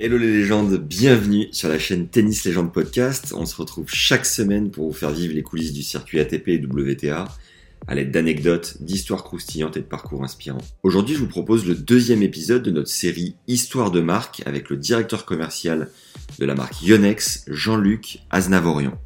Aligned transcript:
Hello 0.00 0.16
les 0.16 0.30
légendes, 0.30 0.76
bienvenue 0.76 1.48
sur 1.50 1.68
la 1.68 1.80
chaîne 1.80 2.06
Tennis 2.06 2.44
Légende 2.44 2.72
Podcast. 2.72 3.34
On 3.36 3.46
se 3.46 3.56
retrouve 3.56 3.86
chaque 3.88 4.26
semaine 4.26 4.70
pour 4.70 4.86
vous 4.86 4.96
faire 4.96 5.10
vivre 5.10 5.34
les 5.34 5.42
coulisses 5.42 5.72
du 5.72 5.82
circuit 5.82 6.20
ATP 6.20 6.46
et 6.50 6.64
WTA 6.64 7.24
à 7.88 7.94
l'aide 7.96 8.12
d'anecdotes, 8.12 8.76
d'histoires 8.80 9.24
croustillantes 9.24 9.76
et 9.76 9.80
de 9.80 9.86
parcours 9.86 10.22
inspirants. 10.22 10.62
Aujourd'hui, 10.84 11.16
je 11.16 11.18
vous 11.18 11.26
propose 11.26 11.66
le 11.66 11.74
deuxième 11.74 12.22
épisode 12.22 12.62
de 12.62 12.70
notre 12.70 12.88
série 12.88 13.34
Histoire 13.48 13.90
de 13.90 14.00
marque 14.00 14.40
avec 14.46 14.70
le 14.70 14.76
directeur 14.76 15.26
commercial 15.26 15.90
de 16.38 16.46
la 16.46 16.54
marque 16.54 16.80
Yonex, 16.80 17.46
Jean-Luc 17.48 18.20
Aznavorian. 18.30 18.96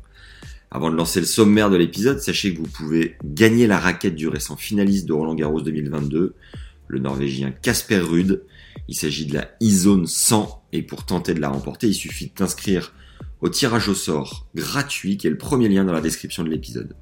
Avant 0.71 0.91
de 0.91 0.97
lancer 0.97 1.21
le 1.21 1.27
sommaire 1.27 1.71
de 1.71 1.77
l'épisode, 1.77 2.21
sachez 2.21 2.53
que 2.53 2.59
vous 2.59 2.69
pouvez 2.69 3.17
gagner 3.25 3.67
la 3.67 3.79
raquette 3.79 4.15
du 4.15 4.29
récent 4.29 4.57
finaliste 4.57 5.07
de 5.07 5.15
Roland 5.15 5.35
Garros 5.35 5.63
2022, 5.63 6.35
le 6.89 6.99
Norvégien 6.99 7.51
Casper 7.51 8.01
Ruud. 8.01 8.43
Il 8.89 8.95
s'agit 8.95 9.25
de 9.25 9.33
la 9.33 9.49
e-zone 9.63 10.07
100 10.07 10.62
et 10.73 10.83
pour 10.83 11.05
tenter 11.05 11.35
de 11.35 11.41
la 11.41 11.49
remporter, 11.49 11.89
il 11.89 11.95
suffit 11.95 12.27
de 12.27 12.33
t'inscrire 12.33 12.93
au 13.41 13.49
tirage 13.49 13.89
au 13.89 13.95
sort 13.95 14.47
gratuit 14.55 15.17
qui 15.17 15.27
est 15.27 15.31
le 15.31 15.39
premier 15.39 15.69
lien 15.69 15.85
dans 15.85 15.93
la 15.93 16.01
description 16.01 16.45
de 16.45 16.49
l'épisode. 16.49 16.95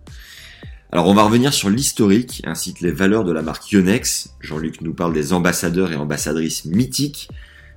Alors 0.92 1.06
on 1.06 1.14
va 1.14 1.22
revenir 1.22 1.52
sur 1.52 1.70
l'historique 1.70 2.42
ainsi 2.44 2.74
que 2.74 2.84
les 2.84 2.90
valeurs 2.90 3.24
de 3.24 3.32
la 3.32 3.42
marque 3.42 3.70
Yonex. 3.70 4.30
Jean-Luc 4.40 4.80
nous 4.80 4.94
parle 4.94 5.12
des 5.12 5.32
ambassadeurs 5.32 5.92
et 5.92 5.96
ambassadrices 5.96 6.64
mythiques 6.64 7.28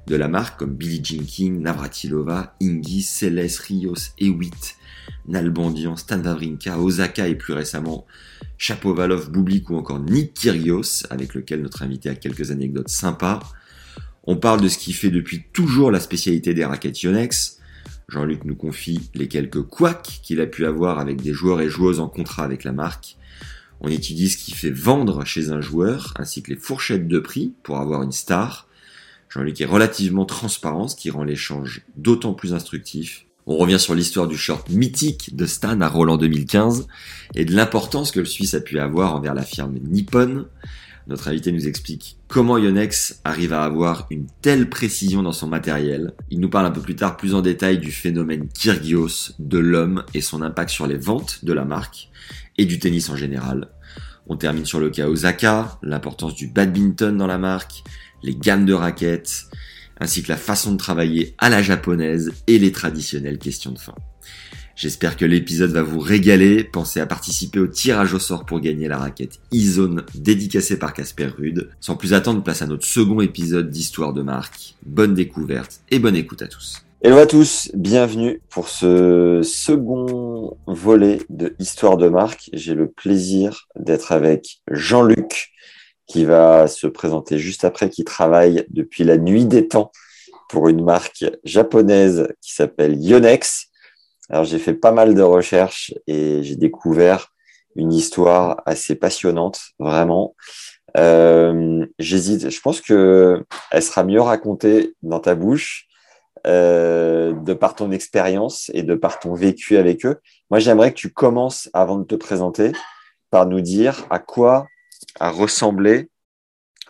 de 0.07 0.15
la 0.15 0.27
marque 0.27 0.59
comme 0.59 0.75
Billie 0.75 1.03
Jean 1.03 1.23
King, 1.23 1.61
Navratilova, 1.61 2.55
Ingi, 2.61 3.03
Céleste, 3.03 3.59
Rios, 3.59 4.13
Ewitt, 4.19 4.75
Nalbandian, 5.27 5.95
Stan 5.95 6.21
Wawrinka, 6.21 6.79
Osaka 6.79 7.27
et 7.27 7.35
plus 7.35 7.53
récemment 7.53 8.05
Chapovalov, 8.57 9.29
Bublik 9.29 9.69
ou 9.69 9.75
encore 9.75 9.99
Nick 9.99 10.33
Kyrgios 10.33 11.05
avec 11.09 11.35
lequel 11.35 11.61
notre 11.61 11.83
invité 11.83 12.09
a 12.09 12.15
quelques 12.15 12.51
anecdotes 12.51 12.89
sympas. 12.89 13.41
On 14.25 14.37
parle 14.37 14.61
de 14.61 14.69
ce 14.69 14.77
qui 14.77 14.93
fait 14.93 15.09
depuis 15.11 15.43
toujours 15.51 15.91
la 15.91 15.99
spécialité 15.99 16.53
des 16.53 16.63
raquettes 16.63 17.01
Yonex. 17.01 17.59
Jean-Luc 18.07 18.45
nous 18.45 18.55
confie 18.55 19.09
les 19.13 19.27
quelques 19.27 19.61
couacs 19.61 20.21
qu'il 20.23 20.39
a 20.39 20.45
pu 20.45 20.65
avoir 20.65 20.99
avec 20.99 21.21
des 21.21 21.33
joueurs 21.33 21.59
et 21.61 21.69
joueuses 21.69 21.99
en 21.99 22.07
contrat 22.07 22.45
avec 22.45 22.63
la 22.63 22.71
marque. 22.71 23.17
On 23.81 23.89
étudie 23.89 24.29
ce 24.29 24.37
qui 24.37 24.51
fait 24.51 24.71
vendre 24.71 25.25
chez 25.25 25.49
un 25.49 25.59
joueur, 25.59 26.13
ainsi 26.17 26.41
que 26.41 26.51
les 26.51 26.57
fourchettes 26.57 27.07
de 27.07 27.19
prix 27.19 27.53
pour 27.63 27.79
avoir 27.79 28.01
une 28.01 28.13
star. 28.13 28.67
Jean-Luc 29.29 29.59
est 29.59 29.65
relativement 29.65 30.25
transparent, 30.25 30.87
ce 30.87 30.95
qui 30.95 31.09
rend 31.09 31.25
l'échange 31.25 31.81
d'autant 31.97 32.33
plus 32.33 32.53
instructif. 32.53 33.25
On 33.45 33.57
revient 33.57 33.79
sur 33.79 33.93
l'histoire 33.93 34.27
du 34.27 34.37
short 34.37 34.69
mythique 34.69 35.35
de 35.35 35.45
Stan 35.45 35.81
à 35.81 35.89
Roland 35.89 36.15
2015 36.15 36.87
et 37.35 37.43
de 37.43 37.53
l'importance 37.53 38.11
que 38.11 38.21
le 38.21 38.25
Suisse 38.25 38.53
a 38.53 38.61
pu 38.61 38.79
avoir 38.79 39.15
envers 39.15 39.33
la 39.33 39.43
firme 39.43 39.77
Nippon. 39.83 40.45
Notre 41.07 41.27
invité 41.27 41.51
nous 41.51 41.67
explique 41.67 42.17
comment 42.27 42.57
Yonex 42.57 43.19
arrive 43.23 43.51
à 43.53 43.63
avoir 43.63 44.07
une 44.09 44.27
telle 44.41 44.69
précision 44.69 45.21
dans 45.21 45.33
son 45.33 45.47
matériel. 45.47 46.13
Il 46.29 46.39
nous 46.39 46.49
parle 46.49 46.65
un 46.65 46.71
peu 46.71 46.81
plus 46.81 46.95
tard 46.95 47.17
plus 47.17 47.35
en 47.35 47.41
détail 47.41 47.77
du 47.77 47.91
phénomène 47.91 48.47
Kyrgios, 48.47 49.33
de 49.39 49.57
l'homme 49.57 50.03
et 50.13 50.21
son 50.21 50.41
impact 50.41 50.69
sur 50.69 50.87
les 50.87 50.97
ventes 50.97 51.43
de 51.43 51.51
la 51.51 51.65
marque 51.65 52.09
et 52.57 52.65
du 52.65 52.79
tennis 52.79 53.09
en 53.09 53.17
général. 53.17 53.69
On 54.27 54.37
termine 54.37 54.65
sur 54.65 54.79
le 54.79 54.89
cas 54.89 55.07
Osaka, 55.07 55.77
l'importance 55.83 56.35
du 56.35 56.47
badminton 56.47 57.17
dans 57.17 57.27
la 57.27 57.37
marque, 57.37 57.83
les 58.23 58.35
gammes 58.35 58.65
de 58.65 58.73
raquettes, 58.73 59.47
ainsi 59.99 60.23
que 60.23 60.29
la 60.29 60.37
façon 60.37 60.71
de 60.71 60.77
travailler 60.77 61.35
à 61.37 61.49
la 61.49 61.61
japonaise 61.61 62.31
et 62.47 62.57
les 62.57 62.71
traditionnelles 62.71 63.39
questions 63.39 63.71
de 63.71 63.79
fin. 63.79 63.95
J'espère 64.75 65.17
que 65.17 65.25
l'épisode 65.25 65.69
va 65.69 65.83
vous 65.83 65.99
régaler. 65.99 66.63
Pensez 66.63 66.99
à 66.99 67.05
participer 67.05 67.59
au 67.59 67.67
tirage 67.67 68.15
au 68.15 68.19
sort 68.19 68.43
pour 68.43 68.59
gagner 68.59 68.87
la 68.87 68.97
raquette 68.97 69.39
e-zone 69.53 70.03
dédicacée 70.15 70.79
par 70.79 70.93
Casper 70.93 71.27
Rude. 71.27 71.69
Sans 71.79 71.95
plus 71.95 72.15
attendre, 72.15 72.41
place 72.41 72.63
à 72.63 72.65
notre 72.65 72.85
second 72.85 73.21
épisode 73.21 73.69
d'Histoire 73.69 74.13
de 74.13 74.23
marque. 74.23 74.73
Bonne 74.83 75.13
découverte 75.13 75.81
et 75.91 75.99
bonne 75.99 76.15
écoute 76.15 76.41
à 76.41 76.47
tous. 76.47 76.83
Hello 77.03 77.17
à 77.17 77.27
tous, 77.27 77.69
bienvenue 77.75 78.41
pour 78.49 78.67
ce 78.67 79.41
second 79.43 80.57
volet 80.65 81.19
de 81.29 81.53
Histoire 81.59 81.97
de 81.97 82.09
marque. 82.09 82.49
J'ai 82.53 82.73
le 82.73 82.89
plaisir 82.89 83.67
d'être 83.75 84.11
avec 84.11 84.61
Jean-Luc 84.71 85.51
qui 86.07 86.25
va 86.25 86.67
se 86.67 86.87
présenter 86.87 87.37
juste 87.37 87.63
après, 87.63 87.91
qui 87.91 88.03
travaille 88.03 88.65
depuis 88.71 89.03
la 89.03 89.17
nuit 89.17 89.45
des 89.45 89.67
temps 89.67 89.91
pour 90.49 90.67
une 90.67 90.83
marque 90.83 91.25
japonaise 91.43 92.27
qui 92.41 92.53
s'appelle 92.53 92.99
Yonex. 92.99 93.67
Alors 94.33 94.45
j'ai 94.45 94.57
fait 94.57 94.73
pas 94.73 94.91
mal 94.91 95.13
de 95.13 95.21
recherches 95.21 95.93
et 96.07 96.41
j'ai 96.41 96.55
découvert 96.55 97.31
une 97.75 97.93
histoire 97.93 98.63
assez 98.65 98.95
passionnante, 98.95 99.61
vraiment. 99.77 100.35
Euh, 100.97 101.85
J'hésite. 101.99 102.49
Je 102.49 102.59
pense 102.59 102.81
que 102.81 103.45
elle 103.69 103.83
sera 103.83 104.03
mieux 104.03 104.21
racontée 104.21 104.95
dans 105.03 105.19
ta 105.19 105.35
bouche, 105.35 105.85
euh, 106.47 107.33
de 107.33 107.53
par 107.53 107.75
ton 107.75 107.91
expérience 107.91 108.71
et 108.73 108.81
de 108.81 108.95
par 108.95 109.19
ton 109.19 109.35
vécu 109.35 109.77
avec 109.77 110.03
eux. 110.03 110.19
Moi, 110.49 110.57
j'aimerais 110.57 110.89
que 110.89 110.97
tu 110.97 111.13
commences, 111.13 111.69
avant 111.71 111.99
de 111.99 112.03
te 112.03 112.15
présenter, 112.15 112.71
par 113.29 113.45
nous 113.45 113.61
dire 113.61 114.03
à 114.09 114.17
quoi 114.17 114.65
a 115.19 115.29
ressemblé 115.29 116.09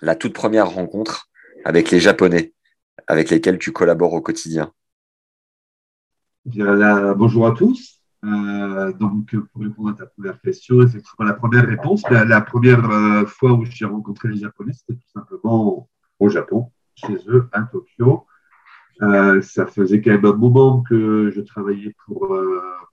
la 0.01 0.15
toute 0.15 0.33
première 0.33 0.69
rencontre 0.69 1.27
avec 1.65 1.91
les 1.91 1.99
Japonais, 1.99 2.53
avec 3.07 3.29
lesquels 3.29 3.59
tu 3.59 3.73
collabores 3.73 4.13
au 4.13 4.21
quotidien. 4.21 4.71
Bonjour 6.45 7.47
à 7.47 7.51
tous. 7.51 8.03
Euh, 8.25 8.93
donc, 8.93 9.35
pour 9.35 9.61
répondre 9.61 9.89
à 9.89 9.93
ta 9.93 10.05
première 10.05 10.39
question, 10.39 10.81
effectivement, 10.81 11.25
la 11.25 11.33
première 11.33 11.67
réponse, 11.67 12.03
la, 12.09 12.41
première 12.41 12.89
euh, 12.89 13.25
fois 13.25 13.53
où 13.53 13.65
j'ai 13.65 13.85
rencontré 13.85 14.29
les 14.29 14.37
Japonais, 14.37 14.71
c'était 14.73 14.97
tout 14.97 15.09
simplement 15.13 15.89
au 16.19 16.29
Japon, 16.29 16.71
chez 16.95 17.17
eux, 17.27 17.49
à 17.51 17.63
Tokyo. 17.63 18.25
Euh, 19.01 19.41
ça 19.41 19.65
faisait 19.65 20.01
quand 20.01 20.11
même 20.11 20.25
un 20.25 20.35
moment 20.35 20.81
que 20.83 21.31
je 21.35 21.41
travaillais 21.41 21.93
pour, 22.05 22.37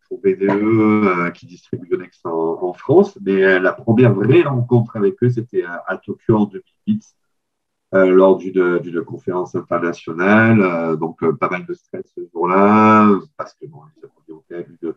pour 0.08 0.20
BDE, 0.20 1.32
qui 1.34 1.46
distribue 1.46 1.88
Yonex 1.90 2.20
en, 2.24 2.72
France, 2.72 3.18
mais 3.24 3.60
la 3.60 3.72
première 3.72 4.14
vraie 4.14 4.42
rencontre 4.42 4.96
avec 4.96 5.22
eux, 5.22 5.28
c'était 5.28 5.64
à, 5.64 5.96
Tokyo 6.04 6.36
en 6.36 6.44
2008, 6.46 7.04
lors 7.92 8.38
d'une 8.38 9.04
conférence 9.04 9.54
internationale. 9.54 10.96
donc, 10.98 11.18
pas 11.38 11.48
mal 11.48 11.66
de 11.66 11.74
stress 11.74 12.04
ce 12.14 12.20
jour-là, 12.32 13.08
parce 13.36 13.54
que 13.54 13.66
bon, 13.66 13.80
les 13.96 14.02
Japonais 14.02 14.38
ont 14.38 14.44
quand 14.48 14.56
même 14.56 14.94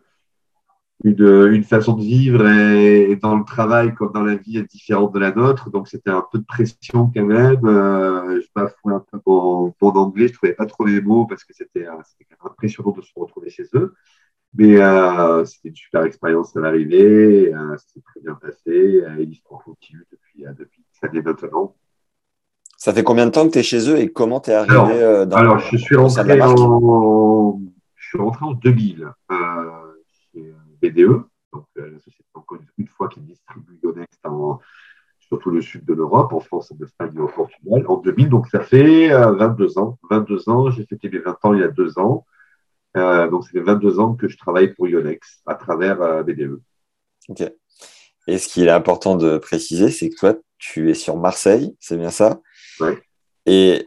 une, 1.02 1.52
une, 1.52 1.64
façon 1.64 1.94
de 1.94 2.02
vivre 2.02 2.46
et, 2.46 3.16
dans 3.16 3.36
le 3.36 3.44
travail 3.44 3.94
comme 3.94 4.12
dans 4.12 4.22
la 4.22 4.36
vie 4.36 4.58
est 4.58 4.70
différente 4.70 5.12
de 5.12 5.18
la 5.18 5.32
nôtre. 5.32 5.70
Donc, 5.70 5.88
c'était 5.88 6.10
un 6.10 6.24
peu 6.32 6.38
de 6.38 6.44
pression 6.44 7.10
quand 7.14 7.24
même. 7.24 7.66
Euh, 7.66 8.40
je 8.40 8.46
bafouais 8.54 8.94
un 8.94 9.00
peu 9.00 9.18
mon, 9.26 9.74
mon, 9.80 9.90
anglais. 9.90 10.28
Je 10.28 10.34
trouvais 10.34 10.54
pas 10.54 10.66
trop 10.66 10.84
les 10.84 11.00
mots 11.02 11.26
parce 11.26 11.44
que 11.44 11.52
c'était 11.52 11.86
euh, 11.86 12.00
impressionnant 12.42 12.92
de 12.92 13.02
se 13.02 13.12
retrouver 13.16 13.50
chez 13.50 13.64
eux. 13.74 13.94
Mais 14.54 14.80
euh, 14.80 15.44
c'était 15.44 15.70
une 15.70 15.76
super 15.76 16.04
expérience 16.04 16.56
à 16.56 16.60
l'arrivée. 16.60 17.52
Euh, 17.52 17.76
s'est 17.76 18.00
très 18.00 18.20
bien 18.20 18.34
passé. 18.34 19.02
et 19.18 19.26
l'histoire 19.26 19.62
continue 19.62 20.06
depuis, 20.10 20.44
depuis 20.56 20.84
ça 20.92 21.08
maintenant. 21.12 21.74
Ça 22.78 22.92
fait 22.92 23.04
combien 23.04 23.26
de 23.26 23.30
temps 23.30 23.46
que 23.46 23.52
tu 23.52 23.58
es 23.58 23.62
chez 23.62 23.88
eux 23.90 23.98
et 23.98 24.12
comment 24.12 24.40
tu 24.40 24.50
es 24.50 24.54
arrivé 24.54 24.74
alors, 24.74 25.26
dans 25.26 25.36
Alors, 25.36 25.58
je 25.58 25.76
suis 25.76 25.96
rentré 25.96 26.40
en, 26.42 27.60
je 27.96 28.08
suis 28.08 28.18
rentré 28.18 28.44
en 28.44 28.52
2000. 28.52 29.08
Euh, 29.30 29.84
BDE, 30.84 31.22
donc 31.52 31.66
euh, 31.78 31.90
la 31.92 31.98
société 31.98 32.24
encore 32.34 32.58
une 32.78 32.88
fois 32.88 33.08
qui 33.08 33.20
distribue 33.20 33.78
Yonex 33.82 34.18
dans 34.22 34.60
surtout 35.20 35.50
le 35.50 35.62
sud 35.62 35.84
de 35.84 35.94
l'Europe, 35.94 36.32
en 36.32 36.40
France, 36.40 36.72
en 36.72 36.84
Espagne 36.84 37.12
et 37.16 37.20
au 37.20 37.28
Portugal, 37.28 37.84
en 37.88 37.96
2000. 37.96 38.28
Donc 38.28 38.48
ça 38.48 38.60
fait 38.60 39.08
22 39.08 39.78
euh, 39.78 39.80
ans. 39.80 39.98
22 40.10 40.48
ans, 40.48 40.70
j'ai 40.70 40.84
fêté 40.84 41.08
mes 41.08 41.18
20 41.18 41.38
ans 41.44 41.54
il 41.54 41.60
y 41.60 41.64
a 41.64 41.68
deux 41.68 41.98
ans. 41.98 42.26
Euh, 42.96 43.28
donc, 43.28 43.44
ça 43.44 43.50
fait 43.50 43.60
22 43.60 43.98
ans 43.98 44.14
que 44.14 44.28
je 44.28 44.36
travaille 44.36 44.72
pour 44.72 44.86
Yonex 44.86 45.42
à 45.46 45.54
travers 45.54 46.22
BDE. 46.22 46.60
Ok. 47.28 47.42
Et 48.26 48.38
ce 48.38 48.48
qui 48.48 48.64
est 48.64 48.70
important 48.70 49.16
de 49.16 49.38
préciser, 49.38 49.90
c'est 49.90 50.10
que 50.10 50.16
toi, 50.16 50.34
tu 50.58 50.90
es 50.90 50.94
sur 50.94 51.16
Marseille, 51.16 51.74
c'est 51.80 51.96
bien 51.96 52.10
ça? 52.10 52.40
Et 53.46 53.86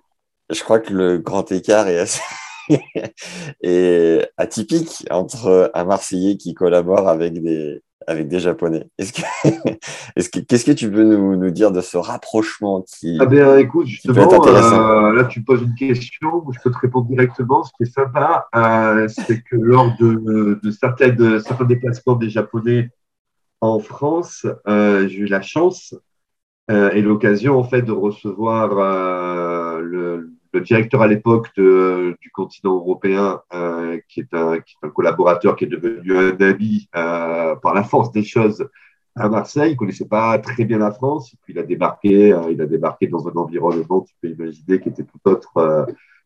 je 0.50 0.64
crois 0.64 0.80
que 0.80 0.94
le 0.94 1.18
grand 1.18 1.52
écart 1.52 1.88
est 1.88 2.00
assez, 2.00 2.22
atypique 4.38 5.06
entre 5.10 5.72
un 5.74 5.84
Marseillais 5.86 6.38
qui 6.38 6.54
collabore 6.54 7.08
avec 7.08 7.42
des, 7.42 7.82
avec 8.08 8.28
des 8.28 8.40
Japonais. 8.40 8.88
Est-ce 8.98 9.14
que, 9.14 9.22
est-ce 10.16 10.30
que, 10.30 10.40
qu'est-ce 10.40 10.66
que 10.66 10.72
tu 10.72 10.90
peux 10.90 11.04
nous, 11.04 11.36
nous, 11.36 11.52
dire 11.52 11.72
de 11.72 11.82
ce 11.82 11.98
rapprochement 11.98 12.84
qui, 12.84 13.18
ah 13.20 13.26
ben, 13.26 13.60
écoute, 13.60 13.88
justement, 13.88 14.48
euh, 14.48 15.14
là, 15.14 15.26
tu 15.26 15.44
poses 15.44 15.62
une 15.62 15.76
question 15.76 16.44
où 16.46 16.54
je 16.54 16.60
peux 16.64 16.72
te 16.72 16.78
répondre 16.78 17.08
directement. 17.08 17.64
Ce 17.64 17.72
qui 17.78 17.84
est 17.84 17.94
sympa, 17.94 18.48
euh, 18.56 19.08
c'est 19.10 19.42
que 19.42 19.56
lors 19.58 19.96
de, 20.00 20.60
de, 20.64 20.72
certaines, 20.72 21.16
de 21.16 21.40
certains 21.40 21.66
déplacements 21.66 22.16
des 22.16 22.30
Japonais 22.30 22.90
en 23.60 23.80
France, 23.80 24.46
euh, 24.68 25.08
j'ai 25.08 25.20
eu 25.20 25.26
la 25.26 25.42
chance 25.42 25.94
euh, 25.94 26.00
et 26.70 27.02
l'occasion, 27.02 27.58
en 27.58 27.64
fait, 27.64 27.82
de 27.82 27.94
recevoir 27.94 28.78
euh, 28.78 29.80
le, 29.80 30.32
le 30.54 30.62
directeur 30.62 31.02
à 31.02 31.08
l'époque 31.08 31.50
du 31.56 32.32
continent 32.34 32.76
européen, 32.76 33.42
euh, 33.54 34.00
qui, 34.10 34.22
est 34.22 34.34
un, 34.34 34.60
qui, 34.60 34.76
est 34.82 34.88
un, 34.88 34.90
collaborateur 34.90 35.56
qui 35.56 35.66
est 35.66 35.68
devenu 35.68 36.18
un 36.18 36.36
ami 36.40 36.90
euh, 36.96 37.56
par 37.56 37.74
la 37.74 37.84
force 37.84 38.12
des 38.12 38.24
choses 38.24 38.68
à 39.16 39.30
Marseille. 39.30 39.74
Il 39.74 39.76
connaissait 39.76 40.08
pas 40.08 40.38
très 40.40 40.66
bien 40.66 40.78
la 40.78 40.92
France. 40.92 41.34
Et 41.34 41.38
puis 41.42 41.54
il 41.54 41.60
a 41.60 41.64
débarqué, 41.64 42.34
euh, 42.34 42.52
il 42.52 42.62
a 42.62 42.66
débarqué 42.66 43.08
dans 43.08 43.28
un 43.28 43.34
environnement, 43.34 44.02
tu 44.02 44.14
peux 44.22 44.30
imaginer, 44.30 44.80
qui 44.80 44.90
était 44.90 45.04
tout 45.04 45.20
autre 45.26 45.58
euh, 45.58 45.86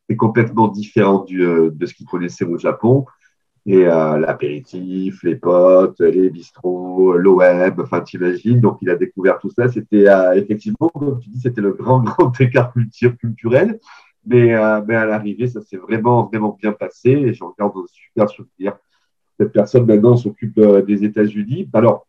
et 0.09 0.15
complètement 0.15 0.67
différent 0.67 1.23
du, 1.23 1.43
euh, 1.43 1.69
de 1.71 1.85
ce 1.85 1.93
qu'il 1.93 2.07
connaissait 2.07 2.45
au 2.45 2.57
Japon. 2.57 3.05
Et 3.67 3.83
l'apéritif, 3.83 5.21
les 5.21 5.35
potes, 5.35 5.99
les 5.99 6.31
bistrots, 6.31 7.13
l'OM, 7.13 7.75
enfin 7.79 8.01
t'imagines. 8.01 8.59
Donc 8.59 8.79
il 8.81 8.89
a 8.89 8.95
découvert 8.95 9.37
tout 9.37 9.51
ça. 9.51 9.67
C'était 9.67 10.05
effectivement, 10.35 10.89
comme 10.89 11.19
tu 11.19 11.29
dis, 11.29 11.39
c'était 11.39 11.61
le 11.61 11.73
grand, 11.73 11.99
grand 12.03 12.41
écart 12.41 12.73
culturel. 12.73 13.79
Mais, 14.25 14.53
euh, 14.53 14.81
mais 14.85 14.95
à 14.95 15.05
l'arrivée, 15.05 15.47
ça 15.47 15.61
s'est 15.61 15.77
vraiment, 15.77 16.25
vraiment 16.25 16.57
bien 16.59 16.71
passé 16.71 17.09
et 17.09 17.33
j'en 17.33 17.55
garde 17.57 17.75
un 17.75 17.85
super 17.87 18.29
souvenir. 18.29 18.77
Cette 19.39 19.51
personne 19.51 19.85
maintenant 19.85 20.15
s'occupe 20.15 20.57
euh, 20.59 20.81
des 20.83 21.03
États-Unis. 21.03 21.69
Alors, 21.73 22.07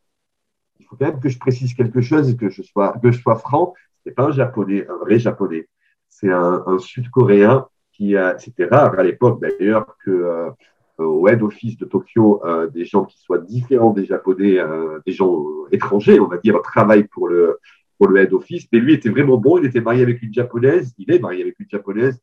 il 0.78 0.86
faut 0.86 0.96
quand 0.96 1.06
même 1.06 1.20
que 1.20 1.30
je 1.30 1.38
précise 1.38 1.72
quelque 1.74 2.02
chose 2.02 2.28
et 2.28 2.36
que 2.36 2.50
je 2.50 2.62
sois, 2.62 2.98
que 3.02 3.10
je 3.10 3.20
sois 3.20 3.36
franc. 3.36 3.74
Ce 4.04 4.10
n'est 4.10 4.14
pas 4.14 4.24
un 4.24 4.32
japonais, 4.32 4.86
un 4.88 4.96
vrai 4.98 5.18
japonais. 5.18 5.68
C'est 6.08 6.30
un, 6.30 6.62
un 6.66 6.78
sud-coréen 6.78 7.66
qui 7.92 8.16
a, 8.16 8.38
c'était 8.38 8.66
rare 8.66 8.98
à 8.98 9.02
l'époque 9.02 9.40
d'ailleurs 9.40 9.96
que 10.04 10.10
euh, 10.10 10.50
au 10.98 11.26
head 11.28 11.42
office 11.42 11.76
de 11.78 11.84
Tokyo, 11.84 12.42
euh, 12.44 12.68
des 12.68 12.84
gens 12.84 13.04
qui 13.04 13.18
soient 13.18 13.38
différents 13.38 13.92
des 13.92 14.04
japonais, 14.04 14.58
euh, 14.58 15.00
des 15.06 15.12
gens 15.12 15.44
étrangers, 15.70 16.20
on 16.20 16.26
va 16.26 16.38
dire, 16.38 16.60
travaillent 16.62 17.08
pour 17.08 17.28
le, 17.28 17.58
pour 17.98 18.08
le 18.08 18.20
head 18.20 18.32
office. 18.32 18.66
Mais 18.72 18.78
lui 18.78 18.94
était 18.94 19.08
vraiment 19.08 19.38
bon. 19.38 19.58
Il 19.58 19.66
était 19.66 19.80
marié 19.80 20.02
avec 20.02 20.22
une 20.22 20.32
japonaise. 20.32 20.94
Il 20.98 21.10
est 21.10 21.18
marié 21.18 21.42
avec 21.42 21.58
une 21.58 21.68
japonaise. 21.68 22.20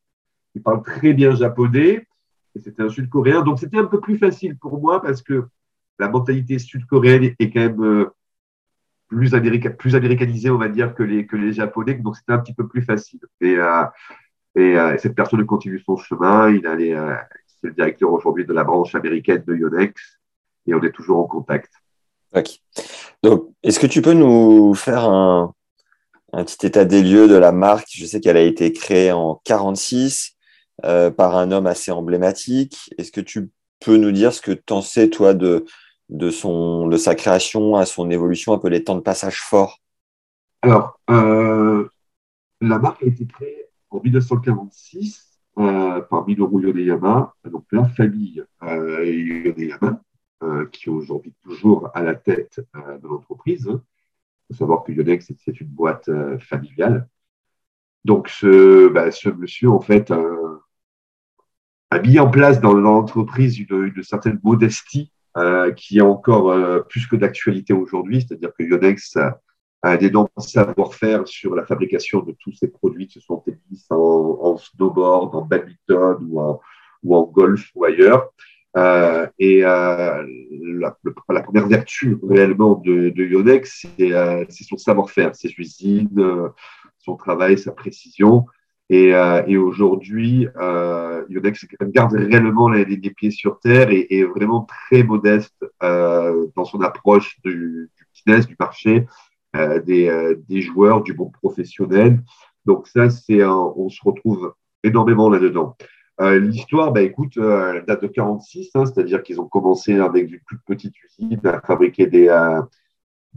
Il 0.56 0.62
parle 0.62 0.84
très 0.84 1.14
bien 1.14 1.36
japonais. 1.36 2.06
Et 2.56 2.60
c'était 2.60 2.84
un 2.84 2.90
sud-coréen. 2.90 3.42
Donc 3.42 3.60
c'était 3.60 3.78
un 3.78 3.86
peu 3.86 4.00
plus 4.00 4.18
facile 4.18 4.58
pour 4.58 4.80
moi 4.82 5.02
parce 5.02 5.22
que 5.22 5.46
la 6.00 6.10
mentalité 6.10 6.60
sud-coréenne 6.60 7.36
est 7.38 7.50
quand 7.52 7.60
même 7.60 7.84
euh, 7.84 8.06
plus, 9.08 9.34
américa 9.36 9.70
plus 9.70 9.96
américanisée, 9.96 10.50
on 10.50 10.58
va 10.58 10.70
dire, 10.70 10.96
que 10.96 11.04
les, 11.04 11.26
que 11.26 11.36
les 11.36 11.54
japonais. 11.54 11.96
Donc 11.96 12.16
c'était 12.16 12.34
un 12.34 12.40
petit 12.40 12.54
peu 12.54 12.68
plus 12.68 12.82
facile. 12.82 13.20
Et, 13.42 13.58
euh, 13.58 13.84
et, 14.56 14.78
euh, 14.78 14.98
cette 14.98 15.16
personne 15.16 15.46
continue 15.46 15.80
son 15.80 15.98
chemin. 15.98 16.50
Il 16.50 16.66
allait, 16.66 16.96
euh, 16.96 17.16
c'est 17.62 17.68
le 17.68 17.74
directeur 17.74 18.12
aujourd'hui 18.12 18.46
de 18.46 18.54
la 18.54 18.64
branche 18.64 18.96
américaine 18.96 19.44
de 19.46 19.56
Yonex. 19.56 20.20
Et 20.68 20.74
on 20.74 20.82
est 20.84 20.92
toujours 20.92 21.20
en 21.20 21.24
contact. 21.24 21.72
Okay. 22.34 22.60
Donc, 23.24 23.50
est-ce 23.64 23.80
que 23.80 23.88
tu 23.88 24.02
peux 24.02 24.14
nous 24.14 24.74
faire 24.76 25.06
un, 25.06 25.54
un 26.34 26.44
petit 26.44 26.68
état 26.68 26.86
des 26.86 27.02
lieux 27.02 27.28
de 27.28 27.36
la 27.36 27.52
marque? 27.52 27.88
Je 27.92 28.06
sais 28.06 28.20
qu'elle 28.20 28.38
a 28.38 28.42
été 28.42 28.72
créée 28.72 29.12
en 29.12 29.42
46 29.46 30.36
euh, 30.86 31.10
par 31.10 31.36
un 31.36 31.52
homme 31.52 31.68
assez 31.68 31.92
emblématique. 31.92 32.94
Est-ce 32.98 33.12
que 33.12 33.22
tu 33.22 33.50
peux 33.80 33.98
nous 33.98 34.12
dire 34.12 34.34
ce 34.34 34.42
que 34.42 34.52
tu 34.52 34.74
en 34.74 34.82
sais, 34.82 35.10
toi, 35.10 35.34
de, 35.34 35.66
de, 36.10 36.30
son, 36.30 36.88
de 36.88 36.98
sa 36.98 37.16
création 37.16 37.76
à 37.76 37.86
son 37.86 38.10
évolution, 38.12 38.54
un 38.54 38.60
peu 38.60 38.70
les 38.70 38.84
temps 38.84 38.96
de 38.96 39.02
passage 39.02 39.42
forts? 39.42 39.80
Alors, 40.62 41.00
euh, 41.10 41.88
la 42.62 42.80
marque 42.80 43.02
a 43.04 43.08
été 43.08 43.26
créée 43.26 43.66
en 43.90 44.02
1946 44.02 45.29
euh, 45.58 46.02
par 46.02 46.28
Minoru 46.28 46.64
Yoneyama, 46.64 47.34
donc 47.46 47.66
la 47.72 47.86
famille 47.86 48.44
euh, 48.64 49.06
Yoneyama, 49.06 50.02
euh, 50.42 50.68
qui 50.68 50.88
est 50.88 50.92
aujourd'hui 50.92 51.34
toujours 51.44 51.92
à 51.94 52.02
la 52.02 52.16
tête 52.16 52.62
euh, 52.74 52.98
de 52.98 53.08
l'entreprise. 53.10 53.68
Il 53.68 53.76
faut 54.48 54.54
savoir 54.60 54.86
que 54.86 54.94
Yonex, 54.94 55.34
c'est 55.38 55.60
une 55.60 55.68
boîte 55.68 56.08
euh, 56.08 56.40
familiale. 56.40 57.10
Donc, 58.06 58.30
ce, 58.30 58.88
bah, 58.88 59.12
ce 59.12 59.28
monsieur, 59.28 59.70
en 59.70 59.82
fait, 59.82 60.14
a 61.92 62.00
mis 62.00 62.20
en 62.20 62.30
place 62.30 62.62
dans 62.62 62.72
l'entreprise 62.72 63.60
une, 63.60 64.02
certaine 64.02 64.40
modestie 64.42 65.12
qui 65.76 65.98
est 65.98 66.02
encore 66.02 66.86
plus 66.88 67.06
que 67.08 67.18
d'actualité 67.18 67.74
aujourd'hui. 67.74 68.22
C'est-à-dire 68.22 68.54
que 68.58 68.64
Yonex 68.64 69.18
a 69.82 69.92
un 69.92 69.98
énorme 69.98 70.28
savoir-faire 70.38 71.28
sur 71.28 71.56
la 71.56 71.66
fabrication 71.66 72.22
de 72.22 72.36
tous 72.40 72.52
ces 72.54 72.68
produits, 72.68 73.08
que 73.08 73.14
ce 73.14 73.20
soit 73.22 73.38
en 73.38 73.40
tennis, 73.40 73.86
en, 73.90 73.96
en 73.96 74.58
snowboard, 74.58 75.36
en 75.36 75.42
badminton 75.42 76.18
ou 77.04 77.16
en, 77.16 77.24
golf 77.24 77.70
ou 77.76 77.86
ailleurs. 77.86 78.30
Euh, 78.78 79.26
et 79.40 79.66
euh, 79.66 80.24
la, 80.80 80.96
première 81.44 81.68
vertu 81.68 82.18
réellement 82.28 82.76
de, 82.76 83.10
de 83.10 83.26
Yonex, 83.26 83.88
c'est 83.98 84.14
euh, 84.14 84.46
son 84.50 84.78
savoir-faire, 84.78 85.36
ses 85.36 85.50
usines, 85.58 86.10
euh, 86.20 86.50
son 87.00 87.16
travail, 87.16 87.58
sa 87.58 87.72
précision. 87.72 88.46
Et, 88.92 89.14
euh, 89.14 89.44
et 89.48 89.56
aujourd'hui, 89.58 90.48
Yonex 91.30 91.66
garde 91.82 92.14
réellement 92.14 92.70
les, 92.70 92.86
les, 92.86 93.10
pieds 93.12 93.32
sur 93.32 93.60
terre 93.60 93.92
et 93.92 94.08
est 94.10 94.24
vraiment 94.24 94.68
très 94.68 95.04
modeste 95.04 95.64
dans 95.82 96.66
son 96.66 96.82
approche 96.82 97.40
du, 97.44 97.90
du, 97.96 98.06
business, 98.14 98.48
du 98.48 98.56
marché, 98.60 99.06
des, 99.54 100.36
des, 100.48 100.62
joueurs, 100.62 101.02
du 101.02 101.14
monde 101.14 101.32
professionnel. 101.34 102.22
Donc 102.66 102.88
ça, 102.88 103.10
c'est 103.10 103.44
on 103.44 103.90
se 103.90 104.00
retrouve 104.04 104.54
énormément 104.84 105.30
là-dedans. 105.30 105.76
Euh, 106.22 106.38
L'histoire, 106.38 106.92
bah, 106.92 107.02
écoute, 107.02 107.38
euh, 107.38 107.76
elle 107.76 107.86
date 107.86 108.02
de 108.02 108.08
46, 108.08 108.72
hein, 108.76 108.86
c'est-à-dire 108.86 109.24
qu'ils 109.24 109.40
ont 109.40 109.48
commencé 109.48 109.98
avec 109.98 110.30
une 110.30 110.40
toute 110.48 110.62
petite 110.66 110.94
usine 111.04 111.40
à 111.46 111.62
fabriquer 111.62 112.08
des, 112.08 112.28
euh, 112.28 112.62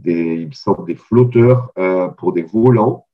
il 0.03 0.47
me 0.47 0.51
semble, 0.51 0.85
des 0.85 0.95
flotteurs 0.95 1.71
euh, 1.77 2.09
pour 2.09 2.33
des 2.33 2.43
volants. 2.43 3.07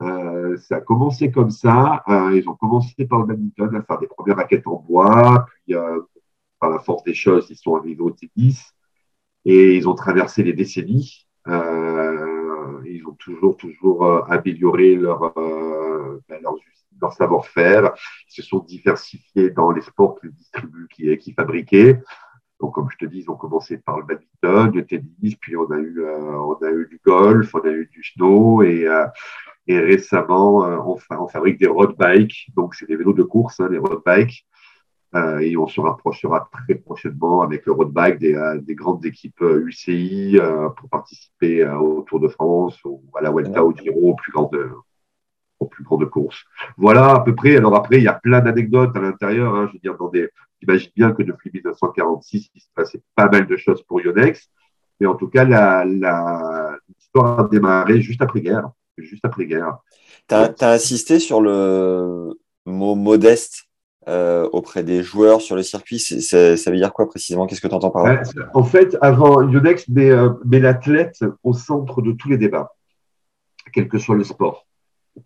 Euh, 0.00 0.56
ça 0.56 0.76
a 0.76 0.80
commencé 0.80 1.30
comme 1.30 1.50
ça. 1.50 2.02
ils 2.32 2.48
ont 2.48 2.54
commencé 2.54 3.06
par 3.06 3.18
le 3.18 3.26
badminton 3.26 3.76
à 3.76 3.82
faire 3.82 3.98
des 3.98 4.06
premières 4.06 4.36
raquettes 4.36 4.66
en 4.66 4.76
bois, 4.76 5.46
puis 5.66 5.74
par 6.58 6.70
la 6.70 6.78
force 6.78 7.02
des 7.04 7.14
choses, 7.14 7.46
ils 7.50 7.56
sont 7.56 7.76
arrivés 7.76 8.00
au 8.00 8.10
tennis 8.10 8.72
et 9.44 9.76
ils 9.76 9.86
ont 9.86 9.94
traversé 9.94 10.42
les 10.42 10.54
décennies. 10.54 11.26
Ils 12.84 13.06
ont 13.06 13.14
toujours, 13.14 13.56
toujours 13.56 14.30
amélioré 14.30 14.94
leur, 14.94 15.32
ben, 15.34 16.40
leurs 16.42 16.56
usines 16.56 16.80
leur 17.00 17.12
savoir-faire. 17.12 17.92
Ils 18.28 18.34
se 18.34 18.42
sont 18.42 18.58
diversifiés 18.60 19.50
dans 19.50 19.70
les 19.70 19.80
sports 19.80 20.20
qu'ils 20.20 20.32
distribuent, 20.32 20.88
qui, 20.90 21.16
qui 21.18 21.32
fabriquaient. 21.32 22.00
Donc, 22.60 22.74
comme 22.74 22.88
je 22.90 22.98
te 22.98 23.06
dis, 23.06 23.20
ils 23.20 23.30
ont 23.30 23.36
commencé 23.36 23.78
par 23.78 23.98
le 23.98 24.04
badminton, 24.04 24.74
le 24.74 24.84
tennis, 24.84 25.34
puis 25.40 25.56
on 25.56 25.70
a 25.70 25.78
eu, 25.78 26.02
euh, 26.02 26.36
on 26.36 26.54
a 26.62 26.70
eu 26.70 26.86
du 26.90 27.00
golf, 27.04 27.54
on 27.54 27.60
a 27.60 27.70
eu 27.70 27.88
du 27.90 28.04
snow 28.04 28.62
et, 28.62 28.86
euh, 28.86 29.06
et 29.66 29.78
récemment, 29.78 30.64
euh, 30.66 30.76
on, 30.76 30.98
on, 31.10 31.26
fabrique 31.26 31.58
des 31.58 31.66
road 31.66 31.96
bikes. 31.96 32.48
Donc, 32.54 32.74
c'est 32.74 32.86
des 32.86 32.96
vélos 32.96 33.14
de 33.14 33.22
course, 33.22 33.60
hein, 33.60 33.68
les 33.70 33.78
road 33.78 34.02
bikes. 34.04 34.46
Euh, 35.14 35.40
et 35.40 35.56
on 35.56 35.66
se 35.66 35.80
rapprochera 35.80 36.48
très 36.52 36.76
prochainement 36.76 37.42
avec 37.42 37.66
le 37.66 37.72
road 37.72 37.90
bike 37.90 38.18
des, 38.18 38.34
euh, 38.34 38.60
des 38.60 38.76
grandes 38.76 39.04
équipes 39.04 39.42
UCI 39.42 40.38
pour 40.76 40.88
participer 40.88 41.66
au 41.68 42.02
Tour 42.02 42.20
de 42.20 42.28
France 42.28 42.78
ou 42.84 43.02
à 43.16 43.20
la 43.20 43.30
Vuelta 43.30 43.64
au 43.64 43.74
Giro, 43.74 44.10
aux 44.10 44.14
plus 44.14 44.32
grandes, 44.32 46.10
courses. 46.10 46.44
Voilà 46.76 47.10
à 47.10 47.20
peu 47.20 47.34
près. 47.34 47.56
Alors 47.56 47.74
après, 47.74 47.98
il 47.98 48.04
y 48.04 48.08
a 48.08 48.14
plein 48.14 48.40
d'anecdotes 48.40 48.96
à 48.96 49.00
l'intérieur. 49.00 49.54
Hein. 49.54 49.68
Je 49.72 49.90
veux 49.90 50.30
j'imagine 50.60 50.90
bien 50.94 51.12
que 51.12 51.22
depuis 51.22 51.50
1946, 51.52 52.50
il 52.54 52.60
se 52.60 52.68
passait 52.74 53.02
pas 53.14 53.28
mal 53.28 53.46
de 53.46 53.56
choses 53.56 53.82
pour 53.82 54.00
Yonex. 54.00 54.48
Mais 55.00 55.06
en 55.06 55.14
tout 55.14 55.28
cas, 55.28 55.44
l'histoire 55.84 57.40
a 57.40 57.48
démarré 57.48 58.00
juste 58.00 58.22
après-guerre. 58.22 58.70
Juste 58.96 59.24
après-guerre. 59.24 59.78
Tu 60.28 60.34
as, 60.34 60.54
as, 60.60 60.72
insisté 60.72 61.18
sur 61.18 61.40
le 61.40 62.34
mot 62.66 62.94
modeste 62.94 63.69
euh, 64.08 64.48
auprès 64.52 64.82
des 64.82 65.02
joueurs 65.02 65.40
sur 65.40 65.56
le 65.56 65.62
circuit. 65.62 65.98
Ça 65.98 66.70
veut 66.70 66.76
dire 66.76 66.92
quoi 66.92 67.06
précisément? 67.06 67.46
Qu'est-ce 67.46 67.60
que 67.60 67.68
tu 67.68 67.74
entends 67.74 67.90
par 67.90 68.04
là? 68.04 68.22
En 68.54 68.64
fait, 68.64 68.96
avant, 69.00 69.48
Yonex 69.48 69.88
met, 69.88 70.10
euh, 70.10 70.30
met 70.44 70.58
l'athlète 70.58 71.22
au 71.42 71.52
centre 71.52 72.00
de 72.00 72.12
tous 72.12 72.28
les 72.28 72.38
débats, 72.38 72.72
quel 73.72 73.88
que 73.88 73.98
soit 73.98 74.16
le 74.16 74.24
sport. 74.24 74.66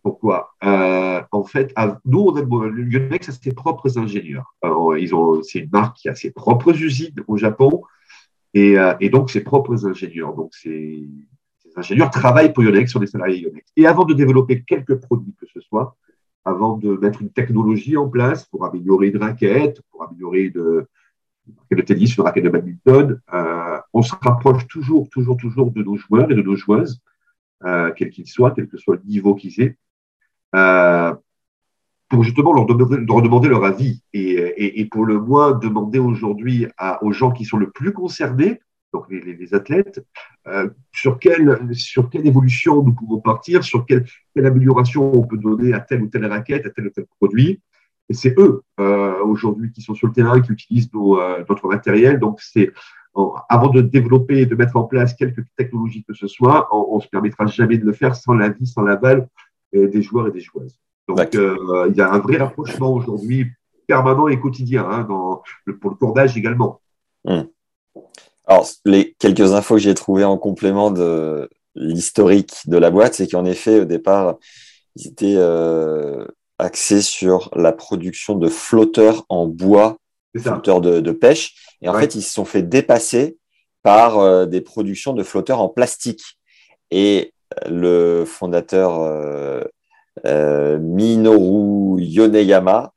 Pourquoi? 0.03 0.55
Euh, 0.65 1.23
En 1.31 1.45
fait, 1.45 1.73
nous, 2.05 2.21
on 2.21 2.37
a, 2.37 2.41
Yonex 2.41 3.29
a 3.29 3.33
ses 3.33 3.53
propres 3.53 3.99
ingénieurs. 3.99 4.55
C'est 5.43 5.59
une 5.61 5.71
marque 5.71 5.97
qui 5.97 6.09
a 6.09 6.15
ses 6.15 6.31
propres 6.31 6.73
usines 6.83 7.23
au 7.29 7.37
Japon 7.37 7.83
et, 8.55 8.79
euh, 8.79 8.95
donc 9.11 9.31
ses 9.31 9.43
propres 9.43 9.87
ingénieurs. 9.87 10.35
Donc, 10.35 10.55
ces, 10.55 11.09
ingénieurs 11.77 12.11
travaillent 12.11 12.53
pour 12.53 12.65
Yonex, 12.65 12.91
sur 12.91 13.01
des 13.01 13.07
salariés 13.07 13.39
Yonex. 13.39 13.71
Et 13.77 13.87
avant 13.87 14.05
de 14.05 14.15
développer 14.15 14.63
quelques 14.63 14.97
produits 14.97 15.35
que 15.41 15.47
ce 15.53 15.61
soit, 15.61 15.97
avant 16.45 16.77
de 16.77 16.97
mettre 16.97 17.23
une 17.23 17.31
technologie 17.31 17.97
en 17.97 18.09
place 18.09 18.45
pour 18.45 18.65
améliorer 18.65 19.09
une 19.09 19.23
raquette, 19.23 19.81
pour 19.91 20.05
améliorer 20.05 20.53
une, 20.55 20.87
de 21.71 21.83
tennis, 21.83 22.17
une 22.17 22.25
raquette 22.25 22.45
de 22.45 22.51
badminton. 22.51 23.21
on 23.93 24.03
se 24.03 24.15
rapproche 24.21 24.67
toujours, 24.67 25.09
toujours, 25.11 25.37
toujours 25.37 25.71
de 25.71 25.83
nos 25.83 25.97
joueurs 25.97 26.31
et 26.31 26.35
de 26.35 26.43
nos 26.43 26.57
joueuses, 26.57 27.01
quels 27.97 28.11
qu'ils 28.11 28.27
soient, 28.27 28.51
quel 28.51 28.69
que 28.69 28.77
soit 28.77 28.97
le 28.97 29.03
niveau 29.05 29.35
qu'ils 29.35 29.61
aient 29.61 29.77
pour 32.15 32.23
justement 32.23 32.53
leur 32.53 32.67
demander, 32.67 33.49
leur 33.49 33.65
avis 33.65 34.03
et, 34.13 34.89
pour 34.91 35.05
le 35.05 35.19
moins 35.19 35.53
demander 35.53 35.99
aujourd'hui 35.99 36.67
aux 37.01 37.13
gens 37.13 37.33
qui 37.33 37.45
sont 37.45 37.57
le 37.57 37.71
plus 37.71 37.93
concernés, 37.93 38.61
donc 38.95 39.07
les, 39.11 39.55
athlètes, 39.55 40.01
euh, 40.47 40.71
sur, 40.93 41.19
quelle, 41.19 41.59
sur 41.75 42.09
quelle 42.09 42.27
évolution 42.27 42.83
nous 42.83 42.95
pouvons 42.95 43.21
partir, 43.21 43.65
sur 43.65 43.85
quelle, 43.85 44.07
amélioration 44.37 45.13
on 45.13 45.27
peut 45.27 45.37
donner 45.37 45.73
à 45.73 45.81
telle 45.81 46.03
ou 46.03 46.07
telle 46.07 46.27
raquette, 46.27 46.65
à 46.65 46.71
tel 46.71 46.87
ou 46.87 46.91
tel 46.91 47.07
produit. 47.19 47.61
Et 48.09 48.15
c'est 48.15 48.39
eux 48.39 48.63
euh, 48.79 49.21
aujourd'hui 49.25 49.73
qui 49.73 49.83
sont 49.83 49.95
sur 49.95 50.07
le 50.07 50.13
terrain, 50.13 50.41
qui 50.41 50.53
utilisent 50.53 50.91
euh, 50.95 51.45
notre 51.49 51.67
matériel. 51.67 52.21
Donc 52.21 52.41
c'est 52.41 52.73
avant 53.49 53.69
de 53.69 53.81
développer 53.81 54.41
et 54.41 54.47
de 54.47 54.57
mettre 54.57 54.77
en 54.77 54.85
place 54.85 55.15
quelques 55.15 55.45
technologies 55.57 56.05
que 56.05 56.15
ce 56.15 56.27
soit, 56.27 56.69
on 56.73 56.97
ne 56.97 57.01
se 57.01 57.09
permettra 57.09 57.47
jamais 57.47 57.79
de 57.79 57.85
le 57.85 57.93
faire 57.93 58.17
sans 58.17 58.35
l'avis, 58.35 58.67
sans 58.67 58.83
l'aval 58.83 59.29
des 59.73 60.03
joueurs 60.03 60.29
et 60.29 60.33
des 60.33 60.41
joueuses. 60.41 60.77
Donc, 61.09 61.35
euh, 61.35 61.87
il 61.91 61.97
y 61.97 62.01
a 62.01 62.13
un 62.13 62.19
vrai 62.19 62.39
rapprochement 62.39 62.93
aujourd'hui 62.93 63.53
permanent 63.87 64.27
et 64.29 64.41
quotidien 64.41 64.85
hein, 64.89 65.05
dans 65.05 65.43
le, 65.65 65.77
pour 65.77 65.91
le 65.91 65.97
cordage 65.97 66.37
également. 66.37 66.81
Hmm. 67.25 67.43
Alors, 68.47 68.69
les 68.85 69.15
quelques 69.19 69.53
infos 69.53 69.75
que 69.75 69.81
j'ai 69.81 69.95
trouvées 69.95 70.25
en 70.25 70.37
complément 70.37 70.91
de 70.91 71.49
l'historique 71.75 72.55
de 72.67 72.77
la 72.77 72.91
boîte, 72.91 73.15
c'est 73.15 73.29
qu'en 73.29 73.45
effet, 73.45 73.81
au 73.81 73.85
départ, 73.85 74.37
ils 74.97 75.09
étaient 75.09 75.37
euh, 75.37 76.27
axés 76.59 77.03
sur 77.03 77.51
la 77.57 77.73
production 77.73 78.37
de 78.37 78.49
flotteurs 78.49 79.25
en 79.29 79.47
bois, 79.47 79.99
flotteurs 80.37 80.81
de, 80.81 81.13
pêche. 81.13 81.55
Et 81.83 81.89
en 81.89 81.99
fait, 81.99 82.15
ils 82.15 82.23
se 82.23 82.33
sont 82.33 82.45
fait 82.45 82.63
dépasser 82.63 83.39
par 83.83 84.19
euh, 84.19 84.47
des 84.47 84.61
productions 84.61 85.15
de 85.15 85.23
flotteurs 85.23 85.61
en 85.61 85.69
plastique. 85.69 86.23
Et 86.91 87.33
le 87.67 88.25
fondateur 88.25 89.01
euh, 90.27 90.79
Minoru 90.79 92.01
Yoneyama 92.03 92.93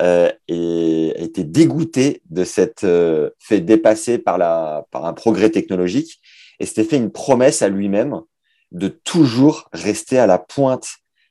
euh, 0.00 0.30
et 0.46 1.24
été 1.24 1.42
dégoûté 1.42 2.22
de 2.30 2.44
cette 2.44 2.84
euh, 2.84 3.30
fait 3.40 3.60
dépasser 3.60 4.18
par, 4.18 4.38
la, 4.38 4.86
par 4.92 5.04
un 5.04 5.12
progrès 5.12 5.50
technologique 5.50 6.20
et 6.60 6.66
s'était 6.66 6.84
fait 6.84 6.96
une 6.96 7.10
promesse 7.10 7.62
à 7.62 7.68
lui-même 7.68 8.20
de 8.70 8.86
toujours 8.86 9.68
rester 9.72 10.18
à 10.18 10.28
la 10.28 10.38
pointe 10.38 10.86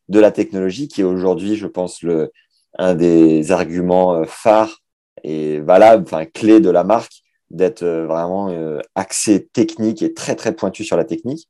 de 0.10 0.20
la 0.20 0.32
technologie, 0.32 0.90
qui 0.90 1.02
est 1.02 1.06
aujourd'hui, 1.06 1.56
je 1.56 1.68
pense, 1.68 2.04
le, 2.04 2.32
un 2.78 2.96
des 2.96 3.52
arguments 3.52 4.26
phares 4.26 4.82
et 5.24 5.62
valables, 5.62 6.04
enfin 6.04 6.26
clés 6.26 6.60
de 6.60 6.70
la 6.70 6.84
marque, 6.84 7.22
d'être 7.50 7.86
vraiment 7.86 8.54
axé 8.96 9.48
technique 9.54 10.02
et 10.02 10.14
très 10.14 10.36
très 10.36 10.54
pointu 10.54 10.84
sur 10.84 10.98
la 10.98 11.06
technique. 11.06 11.48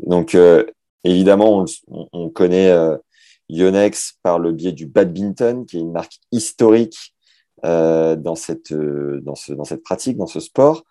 Donc 0.00 0.36
évidemment, 1.04 1.64
on, 1.88 2.08
on 2.12 2.28
connaît 2.28 2.72
Yonex 3.52 4.14
par 4.22 4.38
le 4.38 4.52
biais 4.52 4.72
du 4.72 4.86
badminton, 4.86 5.66
qui 5.66 5.76
est 5.76 5.80
une 5.80 5.92
marque 5.92 6.18
historique 6.32 7.14
euh, 7.64 8.16
dans, 8.16 8.34
cette, 8.34 8.72
euh, 8.72 9.20
dans, 9.22 9.34
ce, 9.34 9.74
pratique, 9.74 10.16
dans 10.16 10.26
ce 10.26 10.40
sport. 10.40 10.84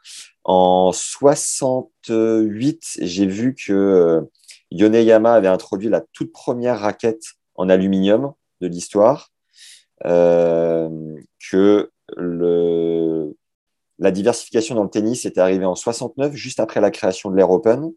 En 0.44 0.92
68, 0.94 2.84
j'ai 3.02 3.26
vu 3.26 3.56
que 3.56 3.74
euh, 3.74 4.22
Yoneyama 4.70 5.34
avait 5.34 5.48
introduit 5.48 5.90
la 5.90 6.02
toute 6.14 6.32
première 6.32 6.80
raquette 6.80 7.24
en 7.56 7.68
aluminium 7.68 8.34
de 8.62 8.68
l'histoire, 8.68 9.32
que 10.04 11.92
le, 12.18 13.36
la 14.00 14.12
diversification 14.12 14.76
dans 14.76 14.84
le 14.84 14.90
tennis 14.90 15.26
était 15.26 15.42
arrivée 15.42 15.66
en 15.66 15.76
69, 15.76 16.34
juste 16.36 16.60
après 16.60 16.80
la 16.80 16.92
création 16.92 17.32
de 17.32 17.36
l'Air 17.36 17.50
Open. 17.50 17.92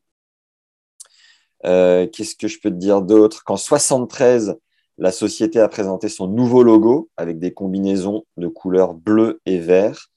Euh, 1.67 2.07
qu'est-ce 2.07 2.37
que 2.37 2.49
je 2.49 2.61
peux 2.61 2.71
te 2.71 2.77
dire 2.77 3.03
d'autre 3.03 3.45
Qu'en 3.45 3.57
73, 3.57 4.57
la 4.99 5.13
société 5.13 5.61
a 5.61 5.69
présenté 5.69 6.09
son 6.09 6.29
nouveau 6.29 6.63
logo 6.63 7.11
avec 7.17 7.39
des 7.39 7.53
combinaisons 7.53 8.25
de 8.37 8.49
couleurs 8.49 8.95
bleu 8.95 9.41
et 9.47 9.59
vert. 9.59 10.09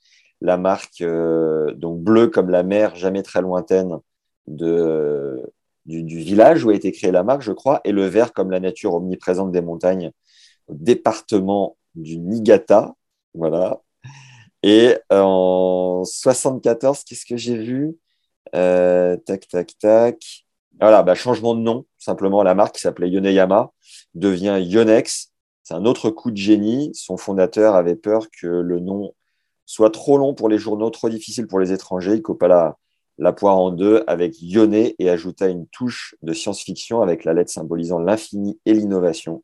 La 0.41 0.57
marque, 0.57 1.01
euh, 1.01 1.73
donc 1.73 1.99
bleu 2.01 2.27
comme 2.27 2.49
la 2.49 2.63
mer, 2.63 2.95
jamais 2.95 3.23
très 3.23 3.41
lointaine 3.41 3.97
de, 4.45 5.41
du, 5.85 6.19
village 6.19 6.63
où 6.63 6.69
a 6.69 6.75
été 6.75 6.91
créée 6.91 7.11
la 7.11 7.23
marque, 7.23 7.41
je 7.41 7.53
crois, 7.53 7.81
et 7.85 7.91
le 7.91 8.05
vert 8.05 8.33
comme 8.33 8.51
la 8.51 8.59
nature 8.59 8.93
omniprésente 8.93 9.51
des 9.51 9.61
montagnes 9.61 10.11
au 10.67 10.73
département 10.75 11.77
du 11.95 12.19
Niigata. 12.19 12.93
Voilà. 13.33 13.81
Et 14.63 14.95
en 15.09 16.03
74, 16.05 17.03
qu'est-ce 17.03 17.25
que 17.25 17.37
j'ai 17.37 17.57
vu? 17.57 17.97
Euh, 18.55 19.17
Tac, 19.25 19.47
tac, 19.47 19.77
tac. 19.79 20.46
Voilà, 20.79 21.03
bah, 21.03 21.15
changement 21.15 21.55
de 21.55 21.61
nom, 21.61 21.85
simplement 21.97 22.43
la 22.43 22.53
marque 22.53 22.75
qui 22.75 22.81
s'appelait 22.81 23.09
Yoneyama 23.09 23.71
devient 24.13 24.59
Yonex. 24.61 25.31
C'est 25.63 25.73
un 25.73 25.85
autre 25.85 26.09
coup 26.09 26.31
de 26.31 26.37
génie. 26.37 26.91
Son 26.93 27.17
fondateur 27.17 27.75
avait 27.75 27.95
peur 27.95 28.27
que 28.29 28.47
le 28.47 28.79
nom 28.79 29.13
soit 29.65 29.89
trop 29.89 30.17
long 30.17 30.33
pour 30.33 30.49
les 30.49 30.57
journaux, 30.57 30.89
trop 30.89 31.09
difficile 31.09 31.47
pour 31.47 31.59
les 31.59 31.73
étrangers. 31.73 32.15
Il 32.15 32.21
coupa 32.21 32.47
la, 32.47 32.77
la 33.17 33.33
poire 33.33 33.57
en 33.57 33.71
deux 33.71 34.03
avec 34.07 34.41
Yoné 34.41 34.95
et 34.99 35.09
ajouta 35.09 35.47
une 35.47 35.67
touche 35.67 36.15
de 36.21 36.33
science-fiction 36.33 37.01
avec 37.01 37.25
la 37.25 37.33
lettre 37.33 37.51
symbolisant 37.51 37.99
l'infini 37.99 38.59
et 38.65 38.73
l'innovation, 38.73 39.43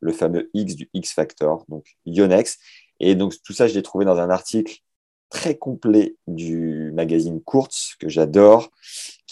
le 0.00 0.12
fameux 0.12 0.50
X 0.54 0.74
du 0.74 0.90
X 0.92 1.12
Factor, 1.12 1.64
donc 1.68 1.96
Yonex. 2.06 2.58
Et 3.00 3.14
donc 3.14 3.34
tout 3.44 3.52
ça, 3.52 3.68
je 3.68 3.74
l'ai 3.74 3.82
trouvé 3.82 4.04
dans 4.04 4.18
un 4.18 4.30
article 4.30 4.78
très 5.30 5.56
complet 5.56 6.16
du 6.26 6.92
magazine 6.92 7.40
Kurtz 7.42 7.94
que 7.98 8.08
j'adore, 8.08 8.70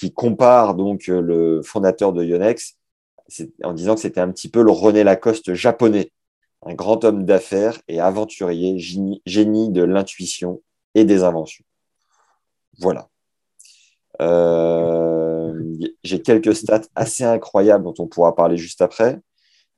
qui 0.00 0.14
compare 0.14 0.76
donc 0.76 1.10
euh, 1.10 1.20
le 1.20 1.62
fondateur 1.62 2.14
de 2.14 2.24
Yonex 2.24 2.78
en 3.62 3.74
disant 3.74 3.96
que 3.96 4.00
c'était 4.00 4.22
un 4.22 4.32
petit 4.32 4.48
peu 4.48 4.62
le 4.62 4.70
René 4.70 5.04
Lacoste 5.04 5.52
japonais, 5.52 6.10
un 6.64 6.72
grand 6.72 7.04
homme 7.04 7.26
d'affaires 7.26 7.78
et 7.86 8.00
aventurier, 8.00 8.78
génie, 8.78 9.68
de 9.70 9.82
l'intuition 9.82 10.62
et 10.94 11.04
des 11.04 11.22
inventions. 11.22 11.64
Voilà. 12.78 13.10
Euh, 14.22 15.52
j'ai 16.02 16.22
quelques 16.22 16.54
stats 16.54 16.88
assez 16.94 17.24
incroyables 17.24 17.84
dont 17.84 17.94
on 17.98 18.06
pourra 18.06 18.34
parler 18.34 18.56
juste 18.56 18.80
après. 18.80 19.20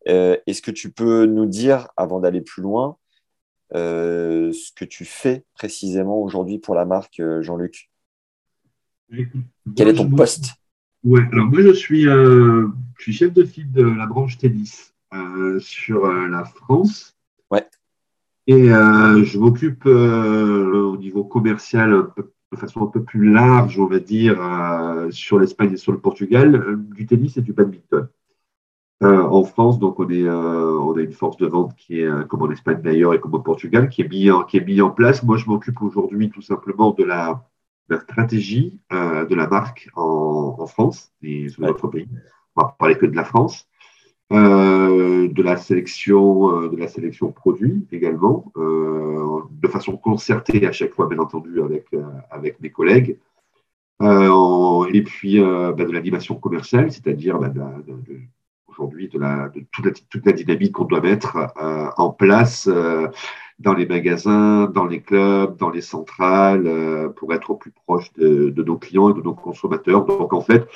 Euh, 0.08 0.36
est-ce 0.46 0.62
que 0.62 0.70
tu 0.70 0.92
peux 0.92 1.26
nous 1.26 1.46
dire, 1.46 1.88
avant 1.96 2.20
d'aller 2.20 2.42
plus 2.42 2.62
loin, 2.62 2.96
ce 3.74 4.72
que 4.76 4.84
tu 4.84 5.04
fais 5.04 5.44
précisément 5.54 6.22
aujourd'hui 6.22 6.60
pour 6.60 6.76
la 6.76 6.84
marque, 6.84 7.20
Jean-Luc? 7.40 7.91
Quel 9.76 9.88
est 9.88 9.94
ton 9.94 10.10
poste? 10.10 10.54
Ouais, 11.04 11.26
alors 11.32 11.46
moi 11.46 11.60
je 11.62 11.72
suis, 11.72 12.06
euh, 12.06 12.68
je 12.96 13.02
suis 13.02 13.12
chef 13.12 13.32
de 13.32 13.44
file 13.44 13.72
de 13.72 13.82
la 13.82 14.06
branche 14.06 14.38
tennis 14.38 14.94
euh, 15.12 15.58
sur 15.58 16.04
euh, 16.04 16.28
la 16.28 16.44
France. 16.44 17.16
Ouais. 17.50 17.66
Et 18.46 18.68
je 18.68 19.38
m'occupe 19.38 19.86
au 19.86 20.96
niveau 20.96 21.24
commercial 21.24 22.08
de 22.16 22.56
façon 22.56 22.82
un 22.82 22.86
peu 22.86 23.02
plus 23.02 23.30
large, 23.32 23.78
on 23.78 23.86
va 23.86 23.98
dire, 23.98 24.36
sur 25.10 25.38
l'Espagne 25.38 25.72
et 25.72 25.76
sur 25.76 25.92
le 25.92 25.98
Portugal, 25.98 26.78
du 26.94 27.06
tennis 27.06 27.36
et 27.36 27.42
du 27.42 27.52
badminton. 27.52 28.08
en 29.00 29.44
France, 29.44 29.78
donc 29.78 30.00
on, 30.00 30.08
est, 30.10 30.28
on 30.28 30.96
a 30.96 31.00
une 31.00 31.12
force 31.12 31.36
de 31.36 31.46
vente 31.46 31.76
qui 31.76 32.00
est, 32.00 32.28
comme 32.28 32.42
en 32.42 32.50
Espagne 32.50 32.80
d'ailleurs 32.82 33.14
et 33.14 33.20
comme 33.20 33.34
au 33.34 33.38
Portugal, 33.38 33.88
qui 33.88 34.02
est 34.02 34.08
mis 34.08 34.28
en, 34.30 34.42
qui 34.42 34.56
est 34.56 34.64
mis 34.64 34.80
en 34.80 34.90
place. 34.90 35.22
Moi, 35.22 35.36
je 35.36 35.46
m'occupe 35.46 35.80
aujourd'hui 35.80 36.28
tout 36.28 36.42
simplement 36.42 36.90
de 36.90 37.04
la 37.04 37.48
la 37.88 38.00
stratégie 38.00 38.80
euh, 38.92 39.24
de 39.26 39.34
la 39.34 39.46
marque 39.46 39.88
en, 39.94 40.66
France 40.66 41.12
et 41.22 41.48
sur 41.48 41.62
notre 41.62 41.88
pays. 41.88 42.08
On 42.56 42.62
va 42.62 42.76
parler 42.78 42.96
que 42.96 43.06
de 43.06 43.16
la 43.16 43.24
France. 43.24 43.68
Euh, 44.32 45.28
de 45.28 45.42
la 45.42 45.58
sélection 45.58 46.62
euh, 46.62 46.68
de 46.70 46.76
la 46.78 46.88
sélection 46.88 47.32
produit 47.32 47.86
également 47.92 48.50
de 48.56 49.68
façon 49.68 49.98
concertée 49.98 50.66
à 50.66 50.72
chaque 50.72 50.94
fois 50.94 51.06
bien 51.06 51.18
entendu 51.18 51.60
avec 51.60 51.88
avec 52.30 52.58
mes 52.60 52.70
collègues 52.70 53.18
et 54.00 55.02
puis 55.02 55.38
bah, 55.38 55.72
de 55.74 55.92
l'animation 55.92 56.36
commerciale 56.36 56.90
c'est-à-dire 56.90 57.38
bah, 57.40 57.74
aujourd'hui 58.68 59.08
de, 59.08 59.18
la, 59.18 59.50
de 59.50 59.66
toute, 59.70 59.84
la, 59.84 59.90
toute 59.92 60.24
la 60.24 60.32
dynamique 60.32 60.72
qu'on 60.72 60.86
doit 60.86 61.02
mettre 61.02 61.36
en 61.98 62.08
place 62.08 62.70
dans 63.58 63.74
les 63.74 63.86
magasins, 63.86 64.66
dans 64.66 64.86
les 64.86 65.00
clubs, 65.00 65.56
dans 65.56 65.70
les 65.70 65.80
centrales, 65.80 66.66
euh, 66.66 67.08
pour 67.08 67.32
être 67.34 67.50
au 67.50 67.56
plus 67.56 67.70
proche 67.70 68.12
de, 68.14 68.62
nos 68.62 68.76
clients 68.76 69.10
et 69.10 69.14
de 69.14 69.22
nos 69.22 69.34
consommateurs. 69.34 70.04
Donc, 70.04 70.32
en 70.32 70.40
fait, 70.40 70.66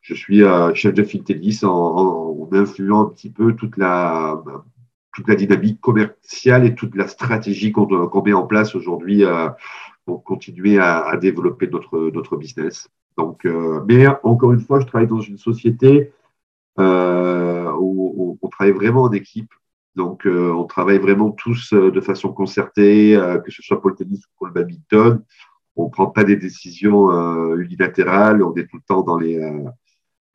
je 0.00 0.14
suis 0.14 0.42
euh, 0.42 0.72
chef 0.74 0.94
de 0.94 1.02
Fintelis 1.02 1.60
en, 1.64 1.70
en, 1.70 2.48
influant 2.52 3.02
un 3.02 3.06
petit 3.06 3.30
peu 3.30 3.54
toute 3.54 3.76
la, 3.76 4.42
toute 5.14 5.28
la 5.28 5.34
dynamique 5.34 5.80
commerciale 5.80 6.64
et 6.64 6.74
toute 6.74 6.94
la 6.94 7.08
stratégie 7.08 7.72
qu'on 7.72 8.22
met 8.22 8.32
en 8.32 8.46
place 8.46 8.74
aujourd'hui 8.74 9.24
euh, 9.24 9.48
pour 10.06 10.24
continuer 10.24 10.78
à, 10.78 11.16
développer 11.16 11.66
notre, 11.66 12.10
notre 12.10 12.36
business. 12.36 12.88
Donc, 13.18 13.46
mais 13.86 14.06
encore 14.22 14.52
une 14.52 14.60
fois, 14.60 14.80
je 14.80 14.86
travaille 14.86 15.08
dans 15.08 15.20
une 15.20 15.36
société 15.36 16.12
où 16.78 18.38
on 18.40 18.48
travaille 18.48 18.72
vraiment 18.72 19.02
en 19.02 19.12
équipe. 19.12 19.52
Donc, 19.98 20.26
euh, 20.26 20.52
on 20.52 20.64
travaille 20.64 20.98
vraiment 20.98 21.32
tous 21.32 21.72
euh, 21.72 21.90
de 21.90 22.00
façon 22.00 22.32
concertée, 22.32 23.16
euh, 23.16 23.38
que 23.38 23.50
ce 23.50 23.62
soit 23.62 23.80
pour 23.80 23.90
le 23.90 23.96
tennis 23.96 24.24
ou 24.24 24.28
pour 24.38 24.46
le 24.46 24.52
badminton. 24.52 25.24
on 25.74 25.90
prend 25.90 26.06
pas 26.06 26.22
des 26.22 26.36
décisions 26.36 27.10
unilatérales, 27.56 28.44
on 28.44 28.54
est 28.54 28.68
tout 28.68 28.76
le 28.76 28.82
temps 28.86 29.02
dans 29.02 29.18
les 29.18 29.38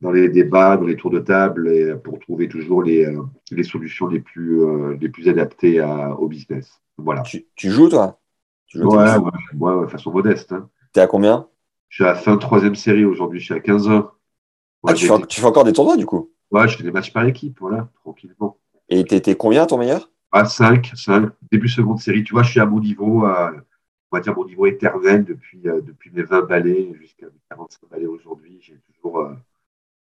dans 0.02 0.12
les 0.12 0.28
débats, 0.28 0.76
dans 0.76 0.86
les 0.86 0.98
tours 0.98 1.12
de 1.12 1.20
table, 1.20 1.70
et 1.70 1.96
pour 1.96 2.20
trouver 2.20 2.50
toujours 2.50 2.84
les, 2.84 3.08
les 3.52 3.64
solutions 3.64 4.08
les 4.08 4.20
plus, 4.20 4.62
les 5.00 5.08
plus 5.08 5.30
adaptées 5.30 5.80
à, 5.80 6.14
au 6.20 6.28
business. 6.28 6.82
Voilà. 6.98 7.22
Tu, 7.22 7.46
tu 7.56 7.72
joues, 7.72 7.88
toi? 7.88 8.20
Tu 8.68 8.80
joues 8.80 8.90
ouais, 8.90 9.16
ouais, 9.60 9.74
ouais, 9.74 9.88
façon 9.88 10.12
modeste. 10.12 10.52
Hein. 10.52 10.70
T'es 10.92 11.00
à 11.00 11.08
combien? 11.08 11.48
Je 11.88 11.96
suis 11.96 12.04
à 12.04 12.08
la 12.08 12.16
fin 12.16 12.34
de 12.36 12.40
troisième 12.40 12.76
série 12.76 13.06
aujourd'hui, 13.06 13.40
je 13.40 13.46
suis 13.46 13.54
à 13.54 13.62
15 13.62 13.88
heures. 13.88 14.18
ah, 14.86 14.94
tu 14.94 15.08
fais, 15.08 15.28
tu 15.28 15.40
fais, 15.40 15.48
encore 15.48 15.64
des 15.64 15.74
tournois, 15.74 15.96
du 15.96 16.06
coup? 16.06 16.32
Ouais, 16.52 16.68
je 16.68 16.76
fais 16.76 16.84
des 16.84 16.92
matchs 16.92 17.14
par 17.14 17.26
équipe, 17.26 17.60
voilà, 17.62 17.90
tranquillement. 18.04 18.58
Et 18.90 19.04
t'étais 19.04 19.36
combien, 19.36 19.66
ton 19.66 19.78
meilleur? 19.78 20.10
À 20.32 20.46
5, 20.46 20.92
5, 20.96 21.30
début 21.52 21.70
seconde 21.70 22.00
série. 22.00 22.24
Tu 22.24 22.34
vois, 22.34 22.44
je 22.44 22.52
suis 22.52 22.60
à 22.60 22.66
mon 22.66 22.80
niveau, 22.80 23.26
à, 23.26 23.54
on 24.12 24.18
va 24.18 24.22
dire 24.22 24.36
mon 24.36 24.46
niveau 24.46 24.66
éternel 24.66 25.26
depuis, 25.26 25.62
euh, 25.66 25.82
depuis 25.82 26.12
mes 26.12 26.24
20 26.24 26.42
balais 26.42 26.94
jusqu'à 27.00 27.28
mes 27.28 27.40
45 27.50 27.90
balais 27.90 28.06
aujourd'hui. 28.08 28.60
J'ai 28.62 28.80
toujours 28.94 29.20
euh, 29.20 29.34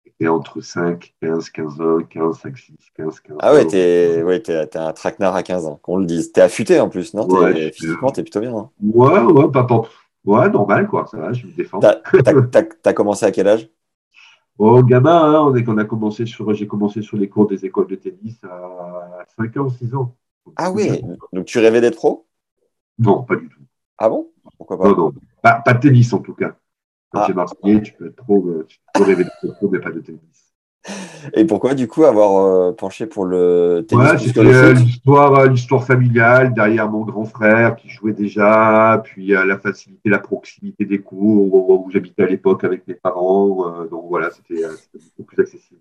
été 0.06 0.28
entre 0.28 0.62
5, 0.62 1.14
15, 1.22 1.50
15 1.50 1.82
ans, 1.82 2.00
15, 2.10 2.40
5, 2.40 2.58
6, 2.58 2.74
15, 2.96 3.20
15 3.22 3.38
Ah 3.40 3.54
ouais, 3.54 3.66
t'es 3.68 4.22
ouais, 4.24 4.42
es, 4.48 4.78
un 4.78 4.94
traquenard 4.94 5.36
à 5.36 5.44
15 5.44 5.66
ans, 5.66 5.80
qu'on 5.82 5.98
le 5.98 6.06
dise. 6.06 6.32
T'es 6.32 6.42
affûté 6.42 6.80
en 6.80 6.90
plus, 6.90 7.14
non? 7.14 7.28
Ouais, 7.28 7.72
Physiquement, 7.72 8.12
t'es 8.12 8.24
plutôt 8.24 8.42
bien. 8.42 8.56
Hein 8.56 8.70
ouais, 8.82 9.20
ouais, 9.20 9.52
pas, 9.52 9.64
pas, 9.64 9.82
ouais, 10.26 10.50
normal, 10.50 10.88
quoi. 10.88 11.06
Ça 11.08 11.18
va, 11.18 11.34
je 11.34 11.46
me 11.46 11.52
défends. 11.52 11.80
T'as 11.80 12.02
as, 12.84 12.94
commencé 12.94 13.26
à 13.26 13.32
quel 13.32 13.48
âge? 13.48 13.70
Oh, 14.60 14.82
gamin, 14.84 15.34
hein, 15.34 15.42
on 15.42 15.56
est 15.56 15.64
qu'on 15.64 15.78
a 15.78 15.86
commencé 15.86 16.26
sur, 16.26 16.52
j'ai 16.54 16.68
commencé 16.68 17.02
sur 17.02 17.18
les 17.18 17.30
cours 17.30 17.48
des 17.48 17.64
écoles 17.66 17.88
de 17.88 17.96
tennis 17.96 18.40
à 18.44 19.24
5 19.36 19.58
ans, 19.58 19.70
6 19.70 19.94
ans. 19.94 20.16
ah 20.56 20.72
oui, 20.72 21.02
donc 21.32 21.46
tu 21.46 21.60
rêvais 21.60 21.82
d'être 21.82 21.96
pro? 21.96 22.26
Non, 22.98 23.24
pas 23.24 23.36
du 23.36 23.48
tout. 23.50 23.62
Ah 23.98 24.10
bon? 24.10 24.32
Pourquoi 24.58 24.80
pas? 24.80 24.90
Non, 24.90 24.98
non, 24.98 25.14
pas, 25.42 25.62
pas 25.62 25.74
de 25.74 25.80
tennis 25.80 26.12
en 26.14 26.20
tout 26.20 26.34
cas. 26.34 26.56
Quand 27.10 27.26
tu 27.26 27.32
es 27.32 27.36
marseillais, 27.36 27.82
tu 27.82 27.94
peux, 27.94 28.12
trop, 28.12 28.46
euh, 28.48 28.66
tu 28.68 28.80
peux 28.94 29.04
rêver 29.04 29.24
de 29.24 29.52
pro, 29.52 29.70
mais 29.70 29.80
pas 29.80 29.92
de 29.92 30.00
tennis. 30.00 30.47
Et 31.34 31.46
pourquoi, 31.46 31.74
du 31.74 31.88
coup, 31.88 32.06
avoir 32.06 32.46
euh, 32.46 32.72
penché 32.72 33.06
pour 33.06 33.26
le 33.26 33.86
tennis 33.88 34.12
ouais, 34.12 34.18
C'était 34.18 34.40
euh, 34.40 34.74
l'histoire, 34.74 35.46
l'histoire 35.48 35.86
familiale 35.86 36.54
derrière 36.54 36.90
mon 36.90 37.02
grand 37.02 37.26
frère 37.26 37.76
qui 37.76 37.90
jouait 37.90 38.14
déjà, 38.14 39.02
puis 39.04 39.28
la 39.28 39.58
facilité, 39.60 40.10
la 40.10 40.20
proximité 40.20 40.86
des 40.86 41.00
cours 41.00 41.54
où, 41.54 41.86
où 41.86 41.92
j'habitais 41.92 42.24
à 42.24 42.28
l'époque 42.28 42.64
avec 42.64 42.88
mes 42.88 42.94
parents. 42.94 43.86
donc 43.92 44.06
voilà, 44.10 44.30
c'était 44.32 44.64
beaucoup 44.94 45.24
plus 45.24 45.44
accessible. 45.44 45.80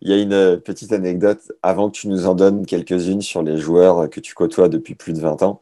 Il 0.00 0.10
y 0.10 0.12
a 0.12 0.20
une 0.20 0.60
petite 0.60 0.92
anecdote 0.92 1.52
avant 1.62 1.90
que 1.90 1.98
tu 1.98 2.08
nous 2.08 2.26
en 2.26 2.34
donnes 2.34 2.66
quelques-unes 2.66 3.22
sur 3.22 3.42
les 3.42 3.56
joueurs 3.58 4.08
que 4.08 4.20
tu 4.20 4.34
côtoies 4.34 4.68
depuis 4.68 4.94
plus 4.94 5.12
de 5.12 5.20
20 5.20 5.42
ans. 5.42 5.60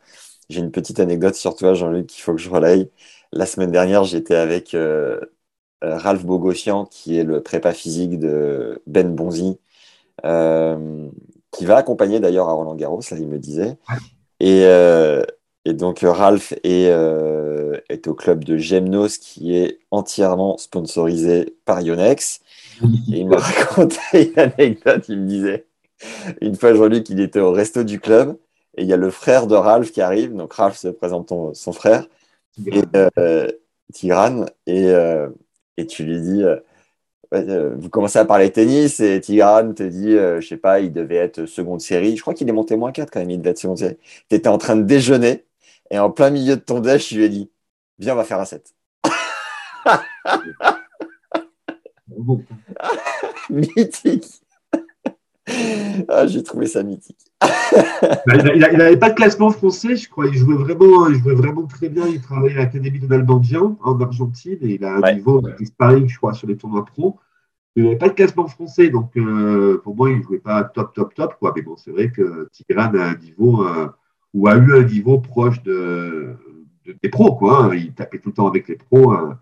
J'ai 0.48 0.60
une 0.60 0.70
petite 0.70 1.00
anecdote 1.00 1.34
sur 1.34 1.56
toi, 1.56 1.74
Jean-Luc, 1.74 2.06
qu'il 2.06 2.22
faut 2.22 2.34
que 2.34 2.40
je 2.40 2.50
relaye. 2.50 2.90
La 3.32 3.46
semaine 3.46 3.72
dernière, 3.72 4.04
j'étais 4.04 4.36
avec 4.36 4.74
euh, 4.74 5.20
euh, 5.20 5.26
Ralph 5.94 6.24
Bogossian, 6.24 6.86
qui 6.86 7.18
est 7.18 7.24
le 7.24 7.42
prépa 7.42 7.72
physique 7.72 8.18
de 8.18 8.82
Ben 8.86 9.14
Bonzi, 9.14 9.58
euh, 10.24 11.08
qui 11.52 11.64
va 11.64 11.76
accompagner 11.76 12.20
d'ailleurs 12.20 12.48
à 12.48 12.52
Roland 12.52 12.74
Garros, 12.74 13.02
là, 13.10 13.16
il 13.18 13.28
me 13.28 13.38
disait. 13.38 13.76
Et, 14.40 14.64
et 15.64 15.72
donc, 15.72 16.00
Ralph 16.02 16.52
est, 16.64 16.92
est, 17.88 18.06
au 18.06 18.14
club 18.14 18.44
de 18.44 18.56
Gemnos, 18.56 19.18
qui 19.18 19.56
est 19.56 19.78
entièrement 19.90 20.58
sponsorisé 20.58 21.56
par 21.64 21.80
Yonex. 21.80 22.40
Et 22.82 23.20
il 23.20 23.26
me 23.26 23.36
racontait 23.36 23.98
une 24.36 24.38
anecdote, 24.38 25.04
il 25.08 25.20
me 25.20 25.26
disait, 25.26 25.66
une 26.40 26.56
fois, 26.56 26.74
Jean-Luc, 26.74 27.08
il 27.08 27.20
était 27.20 27.40
au 27.40 27.52
resto 27.52 27.84
du 27.84 28.00
club 28.00 28.36
et 28.76 28.82
il 28.82 28.88
y 28.88 28.92
a 28.92 28.96
le 28.96 29.10
frère 29.10 29.46
de 29.46 29.54
Ralph 29.54 29.90
qui 29.92 30.00
arrive. 30.00 30.34
Donc 30.34 30.52
Ralph 30.52 30.76
se 30.76 30.88
présente 30.88 31.32
son 31.54 31.72
frère, 31.72 32.06
Tigrane. 33.92 34.46
Et, 34.66 34.88
euh, 34.88 35.28
et, 35.76 35.82
euh, 35.82 35.86
tu 35.86 36.04
lui 36.04 36.20
dis, 36.20 36.42
euh, 37.34 37.74
vous 37.76 37.88
commencez 37.90 38.18
à 38.18 38.24
parler 38.24 38.52
tennis 38.52 39.00
et 39.00 39.20
Tigrane 39.20 39.74
te 39.74 39.82
dit, 39.82 40.12
je 40.12 40.46
sais 40.46 40.56
pas, 40.56 40.80
il 40.80 40.92
devait 40.92 41.16
être 41.16 41.46
seconde 41.46 41.80
série. 41.80 42.16
Je 42.16 42.22
crois 42.22 42.34
qu'il 42.34 42.48
est 42.48 42.52
monté 42.52 42.76
moins 42.76 42.92
4 42.92 43.10
quand 43.10 43.20
même, 43.20 43.30
il 43.30 43.38
devait 43.38 43.50
être 43.50 43.58
seconde 43.58 43.78
série. 43.78 43.96
Tu 44.28 44.36
étais 44.36 44.48
en 44.48 44.58
train 44.58 44.76
de 44.76 44.82
déjeuner 44.82 45.44
et 45.90 45.98
en 45.98 46.10
plein 46.10 46.30
milieu 46.30 46.56
de 46.56 46.60
ton 46.60 46.80
déj, 46.80 47.08
je 47.10 47.16
lui 47.16 47.24
ai 47.24 47.28
dit, 47.28 47.50
viens, 47.98 48.14
on 48.14 48.16
va 48.16 48.24
faire 48.24 48.40
un 48.40 48.44
set. 48.44 48.74
Mythique. 53.50 54.45
ah, 56.08 56.26
j'ai 56.26 56.42
trouvé 56.42 56.66
ça 56.66 56.82
mythique. 56.82 57.32
Bah, 57.40 58.34
il 58.54 58.60
n'avait 58.60 58.96
pas 58.96 59.10
de 59.10 59.14
classement 59.14 59.50
français, 59.50 59.96
je 59.96 60.08
crois. 60.08 60.26
Il 60.26 60.34
jouait 60.34 60.56
vraiment, 60.56 61.08
il 61.08 61.16
jouait 61.16 61.34
vraiment 61.34 61.66
très 61.66 61.88
bien. 61.88 62.06
Il 62.06 62.20
travaillait 62.20 62.56
à 62.56 62.64
l'Académie 62.64 62.98
de 62.98 63.06
Nalbandian 63.06 63.78
en 63.82 64.00
Argentine 64.00 64.58
et 64.60 64.74
il 64.74 64.84
a 64.84 64.96
un 64.96 65.14
niveau 65.14 65.40
de 65.40 65.64
sparring, 65.64 66.08
je 66.08 66.16
crois, 66.16 66.32
sur 66.32 66.48
les 66.48 66.56
tournois 66.56 66.84
pro. 66.84 67.18
Il 67.76 67.84
n'avait 67.84 67.96
pas 67.96 68.08
de 68.08 68.14
classement 68.14 68.48
français, 68.48 68.88
donc 68.88 69.16
euh, 69.16 69.80
pour 69.84 69.94
moi, 69.94 70.10
il 70.10 70.18
ne 70.18 70.22
jouait 70.22 70.38
pas 70.38 70.64
top, 70.64 70.94
top, 70.94 71.14
top. 71.14 71.34
Quoi. 71.38 71.52
Mais 71.54 71.62
bon, 71.62 71.76
c'est 71.76 71.90
vrai 71.90 72.10
que 72.10 72.48
Tigran 72.52 72.94
a 72.94 73.10
un 73.10 73.16
niveau 73.16 73.66
euh, 73.66 73.88
ou 74.32 74.48
a 74.48 74.56
eu 74.56 74.78
un 74.78 74.82
niveau 74.82 75.18
proche 75.18 75.62
de, 75.62 76.34
des 77.02 77.08
pros. 77.10 77.36
Quoi. 77.36 77.70
Il 77.74 77.92
tapait 77.92 78.18
tout 78.18 78.30
le 78.30 78.34
temps 78.34 78.48
avec 78.48 78.66
les 78.68 78.76
pros. 78.76 79.12
Hein. 79.12 79.38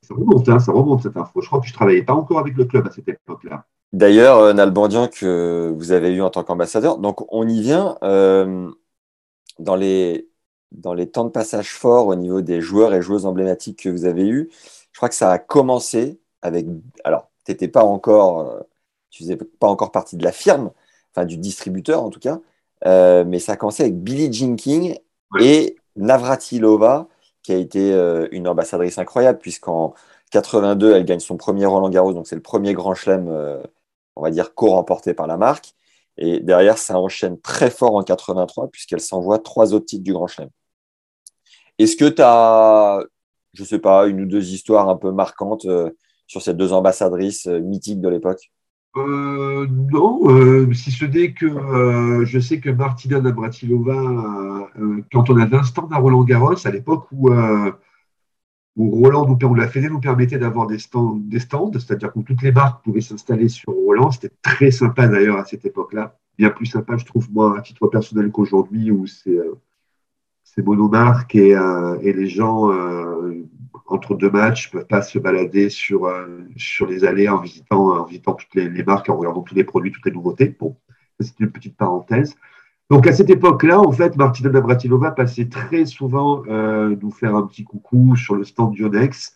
Ça 0.00 0.14
remonte, 0.14 0.48
hein, 0.48 0.58
ça 0.58 0.72
remonte 0.72 1.02
cette 1.02 1.16
info. 1.16 1.40
Je 1.42 1.46
crois 1.48 1.60
que 1.60 1.66
je 1.66 1.72
ne 1.72 1.76
travaillais 1.76 2.02
pas 2.02 2.14
encore 2.14 2.38
avec 2.38 2.56
le 2.56 2.64
club 2.64 2.86
à 2.86 2.90
cette 2.90 3.08
époque-là. 3.08 3.66
D'ailleurs, 3.92 4.38
euh, 4.38 4.52
Nalbandian, 4.52 5.08
que 5.08 5.72
vous 5.76 5.92
avez 5.92 6.12
eu 6.12 6.22
en 6.22 6.30
tant 6.30 6.44
qu'ambassadeur, 6.44 6.98
donc 6.98 7.32
on 7.32 7.46
y 7.48 7.60
vient 7.60 7.96
euh, 8.02 8.70
dans, 9.58 9.76
les, 9.76 10.28
dans 10.72 10.94
les 10.94 11.10
temps 11.10 11.24
de 11.24 11.30
passage 11.30 11.72
forts 11.72 12.08
au 12.08 12.16
niveau 12.16 12.40
des 12.42 12.60
joueurs 12.60 12.94
et 12.94 13.02
joueuses 13.02 13.26
emblématiques 13.26 13.84
que 13.84 13.88
vous 13.88 14.04
avez 14.04 14.26
eus. 14.26 14.50
Je 14.92 14.98
crois 14.98 15.08
que 15.08 15.14
ça 15.14 15.30
a 15.30 15.38
commencé 15.38 16.20
avec. 16.42 16.66
Alors, 17.04 17.30
tu 17.44 17.52
n'étais 17.52 17.68
pas 17.68 17.84
encore. 17.84 18.40
Euh, 18.40 18.60
tu 19.10 19.22
faisais 19.22 19.36
pas 19.36 19.68
encore 19.68 19.92
partie 19.92 20.16
de 20.16 20.24
la 20.24 20.32
firme, 20.32 20.72
enfin 21.12 21.24
du 21.24 21.38
distributeur 21.38 22.02
en 22.02 22.10
tout 22.10 22.20
cas, 22.20 22.38
mais 22.84 23.38
ça 23.38 23.52
a 23.52 23.56
commencé 23.56 23.82
avec 23.82 23.98
Billie 24.02 24.30
Jean 24.30 24.56
King 24.56 24.98
et 25.40 25.76
Navratilova, 25.96 27.08
qui 27.42 27.52
a 27.52 27.56
été 27.56 27.92
une 28.32 28.46
ambassadrice 28.46 28.98
incroyable, 28.98 29.38
puisqu'en 29.38 29.94
82, 30.32 30.92
elle 30.96 31.04
gagne 31.06 31.20
son 31.20 31.38
premier 31.38 31.64
Roland 31.64 31.88
Garros, 31.88 32.12
donc 32.12 32.26
c'est 32.26 32.34
le 32.34 32.42
premier 32.42 32.74
grand 32.74 32.94
chelem 32.94 33.30
on 34.16 34.22
va 34.22 34.30
dire, 34.30 34.54
co-remporté 34.54 35.14
par 35.14 35.26
la 35.26 35.36
marque. 35.36 35.74
Et 36.18 36.40
derrière, 36.40 36.78
ça 36.78 36.98
enchaîne 36.98 37.38
très 37.40 37.70
fort 37.70 37.94
en 37.94 38.02
83, 38.02 38.68
puisqu'elle 38.68 39.00
s'envoie 39.00 39.38
trois 39.38 39.74
autres 39.74 39.86
titres 39.86 40.04
du 40.04 40.12
Grand 40.12 40.26
Chelem. 40.26 40.48
Est-ce 41.78 41.96
que 41.96 42.08
tu 42.08 42.22
as, 42.22 43.00
je 43.52 43.64
sais 43.64 43.78
pas, 43.78 44.06
une 44.06 44.22
ou 44.22 44.26
deux 44.26 44.52
histoires 44.52 44.88
un 44.88 44.96
peu 44.96 45.12
marquantes 45.12 45.66
euh, 45.66 45.90
sur 46.26 46.40
ces 46.40 46.54
deux 46.54 46.72
ambassadrices 46.72 47.46
euh, 47.46 47.60
mythiques 47.60 48.00
de 48.00 48.08
l'époque? 48.08 48.50
Euh, 48.96 49.66
non, 49.68 50.72
si 50.72 50.90
ce 50.90 51.04
n'est 51.04 51.34
que 51.34 52.24
je 52.24 52.40
sais 52.40 52.60
que 52.60 52.70
Martina 52.70 53.20
Navratilova, 53.20 54.70
quand 55.12 55.28
on 55.28 55.36
avait 55.36 55.58
un 55.58 55.64
stand 55.64 55.92
à 55.92 55.98
Roland 55.98 56.24
Garros, 56.24 56.66
à 56.66 56.70
l'époque 56.70 57.04
où 57.12 57.28
où 58.76 58.90
Roland 58.90 59.26
nous, 59.26 59.54
la 59.54 59.68
Fédé 59.68 59.88
nous 59.88 60.00
permettait 60.00 60.38
d'avoir 60.38 60.66
des 60.66 60.78
stands, 60.78 61.16
des 61.16 61.40
stands 61.40 61.72
c'est-à-dire 61.72 62.12
que 62.12 62.20
toutes 62.20 62.42
les 62.42 62.52
marques 62.52 62.84
pouvaient 62.84 63.00
s'installer 63.00 63.48
sur 63.48 63.72
Roland. 63.72 64.10
C'était 64.10 64.34
très 64.42 64.70
sympa 64.70 65.08
d'ailleurs 65.08 65.38
à 65.38 65.44
cette 65.44 65.64
époque-là. 65.64 66.18
Bien 66.36 66.50
plus 66.50 66.66
sympa, 66.66 66.98
je 66.98 67.06
trouve, 67.06 67.32
moi, 67.32 67.58
à 67.58 67.62
titre 67.62 67.86
personnel 67.86 68.30
qu'aujourd'hui, 68.30 68.90
où 68.90 69.06
c'est 69.06 69.30
euh, 69.30 69.54
monomarque 70.58 71.34
et, 71.34 71.56
euh, 71.56 71.98
et, 72.02 72.12
les 72.12 72.28
gens, 72.28 72.70
euh, 72.70 73.46
entre 73.86 74.14
deux 74.14 74.30
matchs, 74.30 74.68
ne 74.68 74.78
peuvent 74.78 74.86
pas 74.86 75.00
se 75.00 75.18
balader 75.18 75.70
sur, 75.70 76.10
sur 76.56 76.86
les 76.86 77.04
allées 77.04 77.28
en 77.30 77.40
visitant, 77.40 77.98
en 77.98 78.04
visitant 78.04 78.34
toutes 78.34 78.54
les, 78.54 78.68
les, 78.68 78.84
marques, 78.84 79.08
en 79.08 79.16
regardant 79.16 79.42
tous 79.42 79.54
les 79.54 79.64
produits, 79.64 79.92
toutes 79.92 80.04
les 80.04 80.12
nouveautés. 80.12 80.54
Bon, 80.60 80.76
c'est 81.20 81.40
une 81.40 81.50
petite 81.50 81.76
parenthèse. 81.76 82.36
Donc 82.90 83.06
à 83.06 83.12
cette 83.12 83.30
époque-là, 83.30 83.80
en 83.80 83.90
fait, 83.90 84.16
Martina 84.16 84.50
Navratilova 84.50 85.10
passait 85.10 85.48
très 85.48 85.86
souvent 85.86 86.42
euh, 86.48 86.94
nous 87.00 87.10
faire 87.10 87.34
un 87.34 87.46
petit 87.46 87.64
coucou 87.64 88.14
sur 88.14 88.36
le 88.36 88.44
stand 88.44 88.74
Dionex, 88.74 89.34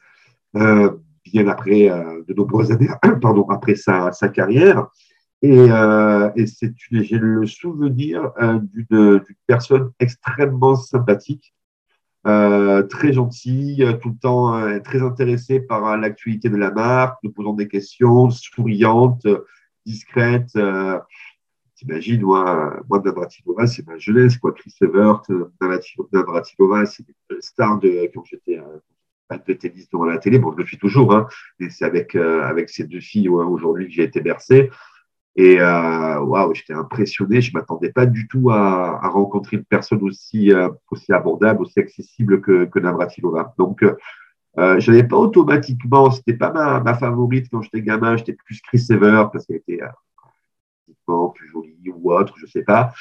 euh, 0.56 0.90
bien 1.24 1.48
après 1.48 1.90
euh, 1.90 2.22
de 2.28 2.34
nombreuses 2.34 2.70
années, 2.70 2.90
pardon, 3.20 3.48
après 3.50 3.74
sa, 3.74 4.12
sa 4.12 4.28
carrière. 4.28 4.86
Et, 5.42 5.70
euh, 5.70 6.30
et 6.36 6.46
c'est 6.46 6.74
j'ai 6.90 7.18
le 7.18 7.46
souvenir 7.46 8.30
euh, 8.42 8.58
d'une 8.58 9.24
personne 9.46 9.90
extrêmement 9.98 10.76
sympathique, 10.76 11.54
euh, 12.26 12.82
très 12.82 13.14
gentille, 13.14 13.86
tout 14.02 14.10
le 14.10 14.16
temps 14.16 14.80
très 14.84 15.02
intéressée 15.02 15.60
par 15.60 15.96
l'actualité 15.96 16.50
de 16.50 16.56
la 16.56 16.70
marque, 16.70 17.18
nous 17.22 17.32
posant 17.32 17.54
des 17.54 17.68
questions, 17.68 18.30
souriante, 18.30 19.26
discrète. 19.86 20.52
T'imagines, 21.80 22.20
moi, 22.20 22.78
moi 22.90 23.00
Navratilova, 23.02 23.66
c'est 23.66 23.86
ma 23.86 23.96
jeunesse, 23.96 24.36
quoi. 24.36 24.52
Chris 24.52 24.74
Evert, 24.82 25.22
Navratilova, 26.12 26.84
c'est 26.84 27.04
une 27.08 27.40
star 27.40 27.78
de 27.78 28.10
quand 28.12 28.22
j'étais 28.26 28.58
euh, 28.58 29.38
de 29.46 29.52
tennis 29.54 29.88
devant 29.88 30.04
la 30.04 30.18
télé. 30.18 30.38
Bon, 30.38 30.52
je 30.52 30.58
le 30.58 30.66
suis 30.66 30.76
toujours, 30.76 31.14
hein, 31.14 31.26
et 31.58 31.70
c'est 31.70 31.86
avec, 31.86 32.14
euh, 32.16 32.42
avec 32.42 32.68
ces 32.68 32.84
deux 32.84 33.00
filles 33.00 33.30
aujourd'hui 33.30 33.86
que 33.86 33.92
j'ai 33.92 34.02
été 34.02 34.20
bercé. 34.20 34.68
Et 35.36 35.58
waouh, 35.62 36.52
j'étais 36.52 36.74
impressionné. 36.74 37.40
Je 37.40 37.54
m'attendais 37.54 37.92
pas 37.92 38.04
du 38.04 38.28
tout 38.28 38.50
à, 38.50 39.08
rencontrer 39.08 39.56
une 39.56 39.64
personne 39.64 40.02
aussi, 40.02 40.52
aussi 40.90 41.12
abordable, 41.14 41.62
aussi 41.62 41.80
accessible 41.80 42.42
que, 42.42 42.66
que. 42.66 43.56
Donc, 43.56 43.82
euh, 44.58 44.78
je 44.80 44.90
n'avais 44.90 45.04
pas 45.04 45.16
automatiquement, 45.16 46.10
c'était 46.10 46.34
pas 46.34 46.52
ma, 46.52 46.80
ma, 46.80 46.94
favorite 46.94 47.46
quand 47.50 47.62
j'étais 47.62 47.80
gamin, 47.80 48.16
j'étais 48.16 48.34
plus 48.34 48.60
Chris 48.60 48.84
Ever 48.90 49.26
parce 49.32 49.46
qu'elle 49.46 49.56
était 49.56 49.80
euh, 51.10 51.28
plus 51.28 51.48
jolie 51.48 51.90
ou 51.94 52.12
autre, 52.12 52.34
je 52.38 52.46
sais 52.46 52.62
pas. 52.62 52.92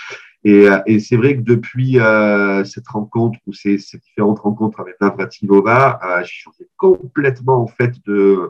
Et, 0.43 0.69
euh, 0.69 0.80
et 0.86 1.00
c'est 1.00 1.17
vrai 1.17 1.36
que 1.36 1.41
depuis 1.41 2.00
euh, 2.00 2.63
cette 2.63 2.88
rencontre 2.88 3.39
ou 3.45 3.54
ces, 3.54 3.78
ces, 3.78 3.98
différentes 3.98 4.39
rencontres 4.39 4.80
avec 4.80 4.95
Navratilova, 5.02 6.00
euh, 6.04 6.24
j'ai 6.24 6.34
changé 6.34 6.69
complètement 6.78 7.62
en 7.62 7.67
fait 7.67 7.93
de 8.06 8.50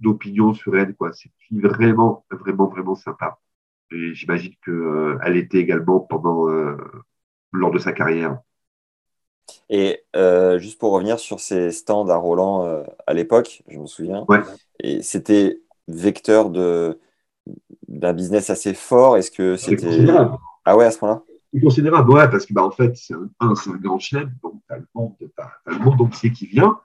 d'opinion 0.00 0.54
sur 0.54 0.76
elle. 0.76 0.94
Quoi. 0.94 1.12
C'est 1.12 1.30
vraiment, 1.52 2.26
vraiment, 2.30 2.66
vraiment 2.66 2.94
sympa. 2.94 3.38
Et 3.90 4.14
j'imagine 4.14 4.54
que 4.62 5.18
elle 5.22 5.36
était 5.36 5.58
également 5.58 6.00
pendant 6.00 6.48
lors 7.52 7.70
de 7.70 7.78
sa 7.78 7.92
carrière. 7.92 8.38
Et 9.70 10.04
euh, 10.16 10.58
juste 10.58 10.78
pour 10.78 10.92
revenir 10.92 11.18
sur 11.18 11.40
ces 11.40 11.70
stands 11.70 12.08
à 12.08 12.16
Roland 12.16 12.64
euh, 12.64 12.82
à 13.06 13.14
l'époque, 13.14 13.62
je 13.68 13.78
me 13.78 13.86
souviens, 13.86 14.26
et 14.80 15.02
c'était 15.02 15.60
vecteur 15.88 16.50
de 16.50 16.98
d'un 17.98 18.12
business 18.12 18.50
assez 18.50 18.74
fort. 18.74 19.16
Est-ce 19.16 19.30
que 19.30 19.56
c'était 19.56 20.06
ah 20.64 20.76
ouais 20.76 20.86
à 20.86 20.90
ce 20.90 20.98
point-là? 20.98 21.22
Considérable, 21.62 22.10
ouais, 22.10 22.28
parce 22.28 22.46
que 22.46 22.52
bah, 22.52 22.64
en 22.64 22.70
fait 22.70 22.96
c'est 22.96 23.14
un, 23.14 23.28
un, 23.40 23.52
un, 23.52 23.76
grand 23.76 24.00
chef, 24.00 24.26
donc 24.42 24.60
tu 24.68 24.74
as, 24.74 25.52
le 25.66 25.78
monde 25.78 26.00
entier 26.00 26.32
qui 26.32 26.46
vient. 26.46 26.78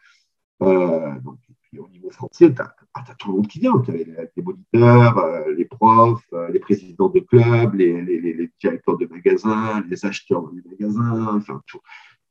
Euh, 0.61 1.19
donc, 1.23 1.37
au 1.77 1.87
niveau 1.89 2.09
français, 2.09 2.53
tu 2.53 2.61
as, 2.61 3.15
tout 3.17 3.29
le 3.29 3.37
monde 3.37 3.47
qui 3.47 3.59
vient. 3.59 3.79
Tu 3.79 3.91
as 3.91 3.93
les, 3.95 4.43
moniteurs, 4.43 5.17
euh, 5.17 5.53
les 5.55 5.65
profs, 5.65 6.25
euh, 6.33 6.49
les 6.49 6.59
présidents 6.59 7.09
de 7.09 7.19
clubs, 7.19 7.73
les, 7.73 8.01
les, 8.01 8.19
les, 8.19 8.51
directeurs 8.59 8.97
de 8.97 9.05
magasins, 9.05 9.83
les 9.89 10.05
acheteurs 10.05 10.47
du 10.49 10.63
magasin, 10.69 11.37
enfin 11.37 11.61
tout, 11.65 11.79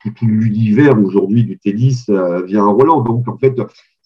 tout, 0.01 0.13
l'univers 0.23 0.99
aujourd'hui 1.01 1.45
du 1.45 1.59
tennis 1.59 2.09
vient 2.47 2.67
à 2.67 2.71
Roland. 2.71 3.01
Donc, 3.01 3.27
en 3.29 3.39
fait, 3.39 3.57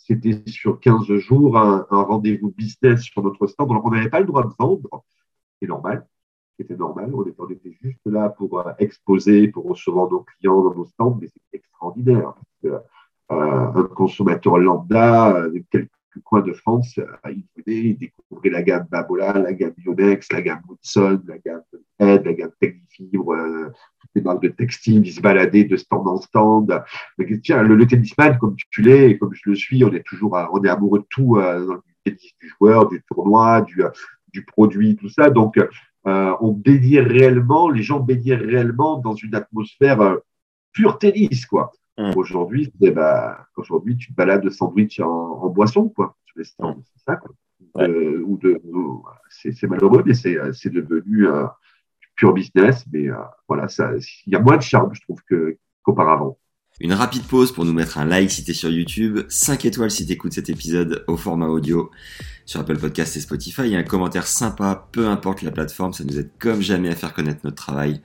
c'était 0.05 0.43
sur 0.47 0.81
15 0.81 1.07
jours 1.19 1.57
un, 1.57 1.87
rendez-vous 1.91 2.51
business 2.51 3.03
sur 3.03 3.23
notre 3.23 3.47
stand. 3.47 3.69
Donc, 3.69 3.85
on 3.85 3.91
n'avait 3.91 4.11
pas 4.11 4.21
le 4.21 4.27
droit 4.27 4.45
de 4.45 4.53
vendre. 4.59 5.05
C'est 5.61 5.69
normal. 5.69 6.07
C'était 6.59 6.77
normal. 6.77 7.13
On 7.15 7.25
était, 7.49 7.77
juste 7.81 8.01
là 8.07 8.29
pour 8.29 8.59
euh, 8.59 8.73
exposer, 8.79 9.49
pour 9.49 9.65
recevoir 9.65 10.11
nos 10.11 10.21
clients 10.21 10.63
dans 10.63 10.75
nos 10.75 10.87
stands, 10.87 11.19
mais 11.21 11.29
c'est 11.29 11.59
extraordinaire. 11.59 12.35
Euh, 12.65 12.79
un 13.29 13.85
consommateur 13.95 14.59
lambda 14.59 15.49
de 15.49 15.65
quelques 15.71 15.91
coins 16.21 16.43
de 16.43 16.53
France, 16.53 16.99
il 17.27 17.45
venait, 17.57 17.81
il 17.91 17.99
découvrait 17.99 18.51
la 18.51 18.63
gamme 18.63 18.87
Babola, 18.91 19.33
la 19.35 19.53
gamme 19.53 19.75
Yonex, 19.79 20.31
la 20.33 20.43
gamme 20.43 20.63
Woodson, 20.69 21.23
la 21.27 21.39
gamme 21.39 21.63
Ed, 21.99 22.25
la 22.25 22.33
gamme 22.33 22.53
Technifibre, 22.61 23.35
des 24.15 24.21
marques 24.21 24.43
de 24.43 24.49
textiles, 24.49 25.07
ils 25.07 25.13
se 25.13 25.21
baladaient 25.21 25.65
de 25.65 25.77
stand 25.77 26.07
en 26.07 26.19
stand. 26.19 26.83
Mais 27.19 27.27
tiens, 27.41 27.63
le, 27.63 27.87
tennisman, 27.87 28.39
comme 28.39 28.57
tu 28.71 28.83
l'es 28.83 29.11
et 29.11 29.19
comme 29.19 29.33
je 29.35 29.51
le 29.51 29.55
suis, 29.55 29.85
on 29.85 29.93
est 29.93 30.05
toujours, 30.05 30.37
on 30.53 30.63
est 30.63 30.69
amoureux 30.69 31.01
de 31.01 31.07
tout, 31.09 31.37
euh, 31.37 31.67
dans 31.67 31.75
le 31.75 31.83
tennis 32.05 32.33
du 32.41 32.49
joueur, 32.59 32.89
du 32.89 33.03
tournoi, 33.03 33.63
du, 33.63 33.83
euh, 33.85 33.91
du 34.33 34.45
produit, 34.45 34.97
tout 34.97 35.09
ça. 35.09 35.31
Donc, 35.31 35.57
euh, 36.07 36.35
on 36.41 36.53
baignait 36.53 37.01
réellement, 37.01 37.71
les 37.71 37.83
gens 37.83 38.01
baignaient 38.01 38.35
réellement 38.35 38.99
dans 38.99 39.15
une 39.15 39.35
atmosphère 39.35 40.01
euh, 40.01 40.17
pure 40.73 40.99
tennis, 40.99 41.47
quoi. 41.47 41.73
Mmh. 41.99 42.13
Aujourd'hui, 42.17 42.73
bah, 42.81 43.47
aujourd'hui, 43.57 43.97
tu 43.97 44.13
te 44.13 44.15
balades 44.15 44.43
de 44.43 44.51
sandwich 44.51 45.01
en, 45.01 45.09
en 45.09 45.49
boisson, 45.51 45.89
quoi, 45.91 46.17
les 46.37 46.45
stands, 46.45 46.83
c'est 46.95 47.05
ça, 47.05 47.17
quoi. 47.17 47.31
Ouais. 47.75 47.89
Euh, 47.89 48.23
ou 48.27 48.39
de, 48.39 48.61
c'est 49.31 49.63
malheureux, 49.65 50.03
mais 50.05 50.15
c'est 50.15 50.71
devenu 50.71 51.27
pure 52.17 52.33
business, 52.33 52.85
mais 52.93 53.09
euh, 53.09 53.17
voilà, 53.49 53.67
il 54.27 54.33
y 54.33 54.37
a 54.37 54.41
moins 54.41 54.57
de 54.57 54.63
charme, 54.63 54.95
je 54.95 55.01
trouve, 55.03 55.21
qu'auparavant. 55.83 56.39
Une 56.81 56.93
rapide 56.95 57.23
pause 57.25 57.53
pour 57.53 57.65
nous 57.65 57.73
mettre 57.73 57.99
un 57.99 58.05
like 58.05 58.31
si 58.31 58.45
t'es 58.45 58.55
sur 58.55 58.71
YouTube, 58.71 59.21
5 59.29 59.65
étoiles 59.67 59.91
si 59.91 60.07
t'écoutes 60.07 60.33
cet 60.33 60.49
épisode 60.49 61.05
au 61.07 61.17
format 61.17 61.49
audio 61.49 61.91
sur 62.45 62.61
Apple 62.61 62.79
Podcast 62.79 63.17
et 63.17 63.21
Spotify 63.21 63.73
et 63.73 63.77
un 63.77 63.83
commentaire 63.83 64.27
sympa, 64.27 64.89
peu 64.93 65.07
importe 65.07 65.43
la 65.43 65.51
plateforme, 65.51 65.93
ça 65.93 66.05
nous 66.05 66.19
aide 66.19 66.31
comme 66.39 66.61
jamais 66.61 66.91
à 66.91 66.95
faire 66.95 67.13
connaître 67.15 67.41
notre 67.45 67.57
travail 67.57 68.01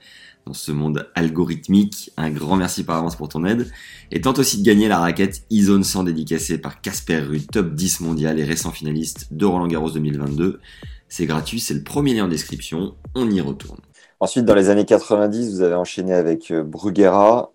dans 0.46 0.54
ce 0.54 0.72
monde 0.72 1.08
algorithmique. 1.14 2.10
Un 2.16 2.30
grand 2.30 2.56
merci 2.56 2.82
par 2.84 2.96
avance 2.96 3.16
pour 3.16 3.28
ton 3.28 3.44
aide. 3.44 3.70
Et 4.10 4.20
tente 4.20 4.38
aussi 4.38 4.60
de 4.60 4.64
gagner 4.64 4.88
la 4.88 4.98
raquette 4.98 5.42
e-zone 5.52 5.84
100 5.84 6.04
dédicacée 6.04 6.58
par 6.58 6.80
Casper 6.80 7.18
Ruud, 7.18 7.46
top 7.50 7.74
10 7.74 8.00
mondial 8.00 8.38
et 8.38 8.44
récent 8.44 8.70
finaliste 8.70 9.28
de 9.30 9.44
Roland 9.44 9.66
Garros 9.66 9.90
2022. 9.90 10.60
C'est 11.08 11.26
gratuit, 11.26 11.60
c'est 11.60 11.74
le 11.74 11.82
premier 11.82 12.14
lien 12.14 12.24
en 12.24 12.28
description, 12.28 12.94
on 13.14 13.30
y 13.30 13.40
retourne. 13.40 13.80
Ensuite, 14.20 14.44
dans 14.44 14.54
les 14.54 14.68
années 14.68 14.84
90, 14.84 15.54
vous 15.54 15.62
avez 15.62 15.74
enchaîné 15.74 16.12
avec 16.12 16.50
euh, 16.50 16.62
Bruguera, 16.62 17.52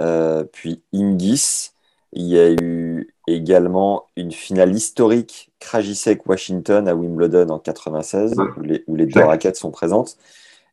euh, 0.00 0.44
puis 0.44 0.82
Ingis. 0.92 1.70
Il 2.12 2.26
y 2.26 2.38
a 2.38 2.50
eu 2.50 3.14
également 3.28 4.06
une 4.16 4.32
finale 4.32 4.74
historique 4.74 5.52
Krajicek-Washington 5.60 6.88
à 6.88 6.94
Wimbledon 6.94 7.48
en 7.50 7.58
96, 7.58 8.34
où, 8.38 8.60
les, 8.62 8.84
où 8.88 8.96
les, 8.96 9.06
deux 9.06 9.22
raquettes 9.22 9.56
sont 9.56 9.70
présentes. 9.70 10.16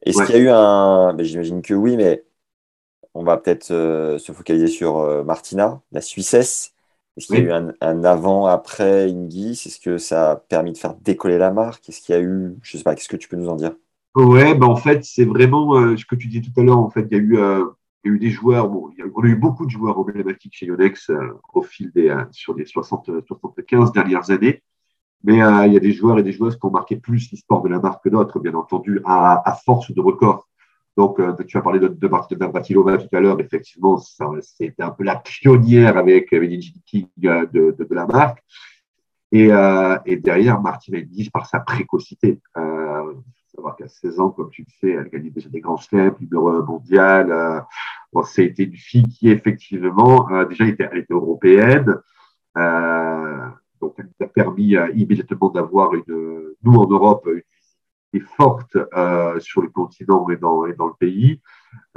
Est-ce 0.04 0.23
qu'il 0.23 0.36
y 0.36 0.39
a 0.39 0.41
eu 0.41 0.50
un. 0.50 1.13
Ben, 1.13 1.23
j'imagine 1.23 1.62
que 1.62 1.73
oui, 1.73 1.97
mais 1.97 2.23
on 3.13 3.23
va 3.23 3.38
peut-être 3.38 3.71
euh, 3.71 4.17
se 4.17 4.32
focaliser 4.32 4.67
sur 4.67 4.97
euh, 4.97 5.23
Martina, 5.23 5.82
la 5.91 6.02
Suissesse. 6.02 6.73
Est-ce 7.17 7.28
qu'il 7.28 7.38
y 7.38 7.39
a 7.39 7.43
eu 7.43 7.52
un, 7.52 7.73
un 7.82 8.04
avant-après 8.04 9.10
Ingis 9.10 9.63
Est-ce 9.65 9.80
que 9.80 9.97
ça 9.97 10.32
a 10.32 10.36
permis 10.36 10.71
de 10.71 10.78
faire 10.78 10.93
décoller 10.95 11.38
la 11.38 11.52
marque? 11.52 11.89
Est-ce 11.89 12.02
qu'il 12.02 12.13
y 12.15 12.17
a 12.17 12.21
eu. 12.21 12.56
Je 12.62 12.76
ne 12.76 12.80
sais 12.80 12.84
pas, 12.84 12.95
qu'est-ce 12.95 13.10
que 13.10 13.17
tu 13.17 13.28
peux 13.28 13.38
nous 13.38 13.50
en 13.50 13.56
dire? 13.56 13.76
Ouais, 14.15 14.56
ben 14.56 14.67
en 14.67 14.76
fait, 14.76 15.04
c'est 15.04 15.26
vraiment 15.26 15.76
euh, 15.76 15.97
ce 15.97 16.06
que 16.06 16.15
tu 16.15 16.28
disais 16.28 16.41
tout 16.41 16.60
à 16.60 16.63
l'heure. 16.63 16.80
En 16.80 16.89
fait, 16.89 17.06
il 17.12 17.17
y 17.17 17.19
a 17.19 17.23
eu, 17.23 17.38
il 18.08 18.12
y 18.12 18.13
a 18.13 18.15
eu 18.15 18.20
des 18.20 18.30
joueurs. 18.30 18.70
Bon, 18.70 18.89
on 19.15 19.24
a 19.24 19.28
eu 19.28 19.36
beaucoup 19.36 19.65
de 19.65 19.72
joueurs 19.72 20.00
emblématiques 20.00 20.56
chez 20.56 20.65
Yonex 20.67 21.10
euh, 21.10 21.39
au 21.54 21.62
fil 21.62 21.91
des 21.91 22.15
sur 22.32 22.56
les 22.56 22.65
60, 22.65 23.26
75 23.28 23.91
dernières 23.91 24.32
années. 24.32 24.63
Mais 25.24 25.38
il 25.67 25.74
y 25.74 25.78
a 25.78 25.80
des 25.80 25.91
joueurs 25.91 26.20
et 26.20 26.24
des 26.24 26.32
joueuses 26.32 26.58
qui 26.58 26.65
ont 26.65 26.72
marqué 26.72 26.96
plus 26.96 27.32
l'histoire 27.32 27.62
de 27.63 27.70
la 27.70 27.80
marque 27.80 28.04
que 28.04 28.10
d'autres, 28.10 28.39
bien 28.39 28.54
entendu, 28.54 29.02
à, 29.04 29.58
force 29.65 29.91
de 29.91 30.00
records. 30.00 30.48
Donc, 30.96 31.20
tu 31.48 31.58
as 31.58 31.62
parlé 31.62 31.80
de, 31.80 31.88
de, 31.88 32.08
de 32.08 32.36
Navratilova 32.36 32.98
tout 33.00 33.15
à 33.15 33.20
l'heure. 33.20 33.39
Effectivement, 33.39 33.98
c'était 33.98 34.84
un 34.84 34.91
peu 34.91 35.04
la 35.04 35.15
pionnière 35.15 35.98
avec 35.98 36.32
Medellin 36.32 36.60
King 36.86 37.08
de, 37.17 37.88
la 37.89 38.06
marque. 38.06 38.43
Et, 39.32 39.48
derrière, 40.17 40.62
Martina 40.62 41.00
Hingis 41.00 41.32
par 41.32 41.48
sa 41.48 41.62
précocité. 41.62 42.39
Euh, 42.56 43.13
savoir 43.58 43.76
qu'à 43.76 43.88
16 43.88 44.20
ans, 44.20 44.30
comme 44.30 44.50
tu 44.52 44.62
le 44.62 44.72
sais, 44.80 44.93
elle 44.93 45.10
gagnait 45.10 45.32
déjà 45.32 45.50
des 45.50 45.60
grands 45.60 45.78
chelems, 45.78 46.15
numéro 46.20 46.50
un 46.50 46.62
mondial. 46.62 47.32
Euh, 47.32 47.60
bon, 48.13 48.24
été 48.38 48.63
une 48.63 48.76
fille 48.76 49.08
qui, 49.08 49.30
effectivement, 49.30 50.30
euh, 50.32 50.46
déjà, 50.46 50.65
était, 50.65 50.88
européenne. 51.10 51.98
Euh, 52.58 53.48
donc, 53.82 53.96
elle 53.98 54.06
nous 54.06 54.26
a 54.26 54.30
permis 54.30 54.76
euh, 54.76 54.89
immédiatement 54.96 55.50
d'avoir 55.50 55.93
une, 55.96 56.54
nous, 56.63 56.74
en 56.74 56.88
Europe, 56.88 57.26
une 57.26 57.41
visibilité 58.13 58.34
forte 58.36 58.78
euh, 58.96 59.39
sur 59.39 59.62
le 59.63 59.70
continent 59.70 60.30
et 60.30 60.38
dans, 60.38 60.67
et 60.67 60.74
dans 60.74 60.88
le 60.88 60.93
pays. 60.93 61.41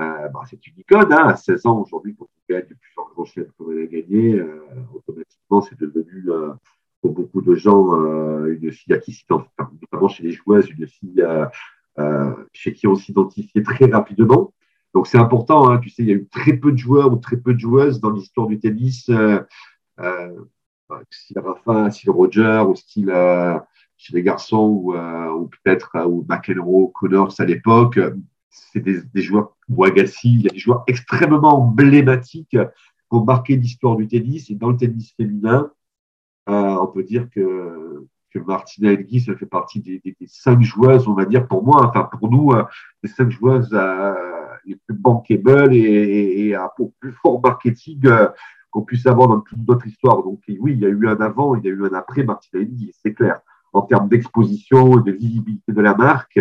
Euh, 0.00 0.28
bah, 0.28 0.40
c'est 0.48 0.66
une 0.66 0.78
icône, 0.78 1.12
hein, 1.12 1.28
à 1.28 1.36
16 1.36 1.66
ans, 1.66 1.78
aujourd'hui, 1.78 2.16
quand 2.18 2.24
on 2.24 2.52
gagne 2.52 2.64
plusieurs 2.64 3.10
grands 3.14 3.24
chelems 3.26 3.52
comme 3.58 3.72
elle 3.72 3.82
a 3.82 3.86
gagné, 3.86 4.42
automatiquement, 4.94 5.60
c'est 5.60 5.78
devenu 5.78 6.24
pour 7.00 7.12
beaucoup 7.12 7.40
de 7.40 7.54
gens, 7.54 7.94
euh, 7.94 8.58
une 8.60 8.70
fille 8.70 8.92
à 8.92 8.98
qui 8.98 9.18
notamment 9.28 10.08
chez 10.08 10.22
les 10.22 10.32
joueuses, 10.32 10.68
une 10.70 10.86
fille 10.86 11.22
euh, 11.22 11.46
euh, 11.98 12.32
chez 12.52 12.72
qui 12.72 12.86
on 12.86 12.94
s'identifiait 12.94 13.62
très 13.62 13.86
rapidement. 13.86 14.54
Donc 14.94 15.06
c'est 15.06 15.18
important, 15.18 15.68
hein, 15.68 15.78
tu 15.78 15.90
sais, 15.90 16.02
il 16.02 16.08
y 16.08 16.12
a 16.12 16.14
eu 16.14 16.26
très 16.28 16.54
peu 16.54 16.72
de 16.72 16.78
joueurs 16.78 17.12
ou 17.12 17.16
très 17.16 17.36
peu 17.36 17.52
de 17.52 17.58
joueuses 17.58 18.00
dans 18.00 18.10
l'histoire 18.10 18.46
du 18.46 18.58
tennis, 18.58 19.08
euh, 19.10 19.40
euh, 20.00 20.30
style 21.10 21.38
Rafa, 21.38 21.90
style 21.90 22.10
Roger, 22.10 22.64
ou 22.66 22.74
style 22.74 23.12
chez 23.96 24.14
les 24.14 24.22
garçons, 24.22 24.66
ou, 24.66 24.94
ou 24.94 25.48
peut-être 25.48 25.90
ou 26.06 26.24
McEnroe, 26.28 26.90
Connors 26.94 27.34
à 27.38 27.44
l'époque. 27.44 28.00
C'est 28.48 28.80
des, 28.80 29.02
des, 29.02 29.22
joueurs, 29.22 29.56
ou 29.68 29.84
Agassi, 29.84 30.34
il 30.34 30.42
y 30.42 30.48
a 30.48 30.50
des 30.50 30.58
joueurs 30.58 30.82
extrêmement 30.88 31.62
emblématiques 31.62 32.48
qui 32.50 32.58
ont 33.10 33.24
marqué 33.24 33.56
l'histoire 33.56 33.96
du 33.96 34.08
tennis 34.08 34.50
et 34.50 34.54
dans 34.54 34.70
le 34.70 34.76
tennis 34.76 35.12
féminin. 35.16 35.70
Euh, 36.48 36.52
on 36.52 36.86
peut 36.86 37.02
dire 37.02 37.28
que, 37.34 38.06
que 38.32 38.38
Martina 38.38 38.92
Hingis 38.92 39.26
fait 39.38 39.46
partie 39.46 39.80
des, 39.80 40.00
des, 40.04 40.16
des, 40.18 40.26
cinq 40.26 40.62
joueuses, 40.62 41.06
on 41.06 41.14
va 41.14 41.24
dire 41.24 41.46
pour 41.46 41.64
moi, 41.64 41.86
enfin 41.86 42.08
pour 42.18 42.30
nous, 42.30 42.52
euh, 42.52 42.64
les 43.02 43.10
cinq 43.10 43.30
joueuses 43.30 43.70
euh, 43.72 44.14
les 44.64 44.76
plus 44.76 44.96
bankable 44.96 45.74
et, 45.74 45.78
et, 45.78 46.48
et 46.50 46.56
plus 47.00 47.12
fort 47.12 47.40
marketing 47.42 48.00
qu'on 48.70 48.82
puisse 48.82 49.06
avoir 49.06 49.28
dans 49.28 49.40
toute 49.40 49.58
notre 49.66 49.86
histoire. 49.86 50.22
Donc 50.22 50.40
oui, 50.48 50.72
il 50.72 50.80
y 50.80 50.86
a 50.86 50.88
eu 50.88 51.08
un 51.08 51.20
avant, 51.20 51.54
il 51.56 51.64
y 51.64 51.68
a 51.68 51.70
eu 51.70 51.84
un 51.84 51.94
après 51.94 52.22
Martina 52.22 52.62
Hingis, 52.62 52.94
c'est 53.02 53.14
clair. 53.14 53.40
En 53.72 53.82
termes 53.82 54.08
d'exposition, 54.08 54.96
de 54.96 55.12
visibilité 55.12 55.72
de 55.72 55.80
la 55.80 55.94
marque, 55.94 56.40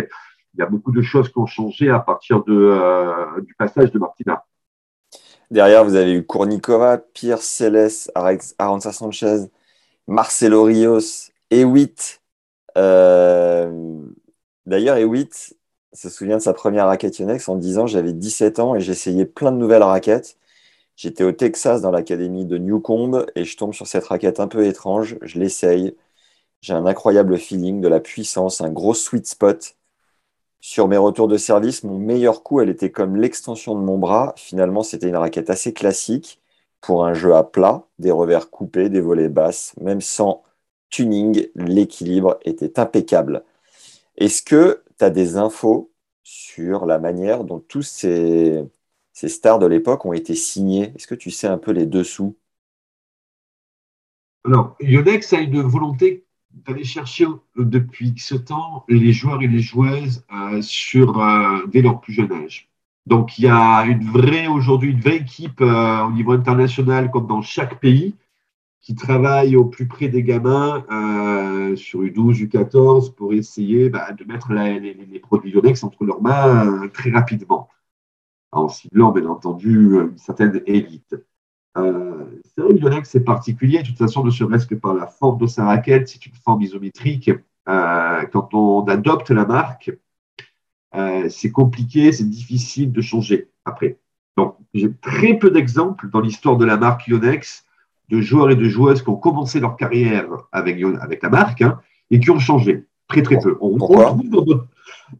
il 0.54 0.60
y 0.60 0.62
a 0.62 0.66
beaucoup 0.66 0.92
de 0.92 1.02
choses 1.02 1.28
qui 1.28 1.38
ont 1.38 1.46
changé 1.46 1.90
à 1.90 2.00
partir 2.00 2.42
euh, 2.48 3.40
du 3.42 3.54
passage 3.54 3.92
de 3.92 3.98
Martina. 3.98 4.44
Derrière, 5.50 5.84
vous 5.84 5.94
avez 5.94 6.12
eu 6.12 6.24
Kournikova, 6.24 6.98
Pierre 6.98 7.42
Céleste, 7.42 8.12
Aranza 8.58 8.92
Sanchez, 8.92 9.50
Marcelo 10.10 10.64
Rios 10.64 11.30
8 11.52 12.20
euh, 12.76 14.02
D'ailleurs, 14.66 14.96
Ewitt 14.96 15.56
se 15.92 16.08
souvient 16.08 16.38
de 16.38 16.42
sa 16.42 16.52
première 16.52 16.86
raquette 16.86 17.20
Yonex 17.20 17.48
en 17.48 17.54
disant 17.54 17.86
J'avais 17.86 18.12
17 18.12 18.58
ans 18.58 18.74
et 18.74 18.80
j'essayais 18.80 19.24
plein 19.24 19.52
de 19.52 19.56
nouvelles 19.56 19.84
raquettes. 19.84 20.36
J'étais 20.96 21.22
au 21.22 21.30
Texas 21.30 21.80
dans 21.80 21.92
l'académie 21.92 22.44
de 22.44 22.58
Newcombe 22.58 23.24
et 23.36 23.44
je 23.44 23.56
tombe 23.56 23.72
sur 23.72 23.86
cette 23.86 24.04
raquette 24.04 24.40
un 24.40 24.48
peu 24.48 24.66
étrange. 24.66 25.16
Je 25.22 25.38
l'essaye. 25.38 25.96
J'ai 26.60 26.72
un 26.72 26.86
incroyable 26.86 27.38
feeling, 27.38 27.80
de 27.80 27.86
la 27.86 28.00
puissance, 28.00 28.60
un 28.60 28.70
gros 28.70 28.94
sweet 28.94 29.28
spot. 29.28 29.76
Sur 30.60 30.88
mes 30.88 30.96
retours 30.96 31.28
de 31.28 31.36
service, 31.36 31.84
mon 31.84 31.98
meilleur 31.98 32.42
coup, 32.42 32.60
elle 32.60 32.70
était 32.70 32.90
comme 32.90 33.14
l'extension 33.16 33.76
de 33.76 33.80
mon 33.80 33.96
bras. 33.96 34.34
Finalement, 34.36 34.82
c'était 34.82 35.08
une 35.08 35.16
raquette 35.16 35.50
assez 35.50 35.72
classique 35.72 36.40
pour 36.80 37.04
un 37.06 37.14
jeu 37.14 37.34
à 37.34 37.44
plat, 37.44 37.86
des 37.98 38.10
revers 38.10 38.50
coupés, 38.50 38.88
des 38.88 39.00
volets 39.00 39.28
basses, 39.28 39.74
même 39.80 40.00
sans 40.00 40.42
tuning, 40.90 41.48
l'équilibre 41.54 42.38
était 42.44 42.78
impeccable. 42.80 43.44
Est-ce 44.16 44.42
que 44.42 44.82
tu 44.98 45.04
as 45.04 45.10
des 45.10 45.36
infos 45.36 45.92
sur 46.22 46.86
la 46.86 46.98
manière 46.98 47.44
dont 47.44 47.60
tous 47.60 47.82
ces, 47.82 48.64
ces 49.12 49.28
stars 49.28 49.58
de 49.58 49.66
l'époque 49.66 50.04
ont 50.06 50.12
été 50.12 50.34
signés? 50.34 50.92
Est-ce 50.96 51.06
que 51.06 51.14
tu 51.14 51.30
sais 51.30 51.46
un 51.46 51.58
peu 51.58 51.72
les 51.72 51.86
dessous? 51.86 52.36
Alors, 54.44 54.76
Yonex 54.80 55.32
a 55.34 55.40
une 55.40 55.60
volonté 55.62 56.24
d'aller 56.50 56.84
chercher 56.84 57.26
euh, 57.26 57.38
depuis 57.58 58.14
ce 58.16 58.34
temps 58.34 58.84
les 58.88 59.12
joueurs 59.12 59.42
et 59.42 59.48
les 59.48 59.60
joueuses 59.60 60.24
euh, 60.32 60.60
euh, 60.96 61.66
dès 61.68 61.82
leur 61.82 62.00
plus 62.00 62.12
jeune 62.12 62.32
âge. 62.32 62.69
Donc, 63.06 63.38
il 63.38 63.44
y 63.44 63.48
a 63.48 63.84
une 63.84 64.04
vraie, 64.04 64.46
aujourd'hui, 64.46 64.92
une 64.92 65.00
vraie 65.00 65.16
équipe 65.16 65.60
au 65.60 66.10
niveau 66.12 66.32
international, 66.32 67.10
comme 67.10 67.26
dans 67.26 67.42
chaque 67.42 67.80
pays, 67.80 68.14
qui 68.82 68.94
travaille 68.94 69.56
au 69.56 69.64
plus 69.64 69.86
près 69.86 70.08
des 70.08 70.22
gamins 70.22 70.84
sur 71.76 72.02
U12, 72.02 72.46
U14 72.48 73.14
pour 73.14 73.32
essayer 73.32 73.88
bah, 73.88 74.12
de 74.12 74.24
mettre 74.24 74.52
les, 74.52 75.18
produits 75.18 75.52
Yonex 75.52 75.82
entre 75.82 76.04
leurs 76.04 76.22
mains 76.22 76.88
très 76.88 77.10
rapidement, 77.10 77.68
en 78.52 78.68
ciblant, 78.68 79.12
bien 79.12 79.26
entendu, 79.26 79.98
une 80.00 80.18
certaine 80.18 80.62
élite. 80.66 81.16
Euh, 81.76 82.24
c'est 82.44 82.62
vrai 82.62 82.74
que 82.74 82.80
Yonex, 82.80 83.08
c'est 83.08 83.24
particulier, 83.24 83.82
de 83.82 83.86
toute 83.86 83.98
façon, 83.98 84.24
ne 84.24 84.30
serait-ce 84.30 84.66
que 84.66 84.74
par 84.74 84.94
la 84.94 85.06
forme 85.06 85.38
de 85.38 85.46
sa 85.46 85.64
raquette, 85.64 86.08
c'est 86.08 86.24
une 86.26 86.34
forme 86.34 86.62
isométrique. 86.62 87.30
Euh, 87.68 88.24
quand 88.32 88.54
on 88.54 88.84
adopte 88.86 89.30
la 89.30 89.44
marque, 89.44 89.92
euh, 90.94 91.28
c'est 91.28 91.50
compliqué, 91.50 92.12
c'est 92.12 92.28
difficile 92.28 92.92
de 92.92 93.00
changer 93.00 93.48
après. 93.64 93.98
Donc, 94.36 94.56
j'ai 94.74 94.92
très 94.94 95.34
peu 95.34 95.50
d'exemples 95.50 96.08
dans 96.10 96.20
l'histoire 96.20 96.56
de 96.56 96.64
la 96.64 96.76
marque 96.76 97.06
Yonex 97.08 97.64
de 98.08 98.20
joueurs 98.20 98.50
et 98.50 98.56
de 98.56 98.64
joueuses 98.64 99.02
qui 99.02 99.08
ont 99.08 99.16
commencé 99.16 99.60
leur 99.60 99.76
carrière 99.76 100.26
avec, 100.52 100.82
avec 101.00 101.22
la 101.22 101.28
marque 101.28 101.62
hein, 101.62 101.80
et 102.10 102.18
qui 102.18 102.30
ont 102.30 102.38
changé. 102.38 102.86
Très, 103.08 103.22
très 103.22 103.38
peu. 103.38 103.56
On, 103.60 103.76
Pourquoi 103.76 104.16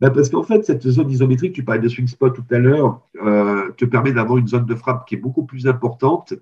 ben, 0.01 0.11
Parce 0.11 0.29
qu'en 0.29 0.43
fait, 0.43 0.65
cette 0.65 0.89
zone 0.89 1.11
isométrique, 1.11 1.53
tu 1.53 1.65
parlais 1.65 1.81
de 1.81 1.89
swing 1.89 2.07
spot 2.07 2.35
tout 2.35 2.55
à 2.55 2.59
l'heure, 2.59 3.01
euh, 3.25 3.71
te 3.77 3.85
permet 3.85 4.13
d'avoir 4.13 4.39
une 4.39 4.47
zone 4.47 4.65
de 4.65 4.75
frappe 4.75 5.07
qui 5.09 5.17
est 5.17 5.19
beaucoup 5.19 5.45
plus 5.45 5.67
importante. 5.67 6.35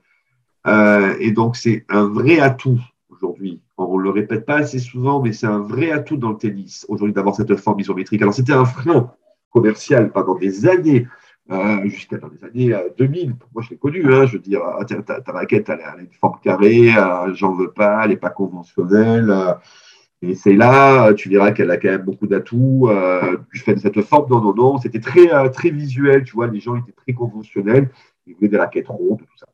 Euh, 0.67 1.14
et 1.21 1.31
donc, 1.33 1.57
c'est 1.57 1.85
un 1.88 2.07
vrai 2.07 2.38
atout 2.38 2.81
aujourd'hui. 3.09 3.62
On 3.79 3.99
ne 3.99 4.03
le 4.03 4.11
répète 4.11 4.45
pas 4.45 4.57
assez 4.57 4.79
souvent, 4.79 5.23
mais 5.23 5.33
c'est 5.33 5.47
un 5.47 5.61
vrai 5.61 5.91
atout 5.91 6.17
dans 6.17 6.31
le 6.31 6.37
tennis 6.37 6.85
aujourd'hui 6.88 7.14
d'avoir 7.14 7.35
cette 7.35 7.57
forme 7.57 7.81
isométrique. 7.81 8.21
Alors, 8.21 8.35
c'était 8.35 8.53
un 8.53 8.64
frein 8.64 9.11
commercial 9.51 10.11
pendant 10.11 10.35
des 10.35 10.67
années. 10.67 11.07
Euh, 11.51 11.83
jusqu'à 11.85 12.19
dans 12.19 12.29
les 12.29 12.45
années 12.45 12.79
2000. 12.99 13.35
Moi, 13.55 13.63
je 13.63 13.71
l'ai 13.71 13.79
connu. 13.79 14.05
Hein, 14.13 14.27
je 14.27 14.35
veux 14.35 14.39
dire, 14.39 14.61
ah, 14.63 14.85
ta, 14.85 15.33
raquette, 15.33 15.71
elle, 15.71 15.81
a 15.81 15.97
une 15.99 16.13
forme 16.13 16.39
carrée, 16.43 16.91
j'en 17.33 17.55
veux 17.55 17.71
pas, 17.71 18.03
elle 18.05 18.11
n'est 18.11 18.17
pas 18.19 18.29
conventionnelle. 18.29 19.33
Et 20.21 20.35
c'est 20.35 20.55
là, 20.55 21.13
tu 21.15 21.29
diras 21.29 21.53
qu'elle 21.53 21.71
a 21.71 21.77
quand 21.77 21.91
même 21.91 22.03
beaucoup 22.03 22.27
d'atouts 22.27 22.89
euh, 22.89 23.37
du 23.53 23.61
fait 23.61 23.75
de 23.75 23.79
cette 23.79 24.01
forme. 24.03 24.29
Non, 24.31 24.41
non, 24.41 24.55
non, 24.55 24.79
c'était 24.79 25.01
très, 25.01 25.33
euh, 25.33 25.49
très 25.49 25.71
visuel, 25.71 26.25
tu 26.25 26.33
vois, 26.33 26.49
les 26.49 26.59
gens 26.59 26.75
étaient 26.75 26.93
très 26.93 27.13
conventionnels, 27.13 27.89
ils 28.27 28.35
voulaient 28.35 28.49
des 28.49 28.57
raquettes 28.57 28.89
rondes, 28.89 29.21
tout 29.21 29.39
ça. 29.39 29.47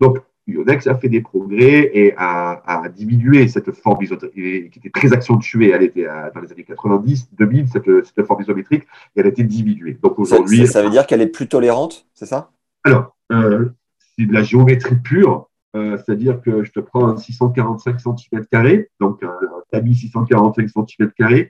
Donc, 0.00 0.18
Yonex 0.46 0.86
a 0.86 0.96
fait 0.96 1.08
des 1.08 1.20
progrès 1.20 1.90
et 1.94 2.14
a, 2.16 2.62
a 2.66 2.88
diminué 2.88 3.46
cette 3.48 3.70
forme 3.72 4.02
isométrique 4.02 4.70
qui 4.70 4.78
était 4.78 4.90
très 4.90 5.12
accentuée. 5.12 5.70
Elle 5.70 5.84
était 5.84 6.08
euh, 6.08 6.30
dans 6.34 6.40
les 6.40 6.50
années 6.50 6.64
90, 6.64 7.28
2000, 7.32 7.68
cette, 7.68 7.84
cette 8.04 8.26
forme 8.26 8.42
isométrique, 8.42 8.82
et 8.82 9.20
elle 9.20 9.26
a 9.26 9.28
été 9.28 9.44
diminuée. 9.44 9.98
Donc 10.02 10.18
aujourd'hui. 10.18 10.66
Ça, 10.66 10.72
ça, 10.74 10.82
veut 10.82 10.90
dire 10.90 11.06
qu'elle 11.06 11.20
est 11.20 11.28
plus 11.28 11.48
tolérante, 11.48 12.06
c'est 12.14 12.26
ça? 12.26 12.50
Alors, 12.84 13.16
euh, 13.30 13.68
c'est 14.16 14.26
de 14.26 14.32
la 14.32 14.42
géométrie 14.42 14.96
pure. 14.96 15.48
Euh, 15.74 15.96
c'est-à-dire 15.96 16.42
que 16.42 16.64
je 16.64 16.70
te 16.70 16.80
prends 16.80 17.08
un 17.08 17.16
645 17.16 17.98
cm, 17.98 18.84
donc 19.00 19.22
un 19.22 19.38
tamis 19.70 19.94
645 19.94 20.68
cm, 20.68 21.46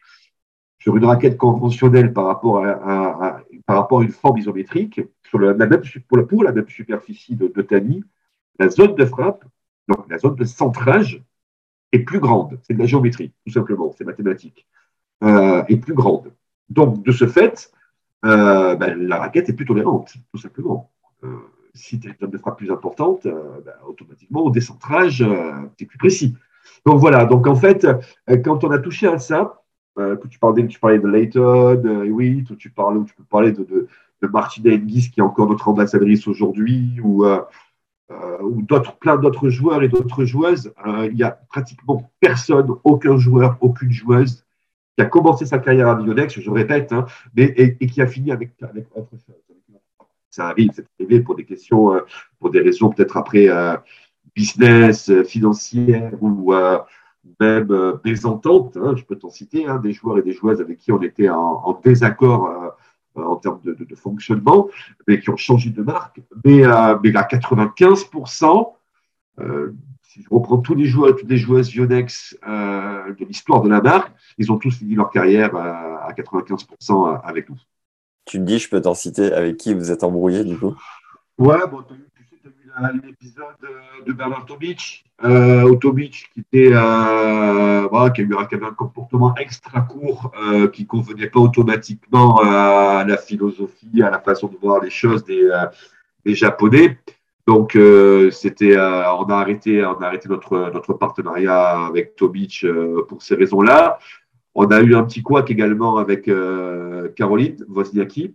sur 0.78 0.96
une 0.96 1.04
raquette 1.04 1.36
conventionnelle 1.36 2.12
par 2.12 2.26
rapport 2.26 2.64
à, 2.64 3.40
par 3.66 3.76
rapport 3.76 4.00
à 4.00 4.02
une 4.04 4.10
forme 4.10 4.38
isométrique, 4.38 5.00
sur 5.28 5.40
la 5.40 5.54
même, 5.54 5.80
pour, 6.08 6.18
la, 6.18 6.22
pour 6.24 6.44
la 6.44 6.52
même 6.52 6.68
superficie 6.68 7.34
de, 7.34 7.48
de 7.48 7.62
tamis, 7.62 8.04
la 8.62 8.70
zone 8.70 8.94
de 8.94 9.04
frappe, 9.04 9.44
donc 9.88 10.08
la 10.08 10.18
zone 10.18 10.36
de 10.36 10.44
centrage, 10.44 11.22
est 11.92 12.00
plus 12.00 12.20
grande. 12.20 12.58
C'est 12.62 12.74
de 12.74 12.78
la 12.78 12.86
géométrie, 12.86 13.32
tout 13.44 13.52
simplement, 13.52 13.92
c'est 13.96 14.04
mathématique, 14.04 14.66
euh, 15.22 15.62
est 15.68 15.76
plus 15.76 15.94
grande. 15.94 16.32
Donc, 16.68 17.02
de 17.02 17.12
ce 17.12 17.26
fait, 17.26 17.70
euh, 18.24 18.74
ben, 18.76 18.96
la 19.06 19.18
raquette 19.18 19.48
est 19.50 19.52
plus 19.52 19.66
tolérante, 19.66 20.14
tout 20.32 20.40
simplement. 20.40 20.90
Euh, 21.24 21.28
si 21.74 22.00
tu 22.00 22.08
as 22.08 22.12
une 22.12 22.18
zone 22.18 22.30
de 22.30 22.38
frappe 22.38 22.58
plus 22.58 22.70
importante, 22.70 23.24
ben, 23.24 23.74
automatiquement, 23.86 24.42
au 24.42 24.50
décentrage, 24.50 25.24
tu 25.76 25.84
es 25.84 25.86
plus 25.86 25.98
précis. 25.98 26.34
Donc 26.86 26.98
voilà, 26.98 27.24
donc 27.24 27.46
en 27.46 27.54
fait, 27.54 27.86
quand 28.44 28.64
on 28.64 28.70
a 28.70 28.78
touché 28.78 29.06
à 29.06 29.18
ça, 29.18 29.62
que 29.96 30.26
tu 30.28 30.38
parlais, 30.38 30.66
tu 30.66 30.78
parlais 30.78 30.98
de 30.98 31.08
Layton, 31.08 31.82
oui, 32.08 32.44
ou 32.50 32.56
tu, 32.56 32.70
parlais, 32.70 32.98
ou 32.98 33.04
tu 33.04 33.14
peux 33.14 33.24
parler 33.24 33.52
de, 33.52 33.64
de, 33.64 33.88
de 34.22 34.28
Martina 34.28 34.70
Hingis, 34.72 35.10
qui 35.10 35.20
est 35.20 35.22
encore 35.22 35.48
notre 35.48 35.68
ambassadrice 35.68 36.26
aujourd'hui, 36.26 37.00
ou, 37.02 37.24
ou 38.42 38.62
d'autres, 38.62 38.96
plein 38.98 39.16
d'autres 39.16 39.48
joueurs 39.48 39.82
et 39.82 39.88
d'autres 39.88 40.24
joueuses, 40.24 40.72
il 41.04 41.14
n'y 41.14 41.22
a 41.22 41.30
pratiquement 41.48 42.10
personne, 42.20 42.68
aucun 42.84 43.16
joueur, 43.16 43.56
aucune 43.60 43.92
joueuse 43.92 44.44
qui 44.96 45.02
a 45.02 45.06
commencé 45.06 45.46
sa 45.46 45.58
carrière 45.58 45.88
à 45.88 45.94
Bionex, 45.94 46.38
je 46.38 46.50
répète, 46.50 46.92
hein, 46.92 47.06
mais, 47.34 47.44
et, 47.56 47.86
qui 47.86 48.02
a 48.02 48.06
fini 48.06 48.30
avec, 48.30 48.50
avec 48.62 48.86
autre 48.94 49.10
chose 49.10 49.36
ça 50.32 50.48
arrive, 50.48 50.70
c'est 50.74 50.86
arrivé 50.98 51.20
pour 51.20 51.36
des 51.36 51.44
questions, 51.44 51.94
euh, 51.94 52.00
pour 52.40 52.50
des 52.50 52.60
raisons 52.60 52.90
peut-être 52.90 53.16
après 53.16 53.48
euh, 53.48 53.76
business, 54.34 55.10
euh, 55.10 55.22
financières 55.24 56.14
ou 56.20 56.54
même 57.38 58.00
des 58.04 58.26
ententes. 58.26 58.76
Hein, 58.76 58.94
je 58.96 59.04
peux 59.04 59.16
t'en 59.16 59.30
citer, 59.30 59.66
hein, 59.66 59.76
des 59.76 59.92
joueurs 59.92 60.18
et 60.18 60.22
des 60.22 60.32
joueuses 60.32 60.60
avec 60.60 60.78
qui 60.78 60.90
on 60.90 61.00
était 61.02 61.28
en, 61.28 61.78
désaccord 61.84 62.74
en 63.14 63.36
termes 63.36 63.60
de, 63.62 63.94
fonctionnement, 63.94 64.68
mais 65.06 65.20
qui 65.20 65.30
ont 65.30 65.36
changé 65.36 65.70
de 65.70 65.82
marque. 65.82 66.20
Mais, 66.44 66.62
mais 67.02 67.16
à 67.16 67.22
95%, 67.22 68.72
si 70.02 70.22
je 70.22 70.28
reprends 70.30 70.58
tous 70.58 70.74
les 70.74 70.84
joueurs 70.84 71.16
toutes 71.16 71.28
les 71.28 71.38
joueuses 71.38 71.74
Yonex 71.74 72.36
de 72.42 73.24
l'histoire 73.24 73.62
de 73.62 73.68
la 73.68 73.80
marque, 73.80 74.12
ils 74.38 74.50
ont 74.52 74.58
tous 74.58 74.76
fini 74.76 74.94
leur 74.94 75.10
carrière 75.10 75.54
à 75.56 76.12
95% 76.12 77.20
avec 77.22 77.48
nous. 77.48 77.58
Tu 78.24 78.38
me 78.38 78.46
dis, 78.46 78.58
je 78.58 78.68
peux 78.68 78.80
t'en 78.80 78.94
citer 78.94 79.32
avec 79.32 79.56
qui 79.56 79.74
vous 79.74 79.90
êtes 79.90 80.04
embrouillé 80.04 80.44
du 80.44 80.56
coup? 80.56 80.74
Ouais, 81.38 81.66
bon, 81.70 81.84
l'épisode 83.04 83.44
de 84.06 84.12
Bernard 84.12 84.46
Tobic, 84.46 85.04
euh, 85.24 85.76
qui, 85.76 86.40
était, 86.40 86.72
euh, 86.72 87.86
voilà, 87.90 88.10
qui, 88.10 88.22
a 88.22 88.24
eu, 88.24 88.34
un 88.34 88.72
comportement 88.72 89.34
extra 89.36 89.82
court 89.82 90.32
euh, 90.42 90.68
qui 90.68 90.82
ne 90.82 90.86
convenait 90.86 91.28
pas 91.28 91.40
automatiquement 91.40 92.40
à 92.42 93.04
la 93.06 93.16
philosophie, 93.16 94.02
à 94.02 94.10
la 94.10 94.20
façon 94.20 94.48
de 94.48 94.56
voir 94.56 94.82
les 94.82 94.90
choses 94.90 95.24
des, 95.24 95.44
euh, 95.44 95.66
Japonais. 96.24 96.98
Donc, 97.46 97.74
euh, 97.74 98.30
c'était, 98.30 98.76
on 98.76 99.24
a 99.24 99.34
arrêté, 99.34 99.84
on 99.84 100.00
a 100.00 100.06
arrêté 100.06 100.28
notre, 100.28 100.70
notre 100.72 100.94
partenariat 100.94 101.86
avec 101.86 102.14
Tobic 102.14 102.64
pour 103.08 103.22
ces 103.22 103.34
raisons-là. 103.34 103.98
On 104.54 104.66
a 104.66 104.80
eu 104.80 104.94
un 104.94 105.04
petit 105.04 105.22
couac 105.22 105.50
également 105.50 105.96
avec 105.96 106.28
euh, 106.28 107.08
Caroline 107.16 107.64
Wozniacki, 107.68 108.34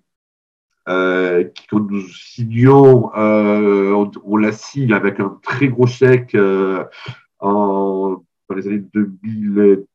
euh, 0.87 1.43
quand 1.69 1.79
nous 1.79 2.07
signions, 2.07 3.13
euh, 3.15 4.07
on, 4.23 4.37
la 4.37 4.51
signe 4.51 4.93
avec 4.93 5.19
un 5.19 5.39
très 5.41 5.67
gros 5.67 5.87
chèque 5.87 6.35
en, 7.39 8.23
dans 8.49 8.55
les 8.55 8.67
années 8.67 8.83
2013-2014, 8.95 9.85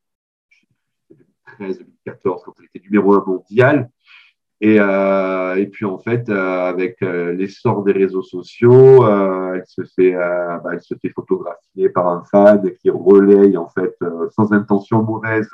quand 2.23 2.53
elle 2.59 2.65
était 2.73 2.85
numéro 2.85 3.13
un 3.13 3.23
mondial. 3.25 3.89
Et, 4.61 4.79
euh, 4.79 5.55
et, 5.55 5.67
puis 5.67 5.83
en 5.83 5.97
fait, 5.97 6.29
euh, 6.29 6.69
avec 6.69 7.01
euh, 7.01 7.33
l'essor 7.33 7.83
des 7.83 7.91
réseaux 7.91 8.21
sociaux, 8.21 9.05
elle 9.05 9.65
se 9.65 9.83
fait, 9.83 10.13
bah, 10.13 10.71
photographier 11.13 11.89
par 11.89 12.07
un 12.07 12.23
fan 12.23 12.63
qui 12.81 12.89
relaye 12.89 13.57
en 13.57 13.67
fait 13.67 13.93
sans 14.31 14.53
intention 14.53 15.03
mauvaise 15.03 15.49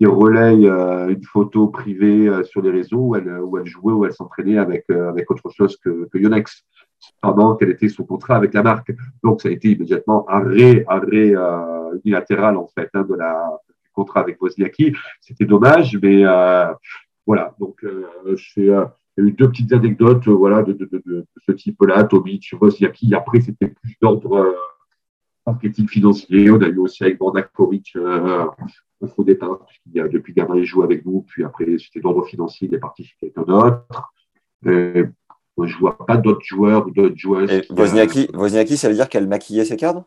qui 0.00 0.06
relaye 0.06 0.66
euh, 0.66 1.10
une 1.10 1.22
photo 1.22 1.68
privée 1.68 2.26
euh, 2.26 2.42
sur 2.42 2.62
les 2.62 2.70
réseaux 2.70 3.08
où 3.08 3.16
elle, 3.16 3.28
où 3.42 3.58
elle 3.58 3.66
jouait, 3.66 3.92
où 3.92 4.06
elle 4.06 4.14
s'entraînait 4.14 4.56
avec, 4.56 4.86
euh, 4.90 5.12
autre 5.28 5.50
chose 5.50 5.76
que, 5.76 6.08
Yonex, 6.14 6.64
pendant 7.20 7.54
qu'elle 7.54 7.68
était 7.68 7.90
sous 7.90 8.06
contrat 8.06 8.36
avec 8.36 8.54
la 8.54 8.62
marque. 8.62 8.94
Donc, 9.22 9.42
ça 9.42 9.50
a 9.50 9.52
été 9.52 9.72
immédiatement 9.72 10.24
arrêt, 10.26 10.86
arrêt 10.88 11.34
unilatéral, 12.02 12.56
en 12.56 12.66
fait, 12.68 12.88
hein, 12.94 13.02
de 13.02 13.14
la, 13.14 13.58
du 13.68 13.90
contrat 13.92 14.20
avec 14.20 14.40
Wozniacki. 14.40 14.94
C'était 15.20 15.44
dommage, 15.44 15.98
mais 16.02 16.24
voilà. 17.26 17.54
Donc, 17.58 17.84
a 17.84 18.90
eu 19.18 19.32
deux 19.32 19.50
petites 19.50 19.72
anecdotes 19.74 20.28
voilà, 20.28 20.62
de 20.62 21.26
ce 21.46 21.52
type-là, 21.52 22.04
Tomic, 22.04 22.54
Wozniacki. 22.58 23.14
Après, 23.14 23.40
c'était 23.40 23.68
plus 23.68 23.96
d'ordre 24.00 24.54
marketing 25.46 25.88
financier. 25.88 26.50
On 26.50 26.60
a 26.62 26.68
eu 26.68 26.78
aussi 26.78 27.04
avec 27.04 27.18
Bordakovic 27.18 27.96
euh, 29.02 29.06
faux 29.08 29.24
départ, 29.24 29.64
puisqu'il 29.66 30.00
a, 30.00 30.08
depuis 30.08 30.34
il 30.36 30.64
joue 30.64 30.82
avec 30.82 31.04
nous. 31.04 31.22
Puis 31.22 31.44
après, 31.44 31.66
c'était 31.78 32.00
d'ordre 32.00 32.24
financier, 32.24 32.68
il 32.68 32.74
est 32.74 32.78
parti 32.78 33.04
chez 33.04 33.16
quelqu'un 33.20 33.42
d'autre. 33.42 34.12
je 34.62 35.06
ne 35.58 35.78
vois 35.78 35.98
pas 35.98 36.16
d'autres 36.16 36.44
joueurs 36.44 36.86
ou 36.86 36.90
d'autres 36.90 37.16
joueuses. 37.16 37.50
Et 37.50 37.66
Wozniacki, 37.70 38.76
ça 38.76 38.88
veut 38.88 38.94
dire 38.94 39.08
qu'elle 39.08 39.28
maquillait 39.28 39.64
ses 39.64 39.76
cadres? 39.76 40.04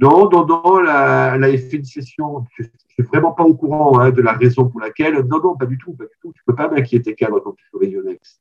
Non, 0.00 0.28
non, 0.28 0.44
non, 0.44 0.80
elle 0.80 0.88
a, 0.88 1.58
fait 1.58 1.76
une 1.76 1.84
session. 1.84 2.44
Je 2.58 2.64
ne 2.64 2.68
suis 2.88 3.02
vraiment 3.04 3.32
pas 3.32 3.44
au 3.44 3.54
courant 3.54 4.00
hein, 4.00 4.10
de 4.10 4.20
la 4.20 4.32
raison 4.32 4.68
pour 4.68 4.80
laquelle. 4.80 5.14
Non, 5.26 5.40
non, 5.40 5.56
pas 5.56 5.66
du 5.66 5.78
tout. 5.78 5.94
Pas 5.94 6.04
du 6.04 6.10
tout. 6.20 6.32
Tu 6.32 6.42
ne 6.44 6.52
peux 6.52 6.56
pas 6.56 6.68
maquiller 6.68 7.02
tes 7.02 7.14
cadres 7.14 7.38
quand 7.38 7.52
tu 7.52 7.64
fais 7.78 7.88
Yonex 7.88 8.40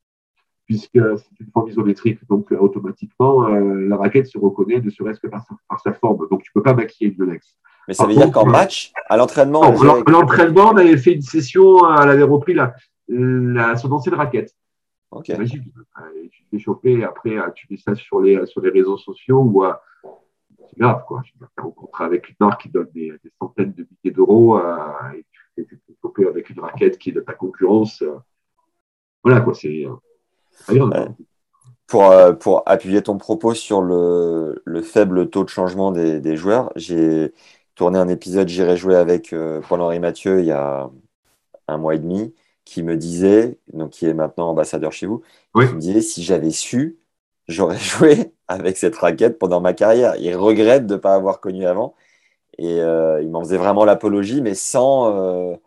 puisque 0.65 0.93
c'est 0.93 1.39
une 1.39 1.51
forme 1.53 1.69
isométrique. 1.69 2.19
Donc, 2.27 2.51
euh, 2.51 2.57
automatiquement, 2.57 3.47
euh, 3.47 3.87
la 3.87 3.97
raquette 3.97 4.27
se 4.27 4.37
reconnaît, 4.37 4.81
ne 4.81 4.89
serait-ce 4.89 5.19
que 5.19 5.27
par 5.27 5.45
sa, 5.81 5.93
forme. 5.93 6.27
Donc, 6.29 6.43
tu 6.43 6.51
ne 6.53 6.59
peux 6.59 6.63
pas 6.63 6.73
maquiller 6.73 7.11
une 7.11 7.17
Yonex. 7.17 7.55
Mais 7.87 7.93
ça 7.93 8.05
veut 8.05 8.15
dire 8.15 8.31
qu'en 8.31 8.45
match, 8.45 8.91
à 9.07 9.17
l'entraînement. 9.17 9.71
l'entraînement, 10.07 10.71
on 10.71 10.77
avait 10.77 10.97
fait 10.97 11.13
une 11.13 11.21
session, 11.21 11.79
elle 12.01 12.09
avait 12.09 12.23
repris 12.23 12.53
la, 12.53 12.73
la, 13.07 13.75
son 13.75 13.91
ancienne 13.91 14.15
raquette. 14.15 14.55
Ok. 15.11 15.29
Magique. 15.29 15.63
Tu 16.31 16.43
t'es 16.51 16.59
chopé, 16.59 17.03
après, 17.03 17.35
tu 17.53 17.67
mets 17.69 17.77
ça 17.77 17.95
sur 17.95 18.21
les, 18.21 18.45
sur 18.45 18.61
les 18.61 18.69
réseaux 18.69 18.97
sociaux 18.97 19.39
ou 19.39 19.63
c'est 20.69 20.79
grave, 20.79 21.03
quoi. 21.07 21.21
Tu 21.23 21.33
vas 21.39 21.47
faire 21.55 21.65
un 21.65 21.71
contrat 21.71 22.05
avec 22.05 22.29
une 22.29 22.35
marque 22.39 22.63
qui 22.63 22.69
donne 22.69 22.89
des, 22.93 23.11
des 23.23 23.31
centaines 23.39 23.73
de 23.73 23.87
milliers 24.03 24.15
d'euros 24.15 24.59
et 25.57 25.65
tu 25.65 25.79
t'es 25.87 25.95
chopé 26.01 26.27
avec 26.27 26.49
une 26.49 26.59
raquette 26.59 26.97
qui 26.97 27.11
est 27.11 27.13
de 27.13 27.21
ta 27.21 27.33
concurrence. 27.33 28.03
voilà, 29.23 29.41
quoi. 29.41 29.53
C'est 29.53 29.85
pour, 31.87 32.11
euh, 32.11 32.33
pour 32.33 32.63
appuyer 32.65 33.01
ton 33.01 33.17
propos 33.17 33.53
sur 33.53 33.81
le, 33.81 34.61
le 34.65 34.81
faible 34.81 35.29
taux 35.29 35.43
de 35.43 35.49
changement 35.49 35.91
des, 35.91 36.19
des 36.19 36.35
joueurs, 36.35 36.71
j'ai 36.75 37.33
tourné 37.75 37.99
un 37.99 38.07
épisode 38.07 38.47
J'irai 38.47 38.77
jouer 38.77 38.95
avec 38.95 39.33
euh, 39.33 39.61
Paul-Henri 39.67 39.99
Mathieu 39.99 40.39
il 40.39 40.45
y 40.47 40.51
a 40.51 40.89
un 41.67 41.77
mois 41.77 41.95
et 41.95 41.99
demi, 41.99 42.33
qui 42.65 42.83
me 42.83 42.97
disait, 42.97 43.59
donc 43.73 43.91
qui 43.91 44.05
est 44.07 44.13
maintenant 44.13 44.49
ambassadeur 44.49 44.91
chez 44.91 45.07
vous, 45.07 45.21
qui 45.55 45.61
me 45.61 45.79
disait 45.79 46.01
si 46.01 46.23
j'avais 46.23 46.51
su, 46.51 46.99
j'aurais 47.47 47.77
joué 47.79 48.33
avec 48.47 48.77
cette 48.77 48.95
raquette 48.95 49.39
pendant 49.39 49.61
ma 49.61 49.73
carrière. 49.73 50.15
Il 50.17 50.35
regrette 50.35 50.87
de 50.87 50.95
ne 50.95 50.99
pas 50.99 51.15
avoir 51.15 51.41
connu 51.41 51.65
avant. 51.65 51.95
Et 52.57 52.81
euh, 52.81 53.21
il 53.21 53.29
m'en 53.29 53.41
faisait 53.43 53.57
vraiment 53.57 53.85
l'apologie, 53.85 54.41
mais 54.41 54.55
sans, 54.55 55.57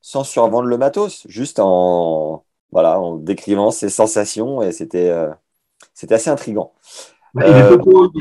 sans 0.00 0.24
survendre 0.24 0.68
le 0.68 0.78
matos, 0.78 1.26
juste 1.28 1.58
en, 1.60 2.44
voilà, 2.72 3.00
en 3.00 3.16
décrivant 3.16 3.70
ses 3.70 3.88
sensations 3.88 4.62
et 4.62 4.72
c'était 4.72 5.10
euh, 5.10 5.30
c'était 5.94 6.14
assez 6.14 6.30
Bah, 7.34 7.42
euh, 7.44 7.78
pour, 7.78 8.12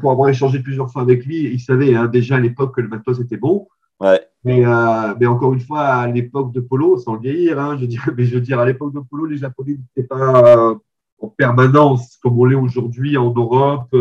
pour, 0.00 0.10
avoir 0.10 0.28
échangé 0.28 0.60
plusieurs 0.60 0.90
fois 0.90 1.02
avec 1.02 1.24
lui, 1.24 1.44
il 1.44 1.60
savait 1.60 1.94
hein, 1.94 2.06
déjà 2.06 2.36
à 2.36 2.40
l'époque 2.40 2.74
que 2.74 2.80
le 2.80 2.88
matos 2.88 3.20
était 3.20 3.36
bon. 3.36 3.68
Ouais. 4.00 4.20
Mais, 4.44 4.64
euh, 4.64 5.14
mais 5.18 5.26
encore 5.26 5.54
une 5.54 5.60
fois, 5.60 5.80
à 5.80 6.06
l'époque 6.06 6.52
de 6.52 6.60
Polo, 6.60 6.98
sans 6.98 7.14
le 7.14 7.20
vieillir, 7.20 7.58
hein, 7.58 7.76
je 7.80 7.86
dirais, 7.86 8.12
mais 8.16 8.24
je 8.24 8.34
veux 8.34 8.40
dire, 8.40 8.60
à 8.60 8.66
l'époque 8.66 8.92
de 8.92 9.00
Polo, 9.00 9.26
les 9.26 9.38
Japonais 9.38 9.78
n'étaient 9.78 10.06
pas 10.06 10.74
en 11.18 11.28
permanence 11.28 12.18
comme 12.22 12.38
on 12.38 12.44
l'est 12.44 12.56
aujourd'hui 12.56 13.16
en 13.16 13.32
Europe, 13.32 13.96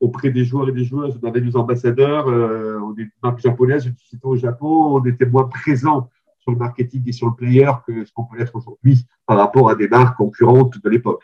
auprès 0.00 0.30
des 0.30 0.44
joueurs 0.44 0.68
et 0.68 0.72
des 0.72 0.84
joueuses. 0.84 1.18
On 1.22 1.26
avait 1.28 1.42
des 1.42 1.56
ambassadeurs, 1.56 2.26
on 2.26 2.94
est 2.96 3.02
une 3.02 3.10
marque 3.22 3.40
japonaise, 3.40 3.90
au 4.22 4.36
Japon, 4.36 4.96
on 4.96 5.04
était 5.04 5.26
moins 5.26 5.44
présents 5.44 6.08
le 6.50 6.56
marketing 6.56 7.02
et 7.06 7.12
sur 7.12 7.26
le 7.28 7.34
player 7.34 7.70
que 7.86 8.04
ce 8.04 8.12
qu'on 8.12 8.24
peut 8.24 8.40
être 8.40 8.54
aujourd'hui 8.56 9.06
par 9.26 9.36
rapport 9.36 9.70
à 9.70 9.74
des 9.74 9.88
marques 9.88 10.16
concurrentes 10.16 10.82
de 10.82 10.90
l'époque. 10.90 11.22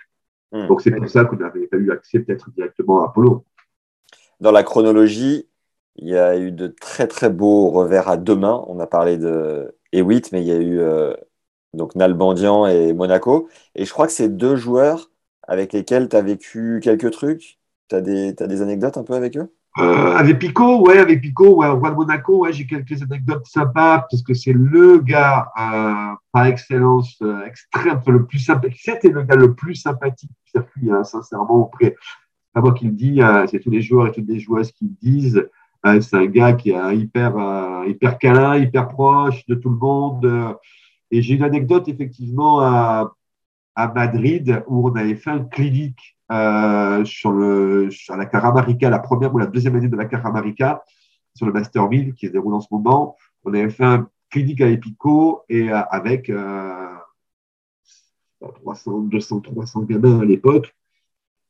Hmm. 0.54 0.68
Donc 0.68 0.82
c'est 0.82 0.92
pour 0.92 1.08
ça 1.08 1.24
qu'on 1.24 1.34
n'avait 1.36 1.66
pas 1.66 1.76
eu 1.76 1.90
accès 1.90 2.20
peut-être 2.20 2.48
directement 2.52 3.02
à 3.02 3.06
Apollo. 3.06 3.44
Dans 4.38 4.52
la 4.52 4.62
chronologie, 4.62 5.48
il 5.96 6.08
y 6.08 6.16
a 6.16 6.38
eu 6.38 6.52
de 6.52 6.68
très 6.68 7.08
très 7.08 7.28
beaux 7.28 7.70
revers 7.70 8.08
à 8.08 8.16
deux 8.16 8.36
mains. 8.36 8.62
On 8.68 8.78
a 8.78 8.86
parlé 8.86 9.18
de 9.18 9.74
Ewitt, 9.92 10.30
mais 10.30 10.42
il 10.42 10.46
y 10.46 10.52
a 10.52 10.56
eu 10.56 10.78
euh, 10.78 11.12
donc 11.72 11.96
Nalbandian 11.96 12.66
et 12.66 12.92
Monaco. 12.92 13.48
Et 13.74 13.84
je 13.84 13.92
crois 13.92 14.06
que 14.06 14.12
c'est 14.12 14.28
deux 14.28 14.54
joueurs 14.54 15.10
avec 15.42 15.72
lesquels 15.72 16.08
tu 16.08 16.14
as 16.14 16.22
vécu 16.22 16.78
quelques 16.80 17.10
trucs. 17.10 17.58
Tu 17.88 17.96
as, 17.96 17.98
as 17.98 18.46
des 18.46 18.62
anecdotes 18.62 18.96
un 18.96 19.02
peu 19.02 19.14
avec 19.14 19.36
eux? 19.36 19.52
Euh, 19.80 20.14
avec 20.14 20.38
Pico, 20.38 20.86
ouais, 20.86 20.98
avec 20.98 21.20
Pico, 21.20 21.56
ouais, 21.56 21.66
roi 21.66 21.90
de 21.90 21.96
Monaco, 21.96 22.38
ouais, 22.38 22.52
j'ai 22.52 22.64
quelques 22.64 23.02
anecdotes 23.02 23.46
sympas 23.46 24.06
parce 24.08 24.22
que 24.22 24.32
c'est 24.32 24.52
le 24.52 24.98
gars 24.98 25.48
euh, 25.60 26.14
par 26.30 26.46
excellence 26.46 27.20
extrême, 27.44 28.00
le 28.06 28.24
plus 28.24 28.38
sympathique. 28.38 28.80
C'était 28.80 29.08
le 29.08 29.24
gars 29.24 29.34
le 29.34 29.52
plus 29.52 29.74
sympathique 29.74 30.30
hein, 30.90 31.04
sincèrement. 31.04 31.70
C'est 31.80 31.96
pas 32.52 32.60
moi 32.60 32.72
qui 32.72 32.86
le 32.86 32.92
dis, 32.92 33.20
euh, 33.20 33.46
c'est 33.46 33.60
tous 33.60 33.70
les 33.70 33.82
joueurs 33.82 34.08
et 34.08 34.12
toutes 34.12 34.28
les 34.28 34.38
joueuses 34.38 34.72
qui 34.72 34.84
le 34.84 35.10
disent. 35.10 35.48
Euh, 35.86 36.00
c'est 36.00 36.16
un 36.16 36.26
gars 36.26 36.52
qui 36.52 36.70
est 36.70 36.96
hyper, 36.96 37.34
hyper 37.86 38.18
câlin, 38.18 38.56
hyper 38.56 38.88
proche 38.88 39.44
de 39.46 39.54
tout 39.54 39.70
le 39.70 39.76
monde. 39.76 40.56
et 41.10 41.20
j'ai 41.22 41.34
une 41.34 41.42
anecdote 41.42 41.88
effectivement 41.88 42.60
à, 42.60 43.12
à 43.74 43.88
Madrid 43.88 44.62
où 44.66 44.88
on 44.88 44.94
avait 44.94 45.16
fait 45.16 45.30
un 45.30 45.44
clinique 45.44 46.16
euh, 46.32 47.04
sur, 47.04 47.32
le, 47.32 47.90
sur 47.90 48.16
la 48.16 48.26
Caramarica, 48.26 48.88
la 48.88 48.98
première 48.98 49.34
ou 49.34 49.38
la 49.38 49.46
deuxième 49.46 49.76
année 49.76 49.88
de 49.88 49.96
la 49.96 50.06
Caramarica, 50.06 50.82
sur 51.34 51.46
le 51.46 51.52
Master 51.52 51.88
1000 51.88 52.14
qui 52.14 52.28
se 52.28 52.32
déroule 52.32 52.54
en 52.54 52.60
ce 52.60 52.68
moment. 52.70 53.16
On 53.44 53.52
avait 53.52 53.70
fait 53.70 53.84
un 53.84 54.08
clinique 54.30 54.60
à 54.60 54.68
Epico 54.68 55.42
et 55.48 55.70
euh, 55.70 55.82
avec 55.90 56.30
euh, 56.30 56.93
300, 58.52 59.00
200, 59.00 59.40
300 59.40 59.82
gamins 59.82 60.20
à 60.20 60.24
l'époque. 60.24 60.74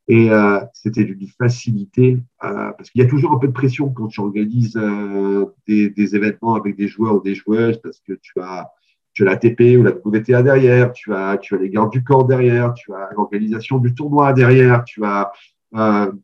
Et 0.07 0.31
euh, 0.31 0.61
c'était 0.75 1.05
d'une 1.05 1.27
facilité, 1.29 2.19
euh, 2.45 2.73
parce 2.73 2.91
qu'il 2.91 3.01
y 3.01 3.05
a 3.05 3.09
toujours 3.09 3.33
un 3.33 3.39
peu 3.39 3.47
de 3.47 3.53
pression 3.53 3.89
quand 3.89 4.09
tu 4.09 4.21
organises 4.21 4.77
euh, 4.77 5.47
des, 5.67 6.15
événements 6.15 6.55
avec 6.55 6.77
des 6.77 6.89
joueurs 6.89 7.17
ou 7.17 7.21
des 7.21 7.35
joueuses, 7.35 7.79
parce 7.79 8.01
que 8.01 8.13
tu 8.21 8.41
as 8.41 8.71
tu 9.15 9.23
as 9.23 9.27
la 9.27 9.37
TP 9.37 9.77
ou 9.79 9.85
la 9.85 9.93
WTA 9.93 10.43
derrière, 10.43 10.93
tu 10.93 11.15
as, 11.15 11.39
tu 11.39 11.55
as 11.55 11.59
les 11.59 11.71
gardes 11.71 11.93
du 11.93 12.03
corps 12.03 12.25
derrière, 12.25 12.75
tu 12.75 12.93
as 12.93 13.11
l'organisation 13.17 13.79
du 13.79 13.95
tournoi 13.95 14.33
derrière, 14.33 14.83
tu 14.85 15.05
as, 15.05 15.31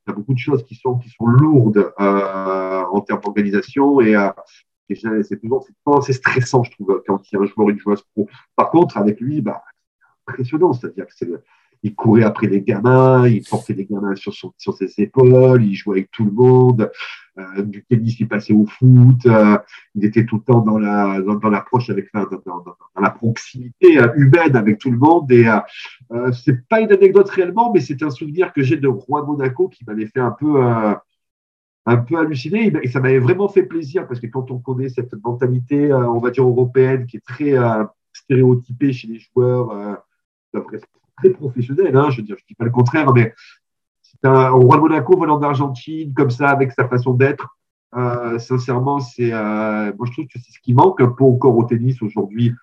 beaucoup 0.09 0.35
de 0.35 0.38
choses 0.40 0.64
qui 0.64 0.74
sont, 0.74 0.98
qui 0.98 1.09
sont 1.11 1.26
lourdes 1.26 1.92
en 1.96 3.00
termes 3.02 3.20
d'organisation 3.20 4.00
et, 4.00 4.16
c'est 4.92 5.40
toujours 5.40 5.64
c'est 6.02 6.12
stressant, 6.12 6.64
je 6.64 6.72
trouve, 6.72 7.00
quand 7.06 7.22
il 7.30 7.37
y 7.37 7.38
a 7.38 7.42
un 7.42 7.46
joueur 7.46 7.68
ou 7.68 7.70
une 7.70 7.78
joueuse 7.78 8.02
pro. 8.12 8.28
Par 8.56 8.70
contre, 8.70 8.98
avec 8.98 9.20
lui, 9.20 9.40
bah, 9.40 9.62
c'est-à-dire 10.38 11.07
que 11.07 11.12
c'est 11.14 11.29
il 11.83 11.95
courait 11.95 12.25
après 12.25 12.47
les 12.47 12.62
gamins, 12.62 13.27
il 13.27 13.43
portait 13.43 13.73
les 13.73 13.87
gamins 13.87 14.14
sur, 14.14 14.35
son, 14.35 14.53
sur 14.59 14.75
ses 14.75 14.93
épaules, 14.99 15.64
il 15.64 15.75
jouait 15.75 15.99
avec 15.99 16.11
tout 16.11 16.25
le 16.25 16.31
monde. 16.31 16.90
Euh, 17.38 17.62
du 17.62 17.85
tennis, 17.85 18.19
il 18.21 18.29
passait 18.29 18.53
au 18.53 18.66
foot. 18.66 19.25
Euh, 19.27 19.57
il 19.95 20.05
était 20.05 20.27
tout 20.27 20.37
le 20.37 20.43
temps 20.43 20.61
dans 20.61 20.79
la 20.79 21.21
dans, 21.21 21.49
l'approche 21.49 21.88
avec 21.88 22.12
dans, 22.12 22.25
dans, 22.25 22.77
la 23.01 23.11
proximité 23.11 23.99
euh, 23.99 24.12
humaine 24.16 24.57
avec 24.57 24.79
tout 24.79 24.90
le 24.90 24.99
monde. 24.99 25.31
Et 25.33 25.47
euh, 25.49 26.33
c'est 26.33 26.66
pas 26.69 26.81
une 26.81 26.93
anecdote 26.93 27.31
réellement, 27.31 27.73
mais 27.73 27.81
c'est 27.81 28.03
un 28.03 28.11
souvenir 28.11 28.53
que 28.53 28.62
j'ai 28.62 28.77
de 28.77 28.88
Roi 28.88 29.25
Monaco 29.25 29.69
qui 29.69 29.85
m'avait 29.87 30.07
fait 30.07 30.21
un 30.21 30.33
peu 30.33 30.62
un 31.87 31.97
peu 31.97 32.19
halluciner. 32.19 32.73
Et 32.83 32.88
ça 32.88 33.01
m'avait 33.01 33.21
vraiment 33.21 33.49
fait 33.49 33.62
plaisir 33.62 34.07
parce 34.07 34.21
que 34.21 34.27
quand 34.27 34.51
on 34.51 34.59
connaît 34.59 34.90
cette 34.90 35.14
mentalité, 35.25 35.93
on 35.93 36.19
va 36.19 36.31
dire 36.31 36.45
européenne, 36.45 37.07
qui 37.07 37.16
est 37.16 37.25
très 37.25 37.55
stéréotypée 38.12 38.93
chez 38.93 39.09
les 39.09 39.19
joueurs, 39.19 40.03
très 41.17 41.31
professionnel. 41.31 41.97
Hein, 41.97 42.11
je 42.11 42.23
je 42.23 42.45
dis 42.49 42.55
pas 42.55 42.65
le 42.65 42.71
contraire, 42.71 43.13
mais 43.13 43.35
c'est 44.03 44.25
un 44.25 44.51
roi 44.51 44.77
de 44.77 44.83
Monaco 44.83 45.17
volant 45.17 45.39
d'Argentine 45.39 46.13
comme 46.15 46.31
ça 46.31 46.49
avec 46.49 46.73
sa 46.73 46.89
façon 46.89 47.15
d'être. 47.15 47.57
Euh, 47.97 48.39
sincèrement, 48.39 49.01
c'est 49.01 49.33
euh, 49.33 49.93
moi 49.97 50.07
je 50.07 50.13
trouve 50.13 50.27
que 50.27 50.39
c'est 50.39 50.53
ce 50.53 50.61
qui 50.61 50.75
manque 50.75 51.01
un 51.01 51.09
peu 51.09 51.25
encore 51.25 51.57
au 51.57 51.65
tennis 51.65 52.01
aujourd'hui. 52.03 52.55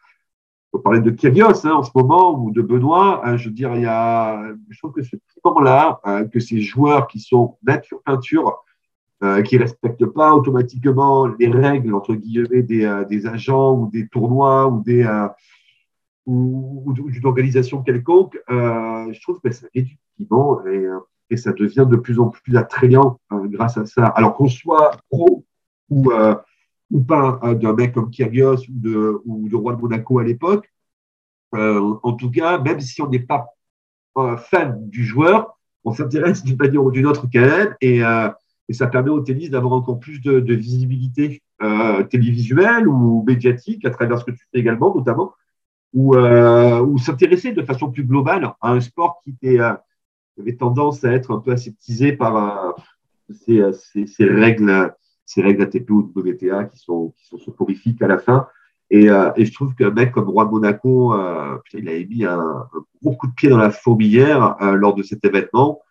On 0.73 0.79
parler 0.79 0.99
de 0.99 1.11
Kyrgios 1.11 1.65
hein, 1.65 1.71
en 1.71 1.83
ce 1.83 1.91
moment 1.95 2.37
ou 2.37 2.51
de 2.51 2.61
Benoît. 2.61 3.21
Hein, 3.25 3.37
je 3.37 3.49
veux 3.49 3.53
dire, 3.53 3.73
il 3.75 3.81
y 3.81 3.85
a, 3.85 4.43
je 4.69 4.77
trouve 4.77 4.91
que 4.91 5.01
ce 5.01 5.15
moment-là, 5.43 5.99
euh, 6.05 6.25
que 6.25 6.39
ces 6.39 6.61
joueurs 6.61 7.07
qui 7.07 7.19
sont 7.19 7.57
nature 7.63 8.01
peinture, 8.03 8.63
euh, 9.23 9.41
qui 9.41 9.57
respectent 9.57 10.05
pas 10.05 10.35
automatiquement 10.35 11.25
les 11.25 11.49
règles 11.49 11.95
entre 11.95 12.13
guillemets 12.13 12.61
des, 12.61 12.85
euh, 12.85 13.03
des 13.05 13.25
agents 13.25 13.73
ou 13.73 13.89
des 13.89 14.07
tournois 14.07 14.67
ou 14.67 14.83
des 14.83 15.03
ou, 16.27 16.83
ou 16.85 16.93
d'une 16.93 17.25
organisation 17.25 17.81
quelconque, 17.81 18.37
euh, 18.49 19.11
je 19.11 19.21
trouve 19.21 19.39
que 19.39 19.49
ça 19.49 19.65
réduit 19.73 19.97
et, 20.19 20.23
euh, 20.25 20.99
et 21.29 21.37
ça 21.37 21.53
devient 21.53 21.87
de 21.89 21.95
plus 21.95 22.19
en 22.19 22.29
plus 22.29 22.55
attrayant 22.57 23.19
euh, 23.31 23.47
grâce 23.47 23.77
à 23.77 23.85
ça. 23.85 24.05
Alors 24.07 24.35
qu'on 24.35 24.47
soit 24.47 24.91
pro 25.09 25.45
ou, 25.89 26.11
pas 27.07 27.39
hein, 27.41 27.53
d'un 27.53 27.73
mec 27.73 27.93
comme 27.93 28.11
Kyrgios 28.11 28.57
ou 28.69 28.73
de, 28.73 29.21
ou 29.25 29.47
de 29.49 29.55
Roi 29.55 29.75
de 29.75 29.81
Monaco 29.81 30.19
à 30.19 30.23
l'époque, 30.23 30.71
en 31.53 32.13
tout 32.13 32.29
cas, 32.29 32.59
même 32.59 32.81
si 32.81 33.01
on 33.01 33.09
n'est 33.09 33.25
pas 33.25 33.47
fan 34.37 34.89
du 34.89 35.05
joueur, 35.05 35.57
on 35.85 35.93
s'intéresse 35.93 36.43
d'une 36.43 36.57
manière 36.57 36.83
ou 36.83 36.91
d'une 36.91 37.07
autre 37.07 37.25
quand 37.31 37.39
même 37.39 37.75
et, 37.81 38.01
ça 38.71 38.87
permet 38.87 39.09
au 39.09 39.21
tennis 39.21 39.49
d'avoir 39.49 39.73
encore 39.73 39.97
plus 39.97 40.19
de, 40.19 40.53
visibilité 40.53 41.41
euh, 41.63 42.03
télévisuel 42.03 42.87
ou 42.87 43.23
médiatique 43.25 43.85
à 43.85 43.89
travers 43.89 44.19
ce 44.19 44.25
que 44.25 44.31
tu 44.31 44.45
fais 44.51 44.59
également, 44.59 44.93
notamment, 44.93 45.33
ou, 45.93 46.15
euh, 46.15 46.81
ou 46.81 46.97
s'intéresser 46.97 47.51
de 47.51 47.63
façon 47.63 47.91
plus 47.91 48.03
globale 48.03 48.53
à 48.61 48.71
un 48.71 48.81
sport 48.81 49.21
qui 49.23 49.31
était, 49.31 49.59
euh, 49.59 49.73
avait 50.39 50.55
tendance 50.55 51.03
à 51.03 51.11
être 51.13 51.31
un 51.31 51.39
peu 51.39 51.51
aseptisé 51.51 52.13
par 52.13 52.35
euh, 52.37 52.71
ces, 53.45 53.61
ces, 53.73 54.05
ces, 54.05 54.25
règles, 54.25 54.93
ces 55.25 55.41
règles 55.41 55.63
ATP 55.63 55.89
ou 55.89 56.11
WTA 56.15 56.65
qui 56.65 56.79
sont, 56.79 57.13
qui 57.17 57.25
sont 57.27 57.37
soporifiques 57.39 58.01
à 58.01 58.07
la 58.07 58.19
fin. 58.19 58.47
Et, 58.89 59.09
euh, 59.09 59.31
et, 59.35 59.45
je 59.45 59.53
trouve 59.53 59.75
qu'un 59.75 59.91
mec 59.91 60.11
comme 60.13 60.29
Roi 60.29 60.45
Monaco, 60.45 61.13
euh, 61.13 61.57
il 61.73 61.89
avait 61.89 62.05
mis 62.05 62.23
un, 62.23 62.67
gros 63.01 63.15
coup 63.15 63.27
de 63.27 63.33
pied 63.33 63.49
dans 63.49 63.57
la 63.57 63.69
fourmilière 63.69 64.55
euh, 64.61 64.75
lors 64.75 64.95
de 64.95 65.03
cet 65.03 65.25
événement 65.25 65.81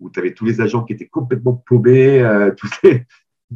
où 0.00 0.10
tu 0.10 0.18
avais 0.18 0.34
tous 0.34 0.46
les 0.46 0.60
agents 0.60 0.82
qui 0.82 0.94
étaient 0.94 1.06
complètement 1.06 1.54
paumés, 1.54 2.20
euh, 2.20 2.50
toutes 2.56 2.82
les 2.82 3.04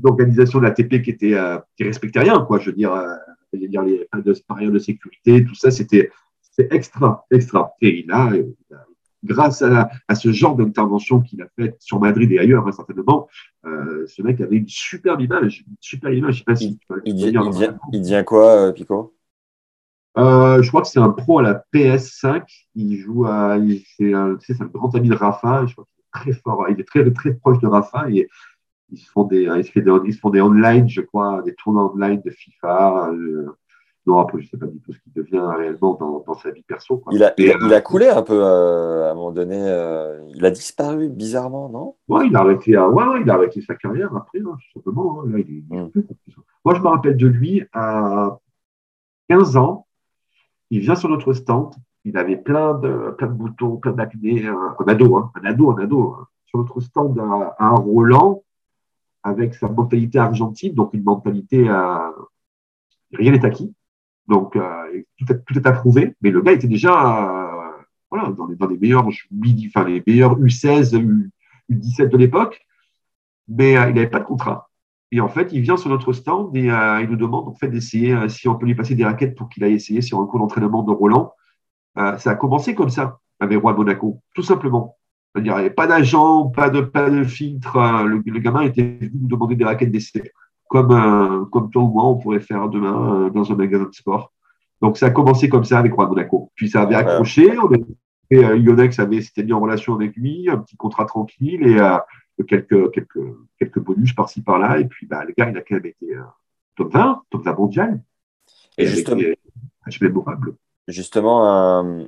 organisations 0.04 0.58
de 0.58 0.64
la 0.64 0.70
TP 0.70 1.02
qui 1.02 1.10
étaient 1.10 1.34
euh, 1.34 1.58
qui 1.76 1.84
respectaient 1.84 2.20
rien, 2.20 2.40
quoi. 2.40 2.58
Je 2.58 2.66
veux 2.66 2.76
dire, 2.76 2.92
euh, 2.92 3.14
dire 3.56 3.82
les 3.82 4.08
de 4.14 4.34
barrières 4.48 4.72
de 4.72 4.78
sécurité, 4.78 5.44
tout 5.44 5.54
ça, 5.54 5.70
c'était 5.70 6.10
c'est 6.56 6.72
extra, 6.72 7.26
extra. 7.30 7.74
Et 7.80 8.00
il 8.04 8.12
a, 8.12 8.30
il 8.34 8.54
a 8.74 8.84
grâce 9.24 9.62
à, 9.62 9.90
à, 10.06 10.14
ce 10.14 10.30
genre 10.32 10.54
d'intervention 10.54 11.20
qu'il 11.20 11.42
a 11.42 11.46
faite 11.56 11.76
sur 11.80 11.98
Madrid 11.98 12.30
et 12.30 12.38
ailleurs, 12.38 12.66
hein, 12.68 12.72
certainement, 12.72 13.28
euh, 13.64 14.06
ce 14.06 14.22
mec 14.22 14.40
avait 14.40 14.56
une 14.56 14.68
superbe 14.68 15.20
image, 15.22 15.64
une 15.66 15.76
superbe 15.80 16.14
image. 16.14 16.34
Je 16.34 16.38
sais 16.40 16.44
pas 16.44 16.56
si 16.56 16.66
il, 16.66 16.78
tu 16.78 16.86
il, 17.06 17.14
dit, 17.14 17.32
il, 17.92 18.00
dit, 18.02 18.12
il 18.12 18.24
quoi, 18.24 18.50
euh, 18.50 18.72
Pico? 18.72 19.14
Euh, 20.16 20.62
Je 20.62 20.68
crois 20.68 20.82
que 20.82 20.88
c'est 20.88 21.00
un 21.00 21.10
pro 21.10 21.40
à 21.40 21.42
la 21.42 21.64
PS5. 21.74 22.44
Il 22.74 22.98
joue 22.98 23.24
à, 23.26 23.56
c'est 23.96 24.12
un, 24.12 24.36
tu 24.36 24.54
sais, 24.54 24.62
un 24.62 24.66
grand 24.66 24.94
ami 24.94 25.08
de 25.08 25.14
Rafa. 25.14 25.66
Je 25.66 25.72
crois 25.72 25.86
qu'il 25.86 26.02
est 26.02 26.32
très 26.32 26.40
fort. 26.40 26.66
Il 26.68 26.78
est 26.78 26.84
très, 26.84 27.10
très 27.10 27.34
proche 27.34 27.58
de 27.60 27.66
Rafa 27.66 28.08
et 28.10 28.28
ils 28.90 28.98
se 28.98 29.10
font 29.10 29.24
des, 29.24 29.42
ils 29.42 29.64
se 29.64 29.72
font 29.72 29.80
des, 29.80 30.08
ils 30.08 30.14
se 30.14 30.20
font 30.20 30.30
des 30.30 30.40
online, 30.40 30.88
je 30.88 31.00
crois, 31.00 31.42
des 31.42 31.54
tournois 31.54 31.92
online 31.92 32.20
de 32.24 32.30
FIFA. 32.30 33.10
Euh, 33.12 33.46
non, 34.06 34.18
après, 34.18 34.38
je 34.40 34.46
ne 34.46 34.50
sais 34.50 34.58
pas 34.58 34.66
du 34.66 34.78
tout 34.80 34.92
ce 34.92 34.98
qu'il 35.00 35.12
devient 35.14 35.42
réellement 35.56 35.94
dans, 35.94 36.22
dans 36.26 36.34
sa 36.34 36.50
vie 36.50 36.62
perso. 36.62 36.98
Quoi. 36.98 37.12
Il, 37.14 37.24
a, 37.24 37.32
il, 37.38 37.50
a, 37.50 37.56
il, 37.58 37.72
a, 37.72 37.80
coulé 37.80 38.08
un 38.08 38.22
peu 38.22 38.38
euh, 38.38 39.08
à 39.08 39.12
un 39.12 39.14
moment 39.14 39.32
donné. 39.32 39.56
Euh, 39.58 40.20
il 40.34 40.44
a 40.44 40.50
disparu 40.50 41.08
bizarrement, 41.08 41.70
non? 41.70 41.96
Ouais, 42.08 42.26
il 42.26 42.36
a 42.36 42.40
arrêté, 42.40 42.76
ouais, 42.76 43.04
il 43.22 43.30
a 43.30 43.34
arrêté 43.34 43.62
sa 43.62 43.74
carrière 43.74 44.14
après, 44.14 44.40
hein, 44.40 44.56
tout 44.56 44.78
simplement. 44.78 45.22
Hein. 45.22 45.30
Là, 45.30 45.38
il 45.38 45.58
est, 45.58 45.74
mm. 45.74 45.90
Moi, 46.64 46.74
je 46.74 46.80
me 46.80 46.88
rappelle 46.88 47.16
de 47.16 47.26
lui 47.26 47.64
à 47.72 48.38
15 49.30 49.56
ans. 49.56 49.86
Il 50.70 50.80
vient 50.80 50.96
sur 50.96 51.08
notre 51.08 51.32
stand. 51.32 51.74
Il 52.04 52.18
avait 52.18 52.36
plein 52.36 52.74
de, 52.74 53.14
plein 53.16 53.28
de 53.28 53.32
boutons, 53.32 53.76
plein 53.76 53.92
d'acné. 53.92 54.46
Un, 54.46 54.76
un, 54.78 54.84
ado, 54.86 55.16
hein, 55.16 55.32
un 55.42 55.46
ado, 55.46 55.70
un 55.70 55.78
ado. 55.78 56.16
Hein, 56.20 56.26
sur 56.44 56.58
notre 56.58 56.80
stand 56.80 57.18
à, 57.18 57.56
à 57.58 57.68
un 57.68 57.74
Roland 57.74 58.44
avec 59.24 59.54
sa 59.54 59.68
mentalité 59.68 60.18
argentine, 60.18 60.74
donc 60.74 60.92
une 60.92 61.02
mentalité 61.02 61.68
à 61.68 62.12
rien 63.12 63.32
n'est 63.32 63.44
acquis. 63.44 63.74
Donc, 64.28 64.56
euh, 64.56 65.02
tout, 65.18 65.32
est, 65.32 65.44
tout, 65.44 65.94
mais 66.20 66.30
le 66.30 66.42
gars 66.42 66.52
était 66.52 66.68
déjà 66.68 66.92
euh, 66.92 67.82
voilà, 68.10 68.30
dans, 68.30 68.46
les, 68.46 68.78
meilleurs 68.78 69.06
enfin, 69.06 69.84
les 69.84 70.02
meilleurs 70.06 70.38
U16, 70.38 70.96
U, 70.98 71.30
U17 71.70 72.08
de 72.08 72.16
l'époque, 72.16 72.64
mais 73.48 73.76
euh, 73.76 73.88
il 73.88 73.94
n'avait 73.94 74.08
pas 74.08 74.20
de 74.20 74.24
contrat. 74.24 74.70
Et 75.10 75.20
en 75.20 75.28
fait, 75.28 75.52
il 75.52 75.60
vient 75.60 75.76
sur 75.76 75.90
notre 75.90 76.12
stand 76.12 76.56
et 76.56 76.70
euh, 76.70 77.02
il 77.02 77.08
nous 77.08 77.16
demande 77.16 77.48
en 77.48 77.54
fait 77.54 77.68
d'essayer 77.68 78.28
si 78.28 78.48
on 78.48 78.56
peut 78.56 78.66
lui 78.66 78.74
passer 78.74 78.94
des 78.94 79.04
raquettes 79.04 79.36
pour 79.36 79.48
qu'il 79.48 79.62
aille 79.64 79.74
essayer 79.74 80.00
sur 80.00 80.20
un 80.20 80.26
cours 80.26 80.40
d'entraînement 80.40 80.82
de 80.82 80.90
Roland. 80.90 81.32
ça 81.96 82.30
a 82.30 82.34
commencé 82.34 82.74
comme 82.74 82.90
ça 82.90 83.20
avec 83.40 83.60
Roi 83.60 83.74
Monaco, 83.74 84.20
tout 84.34 84.42
simplement. 84.42 84.96
C'est-à-dire, 85.34 85.52
il 85.54 85.56
n'y 85.56 85.60
avait 85.66 85.70
pas 85.70 85.86
d'agent, 85.88 86.46
pas 86.46 86.70
de, 86.70 86.80
pas 86.80 87.10
de 87.10 87.24
filtre. 87.24 87.78
Le, 88.06 88.22
le 88.24 88.38
gamin 88.38 88.62
était 88.62 88.82
venu 89.00 89.10
nous 89.22 89.28
demander 89.28 89.56
des 89.56 89.64
raquettes 89.64 89.90
d'essai 89.90 90.32
comme, 90.68 90.90
euh, 90.90 91.44
comme 91.46 91.70
toi 91.70 91.82
ou 91.82 91.88
moi, 91.88 92.04
on 92.04 92.16
pourrait 92.16 92.40
faire 92.40 92.68
demain 92.68 93.26
euh, 93.26 93.30
dans 93.30 93.52
un 93.52 93.54
magasin 93.54 93.84
de 93.84 93.94
sport. 93.94 94.32
Donc, 94.80 94.98
ça 94.98 95.06
a 95.06 95.10
commencé 95.10 95.48
comme 95.48 95.64
ça 95.64 95.78
avec 95.78 95.92
Roi 95.92 96.08
Monaco. 96.08 96.50
Puis, 96.56 96.68
ça 96.68 96.82
avait 96.82 96.96
accroché. 96.96 97.56
On 97.58 97.66
avait, 97.66 97.84
euh, 98.32 98.56
Yonex 98.56 98.98
avait 98.98 99.20
s'était 99.20 99.44
mis 99.44 99.52
en 99.52 99.60
relation 99.60 99.94
avec 99.94 100.16
lui, 100.16 100.48
un 100.50 100.58
petit 100.58 100.76
contrat 100.76 101.04
tranquille 101.04 101.64
et 101.66 102.44
quelques, 102.44 102.90
quelques, 102.90 103.20
quelques 103.58 103.78
bonus 103.78 104.12
par-ci 104.14 104.42
par-là. 104.42 104.78
Et 104.80 104.86
puis, 104.86 105.06
bah, 105.06 105.24
le 105.24 105.32
gars, 105.36 105.48
il 105.48 105.56
a 105.56 105.60
quand 105.60 105.76
même 105.76 105.86
été 105.86 106.06
top 106.76 106.92
20, 106.92 107.22
top 107.30 107.44
20 107.44 107.54
mondial. 107.56 108.02
Et, 108.76 108.82
et 108.82 108.86
justement, 108.86 109.22
mémorable. 110.00 110.56
Justement, 110.88 111.48
un, 111.48 112.06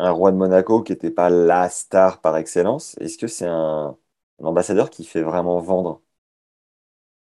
un 0.00 0.10
roi 0.10 0.32
de 0.32 0.36
Monaco 0.36 0.82
qui 0.82 0.92
n'était 0.92 1.10
pas 1.10 1.30
la 1.30 1.68
star 1.68 2.20
par 2.20 2.36
excellence, 2.36 2.96
est-ce 3.00 3.18
que 3.18 3.26
c'est 3.26 3.46
un, 3.46 3.96
ambassadeur 4.42 4.88
qui 4.90 5.04
fait 5.04 5.22
vraiment 5.22 5.60
vendre? 5.60 6.00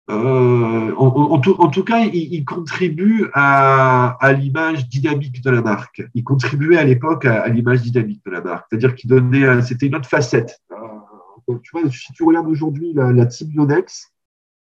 Euh, 0.10 0.94
en, 0.96 1.40
tout, 1.40 1.84
cas, 1.84 2.00
il, 2.06 2.44
contribue 2.46 3.28
à, 3.34 4.18
l'image 4.38 4.88
dynamique 4.90 5.42
de 5.42 5.50
la 5.50 5.62
marque. 5.62 6.04
Il 6.14 6.24
contribuait 6.24 6.78
à 6.78 6.84
l'époque 6.84 7.26
à, 7.26 7.48
l'image 7.48 7.82
dynamique 7.82 8.24
de 8.26 8.32
la 8.32 8.42
marque. 8.42 8.68
C'est-à-dire 8.70 8.96
qu'il 8.96 9.10
donnait, 9.10 9.62
c'était 9.62 9.88
une 9.88 9.96
autre 9.96 10.10
facette. 10.10 10.60
Euh, 10.72 11.58
tu 11.64 11.72
vois, 11.72 11.90
si 11.90 12.14
tu 12.14 12.24
regardes 12.24 12.48
aujourd'hui 12.48 12.94
la, 12.94 13.12
la 13.12 13.26
team 13.26 13.50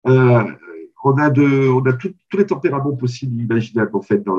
euh, 0.06 0.44
on 1.02 1.16
a 1.16 1.30
de, 1.30 1.68
on 1.68 1.84
a 1.86 1.92
tous 1.94 2.36
les 2.36 2.46
tempéraments 2.46 2.94
possibles, 2.94 3.40
imaginables 3.40 3.94
en 3.94 4.02
fait 4.02 4.22
dans 4.22 4.36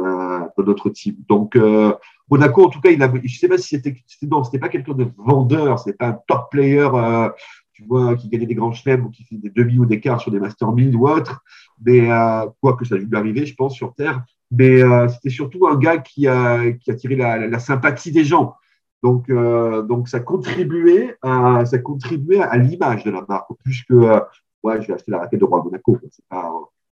notre 0.58 0.90
team. 0.90 1.16
Donc 1.28 1.56
euh, 1.56 1.94
Monaco, 2.30 2.66
en 2.66 2.70
tout 2.70 2.80
cas, 2.82 2.92
il 2.92 3.02
a, 3.02 3.12
je 3.24 3.38
sais 3.38 3.48
pas 3.48 3.58
si 3.58 3.70
c'était, 3.70 3.96
non, 4.24 4.44
c'était 4.44 4.60
pas 4.60 4.70
quelqu'un 4.70 4.94
de 4.94 5.08
vendeur, 5.18 5.80
c'est 5.80 5.98
pas 5.98 6.08
un 6.08 6.20
top 6.28 6.52
player 6.52 6.88
euh, 6.94 7.30
tu 7.74 7.84
vois, 7.86 8.16
qui 8.16 8.30
gagnait 8.30 8.46
des 8.46 8.56
grands 8.56 8.74
chelems 8.74 9.06
ou 9.06 9.10
qui 9.10 9.24
fait 9.24 9.38
des 9.38 9.50
demi 9.50 9.80
ou 9.80 9.86
des 9.86 10.00
quarts 10.00 10.22
sur 10.22 10.32
des 10.32 10.40
Master 10.40 10.72
1000 10.72 10.96
ou 10.96 11.08
autre, 11.08 11.44
mais 11.84 12.12
euh, 12.12 12.46
quoi 12.62 12.76
que 12.76 12.86
ça 12.86 12.96
lui 12.96 13.08
arriver, 13.16 13.46
je 13.46 13.56
pense, 13.56 13.74
sur 13.74 13.94
Terre. 13.96 14.24
Mais 14.52 14.82
c'était 15.08 15.30
surtout 15.30 15.66
un 15.66 15.78
gars 15.78 16.00
qui 16.00 16.28
a, 16.28 16.74
qui 16.74 16.92
a 16.92 16.96
tiré 16.96 17.16
la, 17.16 17.60
sympathie 17.60 18.12
des 18.12 18.26
gens. 18.26 18.56
Donc, 19.02 19.32
donc 19.32 20.10
ça 20.10 20.20
contribuait 20.20 21.16
à, 21.22 21.64
ça 21.64 21.78
contribuait 21.78 22.42
à 22.42 22.58
l'image 22.58 23.06
de 23.06 23.12
la 23.12 23.24
marque, 23.30 23.48
plus 23.64 23.86
que, 23.88 24.20
ouais, 24.64 24.82
je 24.82 24.88
vais 24.88 24.94
acheter 24.94 25.12
la 25.12 25.20
raquette 25.20 25.40
de 25.40 25.46
Roi 25.46 25.64
Monaco. 25.64 26.00
Pas, 26.30 26.52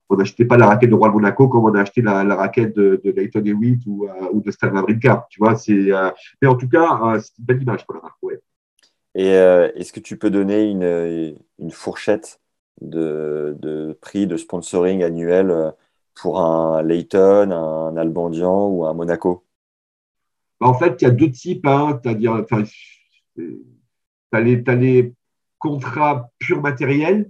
on 0.10 0.16
n'achetait 0.16 0.46
pas 0.46 0.58
la 0.58 0.68
raquette 0.68 0.90
de 0.90 0.96
Roi 0.96 1.10
Monaco 1.10 1.48
comme 1.48 1.66
on 1.66 1.74
a 1.76 1.82
acheté 1.82 2.02
la, 2.02 2.24
la 2.24 2.36
raquette 2.36 2.76
de, 2.76 3.02
de 3.04 3.12
Dayton 3.12 3.44
Hewitt 3.46 3.82
ou, 3.88 4.08
euh, 4.08 4.30
ou 4.32 4.42
de 4.42 4.52
Stan 4.52 4.70
Wawrinka. 4.70 5.28
Tu 5.30 5.40
vois, 5.40 5.56
c'est, 5.56 5.92
mais 6.42 6.48
en 6.48 6.56
tout 6.56 6.70
cas, 6.70 7.20
c'est 7.20 7.38
une 7.40 7.46
belle 7.46 7.62
image 7.62 7.86
pour 7.86 7.96
la 7.96 8.02
marque. 8.02 8.18
Ouais. 8.22 8.40
Et 9.16 9.36
euh, 9.36 9.72
est-ce 9.76 9.94
que 9.94 10.00
tu 10.00 10.18
peux 10.18 10.30
donner 10.30 10.70
une, 10.70 11.38
une 11.60 11.72
fourchette 11.72 12.40
de, 12.82 13.56
de, 13.60 13.98
prix 14.02 14.26
de 14.28 14.38
sponsoring 14.38 15.04
annuel 15.04 15.52
euh, 15.52 15.72
pour 16.16 16.40
un 16.42 16.82
Layton, 16.82 17.52
un 17.52 17.96
Albandian 17.96 18.68
ou 18.68 18.86
un 18.86 18.94
Monaco? 18.94 19.46
En 20.60 20.74
fait, 20.74 21.02
il 21.02 21.06
y 21.06 21.08
a 21.08 21.12
deux 21.12 21.30
types. 21.30 21.66
Hein, 21.68 22.00
C'est-à-dire, 22.02 22.46
tu 22.48 22.56
as, 22.56 24.38
as, 24.38 24.42
les 24.42 25.14
contrats 25.60 26.30
purs 26.40 26.62
matériels 26.62 27.30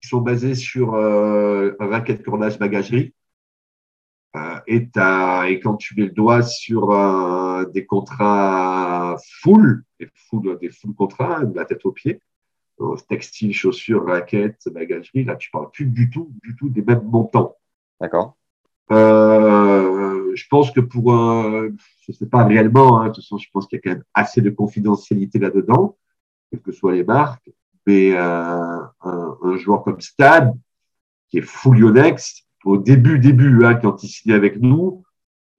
qui 0.00 0.08
sont 0.08 0.20
basés 0.20 0.54
sur 0.54 0.94
euh, 0.94 1.72
raquette 1.78 2.22
cordage 2.24 2.58
bagagerie. 2.58 3.14
Euh, 4.36 4.60
et, 4.66 4.88
et, 5.48 5.60
quand 5.60 5.76
tu 5.76 5.94
mets 5.96 6.06
le 6.06 6.12
doigt 6.12 6.42
sur 6.42 6.90
euh, 6.90 7.64
des 7.66 7.86
contrats 7.86 9.16
full, 9.40 9.84
des 9.98 10.08
full, 10.14 10.58
des 10.58 10.68
full 10.70 10.94
contrats, 10.94 11.44
de 11.44 11.56
la 11.56 11.64
tête 11.64 11.84
aux 11.84 11.92
pieds, 11.92 12.20
euh, 12.80 12.96
textile, 13.08 13.52
chaussures, 13.52 14.06
raquettes, 14.06 14.68
bagagerie, 14.70 15.24
là, 15.24 15.36
tu 15.36 15.50
parles 15.50 15.70
plus 15.70 15.86
du 15.86 16.10
tout, 16.10 16.30
du 16.42 16.54
tout 16.54 16.68
des 16.68 16.82
mêmes 16.82 17.04
montants. 17.04 17.56
D'accord. 18.00 18.36
Euh, 18.90 20.34
je 20.34 20.44
pense 20.48 20.70
que 20.70 20.80
pour 20.80 21.12
un, 21.12 21.70
je 22.06 22.12
sais 22.12 22.26
pas 22.26 22.44
réellement, 22.44 23.00
hein, 23.00 23.08
de 23.08 23.14
toute 23.14 23.24
façon, 23.24 23.38
je 23.38 23.48
pense 23.52 23.66
qu'il 23.66 23.76
y 23.76 23.80
a 23.80 23.82
quand 23.82 23.96
même 23.96 24.04
assez 24.14 24.40
de 24.40 24.50
confidentialité 24.50 25.38
là-dedans, 25.38 25.96
quelles 26.50 26.62
que 26.62 26.72
soient 26.72 26.94
les 26.94 27.04
marques, 27.04 27.50
mais 27.88 28.12
euh, 28.12 28.82
un, 29.00 29.38
un, 29.42 29.56
joueur 29.56 29.82
comme 29.82 29.98
Stade, 30.02 30.52
qui 31.30 31.38
est 31.38 31.42
full 31.42 31.78
Yonex, 31.78 32.46
au 32.66 32.76
début, 32.76 33.18
début, 33.18 33.64
hein, 33.64 33.76
quand 33.76 34.02
il 34.02 34.08
signait 34.08 34.34
avec 34.34 34.60
nous, 34.60 35.02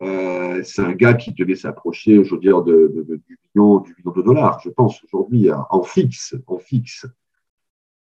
euh, 0.03 0.61
c'est 0.63 0.83
un 0.83 0.93
gars 0.93 1.15
qui 1.15 1.33
devait 1.33 1.55
s'approcher, 1.55 2.23
je 2.23 2.35
veux 2.35 2.39
dire, 2.39 2.61
de, 2.61 2.91
de, 2.93 3.01
de, 3.01 3.15
du, 3.15 3.39
million, 3.55 3.79
du 3.79 3.95
million 3.97 4.11
de 4.11 4.21
dollars, 4.21 4.59
je 4.63 4.69
pense, 4.69 5.03
aujourd'hui, 5.03 5.49
en 5.71 5.81
fixe, 5.81 6.35
en 6.45 6.59
fixe. 6.59 7.07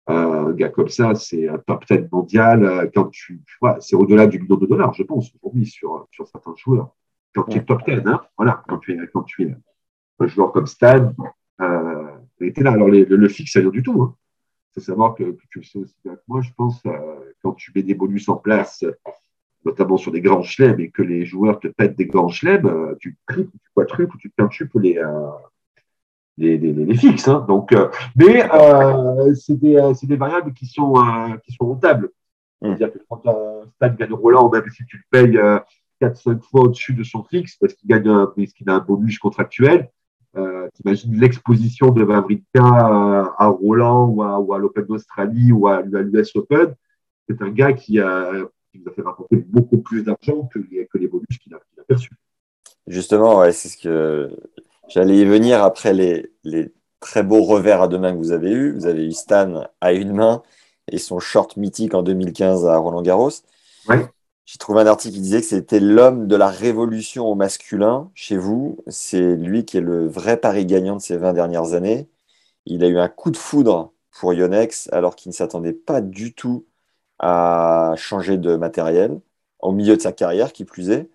Euh, 0.09 0.47
un 0.47 0.51
gars 0.51 0.69
comme 0.69 0.89
ça, 0.89 1.15
c'est 1.15 1.47
un 1.47 1.59
top 1.59 1.86
10 1.89 2.09
mondial. 2.11 2.91
Quand 2.93 3.09
tu, 3.09 3.41
vois, 3.61 3.78
c'est 3.80 3.95
au-delà 3.95 4.28
du 4.28 4.39
million 4.41 4.57
de 4.57 4.65
dollars, 4.65 4.93
je 4.93 5.03
pense, 5.03 5.32
aujourd'hui, 5.36 5.65
sur, 5.65 6.05
sur 6.11 6.28
certains 6.28 6.55
joueurs. 6.57 6.89
Quand 7.34 7.43
tu 7.43 7.59
es 7.59 7.63
top 7.63 7.82
10, 7.88 8.01
hein, 8.05 8.21
voilà, 8.36 8.61
quand 8.67 8.80
tu 8.80 8.91
es, 8.91 9.07
quand 9.07 9.23
tu 9.23 9.43
es 9.43 9.55
un 10.19 10.28
joueur 10.28 10.51
comme 10.51 10.67
Stan, 10.67 11.13
euh, 11.61 12.16
était 12.41 12.63
là. 12.63 12.71
Alors, 12.71 12.89
les, 12.89 13.05
le, 13.05 13.15
le 13.15 13.29
fixe, 13.29 13.53
c'est 13.53 13.59
rien 13.59 13.69
du 13.69 13.83
tout. 13.83 14.01
Hein 14.01 14.15
faut 14.79 14.85
savoir 14.85 15.15
que, 15.15 15.23
que, 15.23 15.43
tu 15.49 15.59
le 15.59 15.65
sais 15.65 15.79
aussi 15.79 15.95
bien 16.03 16.15
que 16.15 16.21
moi, 16.27 16.41
je 16.41 16.49
pense, 16.55 16.81
euh, 16.85 17.33
quand 17.41 17.53
tu 17.53 17.71
mets 17.75 17.83
des 17.83 17.95
bonus 17.95 18.29
en 18.29 18.35
place, 18.35 18.85
notamment 19.65 19.97
sur 19.97 20.11
des 20.11 20.21
grands 20.21 20.43
chelems, 20.43 20.79
et 20.79 20.89
que 20.89 21.01
les 21.01 21.25
joueurs 21.25 21.59
te 21.59 21.67
pètent 21.67 21.97
des 21.97 22.05
grands 22.05 22.29
chelems, 22.29 22.65
euh, 22.65 22.95
tu 22.99 23.17
triples, 23.27 23.51
tu 23.51 23.69
quadruples 23.73 24.15
ou 24.15 24.19
tu 24.19 24.31
quintuples 24.38 24.79
les, 24.79 24.97
euh, 24.97 25.29
les, 26.38 26.57
les, 26.57 26.73
les, 26.73 26.95
fixes. 26.95 27.27
Hein. 27.27 27.45
Donc, 27.47 27.73
euh, 27.73 27.89
mais 28.15 28.47
c'est 29.35 29.59
des, 29.59 29.81
des, 30.03 30.15
variables 30.15 30.53
qui 30.53 30.67
sont, 30.67 30.93
qui 31.43 31.53
sont 31.53 31.65
rentables. 31.65 32.11
C'est-à-dire 32.61 32.91
que 32.91 32.99
quand 33.09 33.25
un 33.27 33.67
Stan 33.75 33.93
gagne 33.93 34.13
Roland, 34.13 34.49
même 34.49 34.67
si 34.69 34.83
tu 34.85 34.97
le 34.97 35.03
payes 35.11 35.39
4-5 36.01 36.41
fois 36.41 36.61
au-dessus 36.61 36.93
de 36.93 37.03
son 37.03 37.23
fixe, 37.23 37.55
parce 37.55 37.73
qu'il 37.73 37.89
gagne 37.89 38.07
un, 38.07 38.31
parce 38.35 38.53
qu'il 38.53 38.69
a 38.69 38.75
un 38.75 38.79
bonus 38.79 39.19
contractuel, 39.19 39.81
euh, 39.81 39.83
T'imagines 40.74 41.20
l'exposition 41.20 41.91
de 41.91 42.03
Vavrinka 42.03 42.43
à, 43.38 43.47
Roland 43.47 44.07
ou 44.07 44.24
à, 44.24 44.39
ou 44.39 44.53
à 44.53 44.57
l'Open 44.57 44.86
d'Australie 44.86 45.51
ou 45.51 45.68
à, 45.68 45.82
l'US 45.82 46.36
Open. 46.36 46.76
C'est 47.30 47.41
un 47.41 47.49
gars 47.49 47.74
qui, 47.74 47.99
a, 47.99 48.32
qui 48.72 48.80
nous 48.80 48.89
a 48.89 48.93
fait 48.93 49.01
rapporter 49.01 49.38
beaucoup 49.38 49.80
plus 49.80 50.03
d'argent 50.03 50.49
que, 50.53 50.59
que, 50.59 50.97
les 50.97 51.07
bonus 51.07 51.38
qu'il 51.41 51.53
a, 51.53 51.57
qu 51.57 51.82
a 51.82 51.84
perçus. 51.84 52.15
Justement, 52.88 53.39
ouais, 53.39 53.51
c'est 53.51 53.70
ce 53.70 53.78
que 53.78 54.30
j'allais 54.88 55.18
y 55.18 55.26
venir 55.26 55.61
après 55.63 55.93
les, 55.93 56.32
les, 56.43 56.72
très 56.99 57.24
beaux 57.24 57.43
revers 57.43 57.82
à 57.82 57.88
deux 57.88 57.97
mains 57.97 58.13
que 58.13 58.18
vous 58.18 58.32
avez 58.32 58.51
eu. 58.51 58.74
Vous 58.74 58.86
avez 58.86 59.05
eu 59.05 59.11
Stan 59.11 59.68
à 59.82 59.93
une 59.93 60.13
main 60.13 60.41
et 60.91 60.97
son 60.97 61.20
short 61.20 61.57
mythique 61.57 61.93
en 61.93 62.01
2015 62.01 62.65
à 62.65 62.78
Roland 62.78 63.01
Garros. 63.01 63.32
Ouais. 63.88 64.07
J'ai 64.47 64.59
trouvé 64.59 64.79
un 64.81 64.87
article 64.87 65.15
qui 65.15 65.21
disait 65.21 65.41
que 65.41 65.47
c'était 65.47 65.81
l'homme 65.81 66.27
de 66.27 66.35
la 66.37 66.47
révolution 66.47 67.27
au 67.27 67.35
masculin 67.35 68.09
chez 68.15 68.37
vous. 68.37 68.77
C'est 68.87 69.35
lui 69.35 69.65
qui 69.65 69.77
est 69.77 69.81
le 69.81 70.07
vrai 70.07 70.37
pari 70.37 70.65
gagnant 70.65 70.95
de 70.95 71.01
ces 71.01 71.17
20 71.17 71.33
dernières 71.33 71.73
années. 71.73 72.07
Il 72.65 72.83
a 72.83 72.87
eu 72.87 72.97
un 72.97 73.09
coup 73.09 73.31
de 73.31 73.37
foudre 73.37 73.91
pour 74.11 74.33
Yonex 74.33 74.89
alors 74.93 75.17
qu'il 75.17 75.31
ne 75.31 75.35
s'attendait 75.35 75.73
pas 75.73 76.01
du 76.01 76.33
tout 76.33 76.65
à 77.19 77.93
changer 77.97 78.37
de 78.37 78.55
matériel 78.55 79.19
au 79.59 79.73
milieu 79.73 79.97
de 79.97 80.01
sa 80.01 80.13
carrière, 80.13 80.53
qui 80.53 80.65
plus 80.65 80.91
est. 80.91 81.09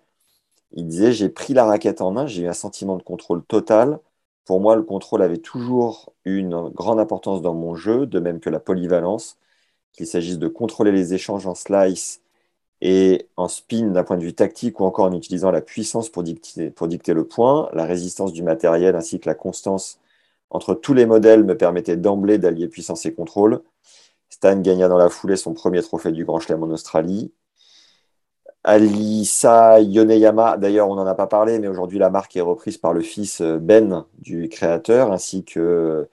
Il 0.73 0.87
disait 0.87 1.13
J'ai 1.13 1.29
pris 1.29 1.53
la 1.55 1.65
raquette 1.65 2.01
en 2.01 2.11
main, 2.11 2.27
j'ai 2.27 2.43
eu 2.43 2.47
un 2.49 2.53
sentiment 2.53 2.97
de 2.97 3.03
contrôle 3.03 3.43
total. 3.45 3.99
Pour 4.45 4.61
moi, 4.61 4.75
le 4.75 4.83
contrôle 4.83 5.23
avait 5.23 5.37
toujours 5.39 6.13
une 6.25 6.69
grande 6.69 6.99
importance 6.99 7.41
dans 7.41 7.55
mon 7.55 7.75
jeu, 7.75 8.07
de 8.07 8.19
même 8.19 8.39
que 8.39 8.49
la 8.51 8.59
polyvalence, 8.59 9.37
qu'il 9.93 10.07
s'agisse 10.07 10.39
de 10.39 10.47
contrôler 10.47 10.91
les 10.91 11.13
échanges 11.15 11.47
en 11.47 11.55
slice 11.55 12.22
et 12.85 13.29
en 13.37 13.47
spin 13.47 13.87
d'un 13.87 14.03
point 14.03 14.17
de 14.17 14.23
vue 14.23 14.33
tactique 14.33 14.81
ou 14.81 14.83
encore 14.83 15.05
en 15.05 15.13
utilisant 15.13 15.51
la 15.51 15.61
puissance 15.61 16.09
pour 16.09 16.21
dicter, 16.21 16.73
le 17.13 17.23
point, 17.23 17.69
la 17.71 17.85
résistance 17.85 18.33
du 18.33 18.43
matériel 18.43 18.97
ainsi 18.97 19.21
que 19.21 19.29
la 19.29 19.35
constance 19.35 19.99
entre 20.49 20.73
tous 20.75 20.93
les 20.93 21.05
modèles 21.05 21.45
me 21.45 21.57
permettaient 21.57 21.95
d'emblée 21.95 22.37
d'allier 22.37 22.67
puissance 22.67 23.05
et 23.05 23.13
contrôle. 23.13 23.61
Stan 24.29 24.59
gagna 24.59 24.89
dans 24.89 24.97
la 24.97 25.07
foulée 25.07 25.37
son 25.37 25.53
premier 25.53 25.81
trophée 25.81 26.11
du 26.11 26.25
Grand 26.25 26.41
Chelem 26.41 26.61
en 26.61 26.71
Australie. 26.71 27.31
Alisa 28.65 29.79
Yoneyama, 29.79 30.57
d'ailleurs 30.57 30.89
on 30.89 30.95
n'en 30.95 31.07
a 31.07 31.15
pas 31.15 31.27
parlé, 31.27 31.59
mais 31.59 31.69
aujourd'hui 31.69 31.99
la 31.99 32.09
marque 32.09 32.35
est 32.35 32.41
reprise 32.41 32.77
par 32.77 32.91
le 32.93 33.01
fils 33.01 33.39
euh, 33.39 33.59
Ben 33.59 34.05
du 34.19 34.49
créateur, 34.49 35.13
ainsi 35.13 35.45
que, 35.45 36.09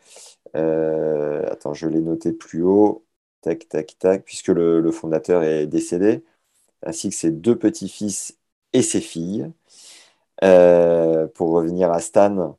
euh, 0.56 1.42
attends, 1.50 1.74
je 1.74 1.88
l'ai 1.88 2.00
noté 2.00 2.32
plus 2.32 2.62
haut, 2.62 3.04
tac, 3.40 3.68
tac, 3.68 3.96
tac, 3.98 4.24
puisque 4.24 4.48
le 4.48 4.90
fondateur 4.92 5.42
est 5.42 5.66
décédé 5.66 6.22
ainsi 6.84 7.10
que 7.10 7.14
ses 7.14 7.30
deux 7.30 7.56
petits-fils 7.58 8.36
et 8.72 8.82
ses 8.82 9.00
filles. 9.00 9.50
Euh, 10.44 11.26
pour 11.28 11.50
revenir 11.50 11.90
à 11.92 12.00
Stan, 12.00 12.56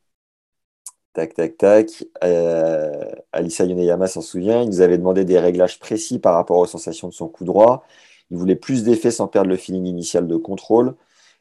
tac, 1.14 1.34
tac, 1.34 1.58
tac, 1.58 2.06
euh, 2.24 3.12
Alisa 3.32 3.66
Yoneyama 3.66 4.08
s'en 4.08 4.22
souvient, 4.22 4.62
il 4.62 4.70
nous 4.70 4.82
avait 4.82 4.98
demandé 4.98 5.26
des 5.26 5.40
réglages 5.40 5.80
précis 5.80 6.20
par 6.20 6.36
rapport 6.36 6.58
aux 6.58 6.66
sensations 6.68 7.08
de 7.08 7.14
son 7.14 7.28
coup 7.28 7.46
droit. 7.46 7.84
Il 8.30 8.38
voulait 8.38 8.56
plus 8.56 8.84
d'effets 8.84 9.12
sans 9.12 9.28
perdre 9.28 9.50
le 9.50 9.58
feeling 9.58 9.86
initial 9.86 10.28
de 10.28 10.38
contrôle. 10.38 10.96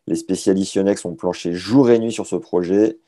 Les 0.06 0.16
spécialistes 0.16 0.74
Yonex 0.74 1.04
ont 1.04 1.14
planché 1.14 1.52
jour 1.52 1.90
et 1.90 1.98
nuit 1.98 2.12
sur 2.12 2.26
ce 2.26 2.36
projet. 2.36 2.98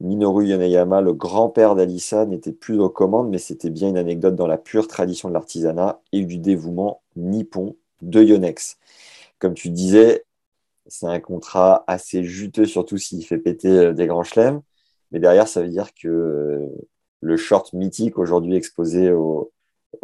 Minoru 0.00 0.46
Yoneyama, 0.46 1.00
le 1.00 1.12
grand-père 1.12 1.74
d'Alisa, 1.74 2.26
n'était 2.26 2.52
plus 2.52 2.80
aux 2.80 2.88
commandes, 2.88 3.30
mais 3.30 3.38
c'était 3.38 3.70
bien 3.70 3.88
une 3.88 3.98
anecdote 3.98 4.36
dans 4.36 4.46
la 4.46 4.58
pure 4.58 4.88
tradition 4.88 5.28
de 5.28 5.34
l'artisanat 5.34 6.00
et 6.12 6.24
du 6.24 6.38
dévouement 6.38 7.02
nippon 7.16 7.76
de 8.02 8.22
Yonex 8.22 8.78
comme 9.38 9.54
tu 9.54 9.70
disais, 9.70 10.24
c'est 10.86 11.06
un 11.06 11.20
contrat 11.20 11.84
assez 11.86 12.24
juteux, 12.24 12.64
surtout 12.64 12.98
s'il 12.98 13.24
fait 13.24 13.38
péter 13.38 13.68
euh, 13.68 13.92
des 13.92 14.06
grands 14.06 14.24
chelems. 14.24 14.60
Mais 15.12 15.20
derrière, 15.20 15.48
ça 15.48 15.62
veut 15.62 15.68
dire 15.68 15.88
que 15.94 16.08
euh, 16.08 16.66
le 17.20 17.36
short 17.36 17.72
mythique 17.72 18.18
aujourd'hui 18.18 18.56
exposé 18.56 19.10
au, 19.10 19.52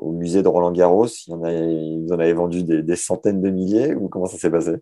musée 0.03 0.43
de 0.43 0.49
Roland 0.49 0.73
Garros, 0.73 1.07
il 1.27 1.35
en, 1.35 1.43
a, 1.43 2.15
avaient 2.15 2.33
vendu 2.33 2.63
des, 2.63 2.97
centaines 2.97 3.43
de 3.43 3.51
milliers 3.51 3.95
ou 3.95 4.09
comment 4.09 4.27
ça 4.27 4.39
s'est 4.39 4.51
passé? 4.51 4.73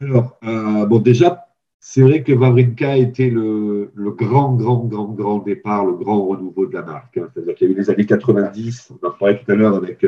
Alors, 0.00 0.38
euh, 0.44 0.86
bon, 0.86 1.00
déjà, 1.00 1.48
c'est 1.80 2.02
vrai 2.02 2.22
que 2.22 2.32
Wawrinka 2.32 2.96
était 2.96 3.30
le, 3.30 3.90
le, 3.94 4.10
grand, 4.12 4.54
grand, 4.54 4.84
grand, 4.84 5.06
grand 5.06 5.38
départ, 5.38 5.84
le 5.84 5.94
grand 5.94 6.24
renouveau 6.24 6.66
de 6.66 6.74
la 6.74 6.82
marque. 6.82 7.18
Hein. 7.18 7.28
C'est-à-dire 7.34 7.54
qu'il 7.56 7.68
y 7.68 7.70
a 7.70 7.74
eu 7.74 7.76
les 7.76 7.90
années 7.90 8.06
90, 8.06 8.92
on 9.02 9.06
en 9.06 9.10
parlait 9.10 9.40
tout 9.42 9.50
à 9.50 9.54
l'heure 9.54 9.74
avec 9.74 10.04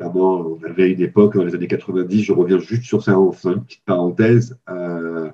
on 0.00 0.58
avait 0.64 0.92
une 0.92 1.02
époque, 1.02 1.36
dans 1.36 1.44
les 1.44 1.54
années 1.54 1.66
90, 1.66 2.22
je 2.22 2.32
reviens 2.32 2.58
juste 2.58 2.84
sur 2.84 3.02
ça, 3.02 3.18
enfin, 3.18 3.52
une 3.52 3.64
petite 3.64 3.84
parenthèse. 3.84 4.58
Euh, 4.68 5.30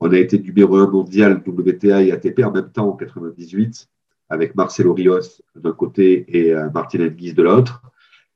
on 0.00 0.12
a 0.12 0.18
été 0.18 0.38
numéro 0.38 0.76
un 0.76 0.88
mondial 0.88 1.42
WTA 1.46 2.02
et 2.02 2.12
ATP 2.12 2.40
en 2.44 2.52
même 2.52 2.70
temps 2.70 2.88
en 2.90 2.92
98, 2.92 3.88
avec 4.28 4.54
Marcelo 4.54 4.92
Rios 4.92 5.40
d'un 5.54 5.72
côté 5.72 6.24
et 6.28 6.52
euh, 6.52 6.68
Martin 6.70 6.98
de 6.98 7.42
l'autre. 7.42 7.82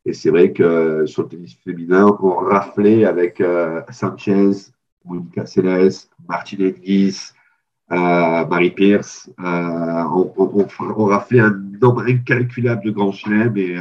Et 0.07 0.15
c'est 0.15 0.31
vrai 0.31 0.53
que 0.53 0.63
euh, 0.63 1.07
sur 1.07 1.25
le 1.25 1.29
tennis 1.29 1.55
féminin, 1.63 2.17
on 2.23 2.31
raflait 2.31 3.05
avec 3.05 3.41
euh, 3.41 3.83
Sanchez, 3.91 4.53
Monica 5.05 5.45
Seles, 5.45 6.09
Martin 6.27 6.71
Guise, 6.71 7.35
Marie 7.91 8.71
Pierce. 8.71 9.31
On, 9.39 10.33
on, 10.37 10.67
on, 10.79 11.05
raflait 11.05 11.41
un 11.41 11.61
nombre 11.81 12.05
incalculable 12.09 12.85
de 12.85 12.91
grands 12.93 13.13
chelems 13.13 13.57
et 13.57 13.77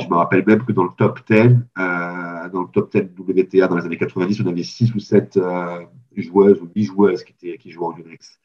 je 0.00 0.08
me 0.08 0.16
rappelle 0.16 0.44
même 0.46 0.64
que 0.64 0.72
dans 0.72 0.84
le 0.84 0.90
top 0.96 1.20
10, 1.28 1.36
euh, 1.36 2.48
dans 2.48 2.62
le 2.62 2.68
top 2.72 2.90
10 2.92 3.10
WTA 3.18 3.68
dans 3.68 3.76
les 3.76 3.84
années 3.84 3.96
90, 3.96 4.40
on 4.42 4.46
avait 4.46 4.62
6 4.62 4.94
ou 4.94 4.98
7 4.98 5.36
euh, 5.36 5.84
joueuses 6.16 6.60
ou 6.60 6.66
10 6.66 6.84
joueuses 6.84 7.24
qui, 7.24 7.70
jouaient 7.70 7.86
en 7.86 7.96
Unex. 7.96 8.40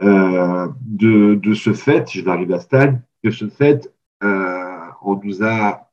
Euh, 0.00 0.68
de, 0.80 1.54
ce 1.54 1.72
fait, 1.72 2.10
je 2.10 2.22
vais 2.22 2.30
arriver 2.30 2.54
à 2.54 2.60
Stan, 2.60 2.98
de 3.22 3.30
ce 3.30 3.48
fait, 3.48 3.92
euh, 4.24 4.86
on 5.02 5.20
nous 5.22 5.42
a 5.44 5.90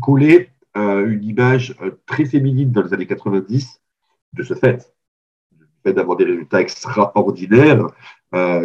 collé 0.00 0.48
une 0.74 1.22
image 1.22 1.76
très 2.06 2.24
féminine 2.24 2.72
dans 2.72 2.82
les 2.82 2.94
années 2.94 3.06
90, 3.06 3.80
de 4.32 4.42
ce 4.42 4.54
fait 4.54 4.94
d'avoir 5.84 6.16
des 6.16 6.24
résultats 6.24 6.62
extraordinaires 6.62 7.88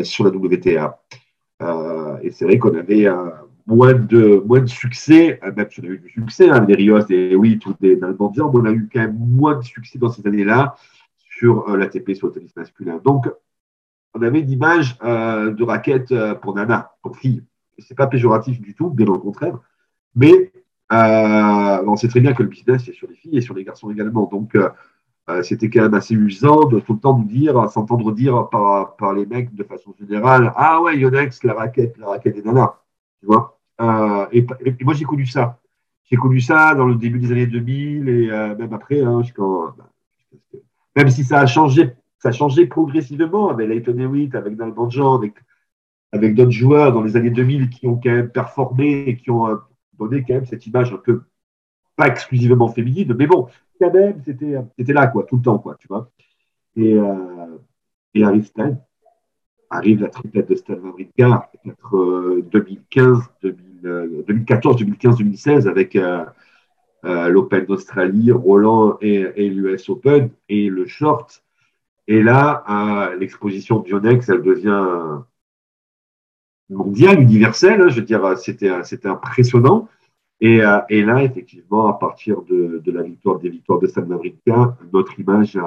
sur 0.04 0.24
la 0.24 0.30
WTA. 0.30 1.04
et 2.22 2.32
c'est 2.32 2.46
vrai 2.46 2.60
qu'on 2.60 2.78
avait 2.78 3.08
moins 3.68 3.94
de, 3.94 4.42
moins 4.46 4.62
de 4.62 4.68
succès, 4.68 5.40
euh, 5.44 5.52
même 5.56 5.68
si 5.70 5.82
on 5.82 5.84
a 5.84 5.88
eu 5.88 6.00
du 6.00 6.10
succès, 6.10 6.50
hein, 6.50 6.66
les 6.68 6.76
Rios 6.76 7.06
et 7.10 7.36
oui, 7.36 7.60
tout 7.60 7.76
des 7.80 7.98
mendiants, 7.98 8.50
mais 8.52 8.60
on 8.62 8.66
a 8.66 8.72
eu 8.72 8.90
quand 8.92 9.02
même 9.02 9.18
moins 9.20 9.56
de 9.56 9.64
succès 9.64 10.00
dans 10.00 10.10
ces 10.10 10.26
années-là 10.26 10.76
sur 11.18 11.70
euh, 11.70 11.78
l'ATP, 11.78 12.14
sur 12.16 12.28
le 12.28 12.34
tennis 12.34 12.56
masculin. 12.56 13.00
Donc, 13.04 13.30
on 14.14 14.22
avait 14.22 14.40
une 14.40 14.50
image 14.50 14.98
euh, 15.04 15.52
de 15.52 15.64
raquette 15.64 16.14
pour 16.42 16.56
nana, 16.56 16.94
pour 17.04 17.18
fille. 17.18 17.44
C'est 17.78 17.96
pas 17.96 18.08
péjoratif 18.08 18.60
du 18.62 18.74
tout, 18.74 18.90
bien 18.90 19.06
au 19.08 19.20
contraire. 19.20 19.60
Mais 20.16 20.52
on 20.90 21.96
sait 21.98 22.08
très 22.08 22.22
bien 22.22 22.34
que 22.34 22.42
le 22.42 22.50
business 22.50 22.88
est 22.88 22.94
sur 22.94 23.08
les 23.08 23.16
filles 23.16 23.38
et 23.38 23.42
sur 23.42 23.54
les 23.54 23.64
garçons 23.64 23.92
également. 23.92 24.26
Donc, 24.26 24.58
c'était 25.44 25.70
quand 25.70 25.84
même 25.84 25.94
assez 25.94 26.16
usant 26.16 26.66
de 26.66 26.80
tout 26.80 26.94
le 26.94 27.00
temps 27.00 27.20
nous 27.20 27.26
dire, 27.26 27.70
s'entendre 27.70 28.12
dire 28.14 28.50
par, 28.50 28.96
par 28.96 29.14
les 29.14 29.28
mecs 29.28 29.54
de 29.54 29.64
façon 29.64 29.94
générale, 30.00 30.54
ah 30.56 30.82
ouais, 30.82 30.98
Yonex, 30.98 31.44
la 31.44 31.54
raquette, 31.54 31.98
la 31.98 32.08
raquette 32.08 32.36
des 32.36 32.42
nanas. 32.42 32.74
Tu 33.20 33.28
vois 33.28 33.57
euh, 33.82 34.26
et, 34.32 34.46
moi, 34.84 34.94
j'ai 34.94 35.06
connu 35.06 35.26
ça. 35.26 35.60
J'ai 36.06 36.16
connu 36.16 36.40
ça 36.40 36.74
dans 36.76 36.86
le 36.86 36.96
début 36.96 37.20
des 37.20 37.32
années 37.32 37.48
2000 37.48 38.10
et 38.10 38.30
euh, 38.32 38.56
même 38.56 38.74
après, 38.74 39.02
hein, 39.02 39.22
bah, 39.38 39.76
même 40.96 41.10
si 41.10 41.24
ça 41.24 41.40
a 41.42 41.46
changé, 41.46 41.94
ça 42.20 42.30
a 42.30 42.32
changé 42.32 42.66
progressivement 42.66 43.50
avec 43.50 43.68
Leighton 43.68 43.98
Hewitt, 43.98 44.34
avec 44.36 44.58
Nalbanjan, 44.58 45.16
avec, 45.16 45.34
avec 46.14 46.34
d'autres 46.34 46.52
joueurs 46.52 46.94
dans 46.94 47.04
les 47.04 47.18
années 47.18 47.30
2000 47.30 47.70
qui 47.70 47.88
ont 47.88 48.00
quand 48.02 48.12
même 48.12 48.30
performé 48.30 49.04
et 49.08 49.18
qui 49.18 49.30
ont 49.32 49.48
euh, 49.48 49.58
donné 50.00 50.24
quand 50.26 50.36
même 50.36 50.46
cette 50.46 50.66
image 50.66 50.94
un 50.94 50.98
peu 50.98 51.24
pas 51.98 52.08
exclusivement 52.08 52.70
féminine, 52.70 53.16
mais 53.18 53.26
bon, 53.26 53.48
quand 53.82 53.92
même, 53.92 54.22
c'était, 54.24 54.56
c'était 54.78 54.94
là, 54.94 55.08
quoi, 55.08 55.24
tout 55.24 55.38
le 55.38 55.42
temps, 55.42 55.58
quoi, 55.58 55.76
tu 55.80 55.88
vois. 55.88 56.12
Et, 56.76 56.94
euh, 56.94 57.58
et 58.14 58.44
Stein, 58.44 58.78
arrive 59.70 60.02
la 60.02 60.10
triplette 60.10 60.50
de 60.50 60.56
Stan 60.56 60.76
Wawrinka 60.76 61.50
entre 61.66 62.42
2015, 62.52 63.20
2014, 63.82 64.78
2015, 64.78 65.18
2016 65.18 65.68
avec 65.68 65.96
euh, 65.96 66.26
euh, 67.06 67.30
l'Open 67.30 67.66
d'Australie, 67.66 68.32
Roland 68.32 68.98
et, 69.02 69.50
l'US 69.50 69.90
Open 69.90 70.30
et 70.50 70.70
le 70.70 70.86
short. 70.86 71.44
Et 72.08 72.24
là, 72.24 72.64
euh, 72.70 73.16
l'exposition 73.18 73.80
Bionex, 73.80 74.30
elle 74.30 74.42
devient 74.42 75.22
mondiale, 76.70 77.22
universelle. 77.22 77.82
Hein, 77.82 77.90
je 77.90 78.00
veux 78.00 78.06
dire, 78.06 78.38
c'était 78.38 78.70
impressionnant. 79.08 79.88
Et, 80.40 80.62
et, 80.90 81.04
là, 81.04 81.24
effectivement, 81.24 81.88
à 81.88 81.94
partir 81.94 82.44
de, 82.44 82.82
la 82.86 83.02
victoire 83.02 83.40
des 83.40 83.50
victoires 83.50 83.80
de 83.80 83.88
Stan 83.88 84.04
Wawrinka, 84.04 84.78
notre 84.94 85.20
image 85.20 85.58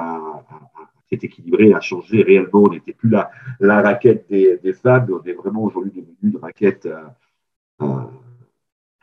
s'est 1.11 1.19
équilibré, 1.25 1.73
a 1.73 1.81
changé 1.81 2.23
réellement. 2.23 2.63
On 2.63 2.69
n'était 2.69 2.93
plus 2.93 3.09
la, 3.09 3.31
raquette 3.81 4.25
des, 4.29 4.57
des 4.63 4.73
femmes, 4.73 5.07
on 5.11 5.23
est 5.27 5.33
vraiment 5.33 5.63
aujourd'hui 5.63 5.91
devenu 5.91 6.15
une 6.23 6.37
raquette 6.37 6.85
euh, 6.85 7.01
euh 7.01 7.03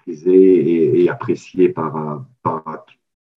prisé 0.08 1.02
et, 1.02 1.10
apprécié 1.10 1.68
par, 1.68 2.24
par 2.42 2.62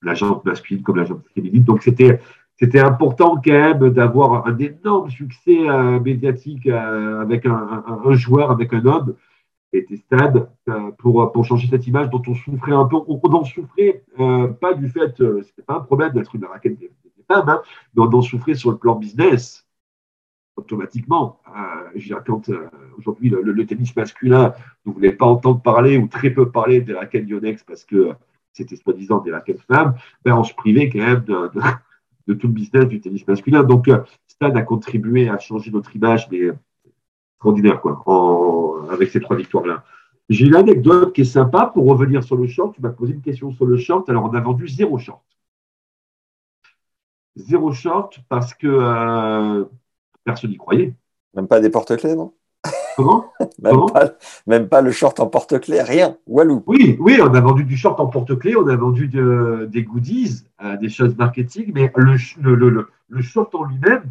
la 0.02 0.14
jambe 0.14 0.42
masculine 0.46 0.84
comme 0.84 0.98
la 0.98 1.06
jambe 1.06 1.22
féminine. 1.34 1.64
Donc 1.64 1.84
c'était 1.84 2.20
c'était 2.62 2.80
important 2.80 3.42
quand 3.44 3.52
même 3.52 3.90
d'avoir 3.90 4.46
un 4.46 4.56
énorme 4.60 5.10
succès 5.10 5.68
euh, 5.68 6.00
médiatique 6.00 6.68
euh, 6.68 7.20
avec 7.20 7.48
un, 7.48 8.14
joueur, 8.14 8.52
avec 8.52 8.72
un 8.72 8.86
homme, 8.86 9.16
était 9.74 9.98
stade 9.98 10.48
euh, 10.70 10.92
pour, 11.00 11.32
pour 11.32 11.44
changer 11.44 11.68
cette 11.68 11.88
image 11.88 12.12
dont 12.12 12.22
on 12.28 12.36
souffrait 12.36 12.74
un 12.74 12.86
peu. 12.86 12.98
On, 13.08 13.20
en 13.34 13.44
souffrait 13.44 14.04
pas 14.60 14.76
du 14.76 14.90
fait, 14.90 15.16
c'était 15.44 15.64
pas 15.66 15.78
un 15.78 15.80
problème 15.80 16.12
d'être 16.12 16.36
une 16.36 16.46
raquette 16.46 16.78
des, 16.78 16.92
femmes, 17.28 17.50
hein, 17.50 17.62
mais 17.96 18.04
on 18.04 18.14
en 18.14 18.22
souffrait 18.22 18.54
sur 18.54 18.70
le 18.70 18.78
plan 18.78 18.96
business 18.96 19.66
automatiquement. 20.56 21.40
Euh, 21.48 22.20
quand 22.26 22.50
aujourd'hui 22.98 23.30
le, 23.30 23.66
tennis 23.66 23.96
masculin 23.96 24.54
ne 24.86 24.92
voulait 24.92 25.14
pas 25.14 25.26
entendre 25.26 25.62
parler 25.62 25.98
ou 25.98 26.08
très 26.08 26.30
peu 26.30 26.50
parler 26.52 26.82
des 26.82 26.94
raquettes 26.94 27.28
Yonex 27.28 27.64
parce 27.64 27.86
que 27.86 28.12
c'était 28.54 28.76
soi-disant 28.76 29.20
des 29.20 29.32
raquettes 29.32 29.62
femmes, 29.62 29.96
ben 30.24 30.36
on 30.36 30.44
se 30.44 30.54
privait 30.54 30.90
quand 30.90 31.00
même 31.00 31.26
de 32.28 32.34
tout 32.34 32.48
le 32.48 32.54
business 32.54 32.86
du 32.88 33.00
tennis 33.02 33.28
masculin. 33.28 33.64
Donc, 33.64 33.88
euh, 33.88 34.02
Stan 34.28 34.54
a 34.56 34.62
contribué 34.62 35.30
à 35.30 35.38
changer 35.38 35.72
notre 35.72 35.96
image, 35.96 36.28
mais 36.32 36.50
extraordinaire, 37.36 37.82
quoi, 37.82 38.88
avec 38.92 39.10
ces 39.10 39.20
trois 39.20 39.36
victoires-là. 39.36 39.84
J'ai 40.30 40.46
une 40.46 40.56
anecdote 40.56 41.14
qui 41.14 41.22
est 41.22 41.26
sympa 41.26 41.72
pour 41.74 41.86
revenir 41.88 42.24
sur 42.24 42.38
le 42.38 42.48
short. 42.48 42.76
Tu 42.76 42.82
m'as 42.82 42.90
posé 42.90 43.14
une 43.14 43.22
question 43.22 43.52
sur 43.52 43.66
le 43.66 43.78
short. 43.78 44.10
Alors, 44.10 44.26
on 44.26 44.34
a 44.34 44.40
vendu 44.40 44.68
zéro 44.68 44.98
short. 44.98 45.24
Zéro 47.36 47.72
short 47.72 48.20
parce 48.30 48.54
que 48.54 48.68
euh, 48.68 49.66
personne 50.24 50.52
n'y 50.52 50.58
croyait. 50.58 50.94
Même 51.36 51.48
pas 51.48 51.60
des 51.60 51.70
porte-clés, 51.70 52.16
non? 52.16 52.34
Comment, 52.96 53.32
même, 54.48 54.68
pas, 54.68 54.82
le 54.82 54.92
short 54.92 55.20
en 55.20 55.28
porte-clés, 55.28 55.82
rien. 55.82 56.18
Walou. 56.28 56.64
Oui, 56.68 56.98
oui, 57.00 57.20
on 57.22 57.34
a 57.34 57.42
vendu 57.42 57.64
du 57.64 57.78
short 57.78 58.00
en 58.00 58.08
porte-clés, 58.08 58.56
on 58.56 58.68
a 58.68 58.76
vendu 58.76 59.08
des 59.08 59.84
goodies, 59.84 60.44
euh, 60.62 60.78
des 60.78 60.90
choses 60.90 61.16
marketing, 61.16 61.72
mais 61.74 61.92
le, 61.96 62.16
le, 62.56 62.88
le, 63.08 63.22
short 63.22 63.56
en 63.56 63.64
lui-même, 63.64 64.04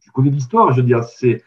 tu 0.00 0.10
connais 0.10 0.30
l'histoire, 0.30 0.72
je 0.72 0.80
veux 0.80 0.86
dire, 0.86 1.04
c'est 1.04 1.42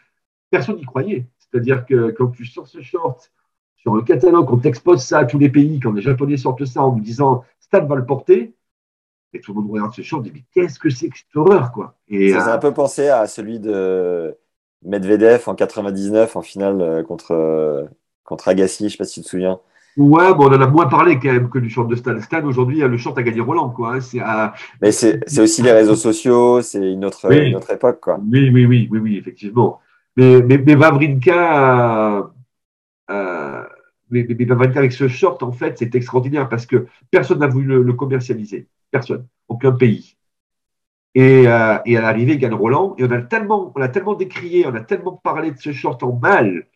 personne 0.50 0.76
n'y 0.76 0.84
croyait. 0.84 1.26
C'est-à-dire 1.38 1.84
que 1.84 2.10
quand 2.10 2.28
tu 2.28 2.46
sors 2.46 2.66
ce 2.66 2.80
short 2.80 3.32
sur 3.76 3.94
le 3.94 4.02
catalogue, 4.02 4.50
on 4.50 4.56
t'expose 4.56 5.02
ça 5.02 5.18
à 5.18 5.24
tous 5.24 5.38
les 5.38 5.48
pays, 5.48 5.80
quand 5.80 5.92
les 5.92 6.02
Japonais 6.02 6.36
sortent 6.36 6.64
ça 6.64 6.82
en 6.82 6.92
nous 6.92 7.02
disant 7.02 7.44
Stan 7.60 7.84
va 7.84 7.96
le 7.96 8.06
porter, 8.06 8.54
et 9.36 9.40
tout 9.40 9.54
le 9.54 9.60
monde 9.60 9.70
regarde 9.70 9.92
ce 9.94 10.00
et 10.00 10.20
dit 10.22 10.32
mais 10.34 10.44
qu'est-ce 10.52 10.78
que 10.78 10.90
c'est 10.90 11.08
que 11.08 11.16
cette 11.16 11.36
horreur 11.36 11.72
quoi? 11.72 11.94
Et, 12.08 12.32
Ça 12.32 12.48
euh, 12.48 12.54
un 12.54 12.58
peu 12.58 12.72
pensé 12.72 13.08
à 13.08 13.26
celui 13.26 13.60
de 13.60 14.36
Medvedev 14.84 15.42
en 15.46 15.54
99 15.54 16.36
en 16.36 16.42
finale 16.42 16.80
euh, 16.80 17.02
contre, 17.02 17.32
euh, 17.32 17.84
contre 18.24 18.48
Agassi, 18.48 18.78
je 18.80 18.84
ne 18.84 18.88
sais 18.90 18.96
pas 18.98 19.04
si 19.04 19.20
tu 19.20 19.24
te 19.24 19.30
souviens. 19.30 19.60
Ouais, 19.96 20.34
bon, 20.34 20.48
on 20.48 20.54
en 20.54 20.60
a 20.60 20.66
moins 20.66 20.86
parlé 20.86 21.18
quand 21.18 21.32
même 21.32 21.48
que 21.48 21.58
du 21.58 21.70
short 21.70 21.88
de 21.88 21.96
Stan. 21.96 22.20
Stan, 22.20 22.44
aujourd'hui, 22.44 22.80
le 22.80 22.98
short 22.98 23.16
a 23.16 23.22
gagné 23.22 23.40
Roland. 23.40 23.70
Quoi. 23.70 23.96
Hein. 23.96 24.52
Mais 24.82 24.92
c'est, 24.92 25.20
aussi 25.38 25.62
les 25.62 25.72
réseaux 25.72 25.96
sociaux, 25.96 26.60
c'est 26.60 26.92
une 26.92 27.04
autre, 27.04 27.32
une 27.32 27.56
autre 27.56 27.70
époque. 27.70 28.00
Quoi. 28.00 28.20
Oui, 28.30 28.50
oui, 28.52 28.66
oui, 28.66 28.88
oui, 28.90 28.98
oui, 28.98 29.16
effectivement. 29.16 29.80
Mais, 30.16 30.42
mais, 30.42 30.58
mais 30.58 30.74
Vavrinka, 30.74 32.30
euh, 34.12 34.24
mais, 34.28 34.36
mais, 34.38 34.44
Vavrinka 34.44 34.78
avec 34.78 34.92
ce 34.92 35.08
short, 35.08 35.42
en 35.42 35.52
fait, 35.52 35.78
c'est 35.78 35.94
extraordinaire 35.94 36.48
parce 36.48 36.66
que 36.66 36.86
personne 37.10 37.40
n'a 37.40 37.46
voulu 37.46 37.82
le 37.82 37.92
commercialiser. 37.92 38.68
Personne. 38.90 39.26
Aucun 39.48 39.72
pays. 39.72 40.16
Et, 41.16 41.48
euh, 41.48 41.78
et 41.86 41.96
à 41.96 42.02
l'arrivée, 42.02 42.34
il 42.34 42.38
gagne 42.38 42.52
Roland. 42.52 42.94
Et 42.98 43.04
on 43.04 43.10
a 43.10 43.22
tellement, 43.22 43.72
on 43.74 43.80
a 43.80 43.88
tellement 43.88 44.12
décrié, 44.12 44.66
on 44.66 44.74
a 44.74 44.82
tellement 44.82 45.12
parlé 45.12 45.50
de 45.50 45.58
ce 45.58 45.72
short 45.72 46.02
en 46.02 46.12
mal, 46.12 46.66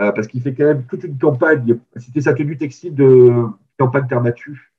euh, 0.00 0.12
parce 0.12 0.28
qu'il 0.28 0.40
fait 0.40 0.54
quand 0.54 0.64
même 0.64 0.86
toute 0.86 1.04
une 1.04 1.18
campagne. 1.18 1.78
C'était 1.96 2.22
sa 2.22 2.32
tenue 2.32 2.56
textile 2.56 2.94
de 2.94 3.44
campagne 3.78 4.06
terre 4.08 4.22
battue, 4.22 4.72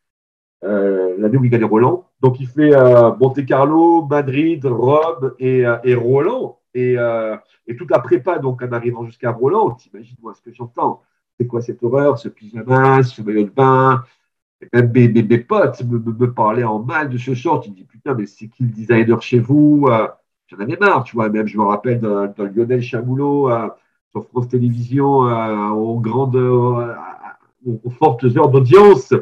euh, 0.63 1.15
l'année 1.19 1.37
où 1.37 1.45
il 1.45 1.51
gagne 1.51 1.63
Roland. 1.63 2.09
Donc 2.21 2.39
il 2.39 2.47
fait 2.47 2.71
Monte 3.19 3.45
Carlo, 3.45 4.03
Madrid, 4.07 4.65
Rome 4.65 5.33
et, 5.37 5.63
et 5.83 5.93
Roland. 5.93 6.57
Et, 6.73 6.95
et, 7.67 7.75
toute 7.75 7.91
la 7.91 7.99
prépa, 7.99 8.39
donc 8.39 8.63
en 8.63 8.71
arrivant 8.71 9.05
jusqu'à 9.05 9.29
Roland, 9.29 9.71
t'imagines 9.71 10.17
moi 10.23 10.33
ce 10.33 10.41
que 10.41 10.51
j'entends. 10.51 11.03
C'est 11.39 11.47
quoi 11.47 11.61
cette 11.61 11.81
horreur, 11.84 12.19
ce 12.19 12.29
pyjama, 12.29 13.01
ce 13.03 13.21
maillot 13.21 13.43
de 13.43 13.49
bain, 13.49 14.03
même 14.71 14.91
mes, 14.91 15.39
potes 15.39 15.84
me, 15.84 15.99
me, 15.99 16.31
parlaient 16.31 16.63
en 16.63 16.79
mal 16.79 17.09
de 17.09 17.17
ce 17.17 17.34
short. 17.34 17.65
Ils 17.65 17.71
me 17.71 17.75
disent 17.75 17.88
Putain, 17.88 18.13
mais 18.13 18.25
c'est 18.25 18.47
qui 18.47 18.63
le 18.63 18.69
designer 18.69 19.21
chez 19.21 19.39
vous 19.39 19.88
euh, 19.89 20.07
J'en 20.47 20.59
avais 20.59 20.77
marre, 20.77 21.03
tu 21.03 21.15
vois. 21.15 21.29
Même, 21.29 21.47
je 21.47 21.57
me 21.57 21.63
rappelle 21.63 21.99
d'un 21.99 22.31
Lionel 22.38 22.81
Chamoulot 22.81 23.49
euh, 23.49 23.67
sur 24.11 24.27
France 24.27 24.47
Télévisions, 24.47 25.27
euh, 25.27 25.69
aux 25.69 25.99
grandes, 25.99 26.36
aux 26.36 27.89
fortes 27.97 28.23
heures 28.23 28.49
d'audience, 28.49 29.13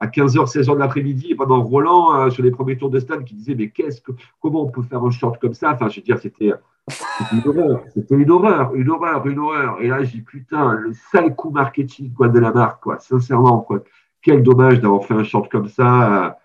à 0.00 0.06
15h, 0.06 0.50
16h 0.50 0.74
de 0.74 0.78
l'après-midi, 0.78 1.34
pendant 1.34 1.62
Roland, 1.62 2.30
sur 2.30 2.42
les 2.42 2.50
premiers 2.50 2.76
tours 2.76 2.90
de 2.90 2.98
stade, 2.98 3.24
qui 3.24 3.34
disait 3.34 3.54
Mais 3.54 3.68
qu'est-ce 3.68 4.00
que, 4.00 4.12
comment 4.40 4.62
on 4.62 4.70
peut 4.70 4.82
faire 4.82 5.04
un 5.04 5.10
short 5.10 5.40
comme 5.40 5.54
ça? 5.54 5.72
Enfin, 5.72 5.88
je 5.88 5.96
veux 5.96 6.04
dire, 6.04 6.18
c'était. 6.18 6.52
C'était 6.90 8.14
une 8.14 8.30
horreur, 8.30 8.74
une 8.74 8.90
horreur, 8.90 9.26
une 9.26 9.38
horreur. 9.38 9.80
Et 9.80 9.88
là, 9.88 10.02
dis 10.02 10.22
putain, 10.22 10.72
le 10.72 10.92
sale 10.92 11.34
coup 11.34 11.50
marketing 11.50 12.12
de 12.12 12.38
la 12.38 12.52
marque, 12.52 12.84
sincèrement. 13.00 13.66
Quel 14.22 14.42
dommage 14.42 14.80
d'avoir 14.80 15.04
fait 15.04 15.14
un 15.14 15.24
short 15.24 15.50
comme 15.50 15.68
ça. 15.68 16.38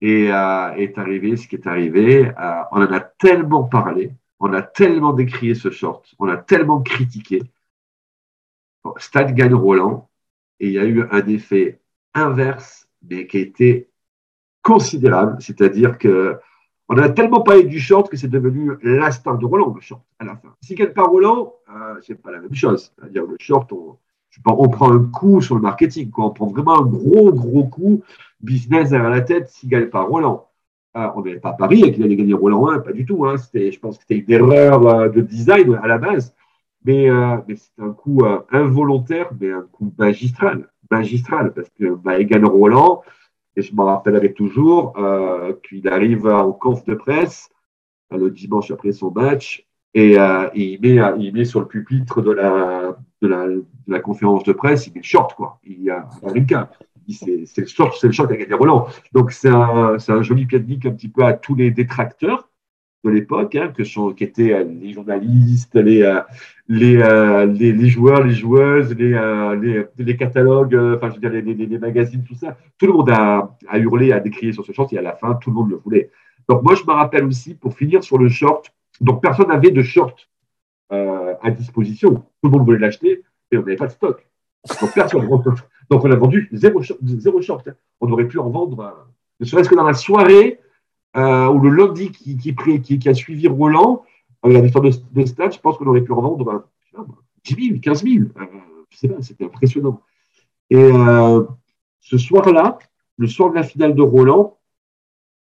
Et 0.00 0.32
euh, 0.32 0.72
est 0.74 0.96
arrivé 0.98 1.36
ce 1.36 1.48
qui 1.48 1.56
est 1.56 1.66
arrivé. 1.66 2.28
Euh, 2.28 2.62
on 2.70 2.82
en 2.82 2.92
a 2.92 3.00
tellement 3.00 3.64
parlé, 3.64 4.12
on 4.38 4.52
a 4.52 4.62
tellement 4.62 5.12
décrié 5.12 5.54
ce 5.54 5.70
short, 5.70 6.14
on 6.20 6.28
a 6.28 6.36
tellement 6.36 6.82
critiqué. 6.82 7.42
Stade 8.98 9.34
gagne 9.34 9.54
Roland 9.54 10.08
et 10.60 10.68
il 10.68 10.72
y 10.72 10.78
a 10.78 10.84
eu 10.84 11.02
un 11.10 11.26
effet 11.26 11.80
inverse, 12.14 12.88
mais 13.02 13.26
qui 13.26 13.38
a 13.38 13.40
été 13.40 13.90
considérable. 14.62 15.36
C'est-à-dire 15.40 15.98
que 15.98 16.38
on 16.88 16.98
a 16.98 17.08
tellement 17.10 17.42
parlé 17.42 17.64
du 17.64 17.78
short 17.78 18.08
que 18.08 18.16
c'est 18.16 18.28
devenu 18.28 18.72
la 18.82 19.10
de 19.10 19.44
Roland, 19.44 19.72
le 19.74 19.80
short, 19.80 20.02
à 20.18 20.24
la 20.24 20.36
fin. 20.36 20.48
S'il 20.62 20.76
gagne 20.76 20.92
pas 20.92 21.04
Roland, 21.04 21.54
euh, 21.68 21.94
c'est 22.02 22.14
pas 22.14 22.30
la 22.30 22.40
même 22.40 22.54
chose. 22.54 22.92
Le 23.12 23.36
short, 23.38 23.72
on, 23.72 24.68
prend 24.68 24.92
un 24.92 25.04
coup 25.04 25.40
sur 25.40 25.54
le 25.54 25.60
marketing, 25.60 26.10
quoi. 26.10 26.26
on 26.26 26.30
prend 26.30 26.46
vraiment 26.46 26.80
un 26.80 26.86
gros, 26.86 27.32
gros 27.32 27.64
coup 27.64 28.02
business 28.40 28.90
derrière 28.90 29.10
la 29.10 29.20
tête 29.20 29.52
ne 29.64 29.68
gagne 29.68 29.86
pas 29.86 30.02
Roland. 30.02 30.48
Ah, 30.94 31.12
on 31.16 31.22
n'avait 31.22 31.38
pas 31.38 31.52
Paris 31.52 31.82
et 31.84 31.92
qu'il 31.92 32.02
allait 32.02 32.16
gagner 32.16 32.34
Roland 32.34 32.68
1, 32.68 32.80
pas 32.80 32.92
du 32.92 33.04
tout. 33.04 33.26
Hein. 33.26 33.36
je 33.54 33.78
pense 33.78 33.98
que 33.98 34.04
c'était 34.08 34.24
une 34.24 34.30
erreur 34.30 34.86
euh, 34.86 35.08
de 35.08 35.20
design 35.20 35.78
à 35.82 35.86
la 35.86 35.98
base, 35.98 36.34
mais, 36.84 37.10
euh, 37.10 37.36
c'est 37.48 37.82
un 37.82 37.92
coup 37.92 38.24
euh, 38.24 38.40
involontaire, 38.50 39.30
mais 39.38 39.52
un 39.52 39.66
coup 39.70 39.92
magistral, 39.98 40.68
magistral, 40.90 41.52
parce 41.52 41.68
que 41.78 41.94
bah, 41.94 42.18
il 42.18 42.26
gagne 42.26 42.46
Roland, 42.46 43.02
et 43.58 43.62
je 43.62 43.74
m'en 43.74 43.84
rappellerai 43.84 44.32
toujours 44.32 44.94
qu'il 45.68 45.88
arrive 45.88 46.26
en 46.26 46.52
conf 46.52 46.84
de 46.84 46.94
presse 46.94 47.50
le 48.10 48.30
dimanche 48.30 48.70
après 48.70 48.92
son 48.92 49.10
match, 49.10 49.66
et, 49.94 50.16
il, 50.54 50.78
met, 50.80 50.98
il 51.18 51.32
met 51.34 51.44
sur 51.44 51.60
le 51.60 51.66
pupitre 51.66 52.22
de 52.22 52.30
la, 52.30 52.96
de 53.20 53.64
de 53.86 53.98
conférence 53.98 54.44
de 54.44 54.52
presse, 54.52 54.86
il 54.86 54.92
met 54.94 55.00
le 55.00 55.04
short, 55.04 55.34
quoi. 55.34 55.58
Il 55.64 55.90
a 55.90 56.08
Rinka. 56.22 56.70
C'est 57.10 57.58
le 57.58 57.66
short, 57.66 57.96
c'est 57.98 58.06
le 58.06 58.12
short 58.12 58.30
gagné 58.30 58.52
Roland. 58.52 58.86
Donc 59.12 59.32
c'est 59.32 59.48
un, 59.48 59.96
un, 59.96 60.22
joli 60.22 60.44
pied 60.44 60.58
un 60.58 60.90
petit 60.90 61.08
peu 61.08 61.24
à 61.24 61.32
tous 61.32 61.54
les 61.54 61.70
détracteurs 61.70 62.47
de 63.04 63.10
l'époque, 63.10 63.54
hein, 63.54 63.72
que 63.76 63.84
sont, 63.84 64.12
qui 64.12 64.24
étaient 64.24 64.52
euh, 64.52 64.64
les 64.64 64.92
journalistes, 64.92 65.74
les, 65.76 66.02
euh, 66.02 66.20
euh, 66.70 67.46
les, 67.46 67.72
les, 67.72 67.88
joueurs, 67.88 68.24
les 68.24 68.34
joueuses, 68.34 68.94
les, 68.94 69.84
les, 69.98 70.16
catalogues, 70.16 70.74
enfin 70.96 71.10
je 71.10 71.14
veux 71.14 71.20
dire 71.20 71.30
les, 71.30 71.42
les, 71.42 71.78
magazines, 71.78 72.24
tout 72.24 72.34
ça. 72.34 72.56
Tout 72.76 72.86
le 72.86 72.92
monde 72.92 73.10
a, 73.10 73.56
a 73.68 73.78
hurlé, 73.78 74.12
a 74.12 74.20
décrié 74.20 74.52
sur 74.52 74.64
ce 74.64 74.72
short 74.72 74.92
et 74.92 74.98
à 74.98 75.02
la 75.02 75.14
fin, 75.14 75.34
tout 75.34 75.50
le 75.50 75.56
monde 75.56 75.70
le 75.70 75.76
voulait. 75.76 76.10
Donc 76.48 76.62
moi, 76.62 76.74
je 76.74 76.82
me 76.82 76.92
rappelle 76.92 77.24
aussi, 77.24 77.54
pour 77.54 77.74
finir 77.74 78.02
sur 78.02 78.18
le 78.18 78.28
short, 78.28 78.72
donc 79.00 79.22
personne 79.22 79.48
n'avait 79.48 79.70
de 79.70 79.82
short 79.82 80.28
à 80.90 81.50
disposition. 81.50 82.14
Tout 82.14 82.24
le 82.44 82.50
monde 82.50 82.64
voulait 82.64 82.78
l'acheter, 82.78 83.22
mais 83.52 83.58
on 83.58 83.60
n'avait 83.60 83.76
pas 83.76 83.86
de 83.86 83.92
stock. 83.92 84.26
Donc, 84.80 84.94
personne. 84.94 85.28
Donc, 85.28 86.04
on 86.04 86.10
a 86.10 86.16
vendu 86.16 86.48
zéro, 86.52 86.82
zéro 87.02 87.42
short. 87.42 87.68
On 88.00 88.10
aurait 88.10 88.26
pu 88.26 88.38
en 88.38 88.48
vendre, 88.50 89.06
ne 89.38 89.44
serait-ce 89.44 89.68
que 89.68 89.74
dans 89.74 89.86
la 89.86 89.94
soirée 89.94 90.58
ou 91.14 91.58
le 91.58 91.68
lundi 91.70 92.10
qui, 92.10 93.08
a 93.08 93.14
suivi 93.14 93.48
Roland, 93.48 94.04
la 94.44 94.60
victoire 94.60 94.84
de, 94.84 94.92
de 95.12 95.26
stade, 95.26 95.52
je 95.52 95.58
pense 95.58 95.76
qu'on 95.78 95.86
aurait 95.86 96.02
pu 96.02 96.12
en 96.12 96.20
vendre 96.20 96.68
10 97.44 97.68
000, 97.68 97.80
15 97.80 98.04
000. 98.04 98.24
je 98.90 99.08
c'était 99.20 99.44
impressionnant. 99.44 100.00
Et 100.70 100.90
ce 102.00 102.18
soir-là, 102.18 102.78
le 103.16 103.26
soir 103.26 103.50
de 103.50 103.56
la 103.56 103.62
finale 103.62 103.94
de 103.94 104.02
Roland, 104.02 104.58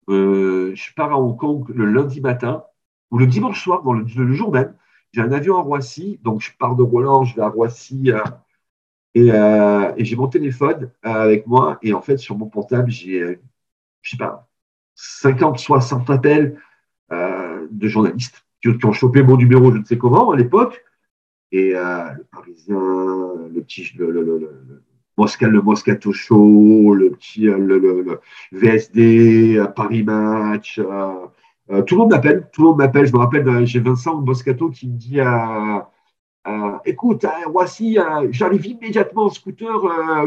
je 0.08 0.94
pars 0.94 1.12
à 1.12 1.18
Hong 1.18 1.36
Kong 1.36 1.68
le 1.68 1.86
lundi 1.86 2.20
matin, 2.20 2.64
ou 3.10 3.18
le 3.18 3.26
dimanche 3.26 3.62
soir, 3.62 3.82
dans 3.82 3.92
le 3.92 4.32
jour 4.34 4.52
même, 4.52 4.74
j'ai 5.12 5.20
un 5.20 5.32
avion 5.32 5.58
à 5.58 5.60
Roissy, 5.60 6.18
donc 6.22 6.40
je 6.40 6.50
pars 6.58 6.74
de 6.74 6.82
Roland, 6.82 7.24
je 7.24 7.36
vais 7.36 7.42
à 7.42 7.48
Roissy 7.48 8.10
euh, 8.10 8.22
euh, 9.18 9.92
et, 9.96 10.04
j'ai 10.04 10.16
mon 10.16 10.28
téléphone 10.28 10.90
euh, 11.04 11.10
avec 11.10 11.46
moi. 11.46 11.78
Et 11.82 11.92
en 11.92 12.00
fait, 12.00 12.16
sur 12.16 12.36
mon 12.36 12.46
portable, 12.46 12.90
j'ai, 12.90 13.38
je 14.00 14.10
sais 14.10 14.16
pas, 14.16 14.48
50, 15.02 15.58
60 15.58 16.10
appels 16.10 16.58
de 17.10 17.88
journalistes 17.88 18.44
qui, 18.62 18.68
ont 18.84 18.92
chopé 18.92 19.22
mon 19.22 19.36
numéro, 19.36 19.72
je 19.72 19.78
ne 19.78 19.84
sais 19.84 19.98
comment, 19.98 20.30
à 20.30 20.36
l'époque. 20.36 20.84
Et 21.50 21.72
le 21.72 22.24
Parisien, 22.30 22.78
le 23.52 23.60
petit, 23.60 23.92
le, 23.98 24.48
Moscato 25.18 26.12
Show, 26.12 26.94
le 26.94 27.10
petit 27.10 27.42
le, 27.42 28.20
VSD, 28.52 29.62
Paris 29.74 30.04
Match. 30.04 30.76
tout 30.76 31.94
le 31.94 31.96
monde 31.96 32.10
m'appelle, 32.10 32.48
tout 32.52 32.62
le 32.62 32.68
monde 32.68 32.78
m'appelle. 32.78 33.06
Je 33.06 33.12
me 33.12 33.18
rappelle, 33.18 33.66
j'ai 33.66 33.80
Vincent 33.80 34.20
Moscato 34.20 34.70
qui 34.70 34.88
me 34.88 34.96
dit 34.96 35.20
écoute, 36.84 37.24
hein, 37.24 37.48
voici, 37.50 37.98
j'arrive 38.30 38.66
immédiatement 38.66 39.24
en 39.24 39.30
scooter, 39.30 39.80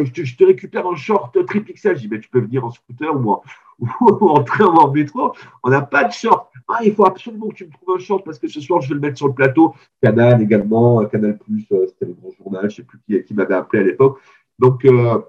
je 0.03 0.35
te, 0.35 0.43
récupère 0.43 0.87
en 0.87 0.95
short 0.95 1.37
triple 1.45 1.73
XL. 1.73 1.95
Je 1.95 2.01
dis, 2.01 2.07
mais 2.07 2.19
tu 2.19 2.29
peux 2.29 2.39
venir 2.39 2.65
en 2.65 2.71
scooter 2.71 3.15
ou 3.15 3.31
en, 3.31 3.41
ou 3.79 4.29
en 4.29 4.43
train 4.43 4.65
ou 4.65 4.77
en 4.77 4.91
métro. 4.91 5.33
On 5.63 5.69
n'a 5.69 5.81
pas 5.81 6.05
de 6.05 6.11
short. 6.11 6.51
Ah, 6.67 6.79
il 6.83 6.93
faut 6.93 7.05
absolument 7.05 7.49
que 7.49 7.55
tu 7.55 7.65
me 7.65 7.71
trouves 7.71 7.95
un 7.95 7.99
short 7.99 8.23
parce 8.25 8.39
que 8.39 8.47
ce 8.47 8.61
soir, 8.61 8.81
je 8.81 8.89
vais 8.89 8.95
le 8.95 9.01
mettre 9.01 9.17
sur 9.17 9.27
le 9.27 9.33
plateau. 9.33 9.75
Canal 10.01 10.41
également, 10.41 11.01
euh, 11.01 11.05
Canal 11.05 11.37
Plus, 11.37 11.65
euh, 11.71 11.85
c'était 11.87 12.05
le 12.05 12.13
grand 12.13 12.31
journal, 12.31 12.61
je 12.63 12.65
ne 12.65 12.71
sais 12.71 12.83
plus 12.83 12.99
qui, 13.25 13.33
m'avait 13.33 13.53
appelé 13.53 13.83
à 13.83 13.85
l'époque. 13.85 14.19
Donc, 14.57 14.85
euh, 14.85 15.21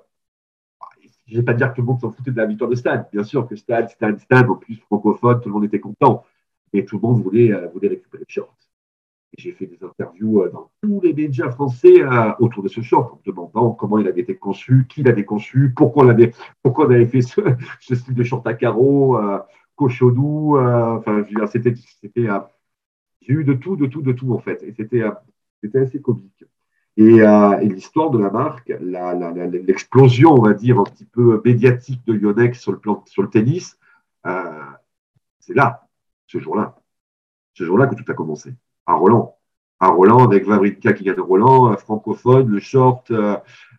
je 1.26 1.34
ne 1.34 1.40
vais 1.40 1.44
pas 1.44 1.54
dire 1.54 1.70
que 1.70 1.76
tout 1.76 1.80
le 1.82 1.86
monde 1.88 2.00
s'en 2.00 2.10
foutait 2.10 2.30
de 2.30 2.36
la 2.36 2.46
victoire 2.46 2.70
de 2.70 2.76
Stade. 2.76 3.08
Bien 3.12 3.24
sûr 3.24 3.46
que 3.46 3.56
Stade, 3.56 3.90
Stade, 3.90 4.18
Stade, 4.20 4.48
en 4.48 4.54
plus 4.54 4.76
francophone, 4.76 5.40
tout 5.40 5.48
le 5.48 5.54
monde 5.54 5.64
était 5.64 5.80
content. 5.80 6.24
Mais 6.72 6.84
tout 6.84 6.96
le 6.96 7.02
monde 7.02 7.22
voulait, 7.22 7.52
voulait 7.72 7.88
récupérer 7.88 8.24
le 8.26 8.32
short. 8.32 8.65
J'ai 9.36 9.52
fait 9.52 9.66
des 9.66 9.78
interviews 9.84 10.48
dans 10.48 10.70
tous 10.82 11.00
les 11.02 11.12
médias 11.12 11.50
français 11.50 12.02
autour 12.38 12.62
de 12.62 12.68
ce 12.68 12.80
short, 12.80 13.12
en 13.12 13.16
me 13.16 13.32
demandant 13.32 13.72
comment 13.72 13.98
il 13.98 14.08
avait 14.08 14.22
été 14.22 14.36
conçu, 14.36 14.86
qui 14.88 15.02
l'avait 15.02 15.24
conçu, 15.24 15.72
pourquoi 15.76 16.04
on 16.04 16.08
avait, 16.08 17.06
fait 17.06 17.20
ce, 17.20 17.40
style 17.94 18.14
de 18.14 18.22
short 18.22 18.46
à 18.46 18.54
carreaux, 18.54 19.18
cochonou. 19.76 20.56
Euh, 20.56 20.96
enfin, 20.96 21.24
c'était, 21.46 21.74
euh, 22.18 22.40
j'ai 23.20 23.32
eu 23.32 23.44
de 23.44 23.54
tout, 23.54 23.76
de 23.76 23.86
tout, 23.86 24.02
de 24.02 24.12
tout 24.12 24.32
en 24.32 24.38
fait, 24.38 24.64
c'était, 24.76 25.02
euh, 25.02 25.12
assez 25.74 26.00
comique. 26.00 26.44
Et, 26.96 27.20
l'histoire 27.62 28.10
de 28.10 28.18
la 28.18 28.30
marque, 28.30 28.72
l'explosion, 28.80 30.32
on 30.32 30.42
va 30.42 30.54
dire, 30.54 30.80
un 30.80 30.84
petit 30.84 31.04
peu 31.04 31.42
médiatique 31.44 32.04
de 32.06 32.14
Yonex 32.14 32.58
sur 32.58 32.72
le 32.72 32.80
sur 33.04 33.22
le 33.22 33.28
tennis, 33.28 33.78
c'est 35.40 35.54
là, 35.54 35.88
ce 36.26 36.38
jour-là, 36.38 36.80
ce 37.52 37.64
jour-là 37.64 37.86
que 37.86 37.96
tout 37.96 38.10
a 38.10 38.14
commencé. 38.14 38.54
À 38.86 38.94
Roland, 38.94 39.36
à 39.80 39.88
Roland 39.88 40.24
avec 40.24 40.46
Vavrinka 40.46 40.92
qui 40.92 41.04
gagne 41.04 41.20
Roland, 41.20 41.76
francophone, 41.76 42.48
le 42.48 42.60
short, 42.60 43.10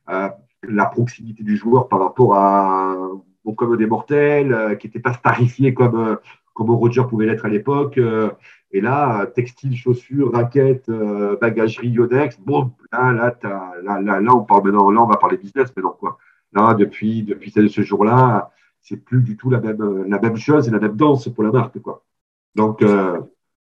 la 0.08 0.86
proximité 0.86 1.44
du 1.44 1.56
joueur 1.56 1.88
par 1.88 2.00
rapport 2.00 2.36
à 2.36 2.96
comme 3.56 3.78
des 3.78 3.86
mortels, 3.86 4.54
euh, 4.54 4.76
qui 4.76 4.88
n'étaient 4.88 5.00
pas 5.00 5.14
starifiés 5.14 5.74
comme, 5.74 5.96
euh, 5.96 6.16
comme 6.54 6.72
Roger 6.72 7.04
pouvait 7.10 7.26
l'être 7.26 7.46
à 7.46 7.50
l'époque. 7.50 7.98
Euh, 7.98 8.30
et 8.72 8.82
là, 8.82 9.26
textile, 9.28 9.76
chaussures, 9.78 10.34
raquettes, 10.34 10.92
bagagerie, 11.40 11.88
Yonex, 11.88 12.38
bon, 12.40 12.74
là, 12.92 13.14
là, 13.14 13.34
là, 13.82 14.02
là, 14.02 14.20
là, 14.20 14.36
on 14.36 14.44
parle 14.44 14.66
maintenant, 14.66 14.92
là, 14.92 15.02
on 15.02 15.08
va 15.08 15.16
parler 15.16 15.38
business 15.38 15.74
maintenant, 15.76 15.96
quoi. 15.98 16.18
Là, 16.52 16.74
depuis, 16.74 17.24
depuis 17.24 17.50
ce 17.52 17.82
jour-là, 17.82 18.52
c'est 18.82 18.98
plus 18.98 19.22
du 19.22 19.38
tout 19.38 19.50
la 19.50 19.62
même, 19.62 20.04
la 20.10 20.20
même 20.20 20.36
chose 20.36 20.68
et 20.68 20.72
la 20.72 20.80
même 20.80 20.98
danse 20.98 21.30
pour 21.30 21.46
la 21.46 21.52
marque, 21.52 21.80
quoi. 21.80 22.04
Donc, 22.56 22.84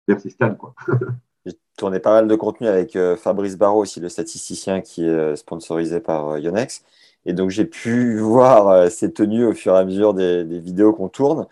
merci 0.08 0.30
Stan, 0.30 0.56
quoi. 0.56 0.74
J'ai 1.46 1.52
tourné 1.78 2.00
pas 2.00 2.10
mal 2.10 2.28
de 2.28 2.34
contenu 2.34 2.66
avec 2.66 2.98
Fabrice 3.16 3.56
Barraud 3.56 3.80
aussi, 3.80 4.00
le 4.00 4.08
statisticien 4.08 4.80
qui 4.80 5.06
est 5.06 5.36
sponsorisé 5.36 6.00
par 6.00 6.38
Yonex. 6.38 6.82
Et 7.26 7.32
donc, 7.32 7.50
j'ai 7.50 7.66
pu 7.66 8.18
voir 8.20 8.68
euh, 8.68 8.88
ces 8.88 9.12
tenues 9.12 9.44
au 9.44 9.52
fur 9.52 9.74
et 9.74 9.78
à 9.78 9.84
mesure 9.84 10.14
des, 10.14 10.44
vidéos 10.44 10.92
qu'on 10.92 11.08
tourne, 11.08 11.46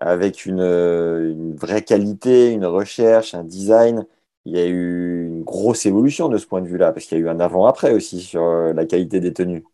avec 0.00 0.46
euh, 0.48 1.30
une, 1.30 1.54
vraie 1.54 1.82
qualité, 1.82 2.50
une 2.50 2.66
recherche, 2.66 3.34
un 3.34 3.44
design. 3.44 4.06
Il 4.46 4.56
y 4.56 4.58
a 4.58 4.66
eu 4.66 5.26
une 5.26 5.42
grosse 5.42 5.84
évolution 5.84 6.30
de 6.30 6.38
ce 6.38 6.46
point 6.46 6.62
de 6.62 6.66
vue-là, 6.66 6.92
parce 6.92 7.04
qu'il 7.04 7.18
y 7.18 7.20
a 7.20 7.24
eu 7.24 7.28
un 7.28 7.38
avant-après 7.38 7.92
aussi 7.92 8.20
sur 8.20 8.42
euh, 8.42 8.72
la 8.72 8.86
qualité 8.86 9.20
des 9.20 9.34
tenues. 9.34 9.64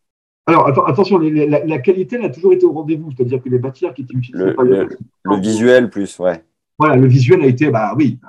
Alors, 0.48 0.68
attention, 0.86 1.18
la, 1.18 1.78
qualité, 1.78 2.16
elle 2.16 2.24
a 2.24 2.30
toujours 2.30 2.52
été 2.52 2.66
au 2.66 2.72
rendez-vous, 2.72 3.10
c'est-à-dire 3.10 3.42
que 3.42 3.48
les 3.48 3.58
matières 3.58 3.94
qui 3.94 4.02
étaient 4.02 4.14
utilisées. 4.14 4.54
Le, 4.56 4.88
le, 5.24 5.36
visuel 5.38 5.90
plus, 5.90 6.20
ouais. 6.20 6.44
Voilà, 6.78 6.94
le 6.94 7.08
visuel 7.08 7.42
a 7.42 7.46
été, 7.46 7.68
bah 7.68 7.94
oui, 7.96 8.20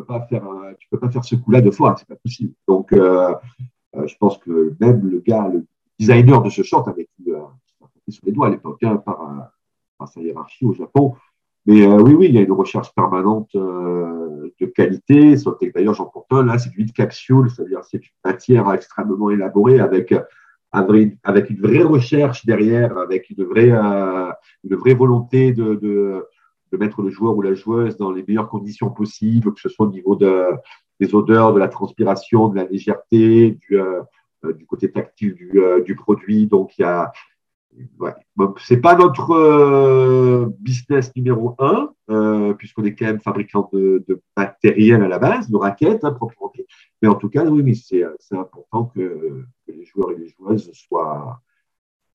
peux 0.00 0.04
pas 0.04 0.20
faire, 0.22 0.44
tu 0.78 0.88
peux 0.90 0.98
pas 0.98 1.10
faire 1.10 1.24
ce 1.24 1.34
coup-là 1.36 1.60
deux 1.60 1.70
fois, 1.70 1.96
c'est 1.98 2.08
pas 2.08 2.16
possible. 2.16 2.52
Donc, 2.66 2.92
je 2.92 4.14
pense 4.18 4.38
que 4.38 4.74
même 4.80 5.06
le 5.06 5.20
gars, 5.20 5.48
le 5.52 5.66
designer 5.98 6.42
de 6.42 6.50
ce 6.50 6.62
short 6.62 6.88
avec 6.88 7.08
euh, 7.26 7.40
sur 8.08 8.24
les 8.24 8.32
doigts 8.32 8.46
à 8.46 8.50
l'époque 8.50 8.82
hein, 8.82 8.96
par, 8.96 9.50
par, 9.98 10.08
sa 10.08 10.20
hiérarchie 10.20 10.64
au 10.64 10.72
Japon. 10.72 11.14
Mais 11.66 11.86
euh, 11.86 12.00
oui, 12.00 12.14
oui, 12.14 12.26
il 12.28 12.34
y 12.34 12.38
a 12.38 12.42
une 12.42 12.52
recherche 12.52 12.94
permanente 12.94 13.50
euh, 13.54 14.50
de 14.58 14.66
qualité. 14.66 15.34
D'ailleurs, 15.74 15.94
j'en 15.94 16.06
porte 16.06 16.32
un 16.32 16.44
là, 16.44 16.58
c'est 16.58 16.70
du 16.70 16.84
de 16.84 16.92
capsule, 16.92 17.50
c'est-à-dire 17.50 17.84
c'est 17.84 17.98
une 17.98 18.30
matière 18.30 18.72
extrêmement 18.72 19.30
élaborée 19.30 19.80
avec 19.80 20.14
avec 20.70 21.50
une 21.50 21.60
vraie 21.60 21.82
recherche 21.82 22.44
derrière, 22.44 22.98
avec 22.98 23.30
une 23.30 23.44
vraie, 23.44 23.70
euh, 23.70 24.30
une 24.64 24.76
vraie 24.76 24.94
volonté 24.94 25.52
de, 25.52 25.74
de, 25.74 26.26
de, 26.72 26.76
mettre 26.78 27.02
le 27.02 27.10
joueur 27.10 27.36
ou 27.36 27.42
la 27.42 27.54
joueuse 27.54 27.96
dans 27.96 28.10
les 28.10 28.24
meilleures 28.26 28.48
conditions 28.48 28.90
possibles, 28.90 29.52
que 29.54 29.60
ce 29.60 29.68
soit 29.68 29.86
au 29.86 29.90
niveau 29.90 30.16
de, 30.16 30.44
des 31.00 31.14
odeurs, 31.14 31.52
de 31.52 31.58
la 31.58 31.68
transpiration, 31.68 32.48
de 32.48 32.56
la 32.56 32.64
légèreté, 32.64 33.52
du, 33.52 33.80
euh, 33.80 34.02
euh, 34.44 34.52
côté 34.66 34.90
tactile 34.90 35.34
du, 35.34 35.60
euh, 35.60 35.82
du, 35.82 35.94
produit. 35.94 36.46
Donc, 36.46 36.78
il 36.78 36.82
y 36.82 36.84
a. 36.84 37.12
Pas 38.82 38.96
notre 38.96 40.48
business 40.58 41.14
numéro 41.14 41.54
un, 41.60 41.92
puisqu'on 42.54 42.84
est 42.84 42.96
quand 42.96 43.04
même 43.04 43.20
fabricant 43.20 43.70
de, 43.72 44.04
matériel 44.36 45.00
à 45.04 45.06
la 45.06 45.20
base, 45.20 45.48
de 45.48 45.56
raquettes, 45.56 46.02
hein, 46.02 46.10
proprement. 46.10 46.52
Mais 47.02 47.08
en 47.08 47.14
tout 47.14 47.28
cas, 47.28 47.44
oui, 47.44 47.76
c'est, 47.76 48.02
important 48.36 48.86
que, 48.86 49.44
les 49.68 49.84
joueurs 49.84 50.10
et 50.10 50.16
les 50.16 50.28
joueuses 50.28 50.72
soient, 50.72 51.40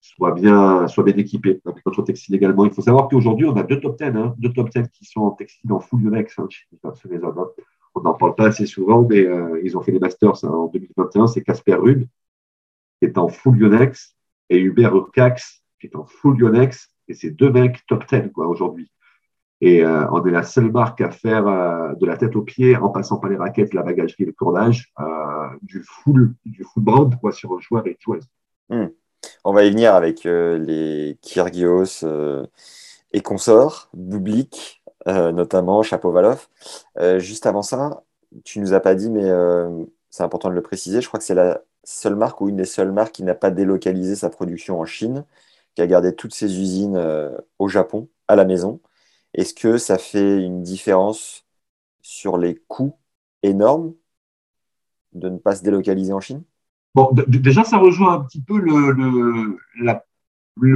soient, 0.03 0.33
bien, 0.33 0.87
soient 0.87 1.03
bien 1.03 1.15
équipés. 1.15 1.61
Notre 1.85 2.03
textile 2.03 2.35
également. 2.35 2.65
Il 2.65 2.73
faut 2.73 2.81
savoir 2.81 3.07
qu'aujourd'hui, 3.07 3.45
on 3.47 3.55
a 3.55 3.63
deux 3.63 3.79
top 3.79 3.97
10, 3.97 4.05
hein, 4.05 4.35
deux 4.37 4.51
top 4.51 4.69
10 4.69 4.89
qui 4.89 5.05
sont 5.05 5.21
en 5.21 5.31
textile 5.31 5.71
en 5.71 5.79
full 5.79 6.03
Yonex 6.03 6.37
hein, 6.39 6.47
chez 6.49 7.09
les 7.09 7.23
hommes. 7.23 7.39
Hein 7.39 7.63
on 7.95 8.01
n'en 8.01 8.13
parle 8.13 8.35
pas 8.35 8.47
assez 8.47 8.65
souvent, 8.65 9.03
mais 9.03 9.25
euh, 9.25 9.59
ils 9.63 9.77
ont 9.77 9.81
fait 9.81 9.91
des 9.91 9.99
masters 9.99 10.43
en 10.45 10.67
2021. 10.67 11.27
C'est 11.27 11.43
Casper 11.43 11.75
Rude, 11.75 12.07
qui 12.99 13.05
est 13.05 13.17
en 13.17 13.27
full 13.27 13.57
Yonex, 13.57 14.15
et 14.49 14.59
Hubert 14.59 14.95
Urcax, 14.95 15.63
qui 15.79 15.87
est 15.87 15.95
en 15.95 16.05
full 16.05 16.37
Yonex. 16.39 16.89
Et 17.07 17.13
c'est 17.13 17.31
deux 17.31 17.51
mecs 17.51 17.85
top 17.87 18.05
10 18.07 18.31
quoi, 18.33 18.47
aujourd'hui. 18.47 18.89
Et 19.61 19.83
euh, 19.83 20.09
on 20.11 20.25
est 20.25 20.31
la 20.31 20.43
seule 20.43 20.71
marque 20.71 21.01
à 21.01 21.11
faire 21.11 21.47
euh, 21.47 21.93
de 21.95 22.05
la 22.05 22.17
tête 22.17 22.35
aux 22.35 22.41
pieds, 22.41 22.75
en 22.75 22.89
passant 22.89 23.17
par 23.17 23.29
les 23.29 23.37
raquettes, 23.37 23.73
la 23.73 23.83
bagagerie, 23.83 24.25
le 24.25 24.33
cordage, 24.33 24.91
du 25.61 25.83
full, 25.83 26.33
du 26.45 26.63
full 26.63 26.83
brand 26.83 27.17
quoi, 27.19 27.31
sur 27.31 27.53
un 27.53 27.59
joueur 27.59 27.85
et 27.87 27.97
tout. 27.99 28.17
Hmm. 28.69 28.87
On 29.43 29.53
va 29.53 29.63
y 29.63 29.71
venir 29.71 29.95
avec 29.95 30.23
les 30.23 31.17
Kyrgios 31.21 32.05
et 33.13 33.21
consorts, 33.21 33.89
Bublik, 33.93 34.83
euh, 35.07 35.31
notamment 35.31 35.83
Chapeau-Valoff. 35.83 36.49
Euh, 36.97 37.19
juste 37.19 37.45
avant 37.45 37.61
ça, 37.61 38.03
tu 38.43 38.59
nous 38.59 38.73
as 38.73 38.79
pas 38.79 38.95
dit, 38.95 39.09
mais 39.09 39.25
euh, 39.25 39.85
c'est 40.09 40.23
important 40.23 40.49
de 40.49 40.55
le 40.55 40.61
préciser, 40.61 41.01
je 41.01 41.07
crois 41.07 41.19
que 41.19 41.25
c'est 41.25 41.35
la 41.35 41.61
seule 41.83 42.15
marque 42.15 42.41
ou 42.41 42.49
une 42.49 42.57
des 42.57 42.65
seules 42.65 42.91
marques 42.91 43.13
qui 43.13 43.23
n'a 43.23 43.35
pas 43.35 43.51
délocalisé 43.51 44.15
sa 44.15 44.29
production 44.29 44.79
en 44.79 44.85
Chine, 44.85 45.25
qui 45.75 45.81
a 45.81 45.87
gardé 45.87 46.15
toutes 46.15 46.33
ses 46.33 46.59
usines 46.59 46.97
au 47.59 47.67
Japon, 47.67 48.09
à 48.27 48.35
la 48.35 48.45
maison. 48.45 48.79
Est-ce 49.33 49.53
que 49.53 49.77
ça 49.77 49.97
fait 49.97 50.41
une 50.41 50.63
différence 50.63 51.45
sur 52.01 52.37
les 52.37 52.55
coûts 52.67 52.97
énormes 53.43 53.95
de 55.13 55.29
ne 55.29 55.37
pas 55.37 55.55
se 55.55 55.63
délocaliser 55.63 56.13
en 56.13 56.21
Chine? 56.21 56.43
Bon, 56.95 57.11
déjà, 57.27 57.63
ça 57.63 57.77
rejoint 57.79 58.13
un 58.13 58.23
petit 58.23 58.41
peu 58.41 58.59
le, 58.59 59.57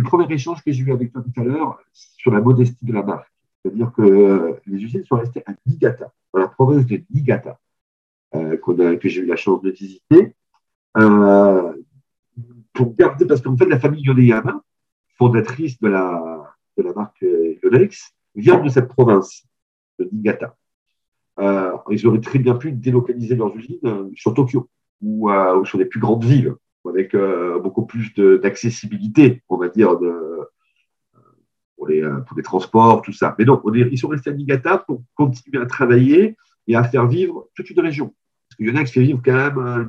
premier 0.02 0.34
échange 0.34 0.64
que 0.64 0.72
j'ai 0.72 0.84
eu 0.84 0.92
avec 0.92 1.12
toi 1.12 1.22
tout 1.22 1.40
à 1.40 1.44
l'heure 1.44 1.80
sur 1.94 2.32
la 2.32 2.42
modestie 2.42 2.86
de 2.86 2.94
la 2.94 3.04
marque. 3.04 3.32
C'est-à-dire 3.62 3.92
que 3.96 4.02
euh, 4.02 4.54
les 4.66 4.84
usines 4.84 5.06
sont 5.06 5.18
restées 5.18 5.44
à 5.46 5.54
Niigata, 5.68 6.12
dans 6.34 6.40
la 6.40 6.48
province 6.48 6.88
de 6.88 7.04
Niigata, 7.14 7.60
euh, 8.34 8.58
que 8.98 9.08
j'ai 9.08 9.22
eu 9.22 9.26
la 9.28 9.36
chance 9.36 9.62
de 9.62 9.70
visiter, 9.70 10.34
euh, 10.98 11.74
pour 12.74 12.96
garder, 12.96 13.26
parce 13.26 13.42
qu'en 13.42 13.56
fait, 13.56 13.68
la 13.68 13.80
famille 13.80 14.02
Yoneyama, 14.02 14.64
fondatrice 15.18 15.80
de 15.80 15.88
la, 15.88 16.56
de 16.78 16.84
la 16.84 16.94
marque 16.94 17.24
Yonex, 17.64 18.16
vient 18.36 18.60
de 18.60 18.70
cette 18.70 18.88
province, 18.88 19.44
de 20.00 20.10
Niigata. 20.12 20.56
ils 21.92 22.08
auraient 22.08 22.22
très 22.22 22.40
bien 22.40 22.56
pu 22.56 22.72
délocaliser 22.72 23.36
leurs 23.36 23.56
usines 23.56 24.12
sur 24.16 24.34
Tokyo 24.34 24.68
ou, 25.02 25.30
sur 25.66 25.78
les 25.78 25.86
plus 25.86 26.00
grandes 26.00 26.24
villes, 26.24 26.54
avec 26.88 27.16
beaucoup 27.64 27.86
plus 27.86 28.14
d'accessibilité, 28.16 29.44
on 29.50 29.58
va 29.58 29.70
dire, 29.70 29.98
de, 30.00 30.38
pour 31.78 31.88
les, 31.88 32.04
euh, 32.04 32.20
pour 32.22 32.36
les 32.36 32.44
transports, 32.44 33.02
tout 33.02 33.14
ça. 33.14 33.36
Mais 33.40 33.46
donc, 33.46 33.62
on 33.64 33.74
ils 33.74 33.98
sont 33.98 34.10
restés 34.10 34.32
à 34.32 34.34
Niigata 34.34 34.80
pour 34.80 35.04
continuer 35.16 35.62
à 35.62 35.66
travailler 35.66 36.36
et 36.68 36.76
à 36.76 36.84
faire 36.84 37.08
vivre 37.08 37.48
toute 37.56 37.70
une 37.70 37.80
région. 37.80 38.14
Parce 38.50 38.58
que 38.58 38.64
Yonex 38.64 38.92
fait 38.92 39.02
vivre 39.02 39.22
quand 39.24 39.34
même, 39.34 39.58
euh, 39.60 39.86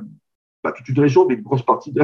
pas 0.61 0.71
toute 0.71 0.87
une 0.87 0.99
région, 0.99 1.25
mais 1.27 1.35
une 1.35 1.41
grosse 1.41 1.63
partie 1.63 1.91
de, 1.91 2.03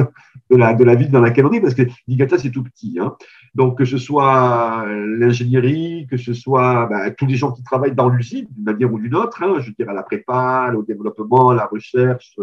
de, 0.50 0.56
la, 0.56 0.74
de 0.74 0.82
la 0.82 0.94
ville 0.94 1.10
dans 1.10 1.20
laquelle 1.20 1.46
on 1.46 1.52
est, 1.52 1.60
parce 1.60 1.74
que 1.74 1.82
Niigata, 2.08 2.36
c'est 2.36 2.50
tout 2.50 2.64
petit. 2.64 2.98
Hein. 3.00 3.14
Donc, 3.54 3.78
que 3.78 3.84
ce 3.84 3.98
soit 3.98 4.86
l'ingénierie, 4.88 6.06
que 6.10 6.16
ce 6.16 6.34
soit 6.34 6.86
bah, 6.86 7.10
tous 7.12 7.26
les 7.26 7.36
gens 7.36 7.52
qui 7.52 7.62
travaillent 7.62 7.94
dans 7.94 8.08
l'usine, 8.08 8.46
d'une 8.50 8.64
manière 8.64 8.92
ou 8.92 8.98
d'une 8.98 9.14
autre, 9.14 9.42
hein, 9.42 9.60
je 9.60 9.70
dire 9.70 9.88
à 9.88 9.94
la 9.94 10.02
prépa, 10.02 10.72
au 10.76 10.82
développement, 10.82 11.50
à 11.50 11.54
la 11.54 11.66
recherche, 11.66 12.34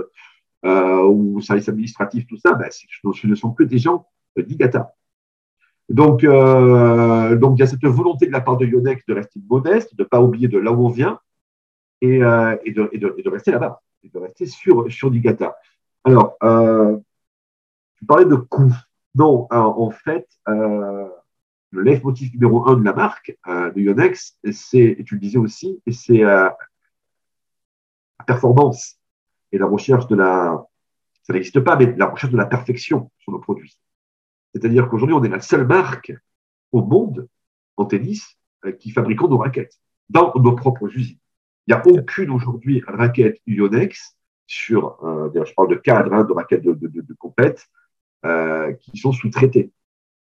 euh, 0.65 1.03
ou 1.03 1.41
service 1.41 1.69
administratif, 1.69 2.25
tout 2.27 2.37
ça, 2.37 2.53
ben, 2.53 2.69
ce 2.71 3.27
ne 3.27 3.35
sont 3.35 3.51
que 3.51 3.63
des 3.63 3.77
gens 3.77 4.07
d'IGATA. 4.37 4.93
Donc, 5.89 6.23
euh, 6.23 7.35
donc, 7.35 7.57
il 7.57 7.59
y 7.59 7.63
a 7.63 7.67
cette 7.67 7.85
volonté 7.85 8.25
de 8.25 8.31
la 8.31 8.41
part 8.41 8.57
de 8.57 8.65
Yonex 8.65 9.05
de 9.05 9.13
rester 9.13 9.39
modeste, 9.47 9.95
de 9.95 10.03
ne 10.03 10.07
pas 10.07 10.21
oublier 10.21 10.47
de 10.47 10.57
là 10.57 10.71
où 10.71 10.85
on 10.85 10.89
vient 10.89 11.19
et, 12.01 12.23
euh, 12.23 12.55
et, 12.63 12.71
de, 12.71 12.89
et, 12.93 12.97
de, 12.97 13.29
rester 13.29 13.51
là-bas, 13.51 13.81
et 14.03 14.09
de 14.09 14.17
rester 14.19 14.45
sur, 14.45 14.91
sur 14.91 15.11
Digata. 15.11 15.55
Alors, 16.03 16.35
euh, 16.43 16.97
tu 17.95 18.05
parlais 18.05 18.25
de 18.25 18.35
coût. 18.35 18.73
Non, 19.15 19.47
en 19.51 19.91
fait, 19.91 20.27
euh, 20.47 21.07
le 21.73 21.81
leitmotiv 21.81 22.33
numéro 22.33 22.67
un 22.67 22.77
de 22.77 22.83
la 22.83 22.93
marque 22.93 23.37
euh, 23.47 23.71
de 23.71 23.81
Yonex, 23.81 24.37
c'est, 24.51 24.79
et 24.79 25.03
tu 25.03 25.15
le 25.15 25.19
disais 25.19 25.37
aussi, 25.37 25.81
c'est 25.91 26.23
euh, 26.23 26.49
la 28.19 28.25
performance 28.25 28.97
et 29.53 29.59
la 29.59 29.67
recherche 29.67 30.07
de 30.07 30.15
la, 30.15 30.65
ça 31.21 31.31
n'existe 31.31 31.59
pas, 31.61 31.77
mais 31.77 31.95
la 31.95 32.07
recherche 32.07 32.33
de 32.33 32.37
la 32.37 32.47
perfection 32.47 33.11
sur 33.19 33.31
nos 33.31 33.39
produits. 33.39 33.77
C'est-à-dire 34.53 34.89
qu'aujourd'hui, 34.89 35.15
on 35.15 35.23
est 35.23 35.29
la 35.29 35.39
seule 35.39 35.65
marque 35.65 36.11
au 36.71 36.83
monde 36.83 37.29
en 37.77 37.85
tennis 37.85 38.35
euh, 38.65 38.71
qui 38.71 38.91
fabriquons 38.91 39.27
nos 39.27 39.37
raquettes 39.37 39.79
dans 40.09 40.33
nos 40.35 40.55
propres 40.55 40.87
usines. 40.97 41.19
Il 41.67 41.73
n'y 41.73 41.79
a 41.79 41.87
aucune 41.87 42.31
aujourd'hui 42.31 42.83
raquette 42.85 43.39
Yonex 43.47 44.17
sur, 44.47 45.01
euh, 45.03 45.29
je 45.33 45.53
parle 45.53 45.69
de 45.69 45.75
cadre, 45.75 46.13
hein, 46.13 46.23
de 46.23 46.33
raquettes 46.33 46.63
de, 46.63 46.73
de, 46.73 47.13
compète, 47.13 47.67
euh, 48.25 48.73
qui 48.73 48.97
sont 48.97 49.11
sous-traitées. 49.11 49.71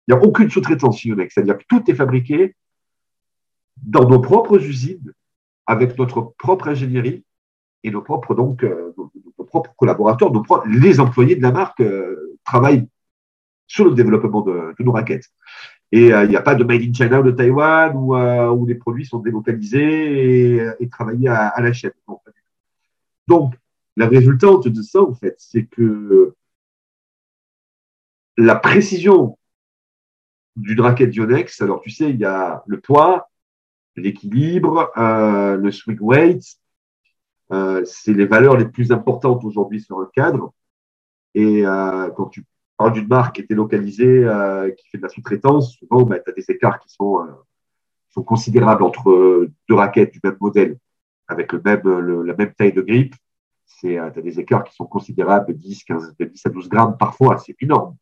Il 0.06 0.14
n'y 0.14 0.20
a 0.20 0.24
aucune 0.24 0.50
sous-traitance 0.50 1.04
Yonex, 1.04 1.34
c'est-à-dire 1.34 1.58
que 1.58 1.64
tout 1.68 1.88
est 1.90 1.94
fabriqué 1.94 2.56
dans 3.76 4.08
nos 4.08 4.20
propres 4.20 4.58
usines, 4.58 5.12
avec 5.66 5.98
notre 5.98 6.32
propre 6.38 6.68
ingénierie 6.68 7.24
et 7.84 7.90
nos 7.90 8.02
propres, 8.02 8.34
donc, 8.34 8.64
propres 9.48 9.74
collaborateurs, 9.76 10.32
nos 10.32 10.42
propres, 10.42 10.66
les 10.68 11.00
employés 11.00 11.36
de 11.36 11.42
la 11.42 11.52
marque 11.52 11.80
euh, 11.80 12.36
travaillent 12.44 12.88
sur 13.66 13.84
le 13.84 13.94
développement 13.94 14.42
de, 14.42 14.74
nos 14.80 14.92
raquettes. 14.92 15.30
Et 15.92 16.12
euh, 16.12 16.24
il 16.24 16.30
n'y 16.30 16.36
a 16.36 16.42
pas 16.42 16.54
de 16.54 16.64
made 16.64 16.82
in 16.82 16.92
China 16.92 17.20
ou 17.20 17.22
de 17.22 17.30
Taïwan 17.30 17.92
où, 17.94 18.16
euh, 18.16 18.66
les 18.66 18.74
produits 18.74 19.06
sont 19.06 19.18
délocalisés 19.20 20.62
et, 20.80 20.88
travaillés 20.88 21.28
à, 21.28 21.60
la 21.60 21.72
chaîne. 21.72 21.92
Donc, 23.26 23.54
la 23.96 24.06
résultante 24.06 24.68
de 24.68 24.82
ça, 24.82 25.02
en 25.02 25.14
fait, 25.14 25.34
c'est 25.38 25.64
que 25.64 26.34
la 28.36 28.56
précision 28.56 29.36
d'une 30.56 30.80
raquette 30.80 31.14
Yonex, 31.14 31.60
alors 31.60 31.80
tu 31.80 31.90
sais, 31.90 32.10
il 32.10 32.16
y 32.16 32.24
a 32.24 32.62
le 32.66 32.80
poids, 32.80 33.28
l'équilibre, 33.96 34.90
euh, 34.96 35.56
le 35.56 35.70
swing 35.70 35.98
weight, 36.00 36.42
euh, 37.52 37.82
c'est 37.84 38.12
les 38.12 38.26
valeurs 38.26 38.56
les 38.56 38.66
plus 38.66 38.92
importantes 38.92 39.44
aujourd'hui 39.44 39.80
sur 39.80 39.98
un 40.00 40.10
cadre. 40.14 40.52
Et 41.34 41.66
euh, 41.66 42.10
quand 42.10 42.26
tu 42.26 42.44
parles 42.76 42.92
d'une 42.92 43.08
marque 43.08 43.36
qui 43.36 43.42
est 43.42 43.48
délocalisée, 43.48 44.24
euh, 44.24 44.70
qui 44.70 44.88
fait 44.88 44.98
de 44.98 45.02
la 45.02 45.08
sous-traitance, 45.08 45.76
souvent, 45.76 46.02
bah, 46.02 46.18
tu 46.18 46.30
as 46.30 46.34
des 46.34 46.50
écarts 46.50 46.78
qui 46.80 46.90
sont, 46.90 47.26
considérables 48.26 48.82
entre 48.82 49.48
deux 49.68 49.74
raquettes 49.76 50.12
du 50.12 50.18
même 50.24 50.36
modèle, 50.40 50.76
avec 51.28 51.52
la 51.52 52.34
même 52.34 52.52
taille 52.54 52.72
de 52.72 52.82
grippe. 52.82 53.14
Tu 53.78 53.96
as 53.96 54.10
des 54.10 54.40
écarts 54.40 54.64
qui 54.64 54.74
sont 54.74 54.86
considérables 54.86 55.46
de 55.46 55.52
10, 55.52 55.84
15, 55.84 56.16
de 56.18 56.24
10 56.24 56.46
à 56.46 56.50
12 56.50 56.68
grammes 56.68 56.96
parfois, 56.98 57.38
c'est 57.38 57.54
énorme. 57.62 57.94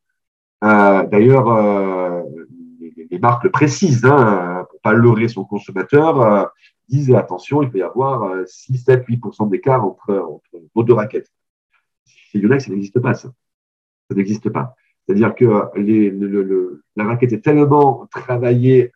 D'ailleurs, 0.63 2.25
les, 3.11 3.19
marques 3.19 3.45
le 3.45 3.51
précisent, 3.51 4.07
hein, 4.07 4.67
pour 4.71 4.81
pas 4.81 4.95
leurrer 4.95 5.29
son 5.29 5.45
consommateur, 5.45 6.51
disent 6.89 7.15
attention, 7.15 7.63
il 7.63 7.71
peut 7.71 7.79
y 7.79 7.83
avoir 7.83 8.47
6, 8.47 8.79
7, 8.79 9.07
8% 9.07 9.51
d'écart 9.51 9.85
entre, 9.85 10.15
entre 10.15 10.63
nos 10.75 10.83
deux 10.83 10.95
raquettes. 10.95 11.31
Chez 12.07 12.39
Yonex, 12.39 12.65
ça 12.65 12.71
n'existe 12.71 13.01
pas, 13.01 13.15
ça. 13.15 13.33
Ça 14.09 14.17
n'existe 14.17 14.51
pas. 14.51 14.75
C'est-à-dire 15.07 15.35
que 15.35 15.45
la 16.97 17.05
raquette 17.05 17.33
est 17.33 17.41
tellement 17.41 18.07
travaillée 18.07 18.93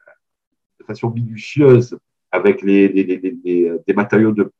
de 0.78 0.84
façon 0.84 1.10
minutieuse 1.10 1.98
avec 2.32 2.62
les, 2.62 2.88
les, 2.88 3.04
les, 3.04 3.72
des 3.86 3.94
matériaux 3.94 4.32
de 4.32 4.52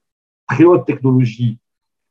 très 0.49 0.64
haute 0.64 0.87
technologie 0.87 1.59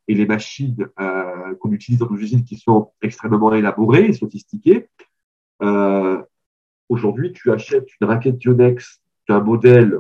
et 0.08 0.16
les 0.16 0.26
machines 0.26 0.90
euh, 1.00 1.56
qu'on 1.56 1.72
utilise 1.72 2.00
dans 2.00 2.10
nos 2.10 2.18
usines 2.18 2.44
qui 2.44 2.58
sont 2.58 2.92
extrêmement 3.02 3.54
élaborées 3.54 4.06
et 4.06 4.14
sophistiquées. 4.14 4.88
Euh, 5.62 6.22
Aujourd'hui, 6.90 7.32
tu 7.32 7.52
achètes 7.52 7.88
une 8.02 8.08
raquette 8.08 8.44
Yonex 8.44 9.02
d'un 9.28 9.42
modèle 9.42 10.00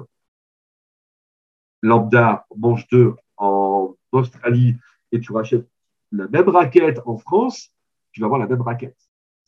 lambda 1.82 2.46
manche 2.56 2.88
2 2.90 3.16
en 3.38 3.96
Australie 4.12 4.76
et 5.12 5.20
tu 5.20 5.32
rachètes 5.32 5.68
la 6.12 6.28
même 6.28 6.50
raquette 6.50 7.00
en 7.06 7.18
France, 7.18 7.72
tu 8.12 8.22
vas 8.22 8.26
avoir 8.26 8.40
la 8.40 8.48
même 8.48 8.62
raquette 8.62 8.98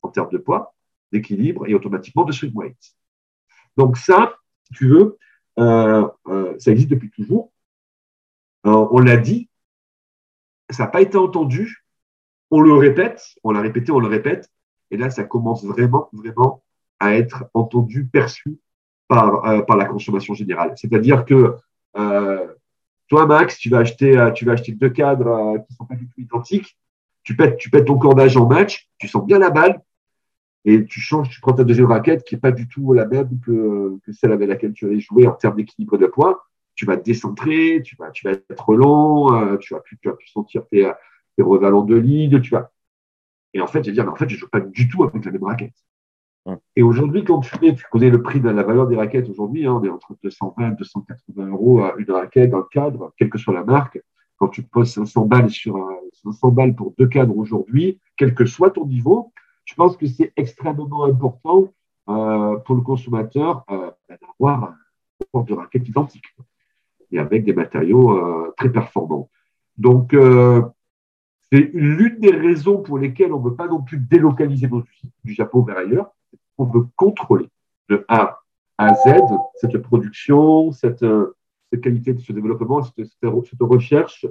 en 0.02 0.10
termes 0.10 0.30
de 0.30 0.38
poids, 0.38 0.74
d'équilibre 1.12 1.68
et 1.68 1.74
automatiquement 1.74 2.24
de 2.24 2.32
swing 2.32 2.54
weight. 2.56 2.96
Donc 3.78 3.98
ça, 3.98 4.36
si 4.66 4.74
tu 4.74 4.88
veux, 4.88 5.18
euh, 5.60 6.08
euh, 6.28 6.56
ça 6.60 6.72
existe 6.72 6.90
depuis 6.90 7.10
toujours. 7.12 7.52
Euh, 8.66 8.88
on 8.92 9.00
l'a 9.00 9.18
dit, 9.18 9.50
ça 10.70 10.84
n'a 10.84 10.90
pas 10.90 11.02
été 11.02 11.18
entendu. 11.18 11.84
On 12.52 12.62
le 12.62 12.74
répète, 12.74 13.24
on 13.44 13.52
l'a 13.52 13.62
répété, 13.62 13.92
on 13.92 14.00
le 14.00 14.08
répète. 14.08 14.50
Et 14.92 14.98
là, 14.98 15.10
ça 15.10 15.24
commence 15.24 15.64
vraiment, 15.64 16.10
vraiment 16.12 16.64
à 17.00 17.16
être 17.16 17.46
entendu, 17.54 18.06
perçu 18.06 18.60
par, 19.08 19.44
la 19.44 19.86
consommation 19.86 20.34
générale. 20.34 20.74
C'est-à-dire 20.76 21.26
que 21.26 21.58
toi, 23.12 23.26
Max, 23.26 23.58
tu 23.58 23.70
vas 23.70 23.80
acheter, 23.80 24.18
euh, 24.18 24.32
tu 24.32 24.46
vas 24.46 24.54
acheter 24.54 24.72
deux 24.72 24.90
cadres 24.90 25.28
euh, 25.28 25.58
qui 25.60 25.74
sont 25.74 25.84
pas 25.84 25.96
du 25.96 26.08
tout 26.08 26.22
identiques. 26.22 26.78
Tu 27.24 27.36
pètes, 27.36 27.58
tu 27.58 27.70
pètes 27.70 27.84
ton 27.84 27.98
cordage 27.98 28.38
en 28.38 28.48
match, 28.48 28.90
tu 29.00 29.10
sens 29.10 29.26
bien 29.26 29.38
la 29.38 29.50
balle 29.50 29.82
et 30.64 30.86
tu 30.86 31.02
changes, 31.02 31.28
tu 31.30 31.42
prends 31.42 31.52
ta 31.52 31.66
deuxième 31.66 31.88
raquette 31.88 32.24
qui 32.24 32.36
est 32.36 32.38
pas 32.38 32.54
du 32.54 32.70
tout 32.70 32.94
la 32.94 33.06
même 33.06 33.38
que, 33.42 33.98
que 34.06 34.14
celle 34.14 34.32
avec 34.32 34.48
laquelle 34.48 34.72
tu 34.72 34.86
allais 34.86 35.02
jouer 35.02 35.28
en 35.28 35.34
termes 35.34 35.58
d'équilibre 35.58 35.98
de 35.98 36.08
poids. 36.08 36.46
Tu 36.74 36.86
vas 36.86 36.96
te 36.96 37.04
décentrer, 37.04 37.82
tu 37.84 37.98
vas, 37.98 38.12
tu 38.12 38.26
vas 38.26 38.32
être 38.32 38.74
long, 38.74 39.36
euh, 39.36 39.58
tu 39.58 39.74
vas 39.74 39.82
plus, 39.82 39.98
tu 40.02 40.08
vas 40.08 40.16
plus 40.16 40.30
sentir 40.30 40.66
tes, 40.68 40.90
tes 41.36 41.44
revalants 41.44 41.84
de 41.84 41.96
ligne, 41.96 42.40
tu 42.40 42.52
vas. 42.52 42.72
Et 43.54 43.60
en 43.60 43.68
fait, 43.68 43.84
je 43.84 43.90
vais 43.90 43.94
dire, 43.94 44.06
mais 44.06 44.12
en 44.12 44.16
fait, 44.16 44.30
je 44.30 44.38
joue 44.38 44.48
pas 44.48 44.62
du 44.62 44.88
tout 44.88 45.04
avec 45.04 45.26
la 45.26 45.32
même 45.32 45.44
raquette. 45.44 45.76
Et 46.76 46.82
aujourd'hui, 46.82 47.24
quand 47.24 47.40
tu 47.42 47.56
fais, 47.58 47.76
tu 47.76 47.86
connais 47.92 48.10
le 48.10 48.22
prix 48.22 48.40
de 48.40 48.50
la 48.50 48.64
valeur 48.64 48.88
des 48.88 48.96
raquettes 48.96 49.30
aujourd'hui, 49.30 49.68
hein, 49.68 49.80
on 49.80 49.84
est 49.84 49.90
entre 49.90 50.16
220 50.24 50.72
et 50.72 50.76
280 50.76 51.48
euros 51.50 51.84
à 51.84 51.94
une 51.98 52.12
raquette 52.12 52.52
le 52.52 52.64
cadre, 52.64 53.14
quelle 53.18 53.30
que 53.30 53.38
soit 53.38 53.54
la 53.54 53.64
marque. 53.64 54.02
Quand 54.38 54.48
tu 54.48 54.64
poses 54.64 54.92
500 54.92 55.26
balles 55.26 55.52
sur 55.52 55.88
500 56.24 56.50
balles 56.50 56.76
pour 56.76 56.96
deux 56.98 57.08
cadres 57.08 57.38
aujourd'hui, 57.38 58.00
quel 58.18 58.34
que 58.34 58.46
soit 58.46 58.72
ton 58.72 58.88
niveau, 58.88 59.32
je 59.66 59.76
pense 59.76 59.96
que 59.98 60.08
c'est 60.08 60.34
extrêmement 60.36 61.06
important 61.06 61.72
euh, 62.10 62.58
pour 62.58 62.76
le 62.76 62.82
consommateur 62.82 63.64
euh, 63.70 63.92
d'avoir 64.10 64.74
un 65.34 65.42
de 65.44 65.54
raquettes 65.54 65.88
identiques 65.88 66.36
et 67.12 67.20
avec 67.20 67.44
des 67.44 67.54
matériaux 67.54 68.18
euh, 68.18 68.54
très 68.58 68.72
performants. 68.72 69.30
Donc, 69.78 70.14
euh, 70.14 70.62
c'est 71.52 71.70
l'une 71.74 72.20
des 72.20 72.32
raisons 72.32 72.82
pour 72.82 72.98
lesquelles 72.98 73.34
on 73.34 73.40
ne 73.40 73.50
veut 73.50 73.56
pas 73.56 73.68
non 73.68 73.82
plus 73.82 73.98
délocaliser 73.98 74.68
nos 74.68 74.82
usines 74.82 75.12
du 75.24 75.34
Japon 75.34 75.62
vers 75.62 75.78
ailleurs 75.78 76.12
on 76.58 76.66
veut 76.66 76.86
contrôler 76.96 77.48
de 77.90 78.06
A 78.08 78.40
à 78.78 78.94
Z 78.96 79.22
cette 79.56 79.78
production, 79.78 80.72
cette, 80.72 81.06
cette 81.72 81.82
qualité 81.82 82.14
de 82.14 82.20
ce 82.20 82.32
développement, 82.34 82.82
cette, 82.84 83.08
recherche 83.60 84.26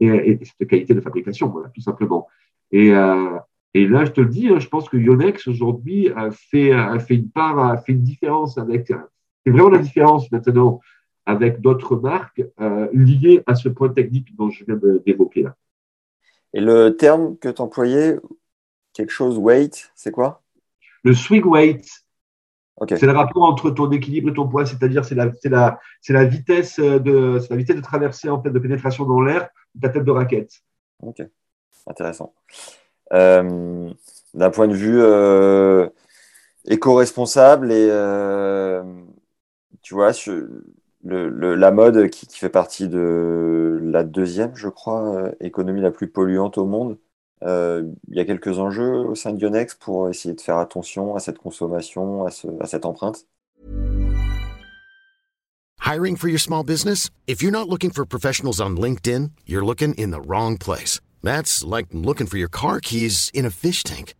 et, 0.00 0.06
et, 0.06 0.40
cette 0.44 0.68
qualité 0.68 0.94
de 0.94 1.00
fabrication, 1.00 1.48
voilà, 1.48 1.68
tout 1.68 1.82
simplement. 1.82 2.26
Et, 2.72 2.92
euh, 2.92 3.38
là, 3.74 4.04
je 4.04 4.12
te 4.12 4.20
le 4.20 4.28
dis, 4.28 4.48
hein, 4.48 4.58
je 4.58 4.68
pense 4.68 4.88
que 4.88 4.96
Yonex 4.96 5.46
aujourd'hui 5.48 6.10
a 6.10 6.30
fait, 6.30 6.72
a 6.72 6.98
fait 6.98 7.14
une 7.14 7.30
part, 7.30 7.58
a 7.58 7.76
fait 7.76 7.92
une 7.92 8.02
différence 8.02 8.58
avec, 8.58 8.92
c'est 9.44 9.50
vraiment 9.50 9.70
la 9.70 9.78
différence 9.78 10.30
maintenant 10.32 10.80
avec 11.26 11.60
d'autres 11.60 11.96
marques 11.96 12.42
euh, 12.60 12.88
liées 12.92 13.42
à 13.46 13.54
ce 13.54 13.68
point 13.68 13.90
technique 13.90 14.34
dont 14.36 14.50
je 14.50 14.64
viens 14.64 14.78
d'évoquer 15.06 15.42
là. 15.42 15.56
Et 16.52 16.60
le 16.60 16.96
terme 16.96 17.36
que 17.38 17.48
tu 17.48 17.62
employais, 17.62 18.18
quelque 18.92 19.12
chose 19.12 19.38
weight, 19.38 19.92
c'est 19.94 20.10
quoi? 20.10 20.39
Le 21.02 21.14
swing 21.14 21.44
weight, 21.44 21.88
okay. 22.76 22.96
c'est 22.96 23.06
le 23.06 23.12
rapport 23.12 23.42
entre 23.42 23.70
ton 23.70 23.90
équilibre 23.90 24.30
et 24.30 24.34
ton 24.34 24.48
poids, 24.48 24.66
c'est-à-dire 24.66 25.04
c'est 25.04 25.14
la, 25.14 26.24
vitesse 26.24 26.78
de, 26.78 27.40
la 27.48 27.56
vitesse 27.56 27.76
de 27.76 27.80
traversée 27.80 28.28
en 28.28 28.42
fait 28.42 28.50
de 28.50 28.58
pénétration 28.58 29.04
dans 29.04 29.20
l'air 29.20 29.48
de 29.74 29.80
ta 29.80 29.88
tête 29.88 30.04
de 30.04 30.10
raquette. 30.10 30.52
Ok, 31.02 31.22
intéressant. 31.86 32.34
Euh, 33.12 33.90
d'un 34.34 34.50
point 34.50 34.68
de 34.68 34.74
vue 34.74 35.00
euh, 35.00 35.88
éco-responsable 36.66 37.72
et 37.72 37.88
euh, 37.90 38.84
tu 39.82 39.94
vois 39.94 40.12
sur 40.12 40.34
le, 41.02 41.28
le, 41.28 41.56
la 41.56 41.72
mode 41.72 42.08
qui, 42.10 42.26
qui, 42.28 42.38
fait 42.38 42.50
partie 42.50 42.88
de 42.88 43.80
la 43.82 44.04
deuxième, 44.04 44.54
je 44.54 44.68
crois, 44.68 45.32
économie 45.40 45.80
la 45.80 45.90
plus 45.90 46.08
polluante 46.08 46.58
au 46.58 46.66
monde. 46.66 46.98
Euh, 47.42 47.84
il 48.08 48.16
y 48.16 48.20
a 48.20 48.24
quelques 48.24 48.58
enjeux 48.58 48.96
au 49.06 49.14
sein 49.14 49.32
de 49.32 49.38
Yonex 49.40 49.74
pour 49.74 50.08
essayer 50.08 50.34
de 50.34 50.40
faire 50.40 50.58
attention 50.58 51.14
à 51.14 51.20
cette 51.20 51.38
consommation, 51.38 52.26
à, 52.26 52.30
ce, 52.30 52.46
à 52.60 52.66
cette 52.66 52.84
empreinte. 52.84 53.26
Hiring 55.80 56.16
for 56.16 56.28
your 56.28 56.38
small 56.38 56.62
business? 56.62 57.10
If 57.26 57.42
you're 57.42 57.50
not 57.50 57.68
looking 57.68 57.90
for 57.90 58.04
professionals 58.04 58.60
on 58.60 58.76
LinkedIn, 58.76 59.32
you're 59.46 59.64
looking 59.64 59.94
in 59.94 60.10
the 60.10 60.20
wrong 60.20 60.56
place. 60.56 61.00
That's 61.22 61.64
like 61.64 61.86
looking 61.92 62.28
for 62.28 62.38
your 62.38 62.50
car 62.50 62.80
keys 62.80 63.30
in 63.34 63.44
a 63.44 63.50
fish 63.50 63.82
tank. 63.82 64.14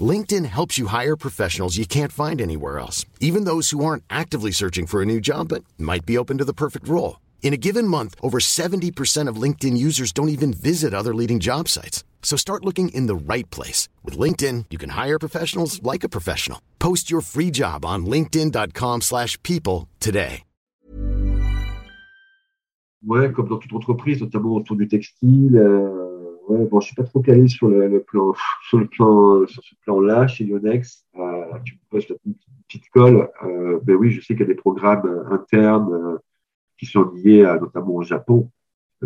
LinkedIn 0.00 0.46
helps 0.46 0.76
you 0.76 0.88
hire 0.88 1.16
professionals 1.16 1.76
you 1.76 1.86
can't 1.86 2.10
find 2.10 2.40
anywhere 2.40 2.80
else, 2.80 3.04
even 3.20 3.44
those 3.44 3.70
who 3.70 3.84
aren't 3.84 4.02
actively 4.10 4.50
searching 4.50 4.86
for 4.86 5.00
a 5.00 5.06
new 5.06 5.20
job 5.20 5.48
but 5.48 5.62
might 5.78 6.04
be 6.04 6.18
open 6.18 6.38
to 6.38 6.44
the 6.44 6.52
perfect 6.52 6.88
role. 6.88 7.20
In 7.42 7.52
a 7.52 7.58
given 7.58 7.86
month, 7.86 8.16
over 8.20 8.40
70% 8.40 9.28
of 9.28 9.36
LinkedIn 9.36 9.76
users 9.76 10.12
don't 10.12 10.30
even 10.30 10.52
visit 10.52 10.92
other 10.92 11.14
leading 11.14 11.38
job 11.38 11.68
sites. 11.68 12.02
So 12.24 12.36
start 12.36 12.64
looking 12.64 12.88
in 12.88 13.06
the 13.06 13.14
right 13.14 13.48
place. 13.50 13.88
With 14.02 14.18
LinkedIn, 14.18 14.64
you 14.70 14.78
can 14.78 14.90
hire 14.90 15.20
professionals 15.20 15.80
like 15.84 16.02
a 16.02 16.08
professional. 16.08 16.58
Post 16.80 17.12
your 17.12 17.20
free 17.20 17.52
job 17.52 17.84
on 17.84 18.06
linkedin.com 18.06 19.02
slash 19.02 19.40
people 19.42 19.86
today. 20.00 20.42
Ouais, 23.06 23.30
comme 23.32 23.48
dans 23.48 23.58
toute 23.58 23.72
entreprise, 23.74 24.22
notamment 24.22 24.54
autour 24.54 24.76
du 24.76 24.88
textile. 24.88 25.56
Euh, 25.56 26.14
ouais, 26.48 26.64
bon, 26.66 26.80
je 26.80 26.86
suis 26.86 26.94
pas 26.94 27.04
trop 27.04 27.20
calé 27.20 27.48
sur 27.48 27.68
le, 27.68 27.86
le 27.88 28.02
plan, 28.02 28.34
sur 28.68 28.78
le 28.78 28.86
plan, 28.86 29.46
sur 29.46 29.62
ce 29.62 29.74
plan-là 29.84 30.26
chez 30.26 30.44
Yonex. 30.44 31.04
Euh, 31.18 31.44
tu 31.64 31.78
poses 31.90 32.06
une 32.24 32.34
petite 32.66 32.88
colle. 32.90 33.28
Euh, 33.44 33.78
ben 33.82 33.96
oui, 33.96 34.10
je 34.10 34.20
sais 34.20 34.34
qu'il 34.34 34.40
y 34.40 34.44
a 34.44 34.46
des 34.46 34.54
programmes 34.54 35.26
internes 35.30 35.92
euh, 35.92 36.18
qui 36.78 36.86
sont 36.86 37.10
liés 37.14 37.44
à, 37.44 37.58
notamment 37.58 37.96
au 37.96 38.02
Japon. 38.02 38.50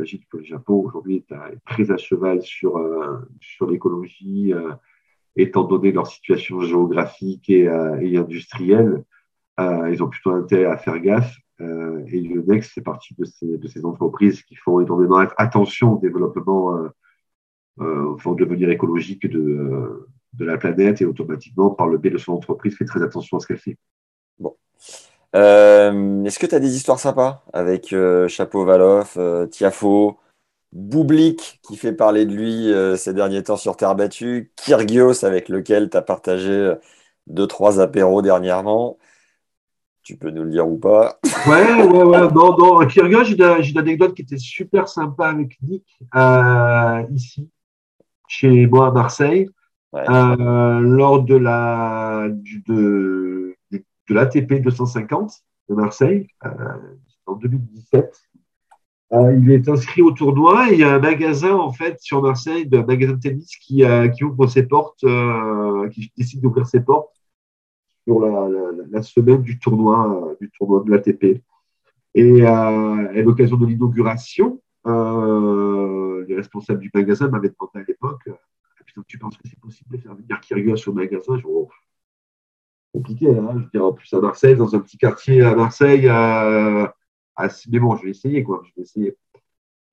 Que 0.04 0.36
le 0.38 0.44
Japon 0.44 0.82
aujourd'hui 0.84 1.16
est 1.16 1.34
très 1.66 1.90
à 1.90 1.96
cheval 1.96 2.42
sur, 2.42 2.76
euh, 2.76 3.18
sur 3.40 3.68
l'écologie, 3.68 4.52
euh, 4.52 4.72
étant 5.36 5.64
donné 5.64 5.92
leur 5.92 6.06
situation 6.06 6.60
géographique 6.60 7.50
et, 7.50 7.68
euh, 7.68 8.20
industrielle. 8.20 9.04
ils 9.58 10.02
ont 10.02 10.08
plutôt 10.08 10.30
intérêt 10.30 10.66
à 10.66 10.76
faire 10.76 10.98
gaffe. 11.00 11.36
et 11.60 12.18
Yonex 12.18 12.68
fait 12.68 12.80
partie 12.80 13.14
de 13.18 13.24
ces, 13.66 13.84
entreprises 13.84 14.42
qui 14.42 14.54
font 14.54 14.80
énormément 14.80 15.18
attention 15.36 15.94
au 15.94 15.98
développement, 15.98 16.88
au 17.78 18.34
devenir 18.34 18.70
écologique 18.70 19.26
de, 19.26 20.06
de 20.34 20.44
la 20.44 20.58
planète 20.58 21.00
et 21.02 21.04
automatiquement, 21.04 21.70
par 21.70 21.88
le 21.88 21.98
biais 21.98 22.12
de 22.12 22.18
son 22.18 22.34
entreprise, 22.34 22.76
fait 22.76 22.84
très 22.84 23.02
attention 23.02 23.36
à 23.36 23.40
ce 23.40 23.46
qu'elle 23.48 23.58
fait. 23.58 23.76
Bon. 24.38 24.56
Euh, 25.36 26.24
Est-ce 26.24 26.38
que 26.38 26.46
tu 26.46 26.54
as 26.54 26.60
des 26.60 26.76
histoires 26.76 26.98
sympas 26.98 27.44
avec 27.52 27.92
euh, 27.92 28.28
Chapeau 28.28 28.64
Valoff, 28.64 29.16
euh, 29.18 29.46
Tiafo, 29.46 30.18
Boublik 30.72 31.60
qui 31.62 31.76
fait 31.76 31.92
parler 31.92 32.26
de 32.26 32.34
lui 32.34 32.72
euh, 32.72 32.96
ces 32.96 33.14
derniers 33.14 33.42
temps 33.42 33.56
sur 33.56 33.76
Terre 33.76 33.94
battue, 33.94 34.52
Kyrgios 34.56 35.24
avec 35.24 35.48
lequel 35.48 35.90
tu 35.90 35.96
as 35.96 36.02
partagé 36.02 36.50
euh, 36.50 36.74
deux, 37.26 37.46
trois 37.46 37.80
apéros 37.80 38.22
dernièrement 38.22 38.98
Tu 40.02 40.16
peux 40.16 40.30
nous 40.30 40.44
le 40.44 40.50
dire 40.50 40.66
ou 40.66 40.78
pas? 40.78 41.18
Ouais, 41.46 41.82
ouais, 41.82 42.02
ouais. 42.02 42.28
Non, 42.32 42.56
non. 42.56 42.86
Kyrgios, 42.86 43.24
j'ai 43.24 43.70
une 43.70 43.78
anecdote 43.78 44.14
qui 44.14 44.22
était 44.22 44.38
super 44.38 44.88
sympa 44.88 45.28
avec 45.28 45.58
Nick 45.62 45.84
ici, 47.14 47.48
chez 48.26 48.66
moi 48.66 48.88
à 48.88 48.90
Marseille. 48.90 49.48
Ouais. 49.92 50.04
lors 50.06 51.22
de 51.22 51.36
la 51.36 52.28
de 52.66 53.47
de 54.08 54.14
l'ATP 54.14 54.62
250 54.62 55.32
de 55.68 55.74
Marseille 55.74 56.28
euh, 56.44 56.50
en 57.26 57.34
2017. 57.34 58.22
Euh, 59.12 59.38
il 59.40 59.50
est 59.50 59.68
inscrit 59.68 60.02
au 60.02 60.12
tournoi 60.12 60.70
et 60.70 60.74
il 60.74 60.80
y 60.80 60.84
a 60.84 60.94
un 60.94 60.98
magasin 60.98 61.54
en 61.54 61.72
fait 61.72 61.98
sur 62.00 62.20
Marseille, 62.20 62.68
un 62.72 62.84
magasin 62.84 63.14
de 63.14 63.20
tennis 63.20 63.56
qui, 63.56 63.84
euh, 63.84 64.08
qui 64.08 64.24
ouvre 64.24 64.46
ses 64.46 64.64
portes, 64.64 65.04
qui 65.92 66.12
décide 66.16 66.42
d'ouvrir 66.42 66.66
ses 66.66 66.80
portes 66.80 67.14
sur 68.04 68.20
la, 68.20 69.02
semaine 69.02 69.42
du 69.42 69.58
tournoi, 69.58 70.36
du 70.40 70.50
tournoi 70.50 70.82
de 70.84 70.90
l'ATP. 70.90 71.42
Et 72.14 72.44
à 72.44 73.22
l'occasion 73.22 73.56
de 73.56 73.66
l'inauguration, 73.66 74.60
les 74.84 76.34
responsables 76.34 76.80
du 76.80 76.90
magasin 76.92 77.28
m'avaient 77.28 77.50
demandé 77.50 77.80
à 77.80 77.84
l'époque 77.86 78.28
tu 79.06 79.18
penses 79.18 79.36
que 79.36 79.48
c'est 79.48 79.58
possible 79.60 79.96
de 79.96 80.02
faire 80.02 80.14
venir 80.14 80.40
Kyrgios 80.40 80.88
au 80.88 80.92
magasin? 80.92 81.38
Je, 81.38 81.46
compliqué. 82.92 83.28
Hein. 83.28 83.50
Je 83.54 83.58
veux 83.58 83.70
dire, 83.72 83.84
en 83.84 83.92
plus 83.92 84.12
à 84.14 84.20
Marseille, 84.20 84.56
dans 84.56 84.74
un 84.74 84.80
petit 84.80 84.98
quartier 84.98 85.42
à 85.42 85.54
Marseille, 85.54 86.08
mais 87.70 87.78
bon, 87.78 87.96
je 87.96 88.04
vais 88.04 88.10
essayer, 88.10 88.42
quoi. 88.42 88.62
Je 88.64 88.72
vais 88.76 88.82
essayer. 88.82 89.16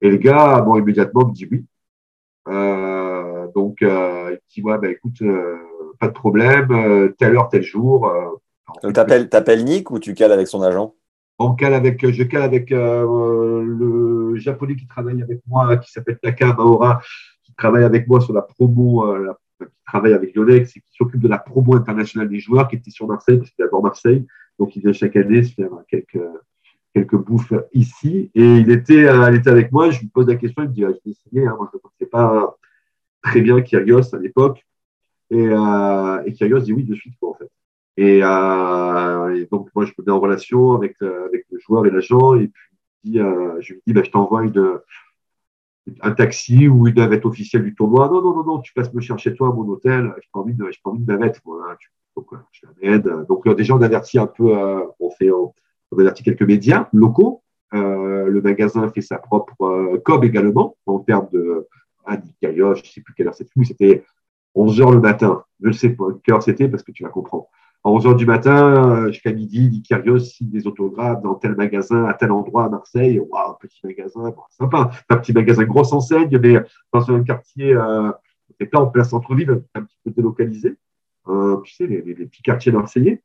Et 0.01 0.09
le 0.09 0.17
gars, 0.17 0.61
bon, 0.61 0.77
immédiatement, 0.77 1.27
me 1.27 1.33
dit 1.33 1.47
oui. 1.49 1.65
Euh, 2.47 3.47
donc, 3.55 3.81
euh, 3.81 4.29
il 4.29 4.33
me 4.33 4.39
dit, 4.53 4.61
ouais, 4.61 4.77
ben 4.77 4.91
écoute, 4.91 5.21
euh, 5.21 5.57
pas 5.99 6.07
de 6.07 6.13
problème, 6.13 7.13
telle 7.17 7.35
heure, 7.35 7.49
tel 7.49 7.63
jour. 7.63 8.11
Donc, 8.83 8.93
t'appelles, 8.93 9.29
t'appelles 9.29 9.63
Nick 9.63 9.91
ou 9.91 9.99
tu 9.99 10.13
cales 10.13 10.31
avec 10.31 10.47
son 10.47 10.61
agent? 10.61 10.93
On 11.39 11.53
cale 11.53 11.73
avec, 11.73 12.09
je 12.09 12.23
cale 12.23 12.43
avec 12.43 12.69
le 12.69 14.35
japonais 14.35 14.75
qui 14.75 14.87
travaille 14.87 15.21
avec 15.21 15.41
moi, 15.47 15.77
qui 15.77 15.91
s'appelle 15.91 16.19
Taka 16.21 16.53
Maora, 16.53 17.01
qui 17.43 17.53
travaille 17.55 17.83
avec 17.83 18.07
moi 18.07 18.21
sur 18.21 18.33
la 18.33 18.41
promo, 18.41 19.15
la 19.15 19.37
qui 19.59 19.85
travaille 19.85 20.13
avec 20.13 20.35
Yonex 20.35 20.75
et 20.75 20.79
qui 20.79 20.91
s'occupe 20.91 21.21
de 21.21 21.27
la 21.27 21.37
promo 21.37 21.75
internationale 21.75 22.29
des 22.29 22.39
joueurs, 22.39 22.67
qui 22.67 22.75
était 22.75 22.91
sur 22.91 23.07
Marseille, 23.07 23.37
parce 23.37 23.49
qu'il 23.51 23.63
adore 23.65 23.83
Marseille. 23.83 24.25
Donc, 24.59 24.75
il 24.75 24.81
vient 24.81 24.93
chaque 24.93 25.15
année 25.15 25.43
se 25.43 25.53
faire 25.53 25.69
quelques, 25.87 26.19
quelques 26.93 27.15
bouffes 27.15 27.53
ici. 27.73 28.31
Et 28.35 28.57
il 28.57 28.71
était, 28.71 29.05
euh, 29.05 29.29
il 29.29 29.37
était 29.37 29.49
avec 29.49 29.71
moi, 29.71 29.89
je 29.91 29.99
lui 29.99 30.07
pose 30.07 30.27
la 30.27 30.35
question, 30.35 30.63
il 30.63 30.69
me 30.69 30.73
dit, 30.73 30.85
ah, 30.85 30.89
je 30.89 30.99
vais 31.05 31.11
essayer, 31.11 31.45
hein, 31.45 31.55
moi 31.57 31.69
je 31.71 31.77
ne 31.77 31.81
connaissais 31.81 32.09
pas 32.09 32.57
très 33.21 33.41
bien 33.41 33.61
Kyrgios 33.61 34.15
à 34.15 34.19
l'époque. 34.19 34.65
Et, 35.31 35.47
euh, 35.47 36.31
Kyrgios 36.31 36.59
dit 36.59 36.73
oui 36.73 36.83
de 36.83 36.95
suite, 36.95 37.15
quoi, 37.19 37.31
en 37.31 37.33
fait. 37.33 37.49
Et, 37.97 38.21
euh, 38.23 39.45
donc, 39.51 39.69
moi, 39.75 39.85
je 39.85 39.91
me 39.97 40.05
mets 40.05 40.11
en 40.11 40.19
relation 40.19 40.73
avec, 40.73 40.95
euh, 41.01 41.25
avec 41.27 41.45
le 41.51 41.59
joueur 41.59 41.85
et 41.85 41.91
l'agent, 41.91 42.35
et 42.35 42.47
puis 42.47 43.13
je 43.13 43.73
lui 43.73 43.81
dis, 43.85 43.93
bah, 43.93 44.03
je 44.03 44.11
t'envoie 44.11 44.43
une, 44.43 44.79
un 46.01 46.11
taxi 46.11 46.67
ou 46.67 46.87
une 46.87 46.95
navette 46.95 47.25
officielle 47.25 47.63
du 47.63 47.75
tournoi. 47.75 48.07
Non, 48.07 48.21
non, 48.21 48.35
non, 48.35 48.43
non, 48.43 48.59
tu 48.59 48.73
passes 48.73 48.93
me 48.93 49.01
chercher 49.01 49.35
toi 49.35 49.49
à 49.49 49.51
mon 49.51 49.67
hôtel. 49.67 50.13
Je 50.17 50.27
pas 50.31 50.33
pas 50.33 50.39
envie 50.39 50.53
de. 50.53 51.11
Voilà. 51.45 51.77
Donc, 52.15 52.27
je 52.51 52.65
l'aide. 52.81 53.25
Donc, 53.27 53.47
déjà, 53.55 53.75
on 53.75 53.81
avertit 53.81 54.19
un 54.19 54.27
peu, 54.27 54.57
euh, 54.57 54.81
on 54.99 55.09
fait, 55.11 55.29
avertit 55.91 56.23
quelques 56.23 56.43
médias 56.43 56.89
locaux. 56.93 57.41
Euh, 57.73 58.27
le 58.27 58.41
magasin 58.41 58.89
fait 58.89 59.01
sa 59.01 59.17
propre 59.17 59.61
euh, 59.63 59.97
com 60.03 60.23
également 60.23 60.77
en 60.85 60.99
termes 60.99 61.27
de, 61.33 61.67
ah, 62.05 62.17
je 62.41 62.83
sais 62.83 63.01
plus 63.01 63.13
quelle 63.15 63.27
heure 63.27 63.33
c'était, 63.33 63.63
c'était 63.63 64.03
11 64.53 64.81
heures 64.81 64.91
le 64.91 65.01
matin. 65.01 65.43
Je 65.61 65.67
ne 65.67 65.73
sais 65.73 65.89
pas 65.89 66.05
quelle 66.23 66.35
heure 66.35 66.43
c'était 66.43 66.69
parce 66.69 66.83
que 66.83 66.91
tu 66.91 67.03
vas 67.03 67.09
comprendre 67.09 67.47
à 67.85 67.89
11h 67.89 68.15
du 68.15 68.25
matin 68.25 69.11
jusqu'à 69.11 69.31
midi, 69.31 69.69
dit 69.69 69.83
Kyrios 69.83 70.19
signe 70.19 70.49
des 70.49 70.65
autographes 70.65 71.21
dans 71.21 71.35
tel 71.35 71.55
magasin, 71.55 72.05
à 72.05 72.15
tel 72.15 72.31
endroit 72.31 72.65
à 72.65 72.69
Marseille. 72.69 73.19
Waouh, 73.19 73.57
petit 73.59 73.79
magasin, 73.83 74.31
bon, 74.31 74.41
sympa. 74.49 74.89
Un 75.07 75.17
petit 75.17 75.33
magasin 75.33 75.65
grosse 75.65 75.93
enseigne, 75.93 76.35
mais 76.39 76.59
dans 76.91 77.11
un 77.11 77.23
quartier, 77.23 77.73
euh, 77.73 78.11
là 78.59 78.81
en 78.81 78.87
plein 78.87 79.03
centre-ville, 79.03 79.61
un 79.75 79.83
petit 79.83 79.97
peu 80.03 80.09
délocalisé. 80.09 80.75
Euh, 81.27 81.61
tu 81.61 81.75
sais, 81.75 81.85
les, 81.85 82.01
les, 82.01 82.13
petits 82.25 82.41
quartiers 82.41 82.71
marseillais. 82.71 83.21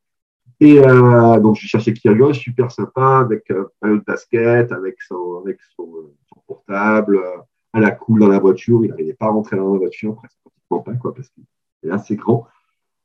Et 0.61 0.79
euh, 0.79 1.41
donc, 1.41 1.57
je 1.57 1.67
cherchais 1.67 1.95
Kyrios, 1.95 2.35
super 2.35 2.71
sympa, 2.71 3.21
avec 3.21 3.51
euh, 3.51 3.65
un 3.81 3.95
de 3.95 4.05
basket, 4.07 4.73
avec 4.73 5.01
son, 5.01 5.41
avec 5.43 5.59
son, 5.75 5.89
son 6.29 6.41
portable, 6.47 7.17
euh, 7.17 7.39
à 7.73 7.81
la 7.81 7.93
cool 7.93 8.21
dans 8.21 8.29
la 8.29 8.39
voiture. 8.39 8.85
Il 8.85 8.91
n'arrivait 8.91 9.15
pas 9.15 9.27
à 9.27 9.31
rentrer 9.31 9.57
dans 9.57 9.73
la 9.73 9.79
voiture, 9.79 10.17
presque 10.17 10.37
pratiquement 10.43 10.81
pas, 10.81 10.93
quoi, 10.95 11.15
parce 11.15 11.31
qu'il 11.31 11.45
est 11.85 11.91
assez 11.91 12.15
grand. 12.17 12.47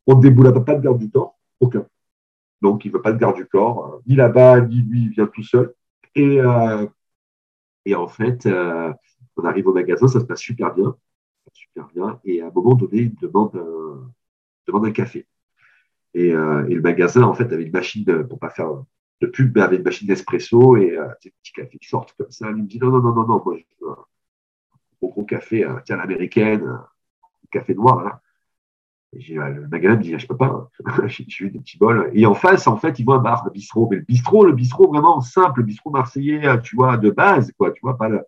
On 0.05 0.15
déboule 0.15 0.51
pas 0.65 0.75
de 0.75 0.81
garde 0.81 0.99
du 0.99 1.09
temps 1.09 1.34
aucun. 1.59 1.85
Donc, 2.61 2.85
il 2.85 2.89
ne 2.89 2.93
veut 2.97 3.01
pas 3.01 3.11
de 3.11 3.19
garde 3.19 3.35
du 3.35 3.45
corps, 3.45 4.01
ni 4.07 4.15
là-bas, 4.15 4.61
ni 4.61 4.81
lui, 4.81 5.03
il 5.03 5.09
vient 5.09 5.27
tout 5.27 5.43
seul. 5.43 5.73
Et, 6.15 6.39
euh, 6.39 6.87
en 7.95 8.07
fait, 8.07 8.45
euh, 8.45 8.93
on 9.37 9.43
arrive 9.45 9.67
au 9.67 9.73
magasin, 9.73 10.07
ça 10.07 10.19
se 10.19 10.25
passe 10.25 10.39
super 10.39 10.73
bien. 10.73 10.95
Super 11.53 11.87
bien. 11.93 12.19
Et 12.25 12.41
à 12.41 12.47
un 12.47 12.51
moment 12.51 12.75
donné, 12.75 13.01
il 13.01 13.15
demande 13.15 13.55
un, 13.55 14.11
demande 14.67 14.85
un 14.87 14.91
café. 14.91 15.27
Et, 16.13 16.33
euh, 16.33 16.65
et, 16.67 16.75
le 16.75 16.81
magasin, 16.81 17.23
en 17.23 17.33
fait, 17.33 17.51
avait 17.53 17.63
une 17.65 17.71
machine, 17.71 18.27
pour 18.27 18.39
pas 18.39 18.49
faire 18.49 18.71
de 19.21 19.27
pub, 19.27 19.55
mais 19.55 19.61
avait 19.61 19.77
une 19.77 19.83
machine 19.83 20.07
d'espresso 20.07 20.77
et 20.77 20.97
des 21.23 21.31
petits 21.31 21.53
cafés 21.53 21.77
qui 21.77 21.87
sortent 21.87 22.13
comme 22.17 22.31
ça. 22.31 22.49
Il 22.49 22.63
me 22.63 22.67
dit 22.67 22.79
non, 22.79 22.89
non, 22.89 23.01
non, 23.01 23.13
non, 23.13 23.27
non, 23.27 23.41
moi, 23.45 23.57
je 23.57 23.63
veux 23.85 23.91
un 23.91 24.05
gros, 25.01 25.09
gros 25.11 25.25
café, 25.25 25.67
tiens, 25.85 25.97
l'américaine, 25.97 26.63
un 26.63 26.87
café 27.51 27.75
noir, 27.75 28.03
là. 28.03 28.21
Euh, 29.15 29.49
le 29.49 29.67
magasin 29.67 29.95
me 29.95 30.01
dit, 30.01 30.17
je 30.17 30.27
peux 30.27 30.37
pas, 30.37 30.69
j'ai 31.07 31.45
eu 31.45 31.49
des 31.49 31.59
petits 31.59 31.77
bols. 31.77 32.11
Et 32.13 32.25
en 32.25 32.33
face, 32.33 32.67
en 32.67 32.77
fait, 32.77 32.99
il 32.99 33.05
voit 33.05 33.15
un 33.15 33.19
bar, 33.19 33.43
le 33.45 33.51
bistrot. 33.51 33.87
Mais 33.89 33.97
le 33.97 34.03
bistrot, 34.03 34.45
le 34.45 34.53
bistrot 34.53 34.87
vraiment 34.87 35.21
simple, 35.21 35.61
le 35.61 35.65
bistrot 35.65 35.91
marseillais, 35.91 36.45
euh, 36.45 36.57
tu 36.57 36.75
vois, 36.75 36.97
de 36.97 37.09
base, 37.09 37.51
quoi, 37.57 37.71
tu 37.71 37.79
vois, 37.81 37.97
pas 37.97 38.09
le... 38.09 38.21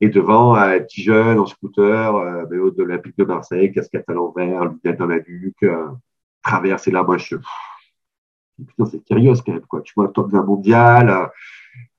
Et 0.00 0.08
devant, 0.08 0.54
un 0.56 0.80
petit 0.80 1.02
jeune 1.02 1.38
en 1.38 1.46
scooter, 1.46 2.16
euh, 2.16 2.44
de 2.46 2.82
l'Olympique 2.82 3.16
de 3.16 3.24
Marseille, 3.24 3.72
casquette 3.72 4.08
à 4.08 4.12
l'envers, 4.12 4.64
lunettes 4.64 4.98
dans 4.98 5.06
la 5.06 5.20
nuque, 5.20 5.62
euh, 5.62 5.88
traverse, 6.42 6.88
et 6.88 6.90
là, 6.90 7.04
moi, 7.04 7.18
je, 7.18 7.36
putain, 8.66 8.86
c'est 8.86 9.04
curieux 9.04 9.32
quand 9.44 9.52
même, 9.52 9.66
quoi, 9.66 9.80
tu 9.82 9.92
vois, 9.96 10.08
top 10.08 10.30
d'un 10.30 10.42
mondial, 10.42 11.08
euh, 11.08 11.26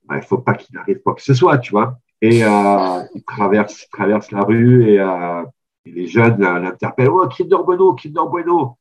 bah, 0.06 0.18
il 0.18 0.24
faut 0.24 0.38
pas 0.38 0.54
qu'il 0.54 0.78
arrive 0.78 1.01
quoi 1.01 1.16
que 1.16 1.22
ce 1.22 1.34
soit, 1.34 1.58
tu 1.58 1.72
vois. 1.72 1.97
Et 2.22 2.43
euh, 2.43 3.04
il 3.16 3.24
traverse, 3.24 3.88
traverse 3.91 4.32
la 4.32 4.43
rue 4.43 4.89
et, 4.89 4.99
euh, 4.99 5.43
et 5.86 5.92
les 5.92 6.08
jeunes 6.08 6.40
l'interpellent 6.40 7.10
Oh, 7.10 7.28
Kinder 7.28 7.64
Bueno, 7.64 7.94
Kinder 7.94 8.26
Bueno 8.30 8.78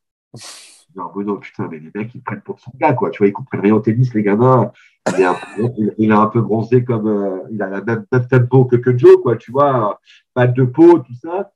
Non, 0.95 1.09
Bruno, 1.11 1.37
putain, 1.37 1.67
mais 1.69 1.79
les 1.79 1.91
mecs, 1.93 2.13
ils 2.15 2.21
prennent 2.21 2.41
pour 2.41 2.59
son 2.59 2.71
gars, 2.75 2.93
quoi. 2.93 3.09
Tu 3.09 3.19
vois, 3.19 3.27
ils 3.27 3.33
comprennent 3.33 3.61
rien 3.61 3.73
au 3.73 3.79
tennis, 3.79 4.13
les 4.13 4.23
gamins. 4.23 4.71
Il 5.07 6.09
est 6.09 6.11
un 6.11 6.27
peu, 6.27 6.41
bronzé 6.41 6.83
comme, 6.83 7.07
euh, 7.07 7.39
il 7.51 7.61
a 7.61 7.69
la 7.69 7.81
même, 7.81 8.05
même 8.11 8.27
tempo 8.27 8.65
que, 8.65 8.75
que 8.77 8.97
Joe, 8.97 9.17
quoi. 9.21 9.35
Tu 9.35 9.51
vois, 9.51 9.99
pas 10.33 10.47
de 10.47 10.63
peau, 10.63 10.99
tout 10.99 11.15
ça. 11.21 11.51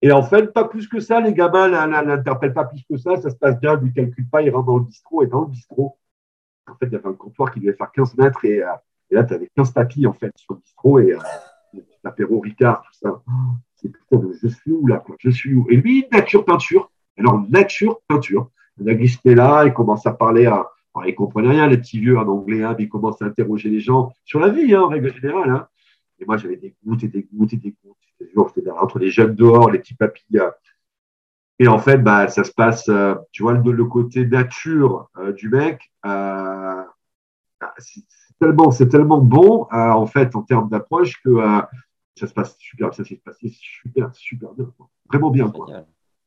Et 0.00 0.10
en 0.10 0.22
fait, 0.22 0.52
pas 0.52 0.64
plus 0.64 0.88
que 0.88 0.98
ça, 0.98 1.20
les 1.20 1.32
gamins 1.32 1.68
l'interpellent 1.68 2.54
pas 2.54 2.64
plus 2.64 2.82
que 2.90 2.96
ça. 2.96 3.16
Ça 3.16 3.30
se 3.30 3.36
passe 3.36 3.60
bien, 3.60 3.76
lui 3.76 3.92
calcule 3.92 4.28
pas, 4.28 4.42
il 4.42 4.50
rentre 4.50 4.66
dans 4.66 4.78
le 4.78 4.84
bistrot. 4.84 5.22
Et 5.22 5.28
dans 5.28 5.42
le 5.42 5.46
bistrot, 5.46 5.96
en 6.68 6.74
fait, 6.74 6.86
il 6.86 6.92
y 6.92 6.96
avait 6.96 7.08
un 7.08 7.12
comptoir 7.12 7.52
qui 7.52 7.60
devait 7.60 7.74
faire 7.74 7.92
15 7.92 8.16
mètres. 8.16 8.44
Et, 8.44 8.62
euh, 8.62 8.72
là, 9.10 9.22
tu 9.22 9.34
avais 9.34 9.48
15 9.54 9.72
tapis, 9.72 10.06
en 10.06 10.12
fait, 10.12 10.32
sur 10.36 10.54
le 10.54 10.60
bistrot. 10.60 10.98
Et 10.98 11.12
euh, 11.12 11.80
l'apéro 12.02 12.40
Ricard, 12.40 12.82
tout 12.82 12.98
ça. 13.00 13.22
Je 13.82 14.48
suis 14.48 14.72
où 14.72 14.86
là, 14.86 15.02
Je 15.18 15.30
suis 15.30 15.54
où 15.54 15.66
Et 15.70 15.76
lui, 15.76 16.06
nature 16.12 16.44
peinture. 16.44 16.90
Alors, 17.18 17.42
nature 17.48 18.00
peinture. 18.08 18.50
On 18.80 18.86
a 18.86 18.94
glissé 18.94 19.34
là, 19.34 19.64
il 19.66 19.72
commence 19.72 20.06
à 20.06 20.12
parler 20.12 20.46
à. 20.46 20.68
Alors, 20.94 21.08
il 21.08 21.14
comprenait 21.14 21.50
rien, 21.50 21.66
les 21.68 21.78
petits 21.78 22.00
vieux 22.00 22.18
en 22.18 22.26
anglais, 22.28 22.62
hein, 22.62 22.76
il 22.78 22.88
commence 22.88 23.20
à 23.22 23.24
interroger 23.24 23.70
les 23.70 23.80
gens 23.80 24.12
sur 24.24 24.40
la 24.40 24.50
vie, 24.50 24.74
hein, 24.74 24.82
en 24.82 24.88
règle 24.88 25.12
générale. 25.14 25.50
Hein. 25.50 25.68
Et 26.18 26.24
moi, 26.26 26.36
j'avais 26.36 26.56
des 26.56 26.74
gouttes 26.84 27.02
et 27.02 27.08
des 27.08 27.26
gouttes 27.32 27.54
et 27.54 27.56
des 27.56 27.74
gouttes. 27.82 27.96
J'étais 28.54 28.70
entre 28.70 28.98
les 28.98 29.10
jeunes 29.10 29.34
dehors, 29.34 29.70
les 29.70 29.78
petits 29.78 29.94
papilles. 29.94 30.40
Et 31.58 31.68
en 31.68 31.78
fait, 31.78 31.98
bah, 31.98 32.28
ça 32.28 32.44
se 32.44 32.52
passe, 32.52 32.88
euh, 32.88 33.14
tu 33.30 33.42
vois, 33.42 33.54
le, 33.54 33.72
le 33.72 33.84
côté 33.84 34.26
nature 34.26 35.08
euh, 35.16 35.32
du 35.32 35.48
mec, 35.48 35.92
euh, 36.04 36.82
c'est 37.78 38.02
tellement, 38.38 38.70
tellement 38.70 39.18
bon, 39.18 39.66
euh, 39.72 39.90
en 39.90 40.06
fait, 40.06 40.34
en 40.34 40.42
termes 40.42 40.68
d'approche, 40.68 41.20
que 41.22 41.30
euh, 41.30 41.60
ça 42.14 42.26
se 42.26 42.34
passe 42.34 42.56
super, 42.58 42.92
ça 42.94 43.04
s'est 43.04 43.20
passé 43.24 43.48
super, 43.50 44.14
super 44.14 44.52
bien, 44.52 44.66
quoi. 44.76 44.88
vraiment 45.08 45.30
bien. 45.30 45.50
Quoi. 45.50 45.66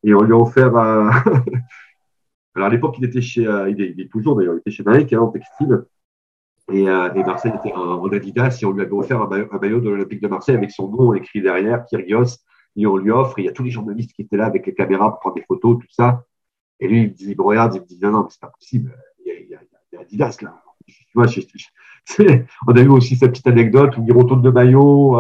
Et 0.03 0.13
on 0.13 0.21
lui 0.21 0.33
a 0.33 0.37
offert. 0.37 0.75
euh, 0.75 1.09
Alors 2.55 2.67
à 2.67 2.71
l'époque, 2.71 2.95
il 2.99 3.05
était 3.05 3.21
chez, 3.21 3.45
euh, 3.45 3.69
il, 3.69 3.81
est, 3.81 3.91
il 3.91 4.01
est 4.01 4.07
toujours 4.09 4.35
d'ailleurs, 4.35 4.53
il 4.55 4.59
était 4.59 4.71
chez 4.71 4.83
Nike 4.85 5.13
hein, 5.13 5.19
en 5.21 5.27
textile. 5.27 5.85
Et, 6.71 6.89
euh, 6.89 7.13
et 7.13 7.23
Marseille 7.23 7.51
était 7.63 7.73
en, 7.73 8.01
en 8.01 8.07
Adidas 8.11 8.57
et 8.61 8.65
on 8.65 8.71
lui 8.71 8.81
avait 8.81 8.91
offert 8.91 9.21
un 9.21 9.27
maillot, 9.27 9.47
un 9.51 9.59
maillot 9.59 9.79
de 9.81 9.89
l'Olympique 9.89 10.21
de 10.21 10.27
Marseille 10.27 10.55
avec 10.55 10.71
son 10.71 10.89
nom 10.89 11.13
écrit 11.13 11.41
derrière, 11.41 11.85
Kyrgios. 11.85 12.37
Et 12.77 12.85
on 12.87 12.97
lui 12.97 13.11
offre, 13.11 13.39
et 13.39 13.43
il 13.43 13.45
y 13.45 13.49
a 13.49 13.53
tous 13.53 13.63
les 13.63 13.69
journalistes 13.71 14.11
qui 14.13 14.23
étaient 14.23 14.35
là 14.37 14.45
avec 14.47 14.65
les 14.65 14.73
caméras 14.73 15.11
pour 15.11 15.19
prendre 15.19 15.35
des 15.35 15.43
photos, 15.43 15.77
tout 15.79 15.87
ça. 15.89 16.25
Et 16.79 16.87
lui, 16.87 17.03
il 17.03 17.09
me 17.09 17.13
dit, 17.13 17.25
il 17.31 17.37
me 17.37 17.43
regarde, 17.43 17.75
il 17.75 17.81
me 17.81 17.85
dit, 17.85 17.99
non, 18.01 18.11
non, 18.11 18.23
mais 18.23 18.29
c'est 18.29 18.41
pas 18.41 18.49
possible, 18.49 18.97
il 19.23 19.27
y 19.27 19.31
a, 19.31 19.39
il 19.39 19.47
y 19.49 19.55
a, 19.55 19.59
il 19.91 19.95
y 19.95 19.97
a 19.97 20.01
Adidas 20.01 20.37
là. 20.41 20.61
Tu 20.87 20.93
vois, 21.15 21.27
je- 21.27 21.39
je- 21.41 21.65
c'est- 22.05 22.45
on 22.67 22.73
a 22.75 22.81
eu 22.81 22.89
aussi 22.89 23.15
cette 23.15 23.31
petite 23.31 23.47
anecdote 23.47 23.97
où 23.97 24.03
il 24.05 24.13
retourne 24.13 24.41
de 24.41 24.49
maillot, 24.49 25.17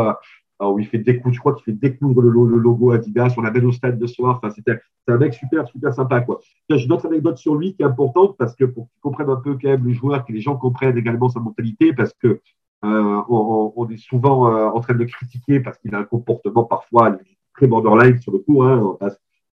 où 0.61 0.79
il 0.79 0.87
fait 0.87 0.99
découdre, 0.99 1.33
je 1.35 1.39
crois 1.39 1.53
qu'il 1.53 1.63
fait 1.65 1.73
découdre 1.79 2.21
le, 2.21 2.29
lo- 2.29 2.45
le 2.45 2.57
logo 2.57 2.91
Adidas, 2.91 3.33
on 3.37 3.41
l'amène 3.41 3.65
au 3.65 3.71
stade 3.71 3.99
de 3.99 4.07
soir. 4.07 4.37
Enfin, 4.37 4.49
c'était 4.53 4.79
un 5.07 5.17
mec 5.17 5.33
super, 5.33 5.67
super 5.67 5.93
sympa, 5.93 6.21
quoi. 6.21 6.39
J'ai 6.69 6.85
une 6.85 6.91
autre 6.93 7.05
anecdote 7.07 7.37
sur 7.37 7.55
lui 7.55 7.75
qui 7.75 7.81
est 7.81 7.85
importante 7.85 8.37
parce 8.37 8.55
que 8.55 8.65
pour 8.65 8.87
qu'ils 8.89 9.01
comprennent 9.01 9.29
un 9.29 9.35
peu 9.35 9.53
quand 9.61 9.69
même 9.69 9.85
le 9.85 9.93
joueur, 9.93 10.25
que 10.25 10.31
les 10.31 10.41
gens 10.41 10.55
comprennent 10.55 10.97
également 10.97 11.29
sa 11.29 11.39
mentalité, 11.39 11.93
parce 11.93 12.13
que 12.13 12.39
euh, 12.85 13.21
on, 13.29 13.87
est 13.89 13.97
souvent 13.97 14.47
euh, 14.47 14.67
en 14.67 14.79
train 14.79 14.93
de 14.93 14.99
le 14.99 15.05
critiquer 15.05 15.59
parce 15.59 15.77
qu'il 15.79 15.93
a 15.95 15.99
un 15.99 16.03
comportement 16.03 16.63
parfois 16.65 17.17
très 17.53 17.67
borderline 17.67 18.19
sur 18.19 18.31
le 18.31 18.39
coup, 18.39 18.63
hein, 18.63 18.79
on 19.01 19.07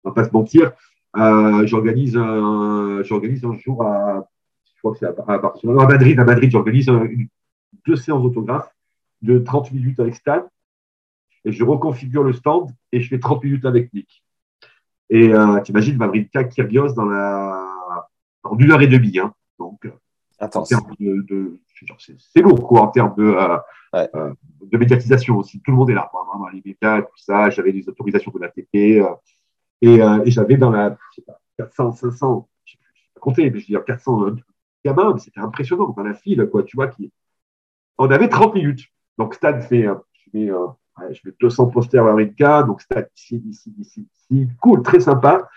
on 0.04 0.10
va 0.10 0.14
pas 0.14 0.24
se 0.24 0.30
mentir. 0.32 0.72
Euh, 1.16 1.66
j'organise 1.66 2.16
un, 2.16 3.02
j'organise 3.02 3.44
un 3.44 3.54
jour 3.54 3.82
à, 3.82 4.28
je 4.64 4.78
crois 4.80 4.92
que 4.92 4.98
c'est 4.98 5.06
à, 5.06 5.14
à 5.26 5.34
à 5.34 5.86
Madrid, 5.88 6.20
à 6.20 6.24
Madrid, 6.24 6.50
j'organise 6.50 6.88
deux 7.86 7.96
séances 7.96 8.22
d'autographes 8.22 8.72
de 9.22 9.38
30 9.38 9.72
minutes 9.72 9.98
avec 9.98 10.14
Stan 10.14 10.44
et 11.46 11.52
je 11.52 11.64
reconfigure 11.64 12.22
le 12.24 12.34
stand 12.34 12.70
et 12.92 13.00
je 13.00 13.08
fais 13.08 13.18
30 13.18 13.42
minutes 13.44 13.64
avec 13.64 13.92
Nick. 13.94 14.22
Et 15.08 15.32
euh, 15.32 15.60
t'imagines 15.60 15.96
Mavrinka 15.96 16.44
Kyrgios 16.44 16.92
dans 16.92 17.06
la 17.06 17.64
en 18.42 18.58
une 18.58 18.70
heure 18.72 18.82
et 18.82 18.86
demie, 18.88 19.18
hein. 19.18 19.32
Donc 19.58 19.88
en 20.40 20.62
termes 20.62 20.92
de, 21.00 21.58
c'est 22.18 22.42
lourd 22.42 22.66
quoi 22.68 22.82
en 22.82 22.88
termes 22.88 23.14
de 23.16 23.24
euh, 23.24 23.56
Ouais. 23.92 24.10
euh, 24.16 24.34
de 24.62 24.76
médiatisation 24.78 25.38
aussi. 25.38 25.60
Tout 25.62 25.70
le 25.70 25.76
monde 25.76 25.90
est 25.90 25.94
là, 25.94 26.08
quoi. 26.10 26.24
vraiment 26.28 26.48
les 26.48 26.60
médias, 26.62 27.00
tout 27.02 27.16
ça. 27.16 27.48
J'avais 27.50 27.72
des 27.72 27.88
autorisations 27.88 28.32
de 28.34 28.40
l'ATP 28.40 28.74
euh, 29.00 29.14
et, 29.80 30.02
euh, 30.02 30.22
et 30.24 30.30
j'avais 30.30 30.56
dans 30.56 30.70
la 30.70 30.90
je 31.12 31.14
sais 31.16 31.22
pas 31.22 31.40
400, 31.56 31.92
500, 31.92 32.48
je 32.64 32.72
sais 32.72 32.78
pas 33.14 33.20
compter, 33.20 33.44
mais 33.50 33.60
je 33.60 33.64
veux 33.64 33.68
dire 33.68 33.84
400 33.84 34.24
euh, 34.26 34.36
gamins, 34.84 35.12
mais 35.14 35.20
c'était 35.20 35.40
impressionnant 35.40 35.88
dans 35.96 36.02
la 36.02 36.14
file 36.14 36.46
quoi. 36.50 36.64
Tu 36.64 36.76
vois 36.76 36.88
qui 36.88 37.12
on 37.96 38.10
avait 38.10 38.28
30 38.28 38.54
minutes. 38.54 38.86
Donc 39.18 39.34
Stade 39.34 39.62
fait, 39.62 39.86
euh, 39.86 39.94
je 40.12 40.38
mets, 40.38 40.50
euh, 40.50 40.66
je 41.10 41.20
mets 41.24 41.34
200 41.40 41.66
posters 41.68 42.06
à 42.06 42.14
Rinka, 42.14 42.62
donc 42.62 42.80
Stade 42.80 43.08
ici, 43.16 43.42
ici, 43.48 43.74
ici, 43.78 44.08
ici, 44.30 44.48
cool, 44.60 44.82
très 44.82 45.00
sympa. 45.00 45.48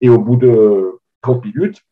Et 0.00 0.08
au 0.08 0.18
bout 0.18 0.36
de 0.36 0.98
30 1.22 1.44
minutes, 1.44 1.84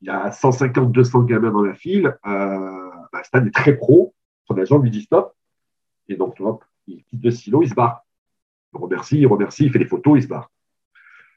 il 0.00 0.06
y 0.06 0.10
a 0.10 0.30
150, 0.30 0.92
200 0.92 1.22
gamins 1.22 1.50
dans 1.50 1.62
la 1.62 1.74
file. 1.74 2.16
Euh, 2.26 2.90
bah, 3.12 3.22
Stan 3.24 3.44
est 3.44 3.54
très 3.54 3.76
pro. 3.76 4.14
Son 4.46 4.56
agent 4.56 4.78
lui 4.78 4.90
dit 4.90 5.02
stop. 5.02 5.34
Et 6.08 6.16
donc, 6.16 6.36
hop, 6.40 6.64
il 6.86 7.04
quitte 7.04 7.22
le 7.22 7.30
silo, 7.30 7.62
il 7.62 7.68
se 7.68 7.74
barre. 7.74 8.04
Il 8.72 8.80
remercie, 8.80 9.18
il 9.18 9.26
remercie, 9.26 9.64
il 9.64 9.72
fait 9.72 9.78
des 9.78 9.86
photos, 9.86 10.18
il 10.18 10.22
se 10.22 10.28
barre. 10.28 10.50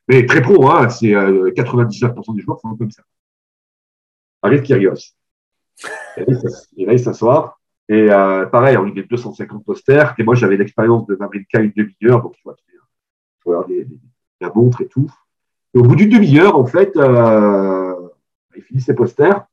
Mais 0.08 0.26
très 0.26 0.42
pro, 0.42 0.70
hein, 0.70 0.90
c'est 0.90 1.14
euh, 1.14 1.52
99% 1.52 2.36
des 2.36 2.42
joueurs 2.42 2.60
sont 2.60 2.76
comme 2.76 2.92
ça. 2.92 3.04
Arrive 4.42 4.64
s'ass- 6.42 6.70
et 6.78 6.86
là, 6.86 6.94
il 6.94 7.00
s'assoit. 7.00 7.60
Et 7.94 8.10
euh, 8.10 8.46
pareil, 8.46 8.78
on 8.78 8.84
lui 8.84 8.94
met 8.94 9.04
250 9.04 9.66
posters. 9.66 10.16
Et 10.18 10.24
moi, 10.24 10.34
j'avais 10.34 10.56
l'expérience 10.56 11.06
de 11.08 11.16
Mavrinka 11.16 11.60
une 11.60 11.74
demi-heure. 11.76 12.22
Donc, 12.22 12.36
tu 12.38 12.42
vois, 12.46 12.56
tu 12.56 12.64
vois 13.46 13.66
les- 13.68 13.84
les- 13.84 14.00
la 14.40 14.50
montre 14.56 14.80
et 14.82 14.88
tout. 14.88 15.12
Et 15.74 15.78
au 15.78 15.84
bout 15.84 15.96
d'une 15.98 16.10
demi-heure, 16.10 16.56
en 16.58 16.66
fait, 16.66 16.96
euh, 16.96 17.94
il 18.56 18.62
finit 18.64 18.80
ses 18.82 18.96
posters 18.96 19.46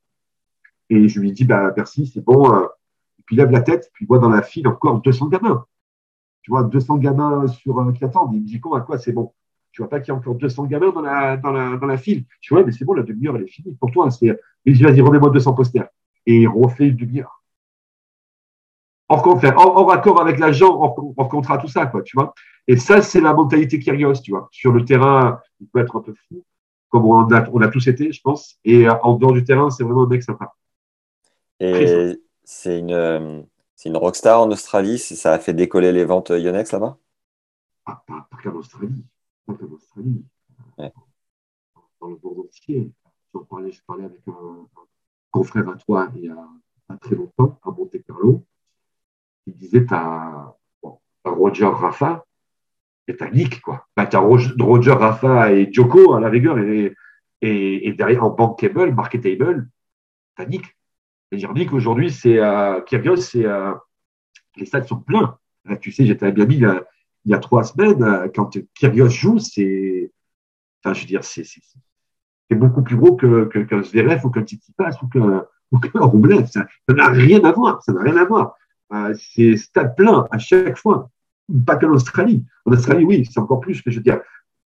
et 0.89 1.09
je 1.09 1.20
lui 1.20 1.32
dis 1.32 1.45
bah 1.45 1.72
merci, 1.76 2.07
c'est 2.07 2.24
bon. 2.24 2.55
euh. 2.55 2.66
Et 3.18 3.22
puis 3.26 3.34
il 3.34 3.39
lève 3.39 3.51
la 3.51 3.61
tête, 3.61 3.91
puis 3.93 4.05
il 4.05 4.09
voit 4.09 4.20
dans 4.20 4.30
la 4.30 4.43
file 4.43 4.68
encore 4.68 5.01
200 5.01 5.26
gamins. 5.28 5.64
Tu 6.43 6.51
vois, 6.53 6.62
200 6.62 6.97
gamins 6.99 7.47
sur 7.49 7.78
euh, 7.80 7.93
qui 7.93 8.05
attendent. 8.05 8.34
Il 8.34 8.43
me 8.43 8.47
dit 8.47 8.61
quoi 8.61 8.78
à 8.78 8.80
quoi 8.82 8.99
c'est 8.99 9.12
bon? 9.12 9.32
Tu 9.72 9.82
vois 9.82 9.89
pas 9.91 10.01
qu'il 10.01 10.12
y 10.12 10.14
a 10.14 10.18
encore 10.18 10.36
200 10.36 10.64
gamins 10.66 10.91
dans 10.93 11.03
la, 11.03 11.36
dans 11.36 11.51
la, 11.51 11.76
dans 11.76 11.86
la 11.86 11.97
file? 11.99 12.24
Dis 12.43 12.55
ouais, 12.55 12.64
mais 12.64 12.72
c'est 12.72 12.84
bon, 12.84 12.95
la 12.95 13.03
demi-heure 13.03 13.36
elle 13.36 13.43
est 13.43 13.49
finie 13.49 13.74
pour 13.74 13.91
toi. 13.91 14.11
C'est... 14.11 14.39
Il 14.64 14.74
dit 14.74 14.82
vas-y, 14.82 15.01
remets-moi 15.01 15.30
200 15.30 15.55
posters. 15.55 15.89
Et 16.26 16.41
il 16.43 16.49
refait 16.49 16.89
une 16.89 16.97
demi-heure. 16.97 17.38
Hors, 19.09 19.23
contraire, 19.23 19.55
hors, 19.57 19.77
hors 19.77 19.93
accord 19.93 20.21
avec 20.21 20.39
l'agent, 20.39 20.69
hors, 20.69 21.15
hors 21.17 21.29
contrat, 21.29 21.59
tout 21.59 21.69
ça, 21.69 21.87
quoi, 21.87 22.03
tu 22.03 22.17
vois. 22.17 22.35
Et 22.67 22.77
ça, 22.77 23.01
c'est 23.01 23.21
la 23.21 23.33
mentalité 23.33 23.79
Kyrgios, 23.79 24.21
tu 24.23 24.33
vois. 24.33 24.49
Sur 24.53 24.73
le 24.73 24.85
terrain, 24.85 25.41
il 25.61 25.67
peut 25.69 25.81
être 25.81 25.97
un 25.97 26.03
peu 26.03 26.15
fou, 26.15 26.45
comme 26.91 27.07
on 27.07 27.33
a, 27.33 27.49
on 27.51 27.61
a 27.63 27.69
tous 27.69 27.89
été, 27.89 28.13
je 28.13 28.21
pense. 28.21 28.59
Et 28.65 28.87
euh, 28.87 28.95
en 29.03 29.15
dehors 29.15 29.33
du 29.33 29.45
terrain, 29.45 29.71
c'est 29.71 29.85
vraiment 29.85 30.03
un 30.03 30.09
mec 30.09 30.23
sympa. 30.23 30.55
Et 31.61 32.21
c'est 32.45 32.79
une, 32.79 32.93
euh, 32.93 33.43
c'est 33.75 33.89
une 33.89 33.97
rockstar 33.97 34.43
en 34.43 34.51
Australie. 34.51 34.99
Ça 34.99 35.33
a 35.33 35.39
fait 35.39 35.55
décoller 35.55 35.93
les 35.93 36.05
ventes 36.05 36.31
Yonex 36.31 36.71
là-bas? 36.73 36.99
Ah, 37.87 38.03
pas, 38.07 38.29
qu'en 38.43 38.57
Australie. 38.57 39.05
Pas 39.47 39.55
qu'en 39.55 39.73
Australie. 39.75 40.25
Ouais. 40.77 40.93
Dans 42.01 42.09
le 42.09 42.19
monde 42.23 42.41
entier. 42.47 42.91
J'en 43.35 43.41
parlais, 43.45 43.73
je 43.73 43.83
parlais 43.87 44.05
avec 44.05 44.21
un, 44.29 44.33
un 44.33 44.87
confrère 45.31 45.69
à 45.69 45.75
toi 45.75 46.09
il 46.15 46.25
y 46.25 46.29
a 46.29 46.49
pas 46.87 46.97
très 46.97 47.15
longtemps, 47.15 47.59
à 47.63 47.71
Monte 47.71 47.97
Carlo. 48.07 48.43
Il 49.49 49.57
disait 49.57 49.87
t'as 49.87 50.55
Roger 51.25 51.65
Rafa 51.65 52.25
et 53.07 53.16
t'as 53.16 53.31
Nick, 53.31 53.62
quoi. 53.62 53.87
T'as 53.97 54.19
Roger, 54.19 54.93
Rafa 54.93 55.53
et 55.53 55.73
Djoko 55.73 56.15
à 56.15 56.20
la 56.20 56.29
rigueur, 56.29 56.59
et, 56.59 56.95
et, 57.41 57.89
et 57.89 57.93
derrière 57.95 58.25
en 58.25 58.31
bankable, 58.31 58.95
marketable, 58.95 59.69
t'as 60.37 60.45
Nick. 60.45 60.77
C'est-à-dire 61.29 61.55
Nick 61.55 61.73
aujourd'hui, 61.73 62.11
c'est 62.11 62.39
euh, 62.39 62.83
Kyrgios, 62.83 63.16
c'est 63.16 63.47
euh, 63.47 63.73
les 64.57 64.66
stades 64.66 64.87
sont 64.87 65.01
pleins. 65.01 65.39
Tu 65.81 65.93
sais, 65.93 66.05
j'étais 66.05 66.27
à 66.27 66.33
Miami 66.33 66.57
il 67.25 67.33
y 67.33 67.35
a, 67.35 67.39
trois 67.39 67.65
semaines, 67.65 68.03
euh, 68.03 68.29
quand 68.35 68.59
Kyrgios 68.75 69.09
joue, 69.09 69.39
c'est, 69.39 70.12
enfin, 70.83 70.93
je 70.93 71.01
veux 71.01 71.07
dire, 71.07 71.25
c'est, 71.25 71.45
c'est, 71.45 71.61
beaucoup 72.55 72.83
plus 72.83 72.97
gros 72.97 73.16
que, 73.16 73.45
que, 73.47 73.59
qu'un 73.61 73.83
Zverev 73.83 74.25
ou 74.25 74.31
qu'un 74.31 74.43
Tsitsipas 74.43 74.99
ou 75.03 75.09
qu'un, 75.09 75.47
ou 75.70 75.79
qu'un 75.79 76.01
Roublev. 76.01 76.47
Ça 76.47 76.66
n'a 76.89 77.09
rien 77.09 77.43
à 77.45 77.53
voir. 77.53 77.83
Ça 77.83 77.93
n'a 77.93 78.03
rien 78.03 78.16
à 78.16 78.25
voir. 78.25 78.55
Euh, 78.93 79.15
c'est 79.19 79.56
stade 79.56 79.94
plein 79.97 80.27
à 80.31 80.39
chaque 80.39 80.78
fois. 80.78 81.10
Pas 81.66 81.77
qu'en 81.77 81.90
Australie. 81.90 82.44
En 82.66 82.73
Australie, 82.73 83.05
oui, 83.05 83.27
c'est 83.31 83.40
encore 83.40 83.60
plus. 83.60 83.82
Mais 83.85 83.93
je 83.93 83.98
veux 83.98 84.02
dire, 84.02 84.20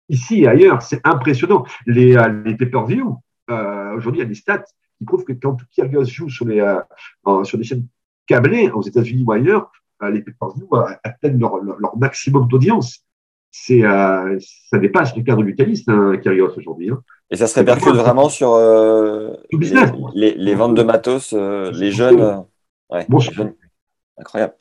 ici 0.07 0.41
et 0.43 0.47
ailleurs, 0.47 0.81
c'est 0.81 1.01
impressionnant. 1.05 1.65
Les, 1.85 2.15
euh, 2.17 2.41
les 2.45 2.55
pay-per-view, 2.55 3.17
euh, 3.51 3.95
aujourd'hui, 3.95 4.21
il 4.21 4.23
y 4.23 4.25
a 4.25 4.29
des 4.29 4.35
stats 4.35 4.63
qui 4.97 5.05
prouvent 5.05 5.23
que 5.23 5.33
quand 5.33 5.57
Kyrgios 5.71 6.05
joue 6.05 6.29
sur, 6.29 6.45
les, 6.45 6.59
euh, 6.59 7.43
sur 7.43 7.57
des 7.57 7.63
chaînes 7.63 7.85
câblées 8.27 8.69
aux 8.71 8.81
États-Unis 8.81 9.23
ou 9.25 9.31
ailleurs, 9.31 9.71
euh, 10.03 10.09
les 10.09 10.21
pay-per-view 10.21 10.67
euh, 10.73 10.83
atteignent 11.03 11.39
leur, 11.39 11.57
leur, 11.57 11.77
leur 11.79 11.97
maximum 11.97 12.47
d'audience. 12.47 12.99
C'est, 13.51 13.83
euh, 13.83 14.37
ça 14.69 14.77
dépasse 14.77 15.15
le 15.17 15.23
cadre 15.23 15.43
du 15.43 15.55
tennis, 15.55 15.83
hein, 15.87 16.17
Kyrgios 16.21 16.51
aujourd'hui. 16.57 16.91
Hein. 16.91 17.01
Et 17.31 17.35
ça 17.35 17.47
se 17.47 17.55
répercute 17.59 17.95
vraiment 17.95 18.29
sur 18.29 18.53
euh, 18.53 19.33
les, 19.51 19.69
les- 20.13 20.35
les 20.35 20.55
ventes 20.55 20.75
de 20.75 20.83
matos, 20.83 21.33
euh, 21.33 21.71
les 21.71 21.91
jeunes. 21.91 22.43
ouais, 22.91 23.05
les 23.09 23.19
jeunes. 23.19 23.53
Incroyable. 24.19 24.53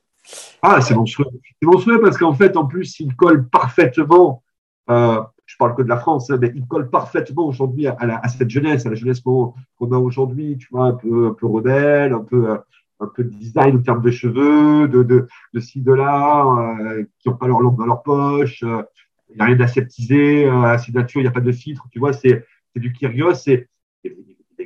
Ah, 0.63 0.81
c'est 0.81 0.95
monstrueux. 0.95 1.27
C'est 1.61 1.67
monstrueux 1.67 2.01
parce 2.01 2.19
qu'en 2.19 2.35
fait, 2.35 2.57
en 2.57 2.67
plus, 2.67 3.01
il 3.01 3.15
colle 3.17 3.49
parfaitement. 3.49 4.43
Euh, 4.91 5.21
je 5.47 5.57
parle 5.57 5.75
que 5.75 5.83
de 5.83 5.89
la 5.89 5.97
France, 5.97 6.31
hein, 6.31 6.39
mais 6.41 6.53
il 6.55 6.67
colle 6.67 6.91
parfaitement 6.91 7.47
aujourd'hui 7.47 7.87
à, 7.87 7.97
à, 7.99 8.29
cette 8.29 8.51
jeunesse, 8.51 8.85
à 8.87 8.91
la 8.91 8.97
jeunesse 8.97 9.21
qu'on 9.21 9.55
a 9.81 9.97
aujourd'hui, 9.97 10.59
tu 10.59 10.69
vois, 10.71 10.87
un 10.87 10.93
peu, 10.93 11.29
un 11.29 11.35
peu 11.35 11.47
rebelle, 11.47 12.13
un 12.13 12.21
peu, 12.21 12.59
un 13.01 13.07
peu 13.07 13.25
de 13.25 13.31
design 13.31 13.77
en 13.77 13.83
termes 13.83 14.03
de 14.03 14.11
cheveux, 14.11 14.89
de, 14.89 15.03
de, 15.03 15.27
de 15.55 15.61
ci, 15.61 15.81
de 15.81 15.93
là, 15.93 16.45
euh, 16.45 17.05
qui 17.19 17.29
n'ont 17.29 17.37
pas 17.37 17.47
leur 17.47 17.61
lampe 17.61 17.79
dans 17.79 17.87
leur 17.87 18.03
poche. 18.03 18.63
Euh, 18.63 18.83
il 19.31 19.37
n'y 19.37 19.41
a 19.43 19.45
rien 19.45 19.57
d'aseptisé, 19.57 20.47
euh, 20.47 20.79
c'est 20.79 20.95
nature, 20.95 21.21
il 21.21 21.25
n'y 21.25 21.29
a 21.29 21.33
pas 21.33 21.41
de 21.41 21.53
filtre, 21.53 21.87
tu 21.91 21.99
vois, 21.99 22.13
c'est 22.13 22.45
du 22.75 22.93
Kyrgios. 22.93 23.47
Les 23.47 24.17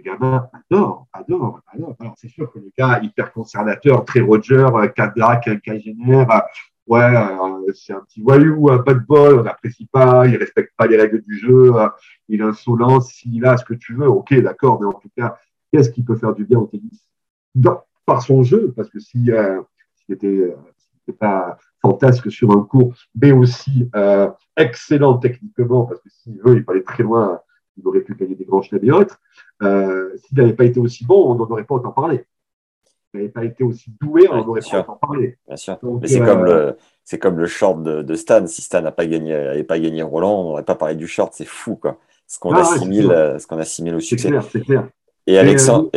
gamins 0.03 0.49
adorent, 0.53 1.07
adorent, 1.13 1.61
adorent. 1.73 1.97
Alors, 2.01 2.15
c'est 2.17 2.29
sûr 2.29 2.51
que 2.53 2.59
le 2.59 2.71
gars 2.77 3.01
hyper 3.03 3.33
conservateur, 3.33 4.05
très 4.05 4.21
Roger, 4.21 4.67
Cadillac, 4.95 5.49
Cagénaire, 5.63 6.43
ouais, 6.87 7.15
c'est 7.75 7.95
un 7.95 8.01
petit 8.01 8.21
voyou, 8.23 8.67
pas 8.85 8.95
de 8.95 9.01
bol, 9.01 9.41
on 9.41 9.43
n'apprécie 9.43 9.87
pas, 9.87 10.27
il 10.27 10.37
respecte 10.37 10.73
pas 10.77 10.87
les 10.87 10.97
règles 10.97 11.23
du 11.23 11.39
jeu, 11.39 11.73
il 12.29 12.41
est 12.41 12.45
insolent, 12.45 13.01
s'il 13.01 13.45
a 13.47 13.57
ce 13.57 13.65
que 13.65 13.75
tu 13.75 13.95
veux, 13.95 14.09
ok, 14.09 14.35
d'accord, 14.41 14.81
mais 14.81 14.87
en 14.87 14.95
tout 14.95 15.11
cas, 15.17 15.39
qu'est-ce 15.73 15.91
qui 15.91 16.03
peut 16.03 16.17
faire 16.17 16.35
du 16.35 16.45
bien 16.45 16.59
au 16.59 16.67
tennis? 16.67 17.05
Par 18.05 18.23
son 18.23 18.43
jeu, 18.43 18.73
parce 18.77 18.89
que 18.89 18.99
si 18.99 19.31
euh, 19.31 19.61
s'il 19.95 20.19
euh, 20.25 20.57
pas 21.19 21.57
fantasque 21.81 22.31
sur 22.31 22.51
un 22.53 22.63
cours, 22.63 22.95
mais 23.15 23.33
aussi 23.33 23.89
euh, 23.95 24.31
excellent 24.57 25.19
techniquement, 25.19 25.85
parce 25.85 26.01
que 26.01 26.09
s'il 26.09 26.41
veut, 26.43 26.57
il 26.57 26.65
peut 26.65 26.73
aller 26.73 26.83
très 26.83 27.03
loin, 27.03 27.41
il 27.77 27.87
aurait 27.87 28.01
pu 28.01 28.15
gagner 28.15 28.35
des 28.35 28.45
grands 28.45 28.63
chelems 28.63 28.85
et 28.85 28.93
autres. 28.93 29.21
s'il 29.61 30.39
n'avait 30.39 30.55
pas 30.55 30.65
été 30.65 30.81
aussi 30.81 31.05
bon, 31.05 31.33
on 31.33 31.35
n'en 31.35 31.51
aurait 31.51 31.65
pas 31.65 31.77
autant 31.77 31.93
parlé. 31.93 32.25
S'il 33.11 33.21
n'avait 33.21 33.33
pas 33.33 33.45
été 33.45 33.65
aussi 33.65 33.91
doué, 34.01 34.29
on 34.31 34.37
n'en 34.37 34.49
aurait 34.49 34.61
pas 34.61 34.81
autant 34.81 34.99
parlé. 35.01 35.39
Bien 35.47 35.57
sûr. 35.57 35.79
mais 36.01 36.09
c'est 36.09 36.21
comme 36.21 36.45
le. 36.45 36.77
C'est 37.05 37.19
comme 37.19 37.37
le 37.37 37.47
short 37.47 37.83
de, 37.83 38.15
Stan. 38.15 38.47
Si 38.47 38.63
Stan 38.63 38.81
n'a 38.81 38.93
pas 38.93 39.07
gagné, 39.07 39.33
n'avait 39.33 39.65
pas 39.65 39.79
gagné 39.79 40.03
Roland, 40.03 40.41
on 40.41 40.49
n'aurait 40.51 40.65
pas 40.65 40.77
parlé 40.77 40.95
du 40.95 41.09
short. 41.09 41.33
C'est 41.35 41.45
fou, 41.45 41.75
quoi. 41.77 41.99
Ce 42.29 42.39
qu'on 42.39 42.53
ah 42.53 42.61
assimile, 42.61 43.37
ce 43.39 43.47
qu'on 43.47 43.59
assimile 43.59 43.97
au 43.97 44.01
succès. 44.01 44.29
C'est 44.29 44.29
clair, 44.29 44.45
c'est 44.45 44.61
clair. 44.61 44.89
Et 45.27 45.39
Alexandre, 45.39 45.91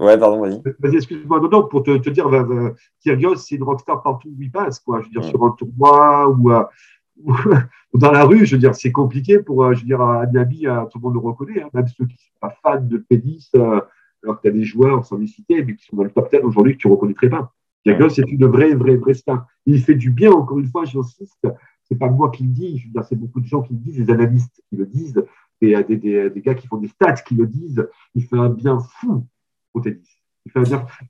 Ouais, 0.00 0.16
pardon, 0.16 0.40
vas-y. 0.40 0.62
Vas-y, 0.78 0.96
excuse-moi. 0.96 1.40
Non, 1.40 1.68
pour 1.68 1.82
te, 1.82 1.98
te 1.98 2.08
dire, 2.08 2.26
euh, 2.26 2.74
Kyrgios, 3.02 3.36
c'est 3.36 3.56
une 3.56 3.64
rockstar 3.64 4.02
partout 4.02 4.28
où 4.28 4.42
il 4.42 4.50
passe, 4.50 4.80
quoi. 4.80 5.00
Je 5.00 5.06
veux 5.06 5.10
dire, 5.10 5.24
sur 5.24 5.44
un 5.44 5.50
tournoi 5.50 6.26
ou, 6.28 6.50
euh, 6.50 6.62
ou, 6.62 6.99
dans 7.94 8.10
la 8.10 8.24
rue, 8.24 8.46
je 8.46 8.56
veux 8.56 8.60
dire, 8.60 8.74
c'est 8.74 8.92
compliqué 8.92 9.38
pour, 9.38 9.64
euh, 9.64 9.74
je 9.74 9.80
veux 9.80 9.86
dire, 9.86 10.00
à 10.00 10.26
Nabi, 10.26 10.66
tout 10.90 10.98
le 10.98 11.02
monde 11.02 11.14
le 11.14 11.20
reconnaît, 11.20 11.62
hein, 11.62 11.68
même 11.72 11.88
ceux 11.88 12.06
qui 12.06 12.14
ne 12.14 12.18
sont 12.18 12.38
pas 12.40 12.56
fans 12.62 12.80
de 12.80 12.98
tennis, 13.08 13.50
alors 13.54 14.36
que 14.36 14.42
tu 14.42 14.48
as 14.48 14.50
des 14.50 14.64
joueurs 14.64 15.04
sans 15.04 15.16
les 15.16 15.26
citer, 15.26 15.64
mais 15.64 15.74
qui 15.74 15.86
sont 15.86 15.96
dans 15.96 16.04
le 16.04 16.10
top 16.10 16.30
10 16.30 16.40
aujourd'hui 16.42 16.76
que 16.76 16.82
tu 16.82 16.88
ne 16.88 16.92
reconnaîtrais 16.92 17.30
pas. 17.30 17.52
C'est 17.84 18.30
une 18.30 18.46
vraie, 18.46 18.74
vraie, 18.74 18.96
vraie 18.96 19.14
star. 19.14 19.46
il 19.64 19.80
fait 19.82 19.94
du 19.94 20.10
bien, 20.10 20.30
encore 20.32 20.58
une 20.58 20.66
fois, 20.66 20.84
j'insiste. 20.84 21.46
C'est 21.84 21.98
pas 21.98 22.10
moi 22.10 22.30
qui 22.30 22.44
le 22.44 22.50
dis, 22.50 22.78
je 22.78 22.86
veux 22.86 22.92
dire, 22.92 23.04
c'est 23.04 23.16
beaucoup 23.16 23.40
de 23.40 23.46
gens 23.46 23.62
qui 23.62 23.72
le 23.72 23.78
disent, 23.78 23.96
des 24.04 24.12
analystes 24.12 24.62
qui 24.68 24.76
le 24.76 24.86
disent, 24.86 25.24
des, 25.60 25.82
des, 25.84 25.96
des, 25.96 26.30
des 26.30 26.40
gars 26.40 26.54
qui 26.54 26.66
font 26.66 26.76
des 26.76 26.88
stats 26.88 27.14
qui 27.14 27.34
le 27.34 27.46
disent. 27.46 27.88
Il 28.14 28.24
fait 28.24 28.36
un 28.36 28.50
bien 28.50 28.78
fou 28.78 29.26
au 29.74 29.80
tennis. 29.80 30.20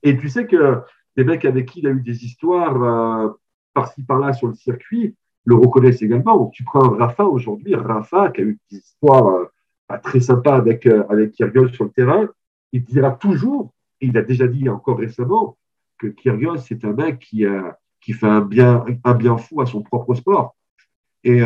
Et 0.03 0.17
tu 0.17 0.29
sais 0.29 0.47
que 0.47 0.81
les 1.15 1.23
mecs 1.23 1.45
avec 1.45 1.67
qui 1.67 1.79
il 1.79 1.87
a 1.87 1.91
eu 1.91 2.01
des 2.01 2.25
histoires 2.25 2.81
euh, 2.83 3.29
par-ci 3.73 4.03
par-là 4.03 4.33
sur 4.33 4.47
le 4.47 4.53
circuit 4.53 5.15
le 5.45 5.55
reconnaissent 5.55 6.01
également. 6.01 6.47
tu 6.47 6.63
prends 6.63 6.89
Rafa 6.89 7.25
aujourd'hui, 7.25 7.75
Rafa 7.75 8.31
qui 8.31 8.41
a 8.41 8.43
eu 8.43 8.59
des 8.71 8.77
histoires 8.77 9.27
euh, 9.27 9.97
très 10.03 10.19
sympas 10.19 10.55
avec, 10.55 10.85
euh, 10.85 11.03
avec 11.09 11.35
sur 11.35 11.85
le 11.85 11.89
terrain, 11.89 12.27
il 12.71 12.83
dira 12.83 13.11
toujours, 13.11 13.73
et 13.99 14.07
il 14.07 14.17
a 14.17 14.21
déjà 14.21 14.47
dit 14.47 14.69
encore 14.69 14.99
récemment, 14.99 15.57
que 15.97 16.07
Kyrgios 16.07 16.57
c'est 16.57 16.85
un 16.85 16.93
mec 16.93 17.19
qui, 17.19 17.45
qui 17.99 18.13
fait 18.13 18.27
un 18.27 18.41
bien, 18.41 18.85
un 19.03 19.13
bien 19.13 19.37
fou 19.37 19.61
à 19.61 19.65
son 19.65 19.81
propre 19.83 20.15
sport. 20.15 20.55
Et, 21.23 21.41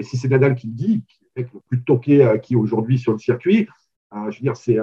si 0.00 0.16
c'est 0.16 0.28
Nadal 0.28 0.54
qui 0.54 0.68
le 0.68 0.74
dit, 0.74 1.04
le 1.34 1.42
mec 1.42 1.52
le 1.52 1.60
plus 1.68 1.82
toqué 1.82 2.38
qui 2.42 2.54
est 2.54 2.56
aujourd'hui 2.56 2.98
sur 2.98 3.12
le 3.12 3.18
circuit, 3.18 3.66
je 4.12 4.36
veux 4.36 4.42
dire, 4.42 4.56
c'est 4.56 4.78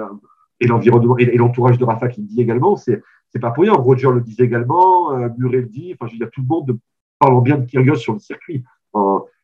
et 0.60 0.66
l'environnement 0.66 1.16
et, 1.18 1.36
l'entourage 1.36 1.78
de 1.78 1.84
Rafa 1.84 2.08
qui 2.08 2.20
le 2.20 2.26
dit 2.26 2.40
également, 2.40 2.76
c'est 2.76 3.02
c'est 3.34 3.40
pas 3.40 3.50
pour 3.50 3.64
rien. 3.64 3.72
Roger 3.72 4.10
le 4.12 4.20
disait 4.20 4.44
également, 4.44 5.12
euh, 5.12 5.28
Murray 5.36 5.62
le 5.62 5.66
dit. 5.66 5.92
Enfin, 5.94 6.06
je 6.06 6.12
veux 6.12 6.18
dire, 6.18 6.30
tout 6.30 6.42
le 6.42 6.46
monde 6.46 6.78
parle 7.18 7.42
bien 7.42 7.58
de 7.58 7.66
Kyrgios 7.66 7.96
sur 7.96 8.12
le 8.12 8.18
circuit. 8.18 8.64
Il 8.94 9.00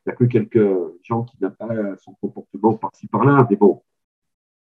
n'y 0.06 0.12
a 0.12 0.16
que 0.16 0.24
quelques 0.24 0.66
gens 1.02 1.24
qui 1.24 1.36
n'aiment 1.40 1.52
pas 1.52 1.68
son 1.98 2.14
comportement 2.14 2.74
par-ci 2.74 3.06
par-là, 3.06 3.47
mais 3.48 3.56
bon. 3.56 3.82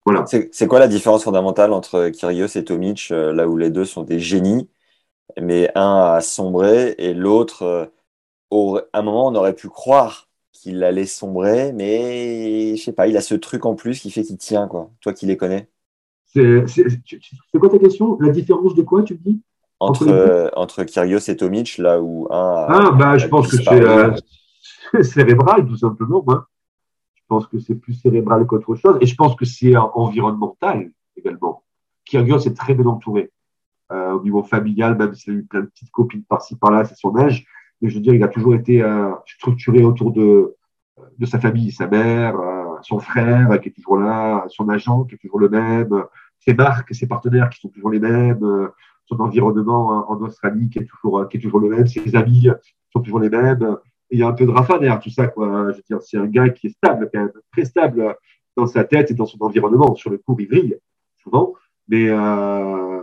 Voilà. 0.07 0.25
C'est 0.27 0.67
quoi 0.67 0.79
la 0.79 0.89
différence 0.89 1.25
fondamentale 1.25 1.73
entre 1.73 2.09
Kyrgios 2.09 2.57
et 2.57 2.65
Tomic, 2.65 3.09
euh, 3.11 3.33
là 3.35 3.47
où 3.47 3.59
les 3.59 3.71
deux 3.71 3.85
sont 3.85 4.05
des 4.05 4.19
génies, 4.19 4.71
mais 5.39 5.71
un 5.75 6.15
a 6.15 6.21
sombré 6.23 6.95
et 6.97 7.13
l'autre, 7.13 7.63
euh, 7.63 8.81
à 8.95 9.01
un 9.01 9.03
moment, 9.03 9.27
on 9.27 9.35
aurait 9.35 9.55
pu 9.55 9.69
croire 9.69 10.31
qu'il 10.53 10.83
allait 10.83 11.05
sombrer, 11.05 11.73
mais 11.73 12.75
je 12.77 12.83
sais 12.83 12.93
pas, 12.93 13.07
il 13.07 13.17
a 13.19 13.21
ce 13.21 13.35
truc 13.35 13.67
en 13.67 13.75
plus 13.75 14.01
qui 14.01 14.11
fait 14.11 14.23
qu'il 14.23 14.39
tient, 14.39 14.67
quoi. 14.67 14.91
Toi 15.01 15.13
qui 15.13 15.27
les 15.27 15.37
connais. 15.37 15.69
C'est 16.25 16.65
quoi 17.59 17.69
ta 17.69 17.79
question? 17.79 18.19
La 18.21 18.31
différence 18.31 18.75
de 18.75 18.83
quoi, 18.83 19.03
tu 19.03 19.15
me 19.15 19.19
dis? 19.19 19.43
Entre, 19.81 20.09
euh, 20.09 20.49
entre 20.57 20.85
Kyrgios 20.85 21.29
et 21.29 21.37
Tomic, 21.37 21.79
là 21.79 22.01
où 22.01 22.27
un. 22.31 22.35
A, 22.35 22.67
ah, 22.69 22.91
bah, 22.93 23.19
je 23.19 23.29
pense 23.29 23.51
que 23.51 23.57
euh, 23.73 24.17
c'est 24.93 25.03
cérébral, 25.05 25.67
tout 25.67 25.77
simplement. 25.77 26.25
Hein. 26.29 26.45
Je 27.15 27.23
pense 27.29 27.47
que 27.47 27.59
c'est 27.59 27.75
plus 27.75 27.95
cérébral 27.95 28.47
qu'autre 28.47 28.75
chose. 28.75 28.99
Et 29.01 29.07
je 29.07 29.15
pense 29.15 29.37
que 29.37 29.45
c'est 29.45 29.77
environnemental 29.77 30.91
également. 31.17 31.63
Kyrgios 32.05 32.41
est 32.41 32.57
très 32.57 32.75
bien 32.75 32.87
entouré. 32.87 33.31
Euh, 33.91 34.13
au 34.13 34.23
niveau 34.23 34.43
familial, 34.43 34.97
même 34.99 35.15
s'il 35.15 35.33
a 35.33 35.37
eu 35.37 35.45
plein 35.45 35.61
de 35.61 35.67
petites 35.67 35.91
copines 35.91 36.25
par-ci 36.25 36.57
par-là, 36.57 36.85
c'est 36.85 36.97
son 36.97 37.17
âge. 37.17 37.47
Mais 37.81 37.89
je 37.89 37.95
veux 37.95 38.01
dire, 38.01 38.15
il 38.15 38.23
a 38.23 38.29
toujours 38.29 38.55
été 38.55 38.85
structuré 39.25 39.85
autour 39.85 40.11
de, 40.11 40.57
de 41.19 41.27
sa 41.27 41.39
famille, 41.39 41.71
sa 41.71 41.87
mère, 41.87 42.35
son 42.83 42.99
frère 42.99 43.61
qui 43.61 43.69
est 43.69 43.73
toujours 43.73 43.99
là, 43.99 44.45
son 44.49 44.69
agent 44.69 45.05
qui 45.05 45.15
est 45.15 45.19
toujours 45.19 45.39
le 45.39 45.49
même, 45.49 46.05
ses 46.41 46.55
marques, 46.55 46.93
ses 46.93 47.07
partenaires 47.07 47.49
qui 47.51 47.61
sont 47.61 47.69
toujours 47.69 47.91
les 47.91 48.01
mêmes, 48.01 48.69
son 49.09 49.21
environnement 49.21 50.11
en 50.11 50.21
Australie 50.21 50.69
qui 50.69 50.81
est 50.81 50.85
toujours, 50.85 51.29
qui 51.29 51.39
est 51.39 51.41
toujours 51.41 51.61
le 51.61 51.71
même, 51.71 51.87
ses 51.87 52.15
amis 52.15 52.49
sont 52.93 53.01
toujours 53.01 53.21
les 53.21 53.31
mêmes. 53.31 53.77
il 54.11 54.19
y 54.19 54.23
a 54.23 54.29
un 54.29 54.33
peu 54.33 54.45
de 54.45 54.51
Rafa 54.51 54.79
derrière 54.79 55.01
tout 55.01 55.11
ça, 55.11 55.27
quoi. 55.29 55.71
Je 55.73 55.77
veux 55.77 55.83
dire, 55.89 56.03
c'est 56.03 56.19
un 56.19 56.27
gars 56.27 56.49
qui 56.51 56.69
est 56.69 56.71
stable, 56.71 57.11
quand 57.13 57.21
même, 57.21 57.33
très 57.53 57.65
stable 57.65 58.17
dans 58.57 58.67
sa 58.67 58.85
tête 58.85 59.11
et 59.11 59.15
dans 59.15 59.27
son 59.27 59.39
environnement. 59.43 59.95
Sur 59.95 60.11
le 60.11 60.19
cours, 60.19 60.41
il 60.41 60.49
brille, 60.49 60.79
souvent. 61.17 61.55
Mais 61.89 62.09
euh, 62.09 63.03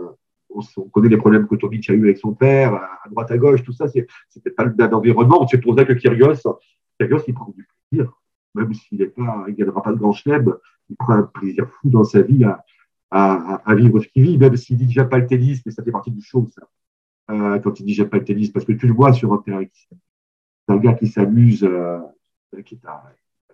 on, 0.50 0.88
connaît 0.90 1.08
les 1.08 1.16
problèmes 1.16 1.48
que 1.48 1.56
Tomic 1.56 1.88
a 1.90 1.92
eu 1.92 2.04
avec 2.04 2.18
son 2.18 2.34
père, 2.34 2.74
à 2.74 3.08
droite, 3.10 3.30
à 3.30 3.38
gauche, 3.38 3.62
tout 3.62 3.72
ça. 3.72 3.88
C'est 3.88 4.06
peut-être 4.42 4.56
pas 4.56 4.64
le 4.64 4.74
même 4.74 4.94
environnement. 4.94 5.46
C'est 5.48 5.58
pour 5.58 5.76
ça 5.76 5.84
que 5.84 5.92
Kyrgios, 5.92 6.42
Kyrgios, 6.98 7.22
il 7.26 7.34
prend 7.34 7.52
du 7.56 7.66
plaisir 7.90 8.12
même 8.56 8.72
s'il 8.74 8.98
ne 8.98 9.52
gagnera 9.52 9.82
pas 9.82 9.90
le 9.90 9.96
grand 9.96 10.12
chelem, 10.12 10.54
il 10.88 10.96
prend 10.96 11.12
un 11.14 11.22
plaisir 11.22 11.68
fou 11.68 11.90
dans 11.90 12.04
sa 12.04 12.22
vie 12.22 12.44
à, 13.10 13.62
à 13.64 13.74
vivre 13.74 14.00
ce 14.00 14.08
qu'il 14.08 14.22
vit, 14.24 14.38
même 14.38 14.56
s'il 14.56 14.76
dit 14.76 14.86
déjà 14.86 15.04
pas 15.04 15.18
le 15.18 15.26
tennis, 15.26 15.62
mais 15.64 15.72
ça 15.72 15.82
fait 15.82 15.92
partie 15.92 16.10
du 16.10 16.22
show, 16.22 16.48
ça. 16.54 16.66
Euh, 17.30 17.58
quand 17.58 17.80
il 17.80 17.84
dit 17.84 17.92
déjà 17.92 18.04
pas 18.04 18.18
le 18.18 18.24
tennis, 18.24 18.50
parce 18.50 18.64
que 18.64 18.72
tu 18.72 18.86
le 18.86 18.92
vois 18.92 19.12
sur 19.12 19.32
un 19.32 19.38
terrain. 19.38 19.64
C'est 19.72 20.74
un 20.74 20.78
gars 20.78 20.94
qui 20.94 21.08
s'amuse, 21.08 21.64
euh, 21.64 21.98
qui 22.64 22.74
est 22.74 22.86
à 22.86 23.02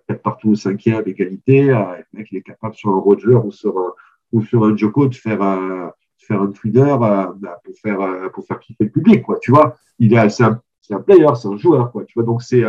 quatre 0.07 0.21
partout 0.21 0.51
au 0.51 0.55
cinquième 0.55 1.03
égalité. 1.05 1.71
Euh, 1.71 1.97
le 2.11 2.19
mec, 2.19 2.27
il 2.31 2.37
est 2.37 2.41
capable 2.41 2.75
sur 2.75 2.89
un 2.89 2.99
Roger 2.99 3.35
ou 3.35 3.51
sur 3.51 3.77
un, 3.77 3.93
ou 4.31 4.41
sur 4.43 4.63
un 4.63 4.75
Joko 4.75 5.07
de 5.07 5.15
faire 5.15 5.41
un, 5.41 5.91
faire 6.17 6.41
un 6.41 6.51
Twitter 6.51 6.81
euh, 6.81 6.97
bah, 6.97 7.61
pour 7.63 7.73
faire 7.81 8.01
euh, 8.01 8.29
pour 8.29 8.45
faire 8.45 8.59
kiffer 8.59 8.85
le 8.85 8.89
public, 8.89 9.23
quoi. 9.23 9.37
Tu 9.39 9.51
vois, 9.51 9.75
il 9.99 10.13
est, 10.13 10.29
c'est 10.29 10.43
un, 10.43 10.61
c'est 10.81 10.93
un 10.93 11.01
player, 11.01 11.27
c'est 11.35 11.47
un 11.47 11.57
joueur, 11.57 11.91
quoi. 11.91 12.05
Tu 12.05 12.13
vois, 12.15 12.23
donc 12.23 12.41
c'est 12.41 12.63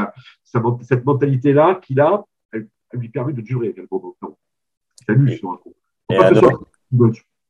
cette 0.45 1.05
mentalité-là 1.05 1.77
qu'il 1.77 2.01
a, 2.01 2.25
elle, 2.53 2.69
lui 2.93 3.09
permet 3.09 3.33
de 3.33 3.41
durer 3.41 3.69
également. 3.69 4.17
S'amuse 5.07 5.39
sur 5.39 5.51
un 5.51 5.57
coup. 5.57 5.75
Et, 6.11 6.17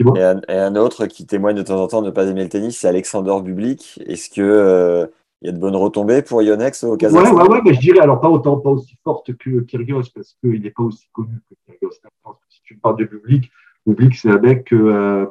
et, 0.00 0.22
un, 0.52 0.76
autre 0.76 1.06
qui 1.06 1.26
témoigne 1.26 1.56
de 1.56 1.62
temps 1.62 1.80
en 1.82 1.86
temps 1.86 2.02
de 2.02 2.06
ne 2.06 2.10
pas 2.10 2.26
aimer 2.26 2.42
le 2.42 2.48
tennis, 2.48 2.78
c'est 2.78 2.88
Alexander 2.88 3.34
Bublik. 3.42 4.00
Est-ce 4.06 4.28
que 4.28 4.42
euh, 4.42 5.06
il 5.40 5.46
y 5.46 5.48
a 5.50 5.52
de 5.52 5.58
bonnes 5.58 5.76
retombées 5.76 6.22
pour 6.22 6.42
Yonex 6.42 6.84
au 6.84 6.96
Kazakhstan? 6.96 7.34
Ouais, 7.34 7.42
ouais, 7.42 7.48
ouais, 7.48 7.60
mais 7.64 7.74
je 7.74 7.80
dirais 7.80 8.00
alors 8.00 8.20
pas 8.20 8.28
autant, 8.28 8.58
pas 8.58 8.70
aussi 8.70 8.96
forte 9.04 9.36
que 9.36 9.60
Kyrgios 9.60 10.04
parce 10.14 10.36
qu'il 10.40 10.62
n'est 10.62 10.70
pas 10.70 10.82
aussi 10.82 11.06
connu 11.12 11.40
que 11.48 11.54
Kyrgios. 11.66 12.00
Si 12.48 12.62
tu 12.64 12.76
parles 12.76 12.96
de 12.96 13.04
Bublik, 13.04 13.50
Bublik 13.86 14.14
c'est 14.14 14.30
un 14.30 14.38
mec 14.38 14.64
que 14.64 14.74
euh, 14.74 15.26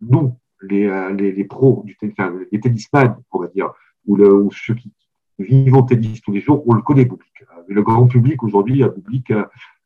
nous, 0.00 0.36
les, 0.62 0.86
euh, 0.86 1.12
les, 1.12 1.32
les, 1.32 1.44
pros 1.44 1.82
du 1.84 1.96
tennis, 1.96 2.14
enfin, 2.18 2.34
les 2.50 2.60
tennisman, 2.60 3.16
on 3.32 3.40
va 3.40 3.48
dire, 3.48 3.72
ou, 4.06 4.16
le, 4.16 4.32
ou 4.32 4.50
ceux 4.52 4.74
qui, 4.74 4.92
vivons 5.38 5.82
tennis 5.82 6.20
tous 6.20 6.30
les 6.30 6.40
jours, 6.40 6.62
on 6.66 6.74
le 6.74 6.82
connaît, 6.82 7.04
Bublik. 7.04 7.44
Mais 7.68 7.74
le 7.74 7.82
grand 7.82 8.06
public, 8.06 8.42
aujourd'hui, 8.42 8.84
Bublik, 8.84 9.30
euh, 9.30 9.44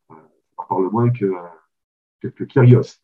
on 0.09 0.63
parle 0.67 0.89
moins 0.91 1.09
que, 1.09 1.33
que, 2.21 2.27
que 2.27 2.43
Kyrgios. 2.43 2.99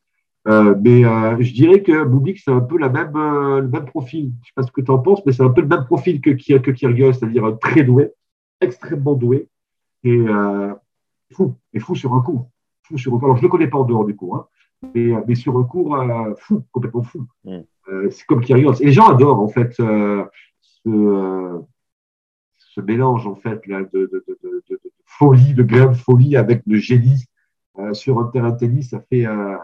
Euh, 0.48 0.76
mais 0.82 1.06
euh, 1.06 1.38
je 1.40 1.54
dirais 1.54 1.82
que 1.82 2.04
Bublik, 2.04 2.40
c'est 2.40 2.52
un 2.52 2.60
peu 2.60 2.78
la 2.78 2.90
même, 2.90 3.16
euh, 3.16 3.62
le 3.62 3.68
même 3.68 3.86
profil. 3.86 4.26
Je 4.26 4.28
ne 4.28 4.46
sais 4.46 4.52
pas 4.56 4.64
ce 4.64 4.72
que 4.72 4.82
tu 4.82 4.92
en 4.92 5.00
penses, 5.00 5.26
mais 5.26 5.32
c'est 5.32 5.44
un 5.44 5.50
peu 5.50 5.62
le 5.62 5.68
même 5.68 5.86
profil 5.86 6.20
que, 6.22 6.32
que 6.32 6.72
Kyrgios, 6.72 7.14
c'est-à-dire 7.14 7.58
très 7.60 7.84
doué, 7.84 8.12
extrêmement 8.60 9.14
doué, 9.14 9.48
et 10.04 10.12
euh, 10.12 10.74
fou, 11.32 11.56
et 11.74 11.80
fou 11.80 11.96
sur 11.96 12.14
un 12.14 12.22
coup. 12.22 12.46
Fou 12.84 12.98
sur 12.98 13.14
un 13.14 13.20
coup. 13.20 13.26
Alors, 13.26 13.38
je 13.38 13.42
ne 13.42 13.48
le 13.48 13.52
connais 13.52 13.68
pas 13.68 13.78
en 13.78 13.86
dehors 13.86 14.06
du 14.06 14.16
cours, 14.16 14.36
hein, 14.36 14.48
mais, 14.94 15.14
mais, 15.28 15.36
sur 15.36 15.58
un 15.58 15.64
cours 15.64 15.98
fou, 16.38 16.64
complètement 16.72 17.04
fou. 17.04 17.26
Mm. 17.46 17.60
c'est 18.10 18.26
comme 18.26 18.42
Kyrgios. 18.42 18.82
Et 18.82 18.86
les 18.86 18.92
gens 18.92 19.08
adorent, 19.08 19.40
en 19.40 19.48
fait, 19.48 19.74
ce, 19.74 20.26
ce 22.74 22.82
mélange 22.82 23.28
en 23.28 23.36
fait 23.36 23.66
là, 23.68 23.82
de, 23.82 23.88
de, 23.94 24.26
de, 24.28 24.64
de, 24.70 24.80
folie, 25.06 25.54
de 25.54 25.64
grain 25.64 25.88
de 25.88 25.94
folie 25.94 26.36
avec 26.36 26.68
de 26.68 26.76
génie 26.78 27.26
euh, 27.78 27.94
sur 27.94 28.20
un 28.20 28.26
terrain 28.26 28.52
de 28.52 28.58
tennis, 28.58 28.90
ça 28.90 29.02
fait 29.02 29.26
euh, 29.26 29.58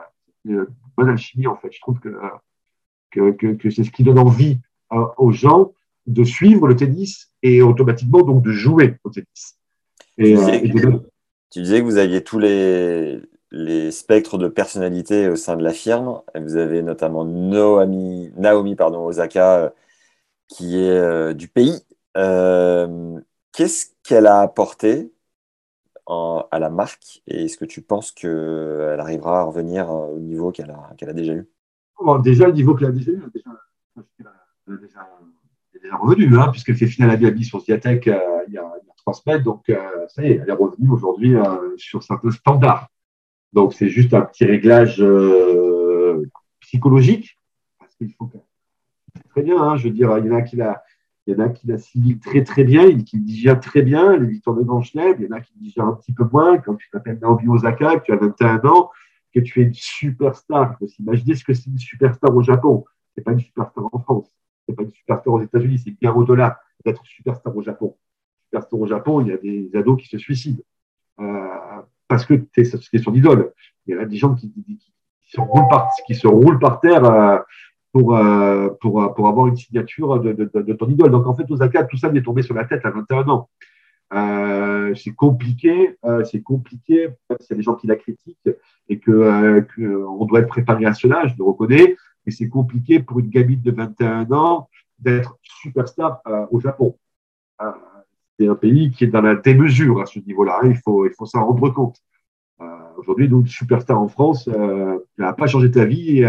une 0.45 0.67
bonne 0.97 1.09
alchimie 1.09 1.47
en 1.47 1.55
fait. 1.55 1.71
Je 1.71 1.79
trouve 1.79 1.99
que, 1.99 2.09
que, 3.11 3.31
que, 3.31 3.47
que 3.53 3.69
c'est 3.69 3.83
ce 3.83 3.91
qui 3.91 4.03
donne 4.03 4.19
envie 4.19 4.59
euh, 4.91 5.05
aux 5.17 5.31
gens 5.31 5.73
de 6.07 6.23
suivre 6.23 6.67
le 6.67 6.75
tennis 6.75 7.31
et 7.43 7.61
automatiquement 7.61 8.21
donc 8.21 8.41
de 8.41 8.51
jouer 8.51 8.97
au 9.03 9.09
tennis. 9.09 9.57
Et, 10.17 10.35
tu, 10.35 10.35
disais 10.35 10.61
que, 10.61 10.67
et 10.67 10.99
tu 11.51 11.61
disais 11.61 11.79
que 11.79 11.85
vous 11.85 11.97
aviez 11.97 12.23
tous 12.23 12.39
les, 12.39 13.21
les 13.51 13.91
spectres 13.91 14.37
de 14.37 14.47
personnalité 14.47 15.29
au 15.29 15.35
sein 15.35 15.55
de 15.55 15.63
la 15.63 15.73
firme. 15.73 16.21
Vous 16.35 16.55
avez 16.55 16.81
notamment 16.81 17.25
Naomi, 17.25 18.31
Naomi 18.35 18.75
pardon, 18.75 19.05
Osaka, 19.05 19.73
qui 20.47 20.79
est 20.79 21.33
du 21.35 21.47
pays. 21.47 21.79
Euh, 22.17 23.19
Qu'est-ce 23.51 23.87
qu'elle 24.03 24.27
a 24.27 24.39
apporté 24.39 25.11
à 26.09 26.59
la 26.59 26.69
marque 26.69 27.21
et 27.27 27.45
est-ce 27.45 27.57
que 27.57 27.65
tu 27.65 27.81
penses 27.81 28.11
qu'elle 28.11 28.99
arrivera 28.99 29.41
à 29.41 29.43
revenir 29.43 29.89
au 29.89 30.19
niveau 30.19 30.51
qu'elle 30.51 30.71
a, 30.71 31.13
déjà 31.13 31.33
eu? 31.33 31.47
Déjà, 32.23 32.47
le 32.47 32.53
niveau 32.53 32.75
qu'elle 32.75 32.87
a 32.87 32.91
déjà 32.91 33.11
eu, 33.11 33.21
déjà, 33.33 33.51
elle 34.67 34.73
est 34.73 34.77
déjà, 34.77 35.07
déjà 35.73 35.97
revenue, 35.97 36.37
hein, 36.37 36.47
puisqu'elle 36.49 36.77
fait 36.77 36.87
finale 36.87 37.11
à 37.11 37.17
Biabi 37.17 37.43
sur 37.43 37.59
Ziatek 37.59 38.07
euh, 38.07 38.19
il, 38.47 38.53
y 38.53 38.57
a, 38.57 38.71
il, 38.81 38.89
trois 38.99 39.13
semaines. 39.13 39.43
Donc, 39.43 39.69
euh, 39.69 40.07
ça 40.07 40.23
y 40.23 40.31
est, 40.31 40.39
elle 40.41 40.49
est 40.49 40.53
revenue 40.53 40.89
aujourd'hui 40.89 41.35
euh, 41.35 41.75
sur 41.77 42.03
certains 42.03 42.31
standards. 42.31 42.87
Donc, 43.53 43.73
c'est 43.73 43.89
juste 43.89 44.13
un 44.13 44.21
petit 44.21 44.45
réglage 44.45 45.01
euh, 45.01 46.23
psychologique. 46.59 47.37
Parce 47.79 47.95
qu'il 47.95 48.13
faut 48.13 48.27
que. 48.27 48.37
Très 49.29 49.41
bien, 49.41 49.61
hein, 49.61 49.75
je 49.75 49.85
veux 49.85 49.93
dire, 49.93 50.17
il 50.19 50.25
y 50.25 50.31
en 50.31 50.35
a 50.35 50.41
qui 50.41 50.55
l'a 50.55 50.83
il 51.29 51.33
y 51.33 51.35
en 51.35 51.45
a 51.45 51.49
qui 51.49 51.67
l'assimilent 51.67 52.19
très 52.19 52.43
très 52.43 52.63
bien, 52.63 52.89
qui 53.03 53.17
le 53.17 53.23
digèrent 53.23 53.59
très 53.59 53.83
bien, 53.83 54.17
les 54.17 54.25
victoires 54.25 54.55
de 54.55 54.63
Grand 54.63 54.81
Chelem. 54.81 55.15
Il 55.19 55.25
y 55.25 55.27
en 55.27 55.35
a 55.35 55.41
qui 55.41 55.53
le 55.55 55.61
digèrent 55.61 55.85
un 55.85 55.93
petit 55.93 56.11
peu 56.11 56.23
moins. 56.31 56.57
Quand 56.57 56.75
tu 56.75 56.89
t'appelles 56.89 57.19
Naomi 57.21 57.47
Osaka, 57.47 57.99
que 57.99 58.05
tu 58.05 58.11
as 58.11 58.15
21 58.15 58.65
ans, 58.65 58.89
que 59.33 59.39
tu 59.39 59.61
es 59.61 59.65
une 59.65 59.73
superstar. 59.73 60.73
Il 60.73 60.77
faut 60.79 60.87
s'imaginer 60.87 61.35
ce 61.35 61.43
que 61.43 61.53
c'est 61.53 61.67
une 61.69 61.77
superstar 61.77 62.35
au 62.35 62.41
Japon. 62.41 62.83
Ce 63.13 63.19
n'est 63.19 63.23
pas 63.23 63.33
une 63.33 63.41
superstar 63.41 63.83
en 63.91 63.99
France. 63.99 64.31
Ce 64.65 64.71
n'est 64.71 64.75
pas 64.75 64.81
une 64.81 64.91
superstar 64.91 65.31
aux 65.31 65.41
États-Unis. 65.41 65.79
C'est 65.83 65.91
bien 65.91 66.11
au-delà 66.13 66.59
d'être 66.83 67.05
superstar 67.05 67.55
au 67.55 67.61
Japon. 67.61 67.95
Superstar 68.45 68.79
au 68.79 68.87
Japon, 68.87 69.21
il 69.21 69.27
y 69.27 69.31
a 69.31 69.37
des 69.37 69.69
ados 69.75 70.01
qui 70.01 70.07
se 70.07 70.17
suicident. 70.17 70.63
Euh, 71.19 71.47
parce 72.07 72.25
que 72.25 72.33
c'est 72.55 72.97
son 72.97 73.13
idole. 73.13 73.53
Il 73.85 73.95
y 73.95 73.99
a 73.99 74.05
des 74.05 74.17
gens 74.17 74.33
qui, 74.33 74.51
qui, 74.51 74.63
qui, 74.63 75.31
se, 75.31 75.39
roulent 75.39 75.67
par, 75.69 75.89
qui 76.07 76.15
se 76.15 76.27
roulent 76.27 76.57
par 76.57 76.79
terre. 76.79 77.05
Euh, 77.05 77.37
pour, 77.91 78.15
euh, 78.15 78.69
pour, 78.81 79.01
euh, 79.01 79.09
pour 79.09 79.27
avoir 79.27 79.47
une 79.47 79.57
signature 79.57 80.19
de, 80.19 80.33
de, 80.33 80.73
ton 80.73 80.87
idole. 80.87 81.11
Donc 81.11 81.27
en 81.27 81.35
fait, 81.35 81.49
Osaka, 81.49 81.83
tout 81.83 81.97
ça 81.97 82.11
m'est 82.11 82.21
tombé 82.21 82.41
sur 82.41 82.55
la 82.55 82.65
tête 82.65 82.85
à 82.85 82.91
21 82.91 83.27
ans. 83.29 83.49
Euh, 84.11 84.95
c'est 84.95 85.13
compliqué, 85.13 85.95
c'est 86.23 86.41
compliqué, 86.41 87.09
a 87.29 87.53
des 87.53 87.61
gens 87.61 87.75
qui 87.75 87.85
la 87.85 87.95
critiquent 87.95 88.49
et 88.87 88.97
que, 88.99 89.63
doit 90.25 90.39
être 90.39 90.47
préparé 90.47 90.85
à 90.85 90.93
cela, 90.93 91.27
je 91.27 91.35
le 91.37 91.43
reconnais, 91.43 91.95
mais 92.25 92.31
c'est 92.31 92.49
compliqué 92.49 92.99
pour 92.99 93.19
une 93.19 93.29
gamine 93.29 93.61
de 93.61 93.71
21 93.71 94.31
ans 94.31 94.67
d'être 94.97 95.37
superstar 95.43 96.21
au 96.49 96.59
Japon. 96.59 96.97
c'est 98.39 98.47
un 98.47 98.55
pays 98.55 98.89
qui 98.89 99.03
est 99.03 99.07
dans 99.07 99.21
la 99.21 99.35
démesure 99.35 100.01
à 100.01 100.07
ce 100.07 100.17
niveau-là, 100.19 100.59
il 100.63 100.77
faut, 100.77 101.05
il 101.05 101.13
faut 101.13 101.27
s'en 101.27 101.45
rendre 101.45 101.69
compte. 101.69 101.97
Aujourd'hui, 102.97 103.29
donc, 103.29 103.47
superstar 103.47 104.01
en 104.01 104.07
France, 104.07 104.49
n'a 105.19 105.33
pas 105.33 105.45
changé 105.45 105.69
ta 105.69 105.85
vie. 105.85 106.25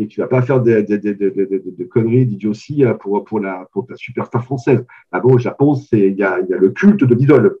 Et 0.00 0.08
tu 0.08 0.20
vas 0.20 0.26
pas 0.26 0.42
faire 0.42 0.62
de, 0.62 1.84
conneries, 1.84 2.26
d'idioties 2.26 2.84
euh, 2.84 2.94
pour, 2.94 3.24
pour, 3.24 3.40
la, 3.40 3.66
pour 3.72 3.86
ta 3.86 3.96
superstar 3.96 4.44
française. 4.44 4.84
Là-bas, 5.12 5.28
au 5.28 5.38
Japon, 5.38 5.74
il 5.92 6.14
y 6.14 6.22
a, 6.22 6.38
le 6.38 6.70
culte 6.70 7.04
de 7.04 7.14
l'idole. 7.14 7.58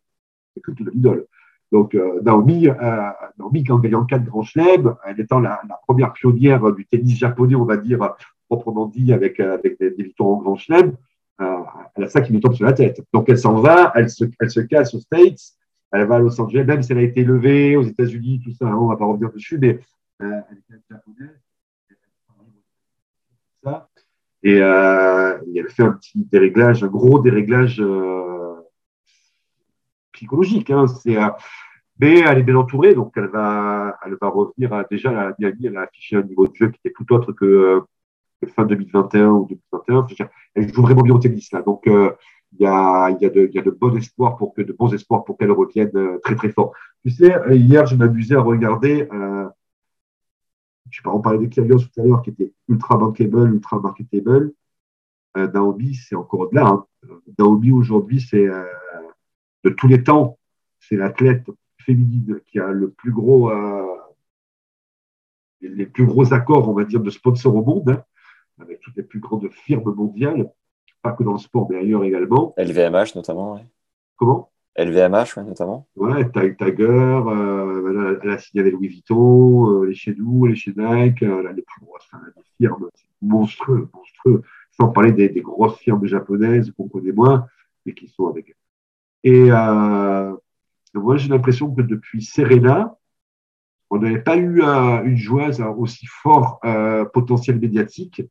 Le 0.56 0.62
culte 0.62 0.82
de 0.82 0.90
l'idole. 0.90 1.26
Donc, 1.72 1.94
euh, 1.94 2.20
Naomi, 2.22 2.68
euh, 2.68 3.10
Naomi, 3.38 3.64
en 3.70 3.78
gagnant 3.78 4.04
quatre 4.04 4.24
grands 4.24 4.42
chelems, 4.42 4.96
elle 5.06 5.20
étant 5.20 5.40
la, 5.40 5.60
première 5.86 6.12
pionnière 6.12 6.72
du 6.72 6.86
tennis 6.86 7.16
japonais, 7.16 7.54
on 7.54 7.64
va 7.64 7.76
dire, 7.76 8.16
proprement 8.48 8.86
dit, 8.86 9.12
avec, 9.12 9.38
avec 9.38 9.78
des, 9.78 9.90
des 9.90 10.02
victoires 10.02 10.30
en 10.30 10.36
grand 10.38 10.56
chelem, 10.56 10.96
euh, 11.40 11.58
elle 11.96 12.04
a 12.04 12.08
ça 12.08 12.20
qui 12.20 12.32
lui 12.32 12.40
tombe 12.40 12.54
sur 12.54 12.66
la 12.66 12.72
tête. 12.72 13.02
Donc, 13.12 13.28
elle 13.28 13.38
s'en 13.38 13.60
va, 13.60 13.92
elle 13.94 14.10
se, 14.10 14.60
casse 14.60 14.94
aux 14.94 15.00
States, 15.00 15.40
elle 15.92 16.06
va 16.06 16.16
à 16.16 16.18
Los 16.18 16.40
Angeles, 16.40 16.64
même 16.64 16.82
si 16.82 16.92
elle 16.92 16.98
a 16.98 17.02
été 17.02 17.24
levée 17.24 17.76
aux 17.76 17.82
États-Unis, 17.82 18.40
tout 18.44 18.52
ça, 18.52 18.66
hein, 18.66 18.76
on 18.76 18.86
va 18.86 18.96
pas 18.96 19.06
revenir 19.06 19.32
dessus, 19.32 19.58
mais 19.58 19.80
euh, 20.22 20.40
elle 20.50 20.76
est 20.76 20.80
japonaise. 20.90 21.40
Et, 24.42 24.60
euh, 24.60 25.38
elle 25.54 25.68
fait 25.68 25.82
un 25.82 25.92
petit 25.92 26.24
déréglage, 26.30 26.82
un 26.82 26.88
gros 26.88 27.20
déréglage 27.20 27.80
euh, 27.80 28.54
psychologique. 30.12 30.70
Hein. 30.70 30.86
C'est, 30.86 31.16
euh, 31.16 31.28
mais 32.00 32.20
elle 32.20 32.38
est 32.38 32.42
bien 32.42 32.56
entourée, 32.56 32.94
donc 32.94 33.12
elle 33.16 33.28
va, 33.28 33.98
elle 34.06 34.16
va 34.20 34.28
revenir 34.28 34.72
à, 34.72 34.84
déjà 34.84 35.10
à 35.10 35.34
Miami, 35.38 35.66
elle 35.66 35.76
a 35.76 35.82
affiché 35.82 36.16
un 36.16 36.22
niveau 36.22 36.46
de 36.46 36.54
jeu 36.54 36.70
qui 36.70 36.80
était 36.82 36.94
tout 36.94 37.12
autre 37.12 37.32
que, 37.32 37.82
que 38.40 38.48
fin 38.48 38.64
2021 38.64 39.28
ou 39.28 39.48
2021. 39.72 40.30
Elle 40.54 40.72
joue 40.72 40.82
vraiment 40.82 41.02
bien 41.02 41.14
au 41.14 41.18
tennis 41.18 41.52
là, 41.52 41.60
donc 41.60 41.86
euh, 41.86 42.12
il 42.52 42.62
y 42.62 42.66
a, 42.66 43.10
y, 43.20 43.26
a 43.26 43.28
de, 43.28 43.50
y 43.52 43.58
a 43.58 43.62
de 43.62 43.70
bons 43.70 43.94
espoirs 43.96 44.36
pour 44.36 44.54
que 44.54 44.62
de 44.62 44.72
bons 44.72 44.92
espoirs 44.94 45.24
pour 45.24 45.36
qu'elle 45.36 45.52
revienne 45.52 45.90
euh, 45.94 46.18
très 46.24 46.36
très 46.36 46.48
fort. 46.48 46.72
Tu 47.04 47.10
sais, 47.10 47.34
hier 47.50 47.84
je 47.84 47.96
m'amusais 47.96 48.34
à 48.34 48.40
regarder 48.40 49.06
euh, 50.86 50.90
je 50.90 51.02
pas, 51.02 51.10
on 51.10 51.20
parlait 51.20 51.38
de 51.38 51.46
Kyrgios 51.46 51.78
tout 51.78 52.00
à 52.00 52.04
l'heure 52.04 52.22
qui 52.22 52.30
était 52.30 52.52
ultra 52.68 52.96
bankable, 52.96 53.54
ultra 53.54 53.80
marketable. 53.80 54.52
Euh, 55.36 55.50
Naomi, 55.52 55.94
c'est 55.94 56.14
encore 56.14 56.40
au-delà. 56.40 56.66
Hein. 56.66 56.86
Naomi, 57.38 57.70
aujourd'hui, 57.70 58.20
c'est 58.20 58.46
euh, 58.48 58.64
de 59.64 59.70
tous 59.70 59.88
les 59.88 60.02
temps, 60.02 60.38
c'est 60.80 60.96
l'athlète 60.96 61.46
féminine 61.78 62.40
qui 62.46 62.58
a 62.58 62.68
le 62.68 62.90
plus 62.90 63.12
gros, 63.12 63.50
euh, 63.50 63.96
les 65.60 65.86
plus 65.86 66.06
gros 66.06 66.32
accords, 66.32 66.68
on 66.68 66.74
va 66.74 66.84
dire, 66.84 67.00
de 67.00 67.10
sponsors 67.10 67.54
au 67.54 67.64
monde, 67.64 67.90
hein, 67.90 68.04
avec 68.60 68.80
toutes 68.80 68.96
les 68.96 69.02
plus 69.02 69.20
grandes 69.20 69.48
firmes 69.50 69.94
mondiales, 69.94 70.50
pas 71.02 71.12
que 71.12 71.22
dans 71.22 71.32
le 71.32 71.38
sport, 71.38 71.68
mais 71.70 71.78
ailleurs 71.78 72.04
également. 72.04 72.54
LVMH 72.58 73.14
notamment. 73.14 73.54
Oui. 73.54 73.60
Comment? 74.16 74.49
LVMH, 74.76 75.36
notamment. 75.44 75.86
Ouais, 75.96 76.30
Tiger, 76.30 76.86
euh, 76.86 78.18
elle 78.22 78.30
a 78.30 78.38
signé 78.38 78.70
Louis 78.70 78.88
Vuitton, 78.88 79.82
euh, 79.82 79.86
les 79.86 79.94
chez 79.94 80.14
nous, 80.14 80.46
les 80.46 80.54
chez 80.54 80.72
Nike, 80.76 81.22
euh, 81.22 81.52
les 81.52 81.62
plus 81.62 81.84
grosses 81.84 82.08
des 82.36 82.42
firmes 82.56 82.88
monstrueux, 83.20 83.88
monstrueux, 83.92 84.42
sans 84.72 84.88
parler 84.88 85.12
des, 85.12 85.40
grosses 85.40 85.78
firmes 85.78 86.06
japonaises 86.06 86.72
qu'on 86.76 86.88
connaît 86.88 87.12
moins, 87.12 87.46
mais 87.84 87.94
qui 87.94 88.08
sont 88.08 88.28
avec 88.28 88.48
elle. 88.48 89.32
Et 89.32 89.50
euh, 89.50 90.34
moi, 90.94 91.16
j'ai 91.16 91.28
l'impression 91.28 91.74
que 91.74 91.82
depuis 91.82 92.22
Serena, 92.22 92.96
on 93.90 93.98
n'avait 93.98 94.22
pas 94.22 94.36
eu 94.36 94.62
euh, 94.62 95.02
une 95.02 95.16
joueuse 95.16 95.60
aussi 95.76 96.06
fort 96.06 96.60
potentiel 97.12 97.58
médiatique. 97.58 98.22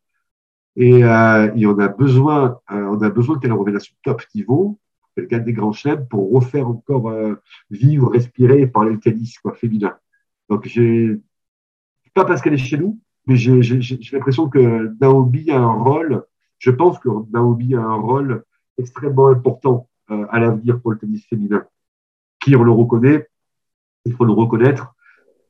Et, 0.78 1.00
et, 1.00 1.66
on 1.66 1.80
a 1.80 1.88
besoin, 1.90 2.60
on 2.70 3.02
a 3.02 3.10
besoin 3.10 3.38
à 3.38 3.80
son 3.80 3.94
top 4.04 4.24
niveau 4.34 4.80
gagne 5.28 5.44
des 5.44 5.54
grands 5.54 5.72
chelems 5.72 6.08
pour 6.08 6.32
refaire 6.32 6.68
encore 6.68 7.10
euh, 7.10 7.36
vivre, 7.70 8.12
respirer 8.12 8.62
et 8.62 8.68
parler 8.68 8.92
le 8.92 9.00
tennis 9.00 9.36
féminin. 9.56 9.98
Donc, 10.50 10.66
j'ai 10.66 11.20
pas 12.14 12.26
parce 12.26 12.42
qu'elle 12.42 12.54
est 12.54 12.58
chez 12.58 12.78
nous, 12.78 13.00
mais 13.28 13.36
j'ai 13.36 13.60
l'impression 14.12 14.50
que 14.50 14.96
Naomi 15.00 15.52
a 15.52 15.60
un 15.60 15.74
rôle, 15.74 16.26
je 16.58 16.72
pense 16.72 17.00
que 17.00 17.10
Naomi 17.32 17.76
a 17.76 17.82
un 17.82 17.96
rôle 17.96 18.44
extrêmement 18.78 19.28
important 19.28 19.88
euh, 20.12 20.26
à 20.30 20.40
l'avenir 20.40 20.82
pour 20.82 20.92
le 20.92 20.98
tennis 20.98 21.26
féminin. 21.28 21.66
Qui 22.40 22.56
on 22.56 22.64
le 22.64 22.72
reconnaît, 22.72 23.28
il 24.06 24.14
faut 24.14 24.26
le 24.26 24.32
reconnaître 24.32 24.96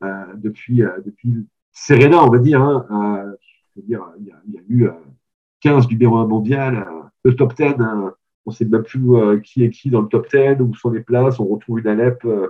euh, 0.03 0.25
depuis, 0.35 0.81
depuis 1.05 1.47
Serena, 1.71 2.23
on 2.23 2.29
va 2.29 2.39
dire. 2.39 2.61
Hein, 2.61 2.85
euh, 2.91 3.35
dire 3.83 4.03
il, 4.19 4.25
y 4.25 4.31
a, 4.31 4.41
il 4.47 4.53
y 4.53 4.57
a 4.57 4.61
eu 4.67 4.89
15 5.61 5.87
numéro 5.87 6.17
1 6.17 6.27
mondial, 6.27 6.85
le 7.23 7.35
top 7.35 7.55
10 7.55 7.75
on 8.45 8.51
sait 8.51 8.65
même 8.65 8.83
plus 8.83 9.15
euh, 9.15 9.39
qui 9.39 9.63
est 9.63 9.69
qui 9.69 9.89
dans 9.89 10.01
le 10.01 10.07
top 10.07 10.27
10, 10.29 10.61
où 10.61 10.73
sont 10.73 10.89
les 10.89 11.01
places. 11.01 11.39
On 11.39 11.45
retrouve 11.45 11.79
une 11.79 11.87
Alep 11.87 12.23
euh, 12.25 12.47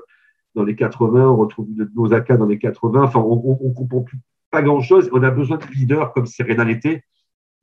dans 0.56 0.64
les 0.64 0.76
80, 0.76 1.30
on 1.30 1.36
retrouve 1.36 1.70
une 1.70 1.90
Osaka 1.96 2.38
dans 2.38 2.46
les 2.46 2.58
80. 2.58 3.04
Enfin, 3.04 3.20
on 3.20 3.58
ne 3.62 3.74
comprend 3.74 4.02
plus 4.02 4.20
pas 4.52 4.62
grand-chose. 4.62 5.10
On 5.14 5.22
a 5.24 5.32
besoin 5.32 5.58
de 5.58 5.66
leaders 5.66 6.12
comme 6.14 6.26
Serena 6.26 6.64
l'était, 6.64 7.04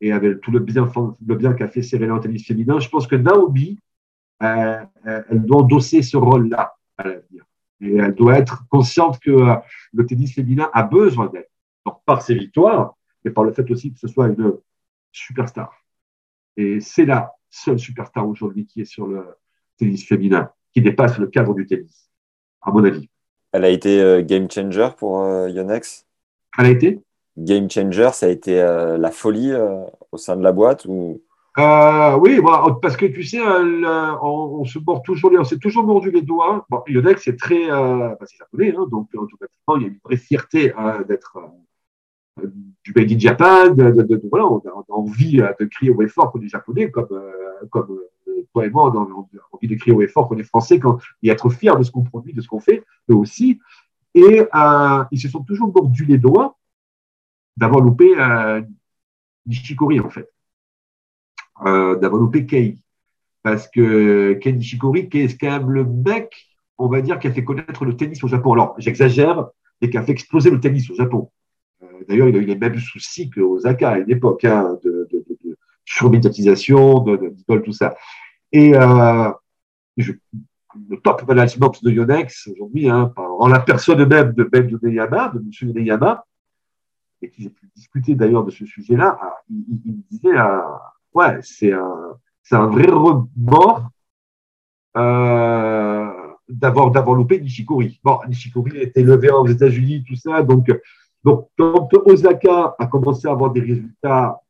et 0.01 0.12
avec 0.12 0.40
tout 0.40 0.51
le 0.51 0.61
bien, 0.61 0.90
le 1.27 1.35
bien 1.35 1.53
qu'a 1.55 1.69
fait 1.69 1.82
Serena 1.82 2.15
en 2.15 2.20
tennis 2.20 2.47
féminin. 2.47 2.78
Je 2.78 2.89
pense 2.89 3.07
que 3.07 3.16
Naomi, 3.16 3.81
euh, 4.43 4.85
elle 5.05 5.44
doit 5.44 5.62
endosser 5.62 6.03
ce 6.03 6.16
rôle-là 6.16 6.74
à 6.98 7.05
l'avenir. 7.05 7.44
Et 7.81 7.97
elle 7.97 8.15
doit 8.15 8.39
être 8.39 8.66
consciente 8.69 9.19
que 9.19 9.31
le 9.93 10.07
tennis 10.07 10.35
féminin 10.35 10.70
a 10.73 10.82
besoin 10.82 11.27
d'elle. 11.27 11.48
par 12.05 12.23
ses 12.23 12.35
victoires, 12.35 12.97
mais 13.24 13.31
par 13.31 13.44
le 13.44 13.53
fait 13.53 13.69
aussi 13.70 13.93
que 13.93 13.98
ce 13.98 14.09
soit 14.09 14.28
une 14.28 14.55
superstar. 15.12 15.73
Et 16.57 16.81
c'est 16.81 17.05
là 17.05 17.36
seule 17.57 17.78
superstar 17.78 18.28
aujourd'hui 18.28 18.66
qui 18.66 18.83
est 18.83 18.85
sur 18.85 19.07
le 19.07 19.24
tennis 19.78 20.07
féminin, 20.07 20.51
qui 20.73 20.83
dépasse 20.83 21.19
le 21.19 21.27
cadre 21.27 21.55
du 21.55 21.66
tennis, 21.66 22.11
à 22.62 22.70
mon 22.70 22.85
avis. 22.85 23.09
Elle 23.53 23.65
a 23.65 23.70
été 23.70 24.01
euh, 24.01 24.23
game 24.23 24.51
changer 24.51 24.89
pour 24.97 25.23
euh, 25.23 25.49
Yonex? 25.49 26.07
Elle 26.59 26.66
a 26.66 26.70
été? 26.70 27.01
Game 27.39 27.70
changer, 27.70 28.11
ça 28.12 28.27
a 28.27 28.28
été 28.31 28.61
euh, 28.61 28.99
la 28.99 29.11
folie 29.11 29.53
au 30.12 30.16
sein 30.16 30.37
de 30.37 30.43
la 30.43 30.53
boîte 30.53 30.87
ou? 30.87 31.20
Euh, 31.59 32.16
oui, 32.19 32.39
bon, 32.41 32.74
parce 32.83 32.99
que 32.99 33.07
tu 33.07 33.23
sais, 33.23 33.41
euh, 33.41 34.16
on, 34.20 34.61
on, 34.61 34.65
se 34.66 34.78
mord 34.78 35.03
toujours, 35.03 35.33
on 35.39 35.45
s'est 35.45 35.59
toujours 35.59 35.85
mordu 35.85 36.11
les 36.11 36.20
doigts. 36.20 36.66
Bon, 36.69 36.83
Yonex, 36.87 37.23
c'est 37.24 37.39
très, 37.39 37.70
euh, 37.70 38.11
bah, 38.11 38.27
c'est 38.27 38.37
japonais, 38.37 38.74
hein, 38.77 38.87
donc 38.91 39.09
automatiquement, 39.15 39.77
il 39.77 39.83
y 39.83 39.85
a 39.87 39.89
une 39.89 39.99
vraie 40.05 40.19
fierté 40.19 40.74
d'être 41.09 41.39
du 42.84 42.92
Made 42.94 43.18
Japan. 43.18 43.70
De, 43.70 43.90
de, 43.90 44.02
de, 44.02 44.28
voilà, 44.30 44.46
on 44.46 44.58
a, 44.58 44.84
envie 44.88 45.40
euh, 45.40 45.52
de 45.58 45.66
crier 45.66 45.90
au 45.90 46.00
effort 46.02 46.32
qu'on 46.32 46.40
est 46.40 46.48
japonais, 46.48 46.90
comme, 46.90 47.08
euh, 47.10 47.66
comme 47.70 47.98
toi 48.52 48.66
et 48.66 48.70
moi, 48.70 48.92
on 48.94 49.00
a 49.00 49.26
envie 49.52 49.68
de 49.68 49.74
crier 49.74 49.96
au 49.96 50.02
effort 50.02 50.28
qu'on 50.28 50.38
est 50.38 50.44
français 50.44 50.78
quand, 50.78 50.98
et 51.22 51.30
être 51.30 51.50
fier 51.50 51.76
de 51.76 51.82
ce 51.82 51.90
qu'on 51.90 52.04
produit, 52.04 52.32
de 52.32 52.40
ce 52.40 52.48
qu'on 52.48 52.60
fait, 52.60 52.84
eux 53.10 53.14
aussi. 53.14 53.60
Et 54.14 54.42
ils 55.10 55.20
se 55.20 55.28
sont 55.28 55.42
toujours 55.42 55.72
mordus 55.74 56.06
les 56.06 56.16
doigts 56.16 56.56
d'avoir 57.58 57.82
loupé 57.82 58.14
Nishikori, 59.46 60.00
en 60.00 60.08
fait 60.08 60.30
euh, 61.64 61.96
d'avoir 61.96 62.20
loupé 62.20 62.46
Kei. 62.46 62.78
Parce 63.42 63.68
que 63.68 64.34
Ken 64.34 64.56
Nishikori, 64.56 65.08
c'est 65.12 65.38
quand 65.38 65.50
même 65.50 65.70
le 65.70 65.84
mec, 65.84 66.48
on 66.78 66.88
va 66.88 67.00
dire, 67.00 67.18
qui 67.18 67.28
a 67.28 67.32
fait 67.32 67.44
connaître 67.44 67.84
le 67.84 67.96
tennis 67.96 68.22
au 68.24 68.28
Japon. 68.28 68.52
Alors, 68.52 68.74
j'exagère, 68.78 69.46
mais 69.80 69.88
qui 69.88 69.96
a 69.96 70.02
fait 70.02 70.12
exploser 70.12 70.50
le 70.50 70.60
tennis 70.60 70.90
au 70.90 70.94
Japon. 70.94 71.30
Euh, 71.97 72.05
D'ailleurs, 72.09 72.28
il 72.28 72.36
a 72.36 72.39
eu 72.40 72.44
les 72.44 72.56
mêmes 72.56 72.78
soucis 72.78 73.31
qu'Osaka 73.31 73.90
à 73.90 73.98
une 73.98 74.10
époque, 74.10 74.44
hein, 74.44 74.78
de, 74.85 75.09
de, 75.12 75.24
de, 75.28 75.39
de 75.44 75.56
surmédiatisation, 75.85 77.01
de, 77.01 77.59
tout 77.59 77.73
ça. 77.73 77.94
Et 78.52 78.74
euh, 78.74 79.31
je, 79.97 80.12
le 80.89 80.97
top 80.98 81.27
management 81.27 81.73
de 81.82 81.90
Yonex 81.90 82.48
aujourd'hui, 82.48 82.89
hein, 82.89 83.12
en 83.16 83.48
la 83.48 83.60
personne 83.60 84.05
même 84.06 84.32
de 84.32 84.44
Ben 84.44 84.68
Yoneyama, 84.68 85.32
de 85.35 85.39
M. 85.39 85.51
Yoneyama, 85.62 86.24
et 87.23 87.31
qui 87.31 87.43
j'ai 87.44 87.51
pu 87.51 87.66
discuter 87.74 88.14
d'ailleurs 88.14 88.44
de 88.44 88.51
ce 88.51 88.66
sujet-là, 88.66 89.16
ah, 89.20 89.36
il, 89.48 89.64
il, 89.85 89.93
me 89.93 90.02
disait, 90.10 90.36
ah, 90.36 90.93
ouais, 91.14 91.39
c'est 91.43 91.73
un, 91.73 92.18
c'est 92.43 92.56
un 92.56 92.66
vrai 92.66 92.86
remords 92.86 93.89
euh, 94.97 96.12
d'avoir, 96.48 96.90
d'avoir 96.90 97.16
loupé 97.16 97.40
Nishikori. 97.40 98.01
Bon, 98.05 98.18
Nishikori 98.28 98.78
été 98.78 99.02
levé 99.02 99.31
aux 99.31 99.47
États-Unis, 99.47 100.05
tout 100.06 100.16
ça. 100.16 100.43
Donc, 100.43 100.70
donc, 101.27 101.48
quand 101.59 101.89
Osaka 102.05 102.77
a 102.78 102.86
commencé 102.86 103.27
à 103.27 103.32
avoir 103.32 103.51
des 103.51 103.61
résultats 103.61 104.40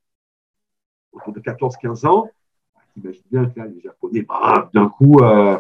autour 1.11 1.33
de 1.33 1.41
14-15 1.41 2.07
ans, 2.07 2.29
t'imagines 2.93 3.23
bien 3.33 3.47
que 3.47 3.61
les 3.61 3.81
Japonais, 3.81 4.21
bah, 4.21 4.69
d'un 4.75 4.91
coup, 4.91 5.17
euh, 5.23 5.57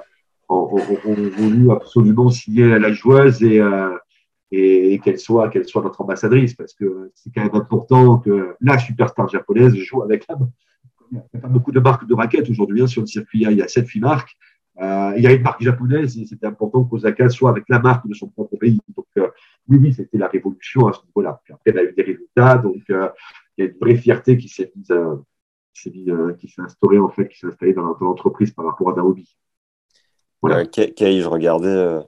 ont, 0.51 0.77
voulu 1.07 1.71
absolument 1.71 2.29
signer 2.29 2.79
la 2.79 2.93
joueuse 2.93 3.43
et, 3.43 3.59
euh, 3.59 3.97
qu'elle 4.51 5.19
soit, 5.19 5.51
notre 5.77 6.03
ambassadrice, 6.03 6.53
parce 6.53 6.75
que 6.75 7.11
c'est 7.15 7.33
quand 7.35 7.45
même 7.45 7.55
important 7.55 8.19
que 8.19 8.55
la 8.61 8.77
superstar 8.77 9.27
japonaise 9.31 9.75
joue 9.75 10.03
avec 10.03 10.27
la, 10.29 10.37
il 11.13 11.15
n'y 11.15 11.39
a 11.39 11.39
pas 11.39 11.49
beaucoup 11.49 11.73
de 11.73 11.81
marques 11.81 12.07
de 12.07 12.13
raquettes 12.13 12.51
aujourd'hui 12.51 12.83
hein, 12.83 12.87
sur 12.87 13.01
le 13.01 13.07
circuit. 13.07 13.47
Il 13.49 13.57
y 13.57 13.63
a 13.63 13.67
7-8 13.67 14.01
marques. 14.01 14.37
Euh, 14.79 15.15
il 15.17 15.23
y 15.23 15.27
a 15.27 15.33
une 15.33 15.43
marque 15.43 15.63
japonaise 15.63 16.19
et 16.19 16.27
c'était 16.27 16.47
important 16.47 16.85
qu'Osaka 16.85 17.31
soit 17.31 17.51
avec 17.51 17.65
la 17.69 17.79
marque 17.79 18.07
de 18.07 18.15
son 18.15 18.29
propre 18.29 18.57
pays. 18.57 18.79
Donc, 18.95 19.07
euh, 19.19 19.29
oui, 19.69 19.79
oui, 19.81 19.95
c'était 19.95 20.19
la 20.19 20.29
révolution 20.29 20.87
à 20.87 20.93
ce 20.93 21.01
niveau-là. 21.07 21.41
Puis 21.45 21.55
après, 21.55 21.71
elle 21.71 21.79
a 21.79 21.85
eu 21.85 21.95
des 21.95 22.03
résultats. 22.03 22.59
Donc, 22.59 22.83
euh, 22.91 23.09
il 23.57 23.65
y 23.65 23.69
a 23.69 23.71
une 23.71 23.79
vraie 23.79 23.97
fierté 23.97 24.37
qui 24.37 24.49
s'est 24.49 24.73
mise, 24.77 24.93
qui 25.73 26.49
s'est, 26.49 26.63
instaurée, 26.63 26.99
en 26.99 27.09
fait, 27.09 27.29
qui 27.29 27.39
s'est 27.39 27.47
installée 27.47 27.73
dans, 27.73 27.97
l'entreprise 28.01 28.51
par 28.51 28.67
rapport 28.67 28.91
à 28.91 28.95
Naomi. 28.95 29.37
Voilà. 30.43 30.67
Kay, 30.67 31.21
je 31.21 31.29
regardais 31.29 32.01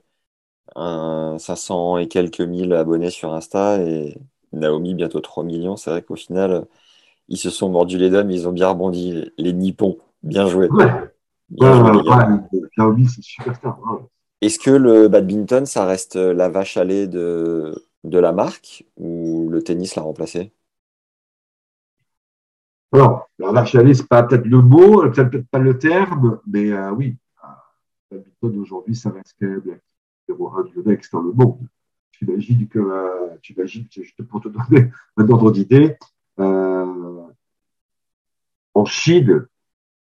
un 0.75 1.37
500 1.39 1.97
et 1.97 2.07
quelques 2.07 2.41
mille 2.41 2.73
abonnés 2.73 3.09
sur 3.09 3.33
Insta 3.33 3.81
et 3.81 4.15
Naomi, 4.53 4.93
bientôt 4.93 5.19
3 5.19 5.43
millions. 5.43 5.75
C'est 5.75 5.89
vrai 5.89 6.03
qu'au 6.03 6.15
final, 6.15 6.67
ils 7.29 7.37
se 7.37 7.49
sont 7.49 7.69
mordus 7.69 7.97
les 7.97 8.11
doigts, 8.11 8.23
mais 8.23 8.35
ils 8.35 8.47
ont 8.47 8.51
bien 8.51 8.69
rebondi. 8.69 9.31
Les 9.39 9.53
Nippons, 9.53 9.97
bien 10.21 10.47
joué. 10.47 10.69
Ouais. 10.69 11.09
Naomi, 11.51 13.07
c'est 13.07 13.23
super 13.23 13.55
star. 13.55 13.79
Est-ce 14.41 14.59
que 14.59 14.71
le 14.71 15.07
badminton, 15.07 15.65
ça 15.65 15.85
reste 15.85 16.15
la 16.15 16.49
vache 16.49 16.77
à 16.77 16.83
lait 16.83 17.07
de, 17.07 17.75
de 18.03 18.19
la 18.19 18.31
marque 18.31 18.85
ou 18.97 19.49
le 19.49 19.61
tennis 19.61 19.95
l'a 19.95 20.03
remplacé? 20.03 20.53
Alors, 22.91 23.29
la 23.37 23.51
vache 23.51 23.75
à 23.75 23.83
lait, 23.83 23.93
c'est 23.93 24.07
pas 24.07 24.23
peut-être 24.23 24.45
le 24.45 24.61
mot, 24.61 25.01
peut-être 25.09 25.47
pas 25.49 25.59
le 25.59 25.77
terme, 25.77 26.39
mais 26.47 26.71
euh, 26.71 26.91
oui, 26.91 27.17
le 28.11 28.17
badminton 28.17 28.61
aujourd'hui, 28.61 28.95
ça 28.95 29.11
reste 29.11 29.35
quand 29.39 29.47
même 29.47 29.61
le 29.65 29.81
numéro 30.27 30.55
un 30.55 30.63
du 30.63 30.79
next 30.85 31.11
dans 31.11 31.21
le 31.21 31.31
monde. 31.33 31.59
Tu 32.11 32.25
imagines 32.25 32.67
que, 32.67 32.79
euh, 32.79 33.35
tu 33.41 33.53
imagines, 33.53 33.85
juste 33.89 34.21
pour 34.23 34.41
te 34.41 34.47
donner 34.47 34.91
un 35.17 35.29
ordre 35.29 35.51
d'idée, 35.51 35.97
euh, 36.39 37.23
en 38.73 38.85
Chine, 38.85 39.47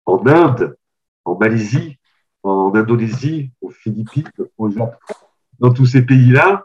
en 0.06 0.26
Inde, 0.28 0.78
en 1.26 1.38
Malaisie, 1.38 1.98
en 2.44 2.74
Indonésie, 2.76 3.52
aux 3.62 3.70
Philippines, 3.72 4.32
au 4.58 4.70
Japon, 4.70 4.98
dans 5.60 5.74
tous 5.74 5.86
ces 5.86 6.04
pays-là, 6.04 6.64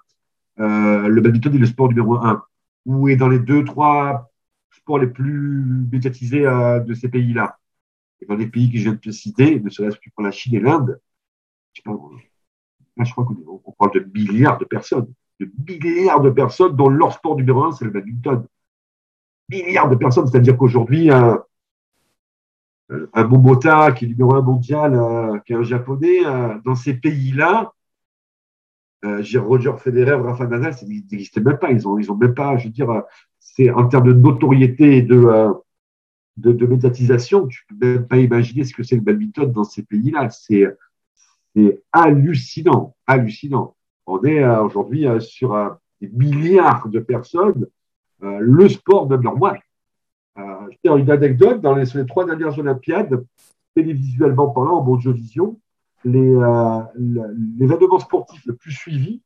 euh, 0.58 1.08
le 1.08 1.20
badminton 1.20 1.54
est 1.54 1.58
le 1.58 1.66
sport 1.66 1.88
numéro 1.88 2.16
un, 2.16 2.42
ou 2.84 3.08
est 3.08 3.16
dans 3.16 3.28
les 3.28 3.38
deux, 3.38 3.64
trois 3.64 4.30
sports 4.70 4.98
les 4.98 5.06
plus 5.06 5.64
médiatisés 5.90 6.46
euh, 6.46 6.80
de 6.80 6.94
ces 6.94 7.08
pays-là? 7.08 7.58
Et 8.20 8.26
dans 8.26 8.36
les 8.36 8.46
pays 8.46 8.70
que 8.70 8.76
je 8.76 8.84
viens 8.84 8.92
de 8.92 8.98
te 8.98 9.10
citer, 9.10 9.58
ne 9.58 9.70
serait-ce 9.70 9.96
que 9.96 10.10
pour 10.14 10.22
la 10.22 10.30
Chine 10.30 10.54
et 10.54 10.60
l'Inde, 10.60 11.00
je, 11.72 11.82
je 11.82 13.12
crois 13.12 13.24
qu'on 13.24 13.72
parle 13.78 13.92
de 13.94 14.10
milliards 14.14 14.58
de 14.58 14.66
personnes, 14.66 15.10
de 15.40 15.50
milliards 15.66 16.20
de 16.20 16.30
personnes 16.30 16.76
dont 16.76 16.88
leur 16.88 17.12
sport 17.14 17.36
numéro 17.36 17.64
un, 17.64 17.72
c'est 17.72 17.86
le 17.86 17.90
badminton 17.90 18.46
milliards 19.50 19.88
de 19.88 19.96
personnes. 19.96 20.26
C'est-à-dire 20.26 20.56
qu'aujourd'hui, 20.56 21.10
un 23.12 23.24
Momota 23.24 23.92
qui 23.92 24.04
est 24.04 24.08
numéro 24.08 24.34
un 24.34 24.42
mondial, 24.42 24.94
euh, 24.94 25.38
qui 25.40 25.52
est 25.52 25.56
un 25.56 25.62
japonais, 25.62 26.24
euh, 26.24 26.58
dans 26.64 26.74
ces 26.74 26.94
pays-là, 26.94 27.72
euh, 29.04 29.22
Roger 29.36 29.72
Federer, 29.78 30.16
Rafa 30.16 30.46
Nadal, 30.46 30.74
ça 30.74 30.86
n'existait 30.86 31.40
même 31.40 31.58
pas. 31.58 31.70
Ils 31.70 31.86
ont, 31.88 31.98
ils 31.98 32.12
même 32.12 32.34
pas, 32.34 32.56
je 32.58 32.64
veux 32.64 32.70
dire, 32.70 33.02
c'est 33.38 33.70
en 33.70 33.86
termes 33.88 34.08
de 34.08 34.12
notoriété 34.12 34.98
et 34.98 35.02
de, 35.02 35.16
euh, 35.16 35.52
de, 36.36 36.52
de, 36.52 36.66
médiatisation, 36.66 37.46
tu 37.46 37.64
peux 37.66 37.86
même 37.86 38.06
pas 38.06 38.18
imaginer 38.18 38.64
ce 38.64 38.74
que 38.74 38.82
c'est 38.82 38.96
le 38.96 39.02
badminton 39.02 39.50
dans 39.52 39.64
ces 39.64 39.82
pays-là. 39.82 40.28
C'est, 40.30 40.66
hallucinant, 41.92 42.94
hallucinant. 43.06 43.74
On 44.06 44.22
est 44.22 44.42
euh, 44.42 44.62
aujourd'hui 44.62 45.06
euh, 45.06 45.20
sur 45.20 45.78
des 46.00 46.08
milliards 46.08 46.88
de 46.88 47.00
personnes 47.00 47.66
euh, 48.22 48.38
le 48.40 48.68
sport 48.68 49.08
number 49.08 49.40
one. 49.40 49.58
Euh, 50.70 50.76
dire 50.84 50.96
une 50.96 51.10
anecdote, 51.10 51.60
dans 51.60 51.74
les, 51.74 51.86
trois 52.06 52.24
dernières 52.24 52.58
Olympiades, 52.58 53.24
télévisuellement 53.74 54.50
parlant, 54.50 54.78
en 54.78 54.84
mode 54.84 55.06
vision, 55.14 55.60
les, 56.04 56.34
euh, 56.34 56.80
l'événement 57.58 57.98
sportif 57.98 58.44
le 58.46 58.54
plus 58.54 58.72
suivi, 58.72 59.22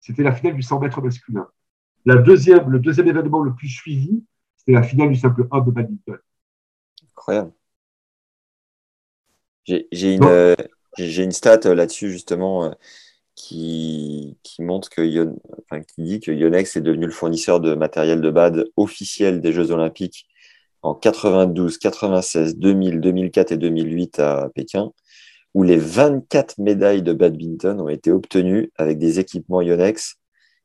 c'était 0.00 0.22
la 0.22 0.32
finale 0.32 0.54
du 0.54 0.62
100 0.62 0.80
mètres 0.80 1.00
masculin. 1.02 1.48
La 2.04 2.16
deuxième, 2.16 2.68
le 2.70 2.78
deuxième 2.78 3.08
événement 3.08 3.42
le 3.42 3.54
plus 3.54 3.68
suivi, 3.68 4.24
c'était 4.56 4.72
la 4.72 4.82
finale 4.82 5.08
du 5.08 5.16
simple 5.16 5.46
1 5.50 5.60
de 5.60 5.70
badminton. 5.70 6.18
Incroyable. 7.10 7.52
J'ai, 9.64 10.14
une, 10.14 10.22
euh, 10.22 10.54
une 10.96 11.32
stat 11.32 11.58
là-dessus, 11.74 12.08
justement 12.12 12.72
qui, 13.36 14.38
qui 14.42 14.62
montre 14.62 14.88
que 14.88 15.02
Yon, 15.02 15.38
enfin, 15.62 15.82
qui 15.82 16.02
dit 16.02 16.20
que 16.20 16.32
Yonex 16.32 16.76
est 16.76 16.80
devenu 16.80 17.06
le 17.06 17.12
fournisseur 17.12 17.60
de 17.60 17.74
matériel 17.74 18.20
de 18.20 18.30
bad 18.30 18.64
officiel 18.76 19.40
des 19.40 19.52
Jeux 19.52 19.70
Olympiques 19.70 20.26
en 20.86 20.94
92, 20.94 21.78
96, 21.78 22.58
2000, 22.58 23.00
2004 23.00 23.52
et 23.52 23.56
2008 23.56 24.20
à 24.20 24.50
Pékin, 24.54 24.92
où 25.52 25.64
les 25.64 25.78
24 25.78 26.58
médailles 26.58 27.02
de 27.02 27.12
badminton 27.12 27.80
ont 27.80 27.88
été 27.88 28.12
obtenues 28.12 28.70
avec 28.76 28.98
des 28.98 29.18
équipements 29.18 29.62
Yonex, 29.62 30.16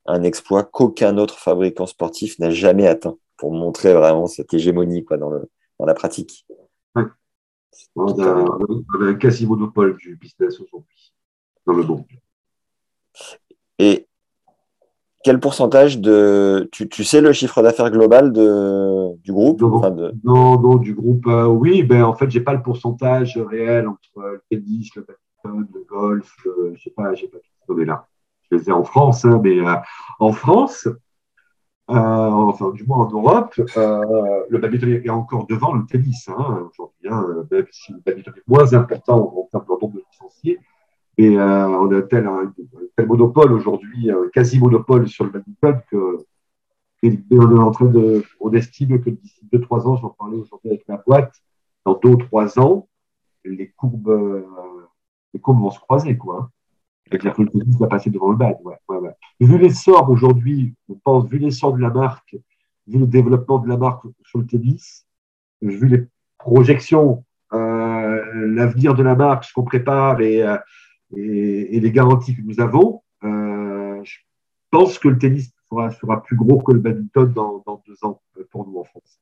un 0.06 0.22
exploit 0.22 0.64
qu'aucun 0.64 1.18
autre 1.18 1.40
fabricant 1.40 1.88
sportif 1.88 2.38
n'a 2.38 2.52
jamais 2.52 2.86
atteint, 2.88 3.18
pour 3.38 3.52
montrer 3.52 3.94
vraiment 3.96 4.28
cette 4.28 4.54
hégémonie 4.54 5.04
quoi, 5.04 5.18
dans, 5.18 5.32
le, 5.32 5.50
dans 5.80 5.86
la 5.86 5.96
pratique. 5.96 6.46
Ouais. 6.96 7.06
On 7.96 8.22
a, 8.22 8.46
on 8.70 9.02
a 9.02 9.08
un 9.08 9.16
quasi 9.16 9.48
monopole 9.48 9.98
du 9.98 10.18
business 10.18 10.60
aujourd'hui 10.60 11.14
dans 11.66 11.74
le 11.74 11.84
monde. 11.84 12.06
Et 13.80 14.08
quel 15.24 15.40
pourcentage 15.40 16.00
de. 16.00 16.68
Tu, 16.72 16.90
tu 16.90 17.04
sais 17.04 17.22
le 17.22 17.34
chiffre 17.34 17.62
d'affaires 17.62 17.92
global 17.92 18.32
de, 18.32 19.16
du 19.18 19.32
groupe? 19.32 19.62
Non, 19.62 19.76
enfin 19.76 19.92
de... 19.92 20.14
non, 20.24 20.60
non, 20.60 20.76
du 20.76 20.94
groupe, 20.94 21.28
euh, 21.28 21.46
oui. 21.46 21.84
Ben, 21.84 22.04
en 22.04 22.14
fait, 22.14 22.30
j'ai 22.30 22.42
pas 22.42 22.54
le 22.54 22.62
pourcentage 22.62 23.38
réel 23.38 23.88
entre 23.88 24.02
le 24.18 24.42
tennis, 24.50 24.90
le 24.96 25.06
badminton, 25.44 25.68
le 25.74 25.86
golf. 25.90 26.36
Je 26.74 26.82
sais 26.82 26.92
pas, 26.92 27.14
j'ai 27.14 27.28
pas 27.28 27.38
tout 27.38 27.74
donné 27.74 27.86
là. 27.86 28.08
Je 28.50 28.58
les 28.58 28.70
ai 28.70 28.72
en 28.72 28.84
France, 28.84 29.24
hein, 29.26 29.40
mais 29.44 29.60
euh, 29.60 29.76
en 30.20 30.34
France, 30.34 30.88
euh, 30.88 31.94
enfin, 31.94 32.72
du 32.72 32.84
moins 32.86 33.06
en 33.06 33.10
Europe, 33.10 33.54
le 33.58 34.58
badminton 34.58 34.90
est 34.90 35.10
encore 35.10 35.46
devant 35.48 35.74
le 35.74 35.86
tennis 35.86 36.30
hein, 36.30 36.70
aujourd'hui. 36.70 37.10
Hein, 37.10 37.26
même 37.52 37.66
si 37.72 37.94
le 37.94 38.00
badminton 38.06 38.34
est 38.36 38.50
moins 38.50 38.74
important 38.74 39.34
en 39.38 39.48
termes 39.52 39.66
de 39.66 39.82
nombre 39.82 39.96
de 39.96 40.04
licenciés. 40.12 40.60
Et 41.22 41.38
euh, 41.38 41.68
on 41.68 41.92
a 41.92 42.02
tel, 42.02 42.26
un, 42.26 42.54
tel 42.96 43.08
monopole 43.08 43.52
aujourd'hui, 43.54 44.10
quasi 44.34 44.60
monopole 44.60 45.08
sur 45.08 45.26
le 45.26 45.32
badminton 45.32 45.82
que 45.90 46.18
et 47.04 47.20
on 47.32 47.56
est 47.56 47.60
en 47.60 47.72
train 47.72 47.86
de, 47.86 48.24
on 48.40 48.54
estime 48.54 49.02
que 49.02 49.10
d'ici 49.10 49.42
2-3 49.52 49.88
ans, 49.88 49.96
j'en 49.98 50.10
parlais 50.10 50.38
aujourd'hui 50.38 50.70
avec 50.70 50.88
ma 50.88 50.98
boîte, 50.98 51.34
dans 51.84 51.96
deux 51.96 52.10
ou 52.10 52.16
trois 52.18 52.60
ans, 52.60 52.88
les 53.44 53.70
courbes, 53.70 54.10
euh, 54.10 54.46
les 55.34 55.40
courbes 55.40 55.62
vont 55.62 55.72
se 55.72 55.80
croiser, 55.80 56.16
quoi. 56.16 56.52
C'est-à-dire 57.06 57.34
que 57.34 57.42
le 57.42 57.50
tennis 57.50 57.78
va 57.80 57.88
passer 57.88 58.12
devant 58.12 58.30
le 58.30 58.38
bad. 58.38 58.56
Ouais, 58.64 58.76
ouais, 58.88 58.98
ouais. 58.98 59.16
Vu 59.40 59.58
l'essor 59.58 60.10
aujourd'hui, 60.10 60.76
on 60.90 60.96
pense, 60.96 61.28
vu 61.28 61.40
l'essor 61.40 61.74
de 61.74 61.82
la 61.82 61.90
marque, 61.90 62.36
vu 62.88 63.00
le 63.00 63.08
développement 63.08 63.58
de 63.60 63.68
la 63.68 63.78
marque 63.78 64.04
sur 64.24 64.40
le 64.40 64.46
tennis, 64.46 65.08
vu 65.62 65.88
les 65.88 66.06
projections, 66.38 67.26
euh, 67.54 68.48
l'avenir 68.54 68.94
de 68.94 69.02
la 69.02 69.16
marque, 69.16 69.46
ce 69.46 69.54
qu'on 69.54 69.64
prépare 69.64 70.22
et, 70.22 70.44
euh, 70.44 70.58
et, 71.16 71.76
et, 71.76 71.80
les 71.80 71.92
garanties 71.92 72.36
que 72.36 72.42
nous 72.42 72.60
avons, 72.60 73.04
euh, 73.24 74.04
je 74.04 74.18
pense 74.70 75.00
que 75.00 75.08
le 75.08 75.18
tennis 75.18 75.52
sera, 75.70 75.92
sera, 75.92 76.24
plus 76.24 76.36
gros 76.36 76.62
que 76.62 76.72
le 76.72 76.80
badminton 76.80 77.32
dans, 77.34 77.64
dans 77.66 77.84
deux 77.88 77.98
ans 78.04 78.22
pour 78.50 78.68
nous 78.68 78.80
en 78.80 78.84
France, 78.84 79.20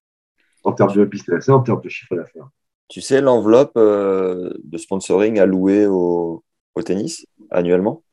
en 0.63 0.73
termes 0.73 0.93
de 0.93 1.05
business, 1.05 1.49
en 1.49 1.61
termes 1.61 1.81
de 1.81 1.89
chiffre 1.89 2.15
d'affaires. 2.15 2.49
Tu 2.87 3.01
sais 3.01 3.21
l'enveloppe 3.21 3.73
euh, 3.77 4.51
de 4.63 4.77
sponsoring 4.77 5.39
allouée 5.39 5.85
au, 5.85 6.43
au 6.75 6.81
tennis 6.81 7.25
annuellement? 7.51 8.03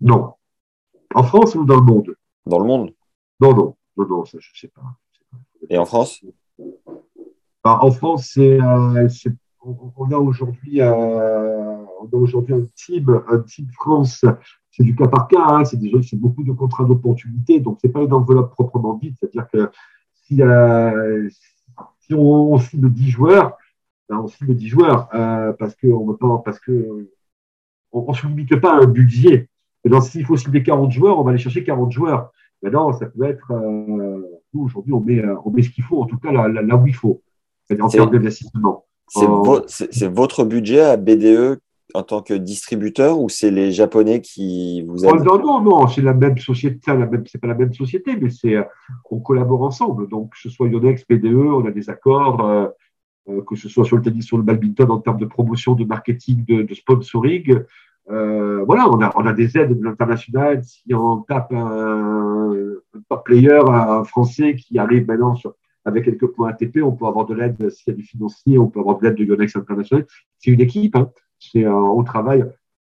Non. 0.00 0.34
En 1.14 1.22
France 1.22 1.54
ou 1.54 1.64
dans 1.64 1.76
le 1.76 1.82
monde? 1.82 2.14
Dans 2.46 2.58
le 2.58 2.66
monde? 2.66 2.94
Non, 3.40 3.54
non, 3.54 3.76
non, 3.96 4.06
non, 4.08 4.24
ça 4.24 4.38
je 4.40 4.50
ne 4.50 4.58
sais 4.58 4.68
pas. 4.68 4.82
Et 5.70 5.78
en 5.78 5.84
France? 5.84 6.24
Bah, 7.64 7.78
En 7.80 7.90
France, 7.90 8.30
c'est, 8.34 8.60
euh, 8.60 9.08
on 9.64 10.10
a 10.10 10.16
aujourd'hui 10.16 10.80
euh, 10.80 11.76
on 12.00 12.06
a 12.12 12.16
aujourd'hui 12.16 12.54
un 12.54 12.64
team, 12.74 13.22
un 13.28 13.38
team 13.40 13.66
France. 13.72 14.24
C'est 14.70 14.82
du 14.82 14.96
cas 14.96 15.06
par 15.06 15.28
cas, 15.28 15.44
hein, 15.46 15.64
c'est 15.64 15.76
déjà 15.76 15.98
c'est 16.02 16.16
beaucoup 16.16 16.42
de 16.42 16.52
contrats 16.52 16.84
d'opportunité, 16.84 17.60
donc 17.60 17.78
c'est 17.80 17.90
pas 17.90 18.02
une 18.02 18.12
enveloppe 18.12 18.52
proprement 18.52 18.94
dite. 18.94 19.16
C'est-à-dire 19.20 19.46
que 19.52 19.70
si, 20.14 20.42
euh, 20.42 21.28
si 22.00 22.14
on, 22.14 22.54
on 22.54 22.58
cible 22.58 22.90
10 22.90 23.10
joueurs, 23.10 23.56
ben 24.08 24.18
on 24.18 24.28
cible 24.28 24.54
10 24.54 24.68
joueurs 24.68 25.08
euh, 25.14 25.52
parce 25.52 25.74
que 25.74 25.86
on 25.88 26.06
veut 26.06 26.16
pas, 26.16 26.42
parce 26.44 26.58
que 26.58 27.10
on 27.92 28.08
ne 28.08 28.16
se 28.16 28.26
limite 28.26 28.56
pas 28.60 28.74
à 28.74 28.82
un 28.82 28.86
budget. 28.86 29.48
Maintenant, 29.84 30.00
s'il 30.00 30.24
faut 30.24 30.36
cibler 30.36 30.62
40 30.62 30.90
joueurs, 30.90 31.18
on 31.18 31.24
va 31.24 31.30
aller 31.30 31.38
chercher 31.38 31.64
40 31.64 31.92
joueurs. 31.92 32.32
Maintenant, 32.62 32.92
ça 32.92 33.06
peut 33.06 33.24
être. 33.24 33.50
Euh, 33.50 34.22
nous, 34.54 34.62
aujourd'hui, 34.62 34.92
on 34.92 35.00
met, 35.00 35.22
on 35.44 35.50
met 35.50 35.62
ce 35.62 35.70
qu'il 35.70 35.84
faut, 35.84 36.00
en 36.02 36.06
tout 36.06 36.18
cas 36.18 36.32
là, 36.32 36.48
là, 36.48 36.62
là 36.62 36.76
où 36.76 36.86
il 36.86 36.94
faut, 36.94 37.20
en 37.80 37.88
termes 37.88 38.10
d'investissement. 38.10 38.86
C'est 39.66 40.04
euh, 40.04 40.08
votre 40.08 40.44
budget 40.44 40.80
à 40.80 40.96
BDE 40.96 41.58
en 41.94 42.02
tant 42.02 42.22
que 42.22 42.34
distributeur 42.34 43.20
ou 43.20 43.28
c'est 43.28 43.50
les 43.50 43.72
Japonais 43.72 44.20
qui 44.20 44.82
vous 44.82 45.04
aident? 45.04 45.24
Non, 45.24 45.38
non, 45.38 45.60
non, 45.60 45.86
c'est 45.88 46.02
la 46.02 46.14
même 46.14 46.38
société, 46.38 46.78
c'est 47.26 47.40
pas 47.40 47.46
la 47.46 47.54
même 47.54 47.74
société, 47.74 48.16
mais 48.16 48.30
c'est 48.30 48.56
on 49.10 49.20
collabore 49.20 49.62
ensemble. 49.62 50.08
Donc, 50.08 50.30
que 50.30 50.38
ce 50.38 50.48
soit 50.48 50.68
Yonex, 50.68 51.04
BDE, 51.08 51.34
on 51.34 51.66
a 51.66 51.70
des 51.70 51.90
accords, 51.90 52.44
euh, 52.44 52.68
euh, 53.28 53.42
que 53.42 53.56
ce 53.56 53.68
soit 53.68 53.84
sur 53.84 53.96
le 53.96 54.02
tennis, 54.02 54.24
sur 54.24 54.36
le 54.36 54.42
badminton, 54.42 54.90
en 54.90 54.98
termes 54.98 55.18
de 55.18 55.26
promotion, 55.26 55.74
de 55.74 55.84
marketing, 55.84 56.44
de, 56.44 56.62
de 56.62 56.74
sponsoring. 56.74 57.60
Euh, 58.10 58.64
voilà, 58.64 58.88
on 58.90 59.00
a, 59.00 59.12
on 59.14 59.26
a 59.26 59.32
des 59.32 59.56
aides 59.56 59.78
de 59.78 59.84
l'international. 59.84 60.64
Si 60.64 60.94
on 60.94 61.18
tape 61.18 61.52
un, 61.52 62.52
un 63.10 63.16
player, 63.18 63.60
un 63.68 64.04
français 64.04 64.56
qui 64.56 64.78
arrive 64.78 65.06
maintenant 65.06 65.34
sur, 65.36 65.54
avec 65.84 66.04
quelques 66.04 66.26
points 66.26 66.50
ATP, 66.50 66.78
on 66.82 66.92
peut 66.92 67.06
avoir 67.06 67.26
de 67.26 67.34
l'aide 67.34 67.70
s'il 67.70 67.92
y 67.92 67.94
a 67.94 67.96
du 67.96 68.02
financier, 68.04 68.58
on 68.58 68.68
peut 68.68 68.80
avoir 68.80 68.98
de 68.98 69.04
l'aide 69.04 69.16
de 69.16 69.24
Yonex 69.24 69.56
International. 69.56 70.06
C'est 70.38 70.50
une 70.50 70.60
équipe, 70.60 70.96
hein. 70.96 71.10
c'est, 71.38 71.64
euh, 71.64 71.74
on 71.74 72.04
travaille 72.04 72.44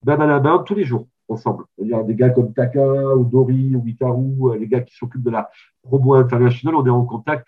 main 0.06 0.20
à 0.20 0.28
la 0.28 0.40
main 0.40 0.64
tous 0.66 0.76
les 0.76 0.84
jours 0.84 1.08
ensemble. 1.28 1.66
C'est-à-dire 1.76 2.04
des 2.04 2.16
gars 2.16 2.30
comme 2.30 2.54
Taka 2.54 3.16
ou 3.16 3.24
Dori 3.26 3.76
ou 3.76 3.88
Itaru, 3.88 4.36
euh, 4.44 4.58
les 4.58 4.68
gars 4.68 4.82
qui 4.82 4.96
s'occupent 4.96 5.24
de 5.24 5.32
la 5.32 5.50
promo 5.82 6.14
internationale, 6.16 6.76
on 6.76 6.86
est 6.86 6.90
en 6.90 7.06
contact 7.06 7.48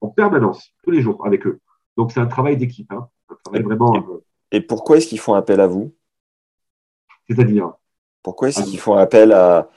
en 0.00 0.08
permanence, 0.08 0.72
tous 0.82 0.90
les 0.90 1.02
jours 1.02 1.24
avec 1.26 1.46
eux. 1.46 1.60
Donc 1.96 2.12
c'est 2.12 2.20
un 2.20 2.26
travail 2.26 2.56
d'équipe, 2.56 2.90
hein. 2.92 3.08
un 3.28 3.34
travail 3.44 3.62
vraiment. 3.62 3.94
Et, 4.50 4.56
et 4.56 4.60
pourquoi 4.60 4.96
est-ce 4.96 5.08
qu'ils 5.08 5.20
font 5.20 5.34
appel 5.34 5.60
à 5.60 5.66
vous? 5.66 5.94
C'est-à-dire? 7.28 7.72
Pourquoi 8.22 8.48
est-ce 8.48 8.64
qu'ils 8.64 8.78
font 8.78 8.94
appel 8.94 9.32
à 9.32 9.70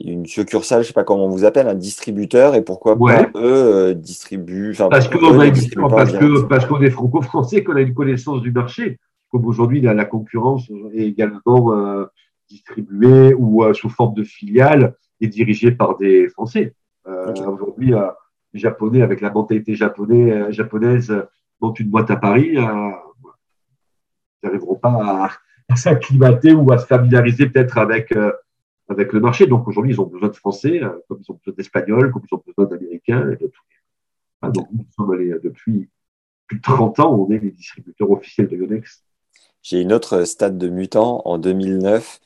une 0.00 0.26
succursale, 0.26 0.82
je 0.82 0.88
sais 0.88 0.92
pas 0.92 1.04
comment 1.04 1.24
on 1.26 1.30
vous 1.30 1.44
appelle, 1.44 1.68
un 1.68 1.74
distributeur, 1.74 2.54
et 2.54 2.62
pourquoi 2.62 2.96
Ouais. 2.98 3.26
pas 3.30 3.38
eux 3.40 3.74
euh, 3.90 3.94
distribuent 3.94 4.74
Parce 4.76 5.08
qu'on 5.08 5.18
parce 5.18 6.10
direct 6.12 6.18
que 6.20 6.42
parce 6.42 6.66
qu'on 6.66 6.80
est 6.82 6.90
franco-français, 6.90 7.64
qu'on 7.64 7.76
a 7.76 7.80
une 7.80 7.94
connaissance 7.94 8.42
du 8.42 8.52
marché. 8.52 8.98
Comme 9.30 9.46
aujourd'hui, 9.46 9.80
la, 9.80 9.94
la 9.94 10.04
concurrence 10.04 10.70
est 10.94 11.02
également 11.06 11.72
euh, 11.72 12.04
distribuée 12.48 13.34
ou 13.34 13.64
euh, 13.64 13.72
sous 13.74 13.88
forme 13.88 14.14
de 14.14 14.22
filiale 14.22 14.94
et 15.20 15.26
dirigée 15.28 15.72
par 15.72 15.96
des 15.96 16.28
Français. 16.28 16.74
Euh, 17.08 17.30
Ok. 17.30 17.40
Aujourd'hui, 17.48 17.94
euh, 17.94 18.06
les 18.52 18.60
Japonais, 18.60 19.02
avec 19.02 19.20
la 19.20 19.30
mentalité 19.30 19.74
japonais, 19.74 20.30
euh, 20.32 20.50
japonaise, 20.52 21.12
montent 21.60 21.80
une 21.80 21.88
boîte 21.88 22.10
à 22.10 22.16
Paris. 22.16 22.56
euh, 22.56 22.90
ils 24.42 24.46
n'arriveront 24.46 24.76
pas 24.76 24.90
à, 24.90 25.30
à 25.72 25.76
s'acclimater 25.76 26.52
ou 26.52 26.70
à 26.72 26.78
se 26.78 26.86
familiariser 26.86 27.46
peut-être 27.48 27.78
avec 27.78 28.12
euh, 28.12 28.32
avec 28.88 29.12
le 29.12 29.20
marché. 29.20 29.46
Donc 29.46 29.66
aujourd'hui, 29.68 29.92
ils 29.92 30.00
ont 30.00 30.06
besoin 30.06 30.28
de 30.28 30.36
Français, 30.36 30.82
euh, 30.82 30.90
comme 31.08 31.20
ils 31.22 31.30
ont 31.30 31.38
besoin 31.44 31.54
d'Espagnols, 31.56 32.12
comme 32.12 32.22
ils 32.30 32.34
ont 32.34 32.42
besoin 32.46 32.64
d'Américains 32.66 33.30
et 33.30 33.36
de 33.36 33.46
tout. 33.46 33.62
Ah, 34.42 34.50
donc 34.50 34.68
nous 34.72 34.84
sommes 34.96 35.10
allés 35.12 35.30
euh, 35.30 35.40
depuis 35.42 35.88
plus 36.46 36.58
de 36.58 36.62
30 36.62 37.00
ans, 37.00 37.14
on 37.14 37.30
est 37.32 37.38
les 37.38 37.50
distributeurs 37.50 38.10
officiels 38.10 38.48
de 38.48 38.56
Yonex. 38.56 39.02
J'ai 39.62 39.80
une 39.80 39.92
autre 39.92 40.24
stade 40.24 40.58
de 40.58 40.68
mutant. 40.68 41.22
En 41.24 41.38
2009, 41.38 42.20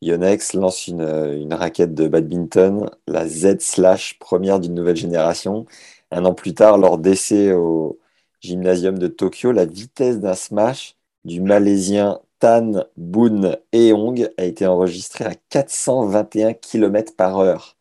Yonex 0.00 0.54
lance 0.54 0.86
une, 0.86 1.00
une 1.00 1.52
raquette 1.52 1.94
de 1.94 2.06
badminton, 2.06 2.88
la 3.08 3.26
Z 3.26 3.58
Slash, 3.60 4.18
première 4.20 4.60
d'une 4.60 4.74
nouvelle 4.74 4.96
génération. 4.96 5.66
Un 6.12 6.24
an 6.24 6.34
plus 6.34 6.54
tard, 6.54 6.78
lors 6.78 6.98
d'essais 6.98 7.52
au 7.52 7.98
gymnasium 8.40 8.98
de 8.98 9.08
Tokyo, 9.08 9.50
la 9.50 9.64
vitesse 9.64 10.20
d'un 10.20 10.34
smash 10.34 10.96
du 11.24 11.40
Malaisien 11.40 12.20
Tan 12.44 12.84
Boon 12.98 13.56
Eong 13.72 14.28
a 14.36 14.44
été 14.44 14.66
enregistrée 14.66 15.24
à 15.24 15.32
421 15.48 16.52
km 16.52 17.16
par 17.16 17.38
heure. 17.38 17.78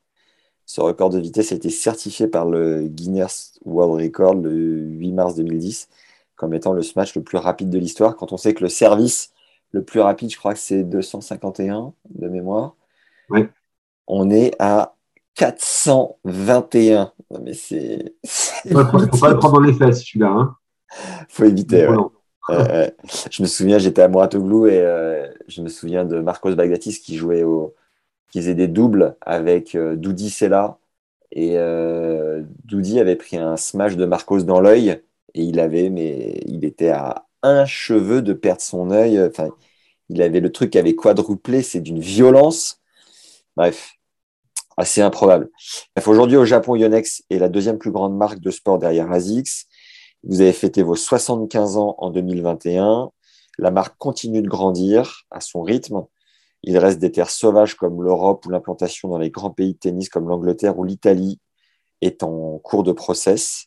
Ce 0.66 0.80
record 0.80 1.10
de 1.10 1.20
vitesse 1.20 1.52
a 1.52 1.56
été 1.56 1.70
certifié 1.70 2.30
par 2.30 2.46
le 2.46 2.88
Guinness 2.88 3.60
World 3.66 4.02
Record 4.02 4.36
le 4.36 4.54
8 4.54 5.12
mars 5.12 5.36
2010 5.36 5.90
comme 6.38 6.54
étant 6.54 6.72
le 6.72 6.82
smash 6.82 7.14
le 7.14 7.24
plus 7.24 7.38
rapide 7.38 7.70
de 7.72 7.78
l'histoire, 7.78 8.16
quand 8.16 8.32
on 8.32 8.38
sait 8.38 8.54
que 8.54 8.64
le 8.64 8.70
service 8.70 9.34
le 9.72 9.84
plus 9.84 10.00
rapide, 10.00 10.32
je 10.32 10.38
crois 10.38 10.54
que 10.54 10.60
c'est 10.60 10.84
251 10.84 11.92
de 12.12 12.30
mémoire. 12.30 12.78
On 14.08 14.30
est 14.30 14.56
à 14.60 14.96
421. 15.36 17.12
Non, 17.32 17.42
mais 17.44 17.54
c'est. 17.54 18.16
Il 18.64 18.78
ne 18.78 18.84
faut 18.86 19.20
pas 19.20 19.30
le 19.30 19.40
prendre 19.40 19.56
dans 19.56 19.60
les 19.60 19.74
fesses, 19.74 20.06
celui-là. 20.06 20.30
Hein. 20.30 20.56
faut 21.28 21.44
éviter. 21.44 21.86
ouais. 21.86 21.98
Je 23.32 23.42
me 23.42 23.48
souviens, 23.48 23.78
j'étais 23.80 24.02
à 24.02 24.08
Mouratoglou 24.08 24.68
et 24.68 24.80
euh, 24.80 25.28
je 25.48 25.62
me 25.62 25.70
souviens 25.70 26.06
de 26.06 26.20
Marcos 26.20 26.56
Bagdatis 26.56 27.00
qui 27.02 27.16
jouait 27.18 27.44
au. 27.44 27.74
qui 28.32 28.40
faisait 28.42 28.56
des 28.56 28.68
doubles 28.68 29.18
avec 29.22 29.76
euh, 29.76 29.96
Doudi 29.96 30.30
Sella. 30.30 30.80
Et 31.32 31.58
euh, 31.58 32.44
Doudi 32.66 33.00
avait 33.00 33.16
pris 33.18 33.38
un 33.38 33.58
smash 33.58 33.98
de 33.98 34.06
Marcos 34.06 34.44
dans 34.44 34.62
l'œil 34.62 35.02
et 35.36 35.44
il 35.44 35.60
avait, 35.60 35.90
mais 35.90 36.42
il 36.48 36.66
était 36.66 36.90
à 36.90 37.28
un 37.44 37.66
cheveu 37.66 38.22
de 38.22 38.34
perdre 38.34 38.62
son 38.62 38.92
œil. 38.92 39.22
Enfin, 39.22 39.50
il 40.10 40.22
avait 40.22 40.42
le 40.42 40.52
truc 40.52 40.72
qui 40.72 40.80
avait 40.80 40.96
quadruplé, 40.96 41.64
c'est 41.64 41.82
d'une 41.82 42.00
violence. 42.00 42.82
Bref, 43.58 43.96
assez 44.78 45.02
improbable. 45.02 45.50
Aujourd'hui 46.06 46.38
au 46.38 46.46
Japon, 46.46 46.76
Yonex 46.76 47.24
est 47.30 47.40
la 47.40 47.50
deuxième 47.50 47.78
plus 47.78 47.92
grande 47.92 48.16
marque 48.18 48.40
de 48.40 48.52
sport 48.52 48.80
derrière 48.80 49.12
ASICS. 49.12 49.68
Vous 50.26 50.40
avez 50.40 50.54
fêté 50.54 50.84
vos 50.84 50.96
75 50.96 51.76
ans 51.76 51.96
en 51.98 52.10
2021. 52.10 53.12
La 53.58 53.72
marque 53.72 53.98
continue 53.98 54.42
de 54.42 54.48
grandir 54.48 55.26
à 55.32 55.42
son 55.42 55.62
rythme. 55.62 56.06
Il 56.64 56.78
reste 56.78 57.00
des 57.00 57.12
terres 57.12 57.30
sauvages 57.30 57.76
comme 57.76 58.02
l'Europe 58.02 58.46
ou 58.46 58.50
l'implantation 58.50 59.10
dans 59.10 59.18
les 59.18 59.30
grands 59.30 59.52
pays 59.52 59.74
de 59.74 59.78
tennis 59.80 60.08
comme 60.08 60.30
l'Angleterre 60.30 60.80
ou 60.80 60.86
l'Italie 60.86 61.40
est 62.00 62.24
en 62.24 62.58
cours 62.60 62.84
de 62.84 62.94
process. 62.94 63.66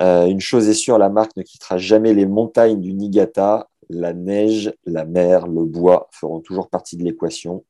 Euh, 0.00 0.26
une 0.26 0.40
chose 0.40 0.68
est 0.68 0.74
sûre, 0.74 0.98
la 0.98 1.08
marque 1.08 1.34
ne 1.36 1.42
quittera 1.42 1.78
jamais 1.78 2.12
les 2.12 2.26
montagnes 2.26 2.80
du 2.80 2.92
Niigata. 2.92 3.70
La 3.88 4.12
neige, 4.12 4.74
la 4.84 5.06
mer, 5.06 5.46
le 5.46 5.64
bois 5.64 6.08
feront 6.12 6.40
toujours 6.40 6.68
partie 6.68 6.98
de 6.98 7.04
l'équation. 7.04 7.64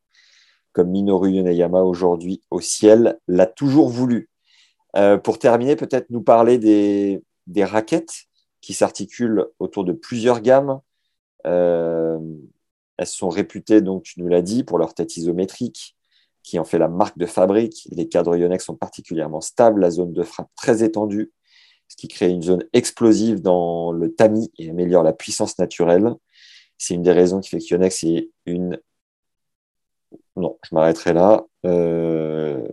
Comme 0.73 0.91
Minoru 0.91 1.31
Yoneyama 1.31 1.83
aujourd'hui 1.83 2.43
au 2.51 2.61
ciel 2.61 3.21
l'a 3.29 3.47
toujours 3.47 3.89
voulu. 3.89 4.29
Euh, 4.97 5.19
pour 5.19 5.39
terminer, 5.39 5.77
peut-être 5.77 6.11
nous 6.11 6.23
parler 6.23 6.59
des, 6.59 7.23
des 7.49 7.65
raquettes 7.65 8.27
qui 8.61 8.75
s'articulent 8.75 9.47
autour 9.59 9.85
de 9.85 9.93
plusieurs 9.93 10.41
gammes. 10.41 10.81
Euh, 11.47 12.19
elles 12.97 13.07
sont 13.07 13.29
réputées, 13.29 13.81
donc 13.81 14.05
tu 14.05 14.21
nous 14.21 14.29
l'as 14.29 14.43
dit, 14.43 14.65
pour 14.65 14.79
leur 14.79 14.95
tête 14.95 15.17
isométrique, 15.17 15.97
qui 16.43 16.59
en 16.59 16.65
fait 16.65 16.79
la 16.79 16.89
marque 16.89 17.19
de 17.19 17.27
fabrique. 17.27 17.89
Les 17.91 18.09
cadres 18.09 18.37
Yonex 18.37 18.65
sont 18.65 18.77
particulièrement 18.77 19.41
stables, 19.41 19.81
la 19.81 19.91
zone 19.91 20.13
de 20.13 20.23
frappe 20.23 20.51
très 20.57 20.83
étendue, 20.83 21.33
ce 21.89 21.97
qui 21.97 22.09
crée 22.09 22.29
une 22.29 22.43
zone 22.43 22.65
explosive 22.73 23.41
dans 23.41 23.93
le 23.93 24.15
tamis 24.15 24.51
et 24.59 24.71
améliore 24.71 25.03
la 25.03 25.13
puissance 25.13 25.59
naturelle. 25.59 26.15
C'est 26.77 26.95
une 26.95 27.03
des 27.03 27.13
raisons 27.13 27.41
qui 27.41 27.49
fait 27.49 27.59
que 27.59 27.67
Yonex 27.71 28.05
est 28.05 28.31
une. 28.47 28.79
Non, 30.37 30.59
je 30.63 30.75
m'arrêterai 30.75 31.13
là. 31.13 31.45
Euh... 31.67 32.69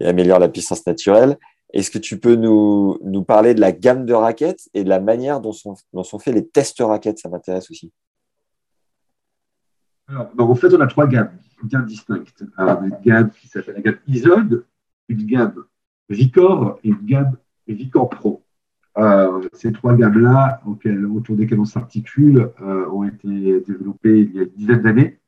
Et 0.00 0.06
améliore 0.06 0.38
la 0.38 0.48
puissance 0.48 0.86
naturelle. 0.86 1.38
Est-ce 1.76 1.90
que 1.90 1.98
tu 1.98 2.18
peux 2.18 2.36
nous, 2.36 2.98
nous, 3.04 3.22
parler 3.22 3.52
de 3.52 3.60
la 3.60 3.70
gamme 3.70 4.06
de 4.06 4.14
raquettes 4.14 4.70
et 4.72 4.82
de 4.82 4.88
la 4.88 4.98
manière 4.98 5.42
dont 5.42 5.52
sont, 5.52 5.74
dont 5.92 6.04
sont 6.04 6.18
faits 6.18 6.34
les 6.34 6.48
tests 6.48 6.80
raquettes? 6.80 7.18
Ça 7.18 7.28
m'intéresse 7.28 7.70
aussi. 7.70 7.92
Alors, 10.08 10.30
en 10.38 10.54
fait, 10.54 10.72
on 10.72 10.80
a 10.80 10.86
trois 10.86 11.06
gammes 11.06 11.36
bien 11.62 11.80
distinctes. 11.80 12.44
une 12.58 12.96
gamme 13.04 13.30
qui 13.30 13.48
s'appelle 13.48 13.74
la 13.74 13.80
gamme 13.82 13.98
Isode, 14.06 14.64
une 15.10 15.26
gamme 15.26 15.64
Vicor 16.08 16.78
et 16.82 16.88
une 16.88 17.04
gamme 17.04 17.36
Vicor 17.68 18.08
Pro. 18.08 18.42
Euh, 18.96 19.46
ces 19.52 19.70
trois 19.70 19.94
gammes-là, 19.94 20.62
autour 21.14 21.36
desquelles 21.36 21.60
on 21.60 21.66
s'articule, 21.66 22.52
euh, 22.62 22.88
ont 22.88 23.04
été 23.04 23.60
développées 23.60 24.20
il 24.20 24.34
y 24.34 24.38
a 24.38 24.42
une 24.44 24.48
dizaine 24.48 24.80
d'années 24.80 25.18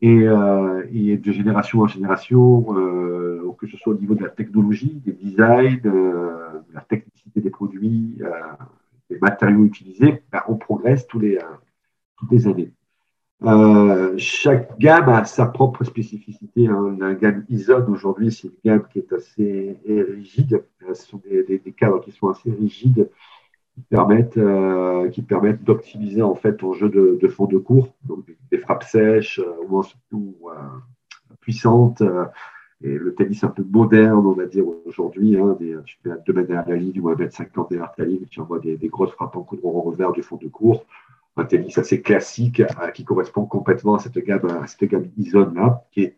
et, 0.00 0.28
euh, 0.28 0.84
et, 0.92 1.16
de 1.16 1.32
génération 1.32 1.80
en 1.80 1.86
génération, 1.86 2.62
que 3.58 3.66
ce 3.66 3.76
soit 3.76 3.94
au 3.94 3.98
niveau 3.98 4.14
de 4.14 4.22
la 4.22 4.30
technologie, 4.30 5.02
des 5.04 5.12
designs, 5.12 5.80
de 5.82 6.72
la 6.72 6.80
technicité 6.82 7.40
des 7.40 7.50
produits, 7.50 8.18
des 9.10 9.18
matériaux 9.18 9.64
utilisés, 9.64 10.22
ben, 10.30 10.42
on 10.48 10.56
progresse 10.56 11.06
tous 11.06 11.18
les, 11.18 11.38
toutes 12.18 12.30
les 12.30 12.46
années. 12.46 12.72
Euh, 13.44 14.14
chaque 14.16 14.78
gamme 14.78 15.08
a 15.08 15.24
sa 15.24 15.46
propre 15.46 15.84
spécificité. 15.84 16.66
Hein. 16.66 16.96
La 16.98 17.14
gamme 17.14 17.44
Isode 17.48 17.88
aujourd'hui, 17.88 18.32
c'est 18.32 18.48
une 18.48 18.54
gamme 18.64 18.84
qui 18.92 18.98
est 18.98 19.12
assez 19.12 19.78
rigide. 19.86 20.64
Ce 20.92 21.06
sont 21.06 21.20
des 21.24 21.74
cadres 21.76 22.00
qui 22.00 22.10
sont 22.10 22.28
assez 22.28 22.50
rigides, 22.50 23.08
qui 23.78 23.84
permettent, 23.90 24.38
euh, 24.38 25.08
qui 25.08 25.22
permettent 25.22 25.62
d'optimiser 25.62 26.22
en 26.22 26.34
fait 26.34 26.56
ton 26.56 26.72
jeu 26.72 26.88
de, 26.88 27.28
fond 27.28 27.46
de 27.46 27.58
cours, 27.58 27.94
donc 28.04 28.24
des 28.50 28.58
frappes 28.58 28.82
sèches 28.82 29.38
euh, 29.38 29.64
ou 29.68 29.82
surtout 29.82 30.36
puissantes. 31.40 32.00
Euh, 32.00 32.24
et 32.80 32.96
le 32.96 33.12
tennis 33.14 33.42
un 33.42 33.48
peu 33.48 33.64
moderne, 33.68 34.24
on 34.24 34.32
va 34.32 34.46
dire 34.46 34.64
aujourd'hui, 34.86 35.36
hein, 35.36 35.56
tu 35.84 35.98
mets 36.04 36.12
à 36.12 36.16
2 36.16 36.32
mètres 36.32 36.48
derrière 36.48 36.68
la 36.68 36.76
ligne 36.76 37.00
ou 37.00 37.08
à 37.08 37.16
1 37.20 37.30
50 37.30 37.70
derrière 37.70 37.92
ta 37.92 38.04
ligne, 38.04 38.24
tu 38.30 38.40
envoies 38.40 38.60
des, 38.60 38.76
grosses 38.88 39.10
frappes 39.10 39.34
en 39.34 39.42
coup 39.42 39.56
de 39.56 39.62
revers 39.62 40.12
du 40.12 40.22
fond 40.22 40.36
de 40.36 40.48
cours 40.48 40.84
un 41.36 41.44
tennis 41.44 41.78
assez 41.78 42.02
classique 42.02 42.62
qui 42.94 43.04
correspond 43.04 43.46
complètement 43.46 43.94
à 43.94 44.00
cette 44.00 44.18
gamme, 44.18 44.44
à 44.46 44.64
Ison-là, 45.16 45.84
qui 45.92 46.02
est 46.02 46.16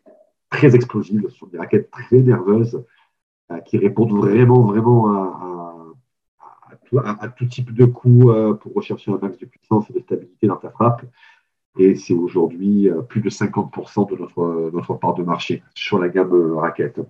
très 0.49 0.75
explosive, 0.75 1.29
sur 1.29 1.47
des 1.49 1.59
raquettes 1.59 1.91
très 1.91 2.23
nerveuses, 2.23 2.83
qui 3.67 3.77
répondent 3.77 4.13
vraiment, 4.13 4.63
vraiment 4.63 5.09
à, 5.09 5.21
à, 5.43 5.60
tout, 6.91 7.47
type 7.47 7.73
de 7.73 7.85
coups 7.85 8.27
euh, 8.29 8.55
pour 8.55 8.75
rechercher 8.75 9.11
un 9.11 9.19
max 9.19 9.39
de 9.39 9.47
puissance 9.47 9.89
et 9.91 9.93
de 9.93 10.01
stabilité 10.01 10.47
dans 10.47 10.57
ta 10.57 10.71
frappe. 10.71 11.03
Et 11.79 11.95
c'est 11.95 12.15
aujourd'hui 12.15 12.89
plus 13.09 13.21
de 13.21 13.31
50% 13.31 14.11
de 14.11 14.17
notre, 14.17 14.71
notre 14.73 14.95
part 14.95 15.15
de 15.15 15.23
marché 15.23 15.63
sur 15.75 16.01
la 16.01 16.09
gamme 16.09 16.55
raquette. 16.55 17.01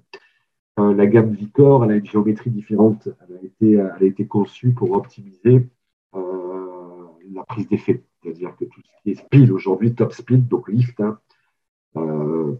la 0.77 1.07
gamme 1.07 1.32
Vicor, 1.32 1.85
elle 1.85 1.93
a 1.93 1.97
une 1.97 2.07
géométrie 2.07 2.51
différente. 2.51 3.09
Elle 3.27 3.36
a 3.36 3.43
été, 3.43 3.73
elle 3.73 4.02
a 4.02 4.05
été 4.05 4.27
conçue 4.27 4.74
pour 4.74 4.93
optimiser 4.93 5.66
la 6.12 7.44
prise 7.44 7.69
d'effet. 7.69 8.02
C'est-à-dire 8.23 8.55
que 8.57 8.65
tout 8.66 8.81
ce 8.82 9.02
qui 9.02 9.11
est 9.11 9.15
speed 9.15 9.51
aujourd'hui, 9.51 9.94
top 9.94 10.12
speed, 10.12 10.47
donc 10.48 10.69
lift, 10.69 11.01
hein, 11.01 11.19
euh, 11.97 12.55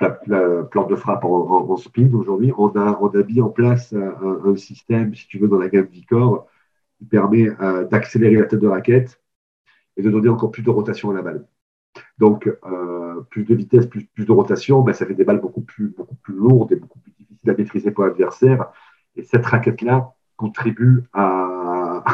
la, 0.00 0.62
plante 0.64 0.90
de 0.90 0.96
frappe 0.96 1.24
en, 1.24 1.76
speed 1.76 2.14
aujourd'hui, 2.14 2.52
on 2.56 2.68
a, 2.68 3.22
mis 3.26 3.40
en 3.40 3.48
place 3.48 3.92
un, 3.94 4.56
système, 4.56 5.14
si 5.14 5.26
tu 5.28 5.38
veux, 5.38 5.48
dans 5.48 5.58
la 5.58 5.68
gamme 5.68 5.86
Vicor, 5.86 6.46
qui 6.98 7.04
permet 7.04 7.48
euh, 7.60 7.84
d'accélérer 7.84 8.36
la 8.36 8.46
tête 8.46 8.60
de 8.60 8.68
raquette 8.68 9.20
et 9.96 10.02
de 10.02 10.10
donner 10.10 10.28
encore 10.28 10.50
plus 10.50 10.62
de 10.62 10.70
rotation 10.70 11.10
à 11.10 11.14
la 11.14 11.22
balle. 11.22 11.46
Donc, 12.18 12.46
euh, 12.46 13.20
plus 13.30 13.44
de 13.44 13.54
vitesse, 13.54 13.86
plus, 13.86 14.08
de 14.16 14.32
rotation, 14.32 14.82
ben, 14.82 14.92
ça 14.92 15.06
fait 15.06 15.14
des 15.14 15.24
balles 15.24 15.40
beaucoup 15.40 15.62
plus, 15.62 15.94
lourdes 16.28 16.72
et 16.72 16.76
beaucoup 16.76 16.98
plus 16.98 17.12
difficiles 17.12 17.50
à 17.50 17.54
maîtriser 17.54 17.90
pour 17.90 18.04
l'adversaire. 18.04 18.72
Et 19.16 19.22
cette 19.22 19.46
raquette-là 19.46 20.12
contribue 20.36 21.04
à, 21.12 22.04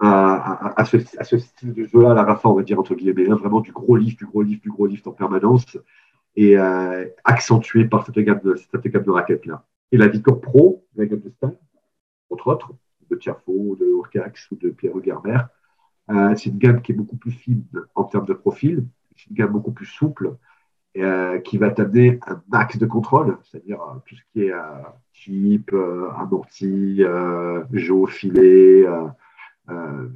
à, 0.00 0.84
ce, 0.84 1.38
style 1.38 1.72
de 1.72 1.84
jeu-là, 1.84 2.14
la 2.14 2.22
Rafa, 2.22 2.48
on 2.48 2.54
va 2.54 2.62
dire, 2.62 2.78
entre 2.78 2.94
guillemets, 2.94 3.28
hein, 3.28 3.34
vraiment 3.34 3.60
du 3.60 3.72
gros 3.72 3.96
lift, 3.96 4.18
du 4.18 4.26
gros 4.26 4.42
lift, 4.42 4.62
du 4.62 4.70
gros 4.70 4.86
lift 4.86 5.06
en 5.08 5.12
permanence, 5.12 5.76
et 6.36 6.56
euh, 6.56 7.06
accentué 7.24 7.84
par 7.84 8.06
cette 8.06 8.18
gamme 8.18 8.40
de, 8.42 8.54
cette 8.54 8.86
gamme 8.86 9.04
de 9.04 9.10
raquettes-là. 9.10 9.64
Et 9.92 9.96
la 9.96 10.08
Vicor 10.08 10.40
Pro, 10.40 10.84
la 10.96 11.06
gamme 11.06 11.20
de 11.20 11.30
style, 11.30 11.56
entre 12.30 12.48
autres, 12.48 12.72
de 13.10 13.16
Tiafo, 13.16 13.76
de 13.80 13.86
Urcax 13.86 14.50
ou 14.50 14.56
de 14.56 14.70
Pierre 14.70 14.92
Gerber, 15.02 15.38
euh, 16.10 16.34
c'est 16.36 16.50
une 16.50 16.58
gamme 16.58 16.82
qui 16.82 16.92
est 16.92 16.94
beaucoup 16.94 17.16
plus 17.16 17.32
fine 17.32 17.64
en 17.94 18.04
termes 18.04 18.26
de 18.26 18.34
profil, 18.34 18.84
c'est 19.16 19.30
une 19.30 19.36
gamme 19.36 19.52
beaucoup 19.52 19.72
plus 19.72 19.86
souple, 19.86 20.36
euh, 20.96 21.38
qui 21.40 21.58
va 21.58 21.70
t'amener 21.70 22.18
un 22.26 22.42
max 22.48 22.78
de 22.78 22.86
contrôle, 22.86 23.38
c'est-à-dire 23.44 23.80
euh, 23.82 23.98
tout 24.06 24.16
ce 24.16 24.22
qui 24.32 24.44
est 24.44 24.52
chip, 25.12 25.74
amorti, 26.16 27.02
jeu 27.72 28.06
filet, 28.06 28.86
euh, 29.70 30.08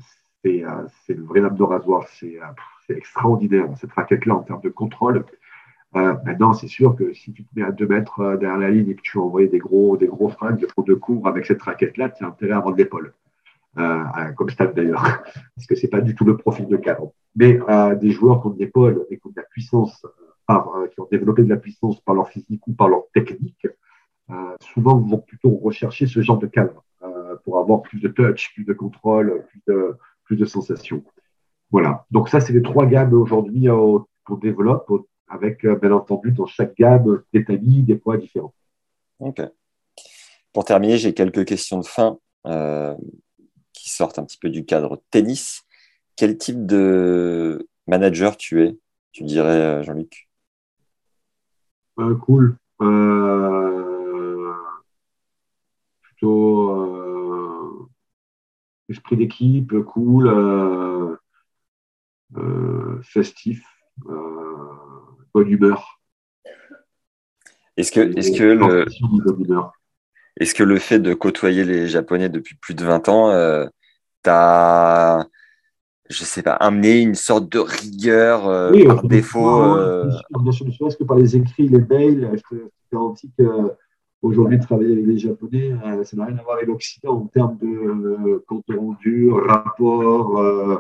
euh, 0.47 0.87
c'est 1.07 1.15
le 1.15 1.23
vrai 1.23 1.41
lame 1.41 1.57
de 1.57 1.63
rasoir. 1.63 2.07
Euh, 2.23 2.41
c'est 2.87 2.95
extraordinaire, 2.95 3.69
cette 3.81 3.93
raquette-là, 3.93 4.35
en 4.35 4.43
termes 4.43 4.61
de 4.61 4.71
contrôle. 4.71 5.25
Maintenant, 5.95 6.53
c'est 6.53 6.69
sûr 6.69 6.97
que 6.97 7.13
si 7.13 7.33
tu 7.33 7.45
te 7.45 7.49
mets 7.55 7.65
à 7.65 7.73
2 7.73 7.87
mètres 7.87 8.37
derrière 8.37 8.59
la 8.59 8.71
ligne 8.71 8.91
et 8.91 8.95
que 8.95 9.03
tu 9.03 9.19
envoies 9.19 9.47
des 9.47 9.59
gros, 9.59 9.97
des 9.97 10.07
gros 10.07 10.29
fringues, 10.29 10.67
de 10.87 10.95
cours 10.95 11.29
avec 11.29 11.47
cette 11.47 11.63
raquette-là, 11.63 12.09
tu 12.11 12.25
as 12.25 12.29
intérêt 12.29 12.53
à 12.53 12.59
avoir 12.59 12.75
de 12.75 12.79
l'épaule. 12.79 13.13
comme 14.37 14.51
stade 14.51 14.75
d'ailleurs, 14.75 15.03
parce 15.57 15.67
que 15.69 15.75
c'est 15.75 15.89
pas 15.89 16.01
du 16.01 16.15
tout 16.15 16.25
le 16.25 16.37
profil 16.37 16.67
de 16.67 16.77
cadre. 16.77 17.13
Mais 17.37 17.59
des 18.01 18.11
joueurs 18.11 18.41
qui 18.41 18.47
ont 18.49 18.51
de 18.51 18.59
l'épaule 18.59 19.07
et 19.11 19.19
qui 19.19 19.27
ont 19.27 19.31
de 19.31 19.37
la 19.37 19.47
puissance, 19.51 20.07
qui 20.49 21.01
ont 21.01 21.09
développé 21.11 21.43
de 21.43 21.49
la 21.49 21.57
puissance 21.57 22.01
par 22.01 22.15
leur 22.15 22.29
physique 22.29 22.67
ou 22.67 22.73
par 22.73 22.89
leur 22.89 23.05
technique, 23.13 23.67
souvent 24.61 24.99
vont 24.99 25.19
plutôt 25.19 25.51
rechercher 25.57 26.07
ce 26.07 26.23
genre 26.23 26.39
de 26.39 26.47
cadre 26.47 26.85
pour 27.45 27.59
avoir 27.59 27.83
plus 27.83 28.01
de 28.01 28.09
touch, 28.09 28.53
plus 28.55 28.65
de 28.65 28.73
contrôle, 28.73 29.45
plus 29.51 29.61
de, 29.67 29.97
plus 30.25 30.37
de 30.37 30.45
sensations. 30.45 31.03
Voilà. 31.71 32.07
Donc 32.11 32.29
ça, 32.29 32.41
c'est 32.41 32.53
les 32.53 32.63
trois 32.63 32.87
gammes 32.87 33.15
aujourd'hui 33.15 33.69
euh, 33.69 33.99
qu'on 34.25 34.37
développe 34.37 34.91
avec, 35.29 35.65
euh, 35.65 35.77
bien 35.77 35.93
entendu, 35.93 36.33
dans 36.33 36.47
chaque 36.47 36.77
gamme, 36.77 37.23
des 37.33 37.45
tamis, 37.45 37.83
des 37.83 37.97
poids 37.97 38.17
différents. 38.17 38.55
OK. 39.19 39.41
Pour 40.53 40.65
terminer, 40.65 40.99
j'ai 40.99 41.15
quelques 41.15 41.45
questions 41.45 41.81
de 41.81 41.87
fin 41.87 42.19
euh, 42.47 42.95
qui 43.73 43.91
sortent 43.91 44.19
un 44.19 44.25
petit 44.25 44.39
peu 44.39 44.51
du 44.51 44.65
cadre 44.65 45.03
tennis. 45.11 45.63
Quel 46.17 46.37
type 46.37 46.67
de 46.67 47.69
manager 47.87 48.37
tu 48.37 48.63
es, 48.63 48.79
tu 49.13 49.25
dirais, 49.25 49.83
Jean-Luc? 49.83 50.29
Cool. 51.97 52.57
plutôt 56.03 57.43
esprit 58.93 59.17
d'équipe, 59.17 59.75
cool, 59.85 60.29
euh, 60.29 61.17
euh, 62.37 63.01
festif, 63.03 63.65
euh, 64.09 64.42
bonne 65.35 65.49
humeur. 65.49 66.01
Est-ce 67.77 67.91
que, 67.91 68.01
le, 68.01 68.19
est-ce 70.37 70.55
que 70.55 70.63
le 70.63 70.79
fait 70.79 70.99
de 70.99 71.15
côtoyer 71.15 71.65
les 71.65 71.89
Japonais 71.89 72.29
depuis 72.29 72.55
plus 72.57 72.75
de 72.75 72.85
20 72.85 73.09
ans 73.09 73.69
t'a, 74.23 75.27
je 76.11 76.25
sais 76.25 76.43
pas, 76.43 76.53
amené 76.53 77.01
une 77.01 77.15
sorte 77.15 77.51
de 77.51 77.59
rigueur 77.59 78.43
par 78.87 79.03
défaut 79.05 80.05
bien 80.41 80.53
sûr, 80.53 80.67
que 80.67 81.05
par 81.05 81.17
les 81.17 81.35
écrits, 81.35 81.69
les 81.69 81.81
mails, 81.81 82.31
je 82.35 82.57
te 82.57 82.63
garantis 82.93 83.33
que 83.39 83.75
Aujourd'hui, 84.23 84.61
travailler 84.61 84.93
avec 84.93 85.05
les 85.05 85.19
Japonais, 85.19 85.73
euh, 85.85 86.05
ça 86.05 86.17
n'a 86.17 86.27
rien 86.27 86.39
à 86.39 86.43
voir 86.43 86.55
avec 86.57 86.69
l'Occident 86.69 87.15
en 87.15 87.27
termes 87.27 87.59
de 87.59 87.67
euh, 87.67 88.45
compte 88.47 88.65
rendu, 88.69 89.33
rapport, 89.33 90.39
euh, 90.39 90.77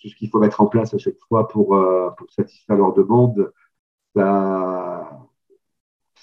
tout 0.00 0.08
ce 0.08 0.16
qu'il 0.16 0.30
faut 0.30 0.38
mettre 0.38 0.62
en 0.62 0.66
place 0.66 0.94
à 0.94 0.98
chaque 0.98 1.18
fois 1.28 1.46
pour, 1.46 1.78
pour 2.16 2.32
satisfaire 2.32 2.76
leurs 2.76 2.94
demandes. 2.94 3.52
Ça, 4.16 5.10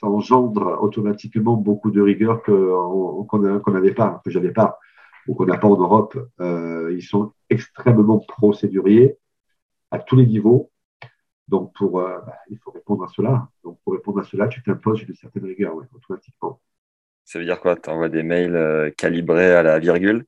engendre 0.02 0.80
automatiquement 0.82 1.56
beaucoup 1.56 1.92
de 1.92 2.02
rigueur 2.02 2.44
qu'on 2.44 3.72
n'avait 3.72 3.94
pas, 3.94 4.22
que 4.26 4.32
j'avais 4.32 4.52
pas, 4.52 4.78
ou 5.28 5.36
qu'on 5.36 5.46
n'a 5.46 5.58
pas 5.58 5.68
en 5.68 5.78
Europe. 5.78 6.18
ils 6.40 7.04
sont 7.04 7.32
extrêmement 7.50 8.20
procéduriers 8.20 9.18
à 9.92 10.00
tous 10.00 10.16
les 10.16 10.26
niveaux. 10.26 10.72
Donc, 11.48 11.74
pour, 11.76 12.00
euh, 12.00 12.20
bah, 12.26 12.38
il 12.50 12.58
faut 12.58 12.72
répondre 12.72 13.04
à 13.04 13.08
cela. 13.08 13.48
Donc, 13.64 13.78
pour 13.84 13.94
répondre 13.94 14.20
à 14.20 14.24
cela, 14.24 14.48
tu 14.48 14.64
t'imposes 14.64 15.04
une 15.04 15.14
certaine 15.14 15.46
rigueur, 15.46 15.76
automatiquement. 15.94 16.60
Ça 17.26 17.38
veut 17.38 17.46
dire 17.46 17.60
quoi? 17.60 17.76
Tu 17.76 17.90
envoies 17.90 18.10
des 18.10 18.24
mails 18.24 18.56
euh, 18.56 18.90
calibrés 18.92 19.54
à 19.54 19.62
la 19.62 19.80
virgule? 19.80 20.26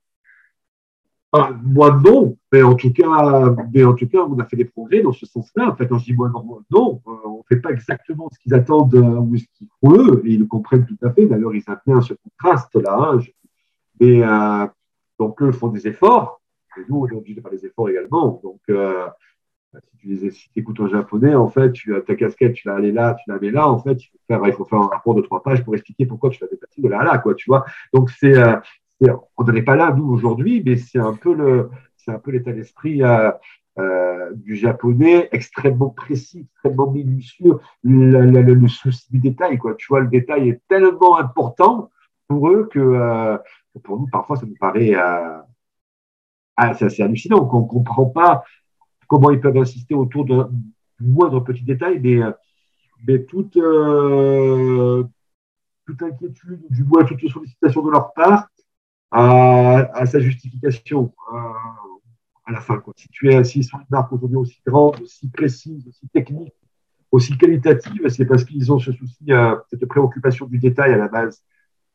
Moi, 1.64 2.00
non. 2.04 2.38
Mais 2.52 2.62
en, 2.62 2.76
tout 2.76 2.92
cas, 2.94 3.56
mais 3.74 3.84
en 3.84 3.94
tout 3.94 4.08
cas, 4.08 4.20
on 4.20 4.38
a 4.40 4.46
fait 4.46 4.56
des 4.56 4.66
progrès 4.66 5.02
dans 5.02 5.12
ce 5.12 5.26
sens-là. 5.26 5.70
En 5.70 5.76
fait, 5.76 5.88
quand 5.88 5.98
je 5.98 6.06
dis 6.06 6.14
moi, 6.14 6.30
non, 6.34 6.62
non 6.72 7.02
euh, 7.08 7.12
on 7.26 7.44
fait 7.44 7.60
pas 7.60 7.72
exactement 7.72 8.30
ce 8.32 8.40
qu'ils 8.40 8.54
attendent 8.54 8.96
ou 8.96 9.38
ce 9.38 9.46
qu'ils 9.54 9.68
font 9.82 9.94
eux, 9.94 10.22
et 10.26 10.32
ils 10.32 10.40
le 10.40 10.46
comprennent 10.46 10.86
tout 10.86 10.98
à 11.06 11.12
fait. 11.12 11.26
D'ailleurs, 11.26 11.54
ils 11.54 11.64
aiment 11.68 11.80
bien 11.86 12.02
ce 12.02 12.14
contraste-là. 12.14 13.14
Hein. 13.14 13.20
Mais 14.00 14.22
donc, 15.20 15.42
eux 15.42 15.52
font 15.52 15.70
des 15.70 15.88
efforts. 15.88 16.42
Et 16.78 16.82
nous, 16.90 17.06
on 17.06 17.08
fait 17.08 17.34
des 17.52 17.66
efforts 17.66 17.90
également. 17.90 18.42
Donc, 18.44 18.62
si 20.02 20.50
tu 20.54 20.60
écoutes 20.60 20.80
en 20.80 20.88
japonais, 20.88 21.36
en 21.36 21.50
fait, 21.50 21.72
tu 21.72 21.96
as 21.96 22.02
ta 22.02 22.16
casquette, 22.16 22.54
tu 22.54 22.68
la 22.68 22.80
mets 22.80 22.92
là, 22.92 23.16
tu 23.16 23.30
la 23.30 23.40
mets 23.40 23.52
là. 23.52 23.68
En 23.68 23.80
fait, 23.80 23.98
il 24.30 24.54
faut 24.54 24.66
faire, 24.66 24.80
un 24.80 24.88
rapport 24.88 25.16
de 25.16 25.22
trois 25.22 25.42
pages 25.42 25.64
pour 25.64 25.74
expliquer 25.74 26.06
pourquoi 26.06 26.30
tu 26.30 26.40
l'as 26.42 26.48
déplacé 26.48 26.82
de 26.82 26.88
là 26.88 27.00
à 27.00 27.04
là, 27.04 27.18
quoi, 27.18 27.34
tu 27.34 27.50
vois. 27.50 27.66
Donc, 27.94 28.10
c'est, 28.12 28.38
euh, 28.38 28.56
on 29.02 29.44
n'en 29.44 29.54
est 29.54 29.62
pas 29.62 29.76
là, 29.76 29.94
nous, 29.96 30.10
aujourd'hui, 30.10 30.64
mais 30.66 30.78
c'est 30.78 31.00
un 31.00 31.14
peu 31.14 31.34
le, 31.34 31.70
c'est 31.98 32.12
un 32.12 32.20
peu 32.20 32.32
l'état 32.32 32.54
d'esprit 32.54 33.04
euh, 33.04 33.32
euh, 33.78 34.32
du 34.36 34.56
japonais, 34.56 35.28
extrêmement 35.34 35.90
précis, 35.90 36.48
extrêmement 36.54 36.90
minutieux, 36.92 37.60
le, 37.84 38.68
souci 38.70 39.12
du 39.12 39.20
détail, 39.20 39.58
quoi. 39.58 39.76
Tu 39.76 39.88
vois, 39.90 40.00
le 40.00 40.08
détail 40.08 40.48
est 40.48 40.62
tellement 40.70 41.18
important 41.18 41.90
pour 42.30 42.50
eux 42.50 42.70
que, 42.72 42.80
euh, 42.80 43.38
pour 43.84 44.00
nous, 44.00 44.08
parfois, 44.08 44.38
ça 44.38 44.46
nous 44.46 44.56
paraît 44.58 44.96
euh, 44.96 45.42
assez 46.56 47.02
hallucinant, 47.02 47.46
qu'on 47.46 47.64
ne 47.64 47.68
comprend 47.68 48.06
pas 48.06 48.46
comment 49.08 49.30
ils 49.30 49.42
peuvent 49.42 49.58
insister 49.58 49.94
autour 49.94 50.24
d'un 50.24 50.50
moindre 51.02 51.42
petit 51.42 51.64
détail, 51.64 52.00
mais, 52.02 52.22
mais 53.06 53.26
toute, 53.26 53.60
toute 55.86 56.02
inquiétude, 56.02 56.62
du 56.70 56.84
moins 56.86 57.04
toute 57.04 57.28
sollicitation 57.28 57.82
de 57.82 57.92
leur 57.92 58.14
part, 58.14 58.48
à, 59.12 60.06
sa 60.06 60.20
justification 60.20 61.14
à, 62.46 62.52
la 62.52 62.62
fin. 62.62 62.78
Quoi. 62.78 62.94
Si 62.96 63.08
tu 63.10 63.32
es 63.32 63.36
assis 63.36 63.64
sur 63.64 63.80
une 63.80 63.86
marque 63.90 64.12
aujourd'hui 64.12 64.38
aussi 64.38 64.62
grande, 64.66 65.00
aussi 65.02 65.30
précise, 65.30 65.88
aussi 65.88 66.08
technique, 66.10 66.54
aussi 67.16 67.38
qualitative, 67.38 68.08
c'est 68.10 68.26
parce 68.26 68.44
qu'ils 68.44 68.72
ont 68.72 68.80
ce 68.80 68.92
souci, 68.92 69.26
euh, 69.30 69.56
cette 69.70 69.86
préoccupation 69.86 70.46
du 70.46 70.60
détail 70.60 70.94
à 70.94 70.98
la 70.98 71.08
base. 71.08 71.44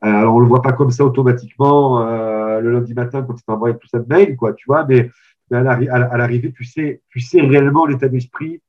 Euh, 0.03 0.09
alors, 0.09 0.35
on 0.35 0.39
le 0.41 0.47
voit 0.47 0.63
pas 0.63 0.73
comme 0.73 0.91
ça 0.91 1.05
automatiquement 1.05 2.07
euh, 2.07 2.61
le 2.61 2.73
lundi 2.73 2.95
matin 2.95 3.23
quand 3.23 3.35
tu 3.35 3.45
t'envoies 3.45 3.75
tout 3.75 3.87
ça 3.87 3.99
de 3.99 4.07
mail, 4.09 4.37
quoi, 4.37 4.55
tu 4.55 4.65
vois, 4.67 4.87
mais 4.87 5.11
à 5.53 5.63
l'arrivée, 5.63 6.53
tu 6.53 6.65
sais, 6.65 7.03
tu 7.09 7.21
sais 7.21 7.41
réellement 7.41 7.87
l'état 7.87 8.09
d'esprit. 8.09 8.63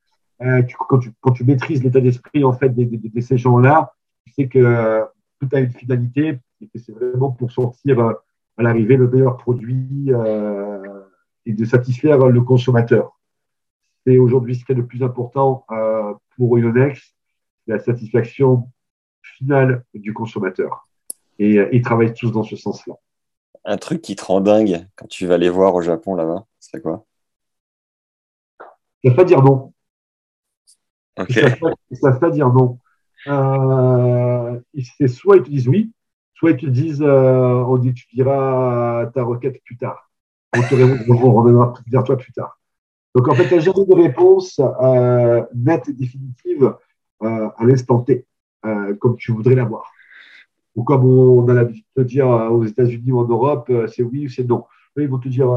Quand, 0.90 0.98
tu, 1.34 1.44
maîtrises 1.44 1.84
l'état 1.84 2.02
d'esprit 2.02 2.44
en 2.44 2.52
fait 2.52 2.70
de, 2.70 3.22
ces 3.22 3.38
gens-là, 3.38 3.94
tu 4.26 4.34
sais 4.34 4.48
que 4.48 5.04
tout 5.40 5.48
a 5.54 5.60
une 5.60 5.70
finalité 5.70 6.40
et 6.60 6.68
que 6.68 6.80
c'est 6.80 6.94
vraiment 6.94 7.30
pour 7.30 7.52
sortir 7.52 8.16
à 8.62 8.64
l'arrivée 8.64 8.96
le 8.96 9.10
meilleur 9.10 9.38
produit 9.38 10.06
euh, 10.10 11.02
et 11.48 11.54
de 11.54 11.66
satisfaire 11.66 12.20
le 12.20 12.42
consommateur. 12.42 13.20
C'est 14.06 14.20
aujourd'hui 14.20 14.56
ce 14.56 14.64
qui 14.64 14.72
est 14.72 14.76
le 14.76 14.86
plus 14.86 15.04
important 15.04 15.66
euh, 15.72 16.14
pour 16.38 16.60
Ionex, 16.60 17.16
la 17.66 17.80
satisfaction 17.80 18.70
finale 19.24 19.84
du 19.96 20.14
consommateur. 20.14 20.88
Et 21.40 21.58
euh, 21.58 21.70
ils 21.72 21.82
travaillent 21.82 22.14
tous 22.14 22.32
dans 22.32 22.44
ce 22.44 22.56
sens-là. 22.56 22.94
Un 23.66 23.78
truc 23.78 24.02
qui 24.02 24.16
te 24.16 24.24
rend 24.24 24.42
dingue 24.42 24.88
quand 24.96 25.08
tu 25.08 25.26
vas 25.26 25.38
les 25.38 25.50
voir 25.50 25.74
au 25.74 25.82
Japon 25.82 26.14
là-bas, 26.16 26.46
c'est 26.60 26.82
quoi? 26.82 27.06
Ils 29.04 29.10
ne 29.10 29.16
savent 29.16 29.18
pas 29.18 29.26
dire 29.26 29.42
non. 29.42 29.74
Ok. 31.20 31.36
Ils 31.36 31.44
ne 31.92 31.96
savent, 31.96 32.20
pas 32.20 32.30
dire 32.30 32.54
non. 32.54 32.80
Euh, 33.28 34.60
c'est 34.98 35.08
soit 35.08 35.38
ils 35.38 35.44
te 35.44 35.50
disent 35.50 35.68
oui, 35.68 35.92
soit 36.42 36.52
ils 36.52 36.58
te 36.58 36.66
disent 36.66 37.04
euh, 37.04 37.64
on 37.68 37.78
dit 37.78 37.94
tu 37.94 38.08
diras 38.16 39.06
ta 39.14 39.24
requête 39.24 39.62
plus 39.64 39.78
tard. 39.78 40.10
On 40.58 40.62
te 40.62 40.74
reviendra 40.74 41.74
vers 41.88 42.04
toi 42.04 42.18
plus 42.18 42.34
tard. 42.34 42.60
Donc 43.14 43.28
en 43.28 43.36
fait, 43.36 43.48
tu 43.48 43.54
n'as 43.54 43.60
jamais 43.60 43.86
de 43.86 43.94
réponse 43.94 44.60
euh, 44.60 45.44
nette 45.54 45.88
et 45.90 45.94
définitive 45.94 46.74
euh, 47.22 47.50
à 47.56 47.64
l'instant 47.64 48.00
T, 48.00 48.26
comme 49.00 49.18
tu 49.18 49.32
voudrais 49.32 49.54
l'avoir. 49.54 49.92
Ou 50.76 50.84
comme 50.84 51.06
on 51.06 51.48
a 51.48 51.54
l'habitude 51.54 51.86
de 51.96 52.04
dire 52.04 52.28
aux 52.28 52.66
États-Unis 52.66 53.12
ou 53.12 53.20
en 53.20 53.28
Europe, 53.28 53.72
c'est 53.94 54.02
oui 54.02 54.26
ou 54.26 54.30
c'est 54.30 54.44
non. 54.44 54.66
Ils 54.98 55.08
vont 55.08 55.20
te 55.20 55.30
dire, 55.30 55.48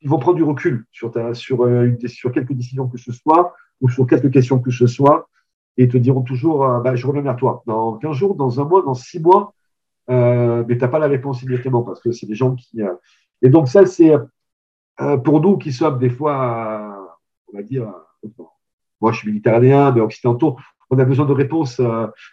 ils 0.00 0.08
vont 0.08 0.18
prendre 0.18 0.38
du 0.38 0.44
recul 0.44 0.86
sur, 0.92 1.12
sur 1.34 2.32
quelques 2.32 2.52
décisions 2.52 2.88
que 2.88 2.98
ce 2.98 3.12
soit 3.12 3.54
ou 3.82 3.90
sur 3.90 4.06
quelques 4.06 4.30
questions 4.30 4.60
que 4.60 4.70
ce 4.70 4.86
soit 4.86 5.28
et 5.76 5.88
te 5.88 5.96
diront 5.96 6.22
toujours, 6.22 6.64
euh, 6.64 6.80
bah, 6.80 6.94
je 6.94 7.06
reviens 7.06 7.22
vers 7.22 7.36
toi. 7.36 7.62
Dans 7.66 7.96
15 7.96 8.16
jours, 8.16 8.34
dans 8.34 8.60
un 8.60 8.64
mois, 8.64 8.82
dans 8.82 8.94
6 8.94 9.20
mois, 9.20 9.54
euh, 10.10 10.64
mais 10.68 10.76
tu 10.76 10.80
n'as 10.82 10.88
pas 10.88 10.98
la 10.98 11.06
réponse 11.06 11.42
immédiatement 11.42 11.82
parce 11.82 12.00
que 12.00 12.12
c'est 12.12 12.26
des 12.26 12.34
gens 12.34 12.54
qui. 12.54 12.82
Euh, 12.82 12.94
et 13.40 13.48
donc, 13.48 13.68
ça, 13.68 13.86
c'est 13.86 14.12
pour 15.24 15.40
nous 15.40 15.56
qui 15.56 15.72
sommes 15.72 15.98
des 15.98 16.10
fois, 16.10 17.10
on 17.48 17.56
va 17.56 17.62
dire, 17.64 17.92
moi 19.00 19.10
je 19.10 19.18
suis 19.18 19.26
méditerranéen, 19.28 19.90
mais 19.90 20.00
occidentaux, 20.00 20.56
on 20.90 20.98
a 20.98 21.04
besoin 21.04 21.26
de 21.26 21.32
réponses 21.32 21.80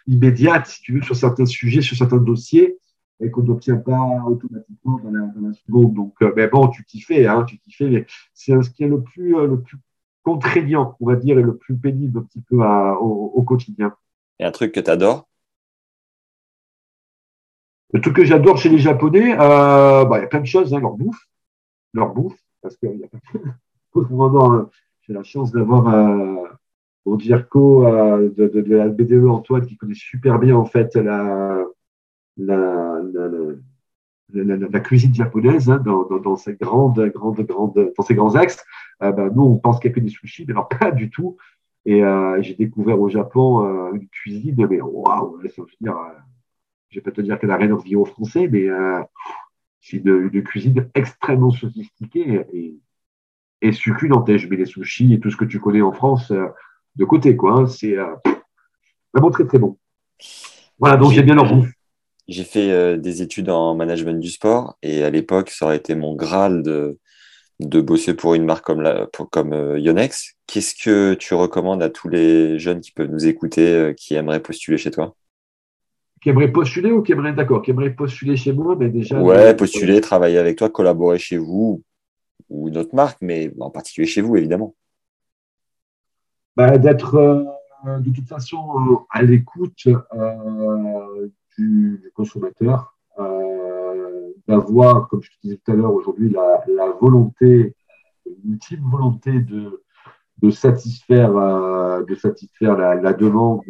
immédiates, 0.06 0.68
si 0.68 0.82
tu 0.82 0.94
veux, 0.94 1.02
sur 1.02 1.16
certains 1.16 1.46
sujets, 1.46 1.80
sur 1.80 1.96
certains 1.96 2.18
dossiers, 2.18 2.78
et 3.18 3.28
qu'on 3.28 3.42
n'obtient 3.42 3.78
pas 3.78 4.22
automatiquement 4.24 5.00
dans 5.02 5.10
la, 5.10 5.20
dans 5.34 5.52
seconde. 5.52 5.94
Donc, 5.94 6.14
mais 6.36 6.46
bon, 6.46 6.68
tu 6.68 6.84
t'y 6.84 7.04
hein, 7.26 7.44
tu 7.44 7.58
t'y 7.58 7.74
mais 7.80 8.06
c'est 8.34 8.62
ce 8.62 8.70
qui 8.70 8.84
est 8.84 8.88
le 8.88 9.02
plus, 9.02 9.32
le 9.32 9.60
plus 9.60 9.78
contraignant, 10.22 10.96
on 11.00 11.06
va 11.06 11.16
dire, 11.16 11.38
et 11.38 11.42
le 11.42 11.56
plus 11.56 11.76
pénible 11.76 12.18
un 12.18 12.22
petit 12.22 12.42
peu 12.42 12.62
à, 12.62 12.98
au, 13.00 13.32
au, 13.34 13.42
quotidien. 13.42 13.94
Et 14.38 14.44
un 14.44 14.50
truc 14.50 14.72
que 14.72 14.80
tu 14.80 14.90
adores 14.90 15.28
Le 17.92 18.00
truc 18.00 18.16
que 18.16 18.24
j'adore 18.24 18.58
chez 18.58 18.68
les 18.68 18.78
Japonais, 18.78 19.32
euh, 19.34 20.04
bah, 20.04 20.18
il 20.18 20.22
y 20.22 20.24
a 20.24 20.28
plein 20.28 20.40
de 20.40 20.46
choses, 20.46 20.72
hein, 20.74 20.80
leur 20.80 20.92
bouffe, 20.92 21.28
leur 21.92 22.12
bouffe, 22.12 22.38
parce 22.62 22.76
que 22.76 22.86
y 22.86 23.04
a 23.04 23.08
vraiment, 23.94 24.70
j'ai 25.02 25.12
la 25.12 25.22
chance 25.22 25.50
d'avoir 25.52 25.88
euh, 25.88 26.44
mon 27.06 27.16
Dirco 27.16 27.86
euh, 27.86 28.30
de, 28.36 28.48
de, 28.48 28.60
de, 28.60 28.76
la 28.76 28.88
BDE 28.88 29.26
Antoine 29.26 29.66
qui 29.66 29.76
connaît 29.76 29.94
super 29.94 30.38
bien 30.38 30.56
en 30.56 30.64
fait 30.64 30.94
la, 30.96 31.64
la, 32.36 32.56
la, 33.12 33.28
la, 33.28 33.54
la 34.32 34.80
cuisine 34.80 35.14
japonaise 35.14 35.70
hein, 35.70 35.78
dans, 35.78 36.04
dans, 36.04 36.18
dans, 36.18 36.36
ces 36.36 36.54
grandes, 36.54 37.00
grandes, 37.10 37.40
grandes, 37.40 37.92
dans 37.96 38.02
ces 38.02 38.14
grands 38.14 38.34
axes. 38.34 38.64
Euh, 39.02 39.12
ben, 39.12 39.30
nous, 39.34 39.42
on 39.42 39.56
pense 39.56 39.80
qu'il 39.80 39.90
n'y 39.90 39.94
a 39.94 39.96
que 39.96 40.04
des 40.04 40.10
sushis, 40.10 40.44
mais 40.46 40.52
alors 40.52 40.68
pas 40.68 40.90
du 40.90 41.10
tout. 41.10 41.36
Et 41.84 42.04
euh, 42.04 42.40
j'ai 42.42 42.54
découvert 42.54 43.00
au 43.00 43.08
Japon 43.08 43.64
euh, 43.64 43.94
une 43.94 44.08
cuisine, 44.08 44.66
mais 44.68 44.80
waouh, 44.80 45.40
ça 45.48 45.62
veut 45.62 45.68
dire, 45.80 45.96
je 46.90 46.96
vais 46.96 47.02
pas 47.02 47.10
te 47.10 47.20
dire 47.20 47.38
qu'elle 47.38 47.48
n'a 47.48 47.56
rien 47.56 47.72
envie 47.72 47.96
au 47.96 48.04
français, 48.04 48.48
mais 48.48 48.68
c'est 49.80 49.98
une, 49.98 50.30
une, 50.32 50.42
cuisine 50.42 50.88
extrêmement 50.94 51.50
sophistiquée 51.50 52.44
et, 52.52 52.78
et 53.62 53.72
succulente. 53.72 54.36
Je 54.36 54.48
mets 54.48 54.56
les 54.56 54.66
sushis 54.66 55.14
et 55.14 55.20
tout 55.20 55.30
ce 55.30 55.36
que 55.36 55.46
tu 55.46 55.58
connais 55.60 55.82
en 55.82 55.92
France 55.92 56.32
de 56.96 57.04
côté, 57.04 57.36
quoi. 57.36 57.60
Hein. 57.60 57.66
C'est 57.66 57.96
vraiment 59.14 59.30
très 59.30 59.46
très 59.46 59.58
bon. 59.58 59.78
Voilà, 60.78 60.96
donc 60.96 61.12
j'ai 61.12 61.22
bien 61.22 61.34
leur 61.34 61.46
bouffe. 61.46 61.72
J'ai 62.30 62.44
fait 62.44 62.70
euh, 62.70 62.96
des 62.96 63.22
études 63.22 63.50
en 63.50 63.74
management 63.74 64.20
du 64.20 64.30
sport 64.30 64.78
et 64.82 65.02
à 65.02 65.10
l'époque, 65.10 65.50
ça 65.50 65.64
aurait 65.66 65.78
été 65.78 65.96
mon 65.96 66.14
graal 66.14 66.62
de, 66.62 66.96
de 67.58 67.80
bosser 67.80 68.14
pour 68.14 68.34
une 68.34 68.44
marque 68.44 68.64
comme, 68.64 68.82
la, 68.82 69.08
pour, 69.08 69.28
comme 69.28 69.52
euh, 69.52 69.80
Yonex. 69.80 70.36
Qu'est-ce 70.46 70.76
que 70.80 71.14
tu 71.14 71.34
recommandes 71.34 71.82
à 71.82 71.90
tous 71.90 72.08
les 72.08 72.56
jeunes 72.60 72.82
qui 72.82 72.92
peuvent 72.92 73.10
nous 73.10 73.26
écouter, 73.26 73.74
euh, 73.74 73.92
qui 73.94 74.14
aimeraient 74.14 74.38
postuler 74.38 74.78
chez 74.78 74.92
toi? 74.92 75.16
Qui 76.22 76.28
aimeraient 76.28 76.52
postuler 76.52 76.92
ou 76.92 77.02
qui 77.02 77.10
aimeraient, 77.10 77.32
d'accord, 77.32 77.62
qui 77.62 77.72
aimeraient 77.72 77.94
postuler 77.94 78.36
chez 78.36 78.52
moi, 78.52 78.76
mais 78.78 78.90
déjà. 78.90 79.20
Ouais, 79.20 79.56
postuler, 79.56 80.00
travailler 80.00 80.38
avec 80.38 80.56
toi, 80.56 80.70
collaborer 80.70 81.18
chez 81.18 81.36
vous 81.36 81.82
ou 82.48 82.68
une 82.68 82.78
autre 82.78 82.94
marque, 82.94 83.18
mais 83.22 83.52
en 83.58 83.70
particulier 83.70 84.06
chez 84.06 84.20
vous, 84.20 84.36
évidemment. 84.36 84.76
Bah, 86.56 86.78
D'être 86.78 87.44
de 87.84 88.10
toute 88.14 88.28
façon 88.28 89.04
à 89.10 89.22
l'écoute 89.22 89.86
euh, 89.86 91.28
du, 91.60 92.12
consommateur, 92.14 92.96
euh, 93.18 94.30
d'avoir, 94.48 95.08
comme 95.08 95.22
je 95.22 95.30
te 95.30 95.36
disais 95.42 95.60
tout 95.64 95.72
à 95.72 95.74
l'heure 95.74 95.94
aujourd'hui, 95.94 96.30
la, 96.30 96.64
la, 96.68 96.90
volonté, 96.90 97.74
l'ultime 98.44 98.82
volonté 98.90 99.32
de, 99.40 99.82
de 100.38 100.50
satisfaire, 100.50 101.36
euh, 101.36 102.02
de 102.04 102.14
satisfaire 102.14 102.76
la, 102.76 103.12
demande 103.12 103.62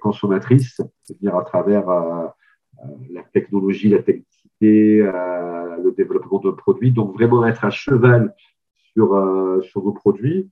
consommatrice, 0.00 0.80
c'est-à-dire 1.02 1.36
à 1.36 1.44
travers 1.44 1.86
la 3.10 3.22
technologie, 3.32 3.88
la 3.88 4.02
technicité, 4.02 4.98
le 4.98 5.92
développement 5.96 6.40
de 6.40 6.50
produits. 6.50 6.92
Donc 6.92 7.14
vraiment 7.14 7.46
être 7.46 7.64
à 7.64 7.70
cheval 7.70 8.34
sur, 8.92 9.08
sur 9.62 9.84
nos 9.84 9.92
produits. 9.92 10.50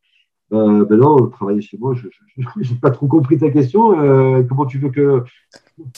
Euh, 0.52 0.84
ben 0.84 0.96
non, 0.96 1.28
travailler 1.28 1.60
chez 1.60 1.78
moi, 1.78 1.94
je 1.94 2.08
n'ai 2.36 2.78
pas 2.80 2.90
trop 2.90 3.06
compris 3.06 3.38
ta 3.38 3.50
question. 3.50 3.98
Euh, 3.98 4.42
comment 4.42 4.66
tu 4.66 4.78
veux 4.78 4.90
que. 4.90 5.24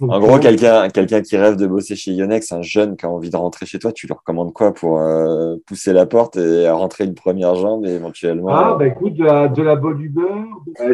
En 0.01 0.21
gros, 0.21 0.39
quelqu'un 0.39 0.89
qui 0.89 1.37
rêve 1.37 1.57
de 1.57 1.67
bosser 1.67 1.97
chez 1.97 2.13
Yonex, 2.13 2.51
un 2.53 2.63
jeune 2.63 2.97
qui 2.97 3.05
a 3.05 3.11
envie 3.11 3.29
de 3.29 3.37
rentrer 3.37 3.67
chez 3.67 3.79
toi, 3.79 3.93
tu 3.93 4.07
leur 4.07 4.19
recommandes 4.19 4.53
quoi 4.55 4.73
pour 4.73 5.01
euh, 5.01 5.57
pousser 5.67 5.93
la 5.93 6.07
porte 6.07 6.37
et 6.37 6.69
rentrer 6.71 7.05
une 7.05 7.15
première 7.15 7.55
jambe 7.57 7.85
et 7.85 7.91
éventuellement. 7.91 8.49
Ah, 8.49 8.77
bah 8.79 8.87
écoute, 8.87 9.15
de 9.15 9.25
la, 9.25 9.49
de 9.49 9.63
la 9.63 9.77
bonne 9.77 10.01
humeur, 10.01 10.47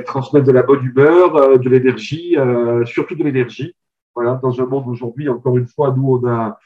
transmettre 0.04 0.46
de 0.46 0.52
la 0.52 0.64
bonne 0.64 0.84
humeur, 0.84 1.58
de 1.58 1.68
l'énergie, 1.68 2.36
surtout 2.84 3.14
de 3.14 3.22
l'énergie. 3.22 3.74
Voilà, 4.14 4.38
dans 4.42 4.60
un 4.60 4.66
monde 4.66 4.88
aujourd'hui, 4.88 5.28
encore 5.28 5.56
une 5.56 5.68
fois, 5.68 5.94
nous, 5.96 6.20
on 6.20 6.28
a 6.28 6.58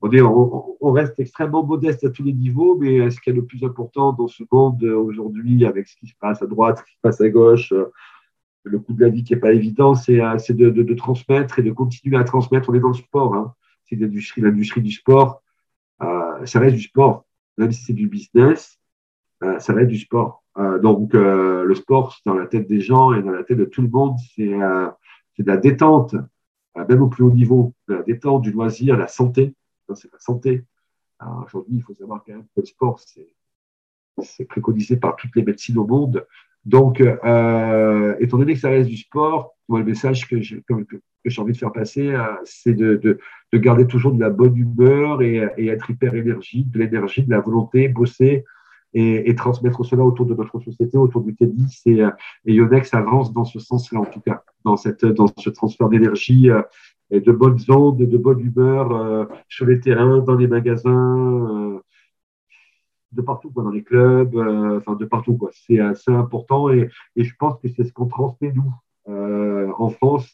on, 0.00 0.10
est, 0.10 0.20
on, 0.20 0.76
on, 0.80 0.92
reste 0.92 1.18
extrêmement 1.18 1.64
modeste 1.64 2.04
à 2.04 2.10
tous 2.10 2.22
les 2.22 2.34
niveaux, 2.34 2.76
mais 2.78 3.10
ce 3.10 3.18
qui 3.20 3.30
est 3.30 3.32
le 3.32 3.44
plus 3.44 3.64
important 3.64 4.12
dans 4.12 4.28
ce 4.28 4.42
monde 4.52 4.82
aujourd'hui, 4.84 5.64
avec 5.64 5.88
ce 5.88 5.96
qui 5.96 6.06
se 6.06 6.14
passe 6.20 6.42
à 6.42 6.46
droite, 6.46 6.78
ce 6.78 6.84
qui 6.84 6.92
se 6.92 7.00
passe 7.00 7.20
à 7.22 7.28
gauche, 7.30 7.72
le 8.64 8.78
coût 8.78 8.94
de 8.94 9.00
la 9.04 9.10
vie 9.10 9.22
qui 9.22 9.34
n'est 9.34 9.40
pas 9.40 9.52
évident, 9.52 9.94
c'est 9.94 10.16
de, 10.16 10.70
de, 10.70 10.82
de, 10.82 10.94
transmettre 10.94 11.58
et 11.58 11.62
de 11.62 11.70
continuer 11.70 12.16
à 12.16 12.24
transmettre. 12.24 12.70
On 12.70 12.74
est 12.74 12.80
dans 12.80 12.88
le 12.88 12.94
sport, 12.94 13.34
hein. 13.34 13.54
c'est 13.84 13.96
l'industrie, 13.96 14.40
l'industrie 14.40 14.82
du 14.82 14.90
sport. 14.90 15.42
Euh, 16.02 16.44
ça 16.46 16.58
reste 16.60 16.74
du 16.74 16.82
sport, 16.82 17.26
même 17.58 17.70
si 17.72 17.84
c'est 17.84 17.92
du 17.92 18.08
business, 18.08 18.78
euh, 19.42 19.58
ça 19.60 19.72
reste 19.72 19.90
du 19.90 19.98
sport. 19.98 20.42
Euh, 20.56 20.78
donc, 20.78 21.14
euh, 21.14 21.64
le 21.64 21.74
sport, 21.74 22.14
c'est 22.14 22.28
dans 22.28 22.34
la 22.34 22.46
tête 22.46 22.68
des 22.68 22.80
gens 22.80 23.12
et 23.12 23.22
dans 23.22 23.30
la 23.30 23.44
tête 23.44 23.58
de 23.58 23.64
tout 23.64 23.82
le 23.82 23.88
monde, 23.88 24.16
c'est 24.34 24.52
euh, 24.54 24.88
de 25.38 25.44
la 25.44 25.56
détente, 25.56 26.14
euh, 26.76 26.84
même 26.88 27.02
au 27.02 27.08
plus 27.08 27.24
haut 27.24 27.32
niveau, 27.32 27.74
la 27.88 28.02
détente, 28.02 28.42
du 28.42 28.52
loisir, 28.52 28.96
la 28.96 29.08
santé. 29.08 29.54
C'est 29.94 30.10
la 30.12 30.18
santé. 30.18 30.64
Aujourd'hui, 31.44 31.76
il 31.76 31.82
faut 31.82 31.94
savoir 31.94 32.22
quand 32.24 32.32
même 32.32 32.44
que 32.44 32.60
le 32.60 32.64
sport, 32.64 32.98
c'est 33.00 34.44
préconisé 34.46 34.96
par 34.96 35.16
toutes 35.16 35.34
les 35.36 35.42
médecines 35.42 35.78
au 35.78 35.86
monde. 35.86 36.26
Donc, 36.64 37.00
euh, 37.00 38.14
étant 38.20 38.38
donné 38.38 38.54
que 38.54 38.60
ça 38.60 38.70
reste 38.70 38.88
du 38.88 38.96
sport, 38.96 39.54
moi, 39.68 39.80
le 39.80 39.84
message 39.84 40.26
que 40.26 40.40
j'ai 40.40 40.62
envie 41.38 41.52
de 41.52 41.56
faire 41.56 41.72
passer, 41.72 42.08
euh, 42.08 42.22
c'est 42.44 42.74
de, 42.74 42.96
de, 42.96 43.18
de, 43.52 43.58
garder 43.58 43.86
toujours 43.86 44.12
de 44.12 44.20
la 44.20 44.30
bonne 44.30 44.56
humeur 44.56 45.22
et, 45.22 45.46
et 45.58 45.68
être 45.68 45.90
hyper 45.90 46.14
énergique, 46.14 46.70
de 46.70 46.78
l'énergie, 46.78 47.22
de 47.22 47.30
la 47.30 47.40
volonté, 47.40 47.88
bosser, 47.88 48.44
et, 48.94 49.28
et, 49.28 49.34
transmettre 49.34 49.84
cela 49.84 50.04
autour 50.04 50.24
de 50.24 50.34
notre 50.34 50.58
société, 50.60 50.96
autour 50.96 51.22
du 51.22 51.34
tennis. 51.34 51.82
Et, 51.84 52.02
euh, 52.02 52.10
et 52.46 52.54
Yonex 52.54 52.94
avance 52.94 53.32
dans 53.32 53.44
ce 53.44 53.58
sens-là, 53.58 54.00
en 54.00 54.06
tout 54.06 54.20
cas, 54.20 54.42
dans, 54.64 54.76
cette, 54.76 55.04
dans 55.04 55.26
ce 55.36 55.50
transfert 55.50 55.88
d'énergie 55.88 56.48
et 57.10 57.20
de 57.20 57.32
bonnes 57.32 57.58
ondes, 57.68 57.98
de 57.98 58.16
bonne 58.16 58.40
humeur 58.40 59.28
sur 59.48 59.66
les 59.66 59.80
terrains, 59.80 60.20
dans 60.20 60.36
les 60.36 60.46
magasins, 60.46 61.82
de 63.14 63.22
partout, 63.22 63.50
quoi, 63.50 63.62
dans 63.62 63.70
les 63.70 63.82
clubs, 63.82 64.36
enfin 64.76 64.94
de 64.94 65.04
partout. 65.04 65.36
quoi. 65.36 65.50
C'est 65.52 65.80
assez 65.80 66.10
important 66.10 66.70
et, 66.70 66.88
et 67.16 67.24
je 67.24 67.34
pense 67.38 67.58
que 67.60 67.68
c'est 67.68 67.84
ce 67.84 67.92
qu'on 67.92 68.06
transmet, 68.06 68.52
nous, 68.52 68.72
en 69.78 69.88
France 69.88 70.32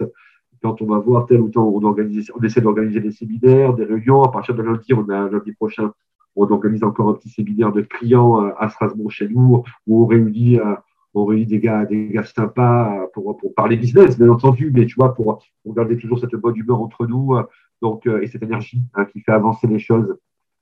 quand 0.62 0.82
on 0.82 0.86
va 0.86 0.98
voir 0.98 1.24
tel 1.24 1.40
ou 1.40 1.48
tel, 1.48 1.62
on, 1.62 1.80
on 1.82 2.42
essaie 2.42 2.60
d'organiser 2.60 3.00
des 3.00 3.12
séminaires, 3.12 3.72
des 3.72 3.84
réunions. 3.84 4.22
À 4.22 4.30
partir 4.30 4.54
de 4.54 4.62
lundi, 4.62 4.92
on 4.92 5.08
a 5.08 5.26
lundi 5.30 5.52
prochain 5.52 5.90
on 6.36 6.50
organise 6.50 6.82
encore 6.84 7.08
un 7.08 7.14
petit 7.14 7.28
séminaire 7.28 7.72
de 7.72 7.82
clients 7.82 8.44
euh, 8.44 8.50
à 8.58 8.68
Strasbourg 8.68 9.10
chez 9.10 9.28
nous, 9.28 9.62
où 9.86 10.04
on 10.04 10.06
réunit, 10.06 10.58
euh, 10.58 10.74
on 11.14 11.24
réunit 11.24 11.46
des 11.46 11.58
gars, 11.58 11.84
des 11.84 12.08
gars 12.08 12.24
sympas 12.24 13.02
euh, 13.02 13.06
pour, 13.12 13.36
pour 13.36 13.54
parler 13.54 13.76
business, 13.76 14.18
bien 14.18 14.30
entendu, 14.30 14.70
mais 14.74 14.86
tu 14.86 14.94
vois, 14.94 15.14
pour, 15.14 15.42
garder 15.66 15.96
toujours 15.96 16.18
cette 16.18 16.34
bonne 16.36 16.56
humeur 16.56 16.80
entre 16.80 17.06
nous, 17.06 17.36
donc, 17.82 18.06
et 18.06 18.26
cette 18.26 18.42
énergie 18.42 18.82
hein, 18.94 19.04
qui 19.04 19.20
fait 19.20 19.32
avancer 19.32 19.66
les 19.66 19.78
choses, 19.78 20.16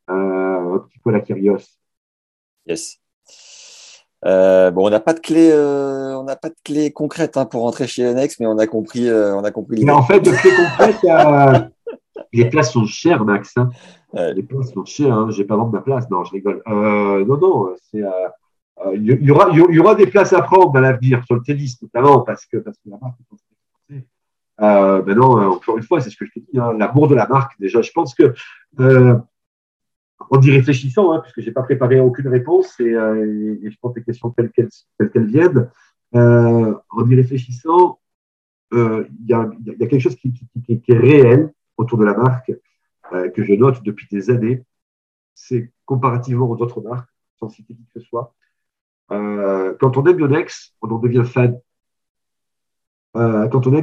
un 0.09 0.79
petit 0.87 0.99
peu 0.99 1.11
la 1.11 1.21
Kyrios. 1.21 1.79
Yes. 2.69 2.99
Euh, 4.25 4.71
bon, 4.71 4.87
on 4.87 4.91
n'a 4.91 5.01
pas 5.01 5.15
de 5.15 5.21
clé, 5.21 5.51
euh, 5.51 6.19
on 6.19 6.25
n'a 6.25 6.37
pas 6.37 6.49
de 6.51 6.57
clé 6.65 6.93
concrète 6.93 7.37
hein, 7.37 7.47
pour 7.47 7.63
rentrer 7.63 7.87
chez 7.87 8.13
Nex, 8.15 8.39
mais 8.41 8.47
on 8.47 8.59
a 8.59 8.67
compris, 8.67 9.09
euh, 9.09 9.35
on 9.35 9.45
a 9.45 9.51
compris. 9.51 9.85
Mais 9.85 9.93
en 9.93 10.03
fait, 10.03 10.21
de 10.21 10.31
clé 10.31 10.51
concrète, 10.51 11.71
les 12.33 12.45
places 12.51 12.73
sont 12.73 12.85
chères, 12.85 13.25
Max. 13.25 13.55
Hein. 13.57 13.71
Les 14.13 14.43
places 14.43 14.73
sont 14.73 14.85
chères. 14.85 15.15
Hein. 15.15 15.29
J'ai 15.31 15.45
pas 15.45 15.57
vendre 15.57 15.73
ma 15.73 15.81
place. 15.81 16.11
Non, 16.11 16.25
je 16.25 16.33
rigole. 16.33 16.63
Euh, 16.69 17.25
non, 17.25 17.39
non, 17.39 17.75
c'est. 17.91 18.03
Euh, 18.03 18.95
il 18.95 19.07
y, 19.07 19.31
aura, 19.31 19.49
il 19.51 19.75
y 19.75 19.79
aura 19.81 19.97
des 19.97 20.07
places 20.07 20.33
à 20.33 20.41
prendre 20.41 20.77
à 20.77 20.81
l'avenir 20.81 21.25
sur 21.25 21.35
le 21.35 21.43
tennis, 21.43 21.83
notamment 21.83 22.21
parce 22.21 22.47
que 22.47 22.59
parce 22.59 22.77
que 22.79 22.91
la 22.91 22.99
marque. 23.01 23.17
Euh, 24.61 25.03
maintenant, 25.05 25.53
encore 25.53 25.79
une 25.79 25.85
fois, 25.85 26.01
c'est 26.01 26.11
ce 26.11 26.17
que 26.17 26.25
je 26.27 26.33
te 26.33 26.39
dis, 26.41 26.59
hein, 26.59 26.73
l'amour 26.77 27.09
de 27.09 27.15
la 27.15 27.27
marque. 27.29 27.53
Déjà, 27.61 27.81
je 27.81 27.91
pense 27.93 28.15
que 28.15 28.35
en 30.31 30.41
y 30.41 30.51
réfléchissant, 30.51 31.13
hein, 31.13 31.21
puisque 31.21 31.41
j'ai 31.41 31.53
pas 31.53 31.63
préparé 31.63 32.01
aucune 32.01 32.29
réponse 32.29 32.79
et, 32.81 32.93
euh, 32.93 33.57
je 33.63 33.77
prends 33.81 33.91
tes 33.91 34.03
questions 34.03 34.31
telles 34.31 34.51
qu'elles 34.51 35.27
viennent, 35.27 35.71
euh, 36.15 36.75
en 36.91 37.09
y 37.09 37.15
réfléchissant, 37.15 37.99
euh, 38.75 39.07
il 39.21 39.27
y, 39.27 39.33
a, 39.33 39.49
quelque 39.79 39.99
chose 39.99 40.17
qui, 40.17 40.33
est 40.69 40.93
réel 40.93 41.53
autour 41.77 41.99
de 41.99 42.05
la 42.05 42.15
marque 42.15 42.53
euh, 43.13 43.31
que 43.31 43.43
je 43.43 43.55
note 43.55 43.83
depuis 43.83 44.07
des 44.11 44.31
années. 44.31 44.65
C'est 45.35 45.73
comparativement 45.87 46.51
aux 46.51 46.57
autres 46.57 46.81
marques, 46.83 47.09
sans 47.39 47.49
citer 47.49 47.75
qui 47.75 47.85
que 47.85 48.01
ce 48.01 48.07
soit. 48.07 48.35
Euh, 49.11 49.75
quand 49.81 49.97
on 49.97 50.05
aime 50.07 50.19
Yonex, 50.19 50.75
on 50.83 50.91
en 50.91 50.99
devient 50.99 51.25
fan. 51.25 51.59
Euh, 53.17 53.49
quand 53.49 53.67
on 53.67 53.75
est, 53.75 53.83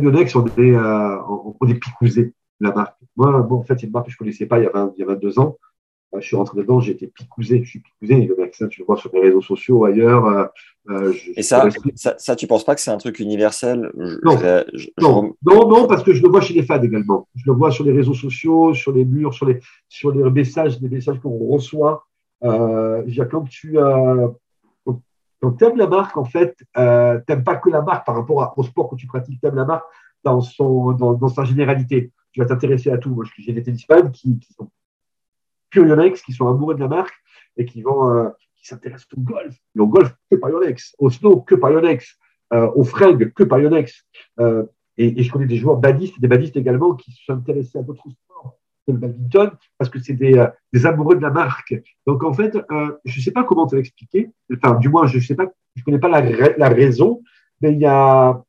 on, 0.77 1.55
on 1.59 1.67
est 1.67 1.75
picousé 1.75 2.33
la 2.59 2.71
marque. 2.71 2.97
Moi, 3.15 3.35
en 3.35 3.63
fait, 3.63 3.79
c'est 3.79 3.87
une 3.87 3.91
marque 3.91 4.07
que 4.07 4.11
je 4.11 4.17
connaissais 4.17 4.45
pas 4.45 4.59
il 4.59 4.65
y 4.65 4.67
a, 4.67 4.71
20, 4.71 4.93
il 4.97 4.99
y 4.99 5.03
a 5.03 5.07
22 5.07 5.39
ans 5.39 5.57
je 6.18 6.26
suis 6.26 6.36
rentré 6.36 6.57
dedans, 6.57 6.80
été 6.80 7.07
picousé, 7.07 7.61
je 7.64 7.69
suis 7.69 7.80
picousé, 7.80 8.26
le 8.26 8.36
vaccin, 8.36 8.68
tu 8.68 8.82
le 8.82 8.86
vois 8.86 8.98
sur 8.98 9.11
les 9.14 9.22
réseaux 9.22 9.41
sociaux, 9.41 9.86
ailleurs. 9.86 10.26
Euh, 10.26 10.45
euh 10.90 11.11
je, 11.11 11.32
et 11.36 11.44
ça, 11.44 11.68
ça, 11.95 12.15
ça, 12.18 12.36
tu 12.36 12.48
penses 12.48 12.64
pas 12.64 12.76
que 12.76 12.82
c'est 12.82 12.91
un 12.91 12.98
truc 12.98 13.19
universel? 13.19 13.91
Non. 14.23 14.38
Je, 14.73 14.88
non. 15.02 15.36
non, 15.45 15.68
non, 15.68 15.88
parce 15.88 16.03
que 16.03 16.14
je 16.14 16.22
le 16.23 16.30
vois 16.30 16.41
chez 16.41 16.53
les 16.53 16.64
fans 16.64 16.82
également. 16.82 17.27
Je 17.36 17.44
le 17.45 17.53
vois 17.53 17.72
sur 17.72 17.84
les 17.84 17.91
réseaux 17.91 18.14
sociaux, 18.14 18.73
sur 18.73 18.91
les 18.91 19.06
murs, 19.06 19.34
sur 19.34 19.45
les, 19.45 19.60
sur 19.90 20.11
les 20.11 20.30
messages, 20.30 20.80
les 20.82 20.90
messages 20.90 21.19
qu'on 21.19 21.38
reçoit. 21.38 22.06
Euh, 22.44 23.03
quand 23.30 23.44
tu 23.44 23.77
euh, 23.80 24.27
quand 25.41 25.61
aimes 25.61 25.77
la 25.77 25.88
marque, 25.88 26.18
en 26.18 26.26
fait, 26.26 26.56
euh, 26.77 27.19
t'aimes 27.27 27.44
pas 27.44 27.56
que 27.57 27.69
la 27.69 27.82
marque 27.82 28.06
par 28.06 28.15
rapport 28.15 28.53
au 28.57 28.64
sport 28.64 28.90
que 28.90 28.95
tu 28.95 29.07
pratiques, 29.07 29.40
tu 29.40 29.48
aimes 29.48 29.56
la 29.56 29.65
marque 29.65 29.86
dans, 30.23 30.41
son, 30.41 30.94
dans, 30.94 31.14
dans 31.14 31.27
sa 31.27 31.44
généralité. 31.44 32.11
Tu 32.32 32.40
vas 32.40 32.48
t'intéresser 32.48 32.90
à 32.91 32.98
tout. 32.98 33.14
Moi, 33.14 33.26
j'ai 33.38 33.53
des 33.53 33.64
tennis 33.64 33.86
fans 33.86 34.10
qui, 34.10 34.40
qui 34.40 34.53
sont 34.53 34.69
Yonex, 35.73 36.21
qui 36.21 36.33
sont 36.33 36.47
amoureux 36.47 36.75
de 36.75 36.79
la 36.79 36.87
marque 36.87 37.15
et 37.57 37.65
qui 37.65 37.81
vont, 37.81 38.09
euh, 38.09 38.29
qui 38.55 38.67
s'intéressent 38.67 39.13
au 39.17 39.21
golf. 39.21 39.55
Mais 39.73 39.81
au 39.81 39.87
golf, 39.87 40.13
que 40.29 40.35
par 40.35 40.49
Yonex. 40.49 40.95
Au 40.99 41.09
snow, 41.09 41.41
que 41.41 41.55
par 41.55 41.71
Yonex. 41.71 42.17
Euh, 42.53 42.69
au 42.75 42.83
fringues, 42.83 43.33
que 43.33 43.43
par 43.43 43.59
Yonex. 43.59 44.05
Euh, 44.39 44.65
et, 44.97 45.19
et, 45.19 45.23
je 45.23 45.31
connais 45.31 45.47
des 45.47 45.57
joueurs 45.57 45.77
badistes, 45.77 46.19
des 46.21 46.27
badistes 46.27 46.55
également, 46.55 46.93
qui 46.93 47.11
sont 47.11 47.33
intéressés 47.33 47.77
à 47.79 47.81
d'autres 47.81 48.09
sports 48.09 48.59
que 48.85 48.91
le 48.91 48.97
badminton, 48.97 49.51
parce 49.77 49.89
que 49.89 49.99
c'est 49.99 50.13
des, 50.13 50.37
euh, 50.37 50.47
des, 50.71 50.85
amoureux 50.85 51.15
de 51.15 51.21
la 51.21 51.31
marque. 51.31 51.73
Donc, 52.05 52.23
en 52.23 52.33
fait, 52.33 52.55
euh, 52.55 52.91
je 53.03 53.19
ne 53.19 53.23
sais 53.23 53.31
pas 53.31 53.43
comment 53.43 53.67
te 53.67 53.75
l'expliquer. 53.75 54.29
Enfin, 54.53 54.75
du 54.75 54.89
moins, 54.89 55.07
je 55.07 55.19
sais 55.19 55.35
pas, 55.35 55.47
je 55.75 55.83
connais 55.83 55.99
pas 55.99 56.07
la, 56.07 56.21
la 56.57 56.69
raison, 56.69 57.21
mais 57.61 57.73
il 57.73 57.79
y 57.79 57.85
a, 57.85 58.43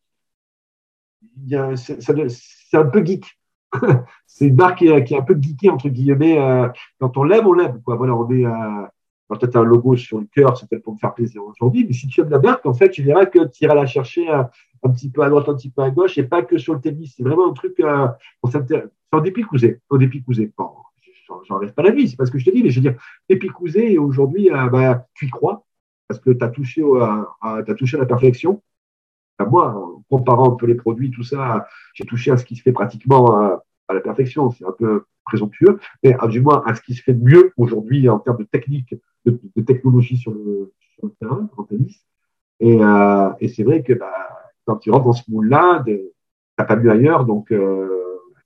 y 1.47 1.56
a 1.56 1.76
c'est 1.76 2.76
un 2.76 2.86
peu 2.86 3.05
geek. 3.05 3.24
c'est 4.26 4.47
une 4.47 4.56
marque 4.56 4.78
qui 4.78 4.86
est, 4.88 5.16
un 5.16 5.22
peu 5.22 5.36
geekée, 5.40 5.70
entre 5.70 5.88
guillemets. 5.88 6.38
Euh, 6.38 6.68
quand 6.98 7.16
on 7.16 7.24
l'aime, 7.24 7.47
on 7.47 7.52
l'aime. 7.52 7.80
Quoi. 7.82 7.97
Voilà, 7.97 8.14
on 8.14 8.30
est 8.30 8.47
euh, 8.47 8.86
peut-être 9.28 9.56
un 9.56 9.64
logo 9.64 9.97
sur 9.97 10.18
le 10.18 10.26
cœur, 10.26 10.56
c'est 10.56 10.68
peut-être 10.68 10.84
pour 10.84 10.94
me 10.94 10.98
faire 10.98 11.14
plaisir 11.14 11.43
aujourd'hui, 11.44 11.84
mais 11.86 11.93
si 11.93 12.06
tu 12.06 12.20
aimes 12.20 12.30
la 12.30 12.38
marque, 12.38 12.64
en 12.66 12.74
fait, 12.74 12.90
tu 12.90 13.02
verras 13.02 13.26
que 13.26 13.47
tu 13.47 13.64
iras 13.64 13.74
la 13.74 13.86
chercher 13.86 14.28
un, 14.28 14.40
euh, 14.40 14.44
un, 14.84 14.90
petit 14.90 15.10
peu 15.10 15.22
à 15.22 15.28
droite, 15.28 15.48
un 15.48 15.55
petit 15.55 15.70
peu 15.70 15.82
à 15.82 15.90
gauche, 15.90 16.16
et 16.18 16.22
pas 16.22 16.43
que 16.43 16.59
sur 16.59 16.74
le 16.74 16.80
tennis. 16.80 17.14
C'est 17.16 17.22
vraiment 17.22 17.51
un 17.51 17.52
truc, 17.52 17.78
euh, 17.80 18.09
c'est 18.51 18.84
en 19.12 19.20
dépicousé, 19.20 19.80
en 19.90 19.97
dépicousé. 19.97 20.52
Bon, 20.56 20.70
j'en 21.48 21.59
reste 21.59 21.74
pas 21.74 21.82
la 21.82 21.90
vie, 21.90 22.09
c'est 22.09 22.16
pas 22.16 22.26
ce 22.26 22.30
que 22.30 22.38
je 22.38 22.44
te 22.44 22.51
dis, 22.51 22.62
mais 22.62 22.70
je 22.70 22.80
veux 22.80 22.90
dire, 22.90 23.01
dépicousé, 23.28 23.93
et 23.93 23.98
aujourd'hui, 23.98 24.51
euh, 24.51 24.68
bah, 24.68 25.06
tu 25.14 25.26
y 25.26 25.30
crois, 25.30 25.64
parce 26.09 26.20
que 26.20 26.30
tu 26.30 26.44
as 26.44 26.48
touché, 26.48 26.82
à, 27.43 27.62
touché 27.76 27.97
à 27.97 28.01
la 28.01 28.06
perfection. 28.06 28.62
Enfin, 29.38 29.51
moi, 29.51 29.95
comparant 30.09 30.53
un 30.53 30.57
peu 30.57 30.66
les 30.66 30.74
produits, 30.74 31.11
tout 31.11 31.23
ça, 31.23 31.66
j'ai 31.95 32.05
touché 32.05 32.31
à 32.31 32.37
ce 32.37 32.45
qui 32.45 32.57
se 32.57 32.62
fait 32.62 32.73
pratiquement 32.73 33.39
à, 33.41 33.62
la 33.93 34.01
perfection, 34.01 34.51
c'est 34.51 34.65
un 34.65 34.74
peu 34.77 35.05
présomptueux, 35.24 35.78
mais 36.03 36.16
à, 36.19 36.27
du 36.27 36.41
moins 36.41 36.62
à 36.66 36.74
ce 36.74 36.81
qui 36.81 36.95
se 36.95 37.03
fait 37.03 37.15
de 37.15 37.23
mieux 37.23 37.53
aujourd'hui 37.57 38.09
en 38.09 38.19
termes 38.19 38.39
de 38.39 38.45
technique, 38.45 38.95
de, 39.24 39.62
technologie 39.62 40.16
sur 40.16 40.33
le, 40.33 40.73
terrain, 41.20 41.49
en 41.57 41.62
tennis. 41.65 42.05
Et, 42.59 42.83
euh, 42.83 43.31
et 43.41 43.49
c'est 43.49 43.62
vrai 43.62 43.83
que 43.83 43.93
bah, 43.93 44.12
quand 44.65 44.77
tu 44.77 44.91
rentres 44.91 45.05
dans 45.05 45.12
ce 45.12 45.31
moule-là, 45.31 45.85
t'as 46.57 46.65
pas 46.65 46.77
mieux 46.77 46.91
ailleurs, 46.91 47.24
donc 47.24 47.53
euh, 47.53 47.89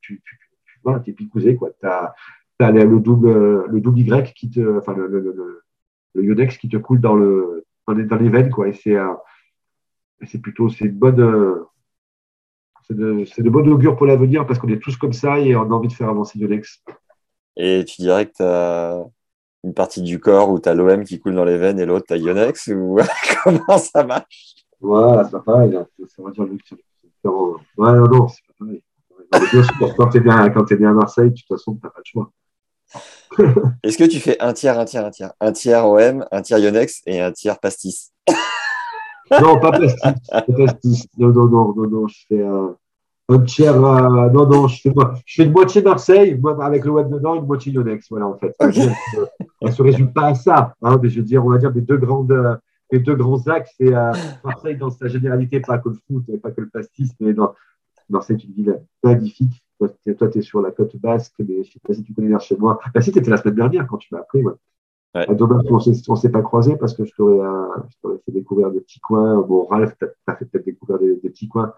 tu, 0.01 0.21
tu, 0.25 0.39
tu 0.67 0.81
voilà, 0.83 1.01
t'es 1.01 1.13
picousé 1.13 1.57
quoi. 1.57 1.71
T'as 1.81 2.13
as 2.59 2.71
le 2.73 3.01
double 3.01 3.67
le 3.67 3.81
double 3.81 4.01
Y 4.01 4.35
qui 4.35 4.51
te, 4.51 4.79
enfin 4.79 4.95
le 4.95 5.07
le, 5.07 5.21
le, 5.21 5.63
le 6.15 6.25
Yonex 6.25 6.59
qui 6.59 6.69
te 6.69 6.77
coule 6.77 7.01
dans 7.01 7.15
le 7.15 7.65
les, 7.95 8.05
dans 8.05 8.17
les 8.17 8.29
veines 8.29 8.51
quoi. 8.51 8.69
Et 8.69 8.73
c'est 8.73 8.97
euh, 8.97 9.13
c'est 10.27 10.41
plutôt 10.41 10.69
c'est 10.69 10.89
bonne 10.89 11.65
c'est 12.87 12.97
de, 12.97 13.25
de 13.39 13.51
bon 13.51 13.69
augure 13.69 13.97
pour 13.97 14.07
l'avenir 14.07 14.47
parce 14.47 14.59
qu'on 14.59 14.69
est 14.69 14.83
tous 14.83 14.97
comme 14.97 15.13
ça 15.13 15.39
et 15.39 15.55
on 15.55 15.63
a 15.63 15.75
envie 15.75 15.89
de 15.89 15.93
faire 15.93 16.09
avancer 16.09 16.39
Yonex. 16.39 16.83
Et 17.57 17.85
tu 17.85 18.03
dirais 18.03 18.27
que 18.27 18.33
tu 18.37 18.43
as 18.43 19.05
une 19.63 19.75
partie 19.75 20.03
du 20.03 20.19
corps 20.19 20.51
où 20.51 20.59
tu 20.59 20.69
as 20.69 20.75
l'OM 20.75 21.05
qui 21.05 21.21
coule 21.21 21.35
dans 21.35 21.45
les 21.45 21.59
veines 21.59 21.79
et 21.79 21.87
l'autre, 21.87 22.07
tu 22.09 22.15
as 22.15 22.17
Yonex 22.17 22.69
ou 22.69 22.99
comment 23.45 23.79
ça 23.79 24.05
marche? 24.05 24.55
Ouais, 24.81 25.25
c'est 25.25 25.31
pas 25.31 25.41
pareil. 25.41 25.77
Hein. 25.77 25.87
Ça 26.09 26.23
va 26.23 26.31
dire 26.31 26.45
Ouais, 27.25 27.93
non, 27.93 28.09
non, 28.09 28.29
c'est 28.29 28.43
pas 28.47 28.55
pareil. 28.59 28.83
quand 29.97 30.09
tu 30.09 30.19
es, 30.19 30.77
bien 30.77 30.91
à 30.91 30.95
Marseille, 30.95 31.31
de 31.31 31.35
toute 31.35 31.47
façon, 31.47 31.75
tu 31.75 31.81
n'as 31.85 31.91
pas 31.91 32.01
de 32.01 32.07
choix. 32.07 32.33
Est-ce 33.85 33.99
que 33.99 34.05
tu 34.05 34.19
fais 34.19 34.41
un 34.41 34.53
tiers, 34.53 34.79
un 34.79 34.85
tiers, 34.85 35.05
un 35.05 35.11
tiers? 35.11 35.33
Un 35.41 35.53
tiers 35.53 35.87
OM, 35.87 36.27
un 36.33 36.43
tiers 36.43 36.59
Yonex 36.59 37.03
et 37.07 37.21
un 37.21 37.31
tiers 37.31 37.61
pastis? 37.61 38.13
Non, 39.31 39.59
pas 39.61 39.73
pastis. 39.73 40.13
Pas 40.31 40.43
pastis. 40.43 41.07
Non, 41.19 41.29
non, 41.29 41.47
non, 41.47 41.75
non, 41.75 41.89
non, 41.89 42.09
je 42.09 42.19
fais 42.29 42.43
un, 42.43 42.77
un 43.29 43.39
tiers. 43.41 43.85
Euh, 43.85 44.31
non, 44.31 44.47
non, 44.47 44.69
je 44.69 44.81
fais, 44.81 44.93
je 45.25 45.35
fais 45.35 45.47
une 45.47 45.53
moitié 45.53 45.83
Marseille, 45.83 46.41
avec 46.61 46.85
le 46.85 46.91
web 46.91 47.09
dedans, 47.09 47.35
une 47.37 47.47
moitié 47.47 47.73
Yonex. 47.73 48.07
Voilà, 48.11 48.27
en 48.27 48.37
fait. 48.37 48.55
Okay. 48.59 48.89
Elle 49.61 49.69
ne 49.69 49.73
se 49.73 49.83
résume 49.83 50.13
pas 50.13 50.29
à 50.29 50.35
ça. 50.35 50.75
Hein, 50.83 50.99
mais 51.03 51.09
je 51.09 51.21
veux 51.21 51.27
dire, 51.27 51.45
on 51.45 51.51
va 51.51 51.59
dire 51.59 51.71
les 51.73 51.83
deux 51.83 51.99
grandes. 51.99 52.61
Les 52.93 52.99
deux 52.99 53.15
grands 53.15 53.47
axes, 53.47 53.73
c'est 53.79 53.95
euh, 53.95 54.13
Marseille 54.45 54.77
dans 54.77 54.91
sa 54.91 55.07
généralité, 55.07 55.61
pas 55.61 55.79
que 55.79 55.91
le 55.91 55.95
foot, 56.09 56.25
pas 56.43 56.51
que 56.51 56.61
le 56.61 56.69
pastis, 56.69 57.13
mais 57.21 57.33
dans, 57.33 57.55
Marseille, 58.11 58.37
c'est 58.41 58.47
une 58.49 58.55
ville 58.55 58.81
magnifique. 59.03 59.63
Toi, 59.79 59.89
tu 60.29 60.39
es 60.39 60.43
sur 60.43 60.61
la 60.61 60.73
côte 60.73 60.97
basque, 60.97 61.35
mais 61.39 61.55
je 61.55 61.59
ne 61.59 61.65
sais 61.65 61.81
pas 61.87 61.95
si 61.95 62.03
tu 62.03 62.13
connais 62.13 62.29
bien 62.29 62.39
chez 62.39 62.57
moi. 62.57 62.79
Bah, 62.95 63.01
si, 63.01 63.13
tu 63.13 63.19
étais 63.19 63.31
la 63.31 63.39
semaine 63.39 63.55
dernière 63.55 63.87
quand 63.87 63.97
tu 63.97 64.13
m'as 64.13 64.21
appris. 64.21 64.43
Ouais. 64.43 64.53
Ouais. 65.15 65.27
Dommage 65.35 65.65
qu'on 65.65 66.13
ne 66.13 66.19
s'est 66.19 66.31
pas 66.31 66.43
croisé 66.43 66.77
parce 66.77 66.95
que 66.95 67.05
je 67.05 67.13
t'aurais 67.15 68.19
fait 68.25 68.33
découvrir 68.33 68.71
des 68.71 68.81
petits 68.81 69.01
coins. 69.01 69.41
Bon, 69.43 69.67
Ralph, 69.67 69.97
tu 69.99 70.07
as 70.27 70.37
fait 70.37 70.45
peut-être 70.45 70.65
découvrir 70.65 71.01
des, 71.01 71.15
petits 71.17 71.49
coins 71.49 71.75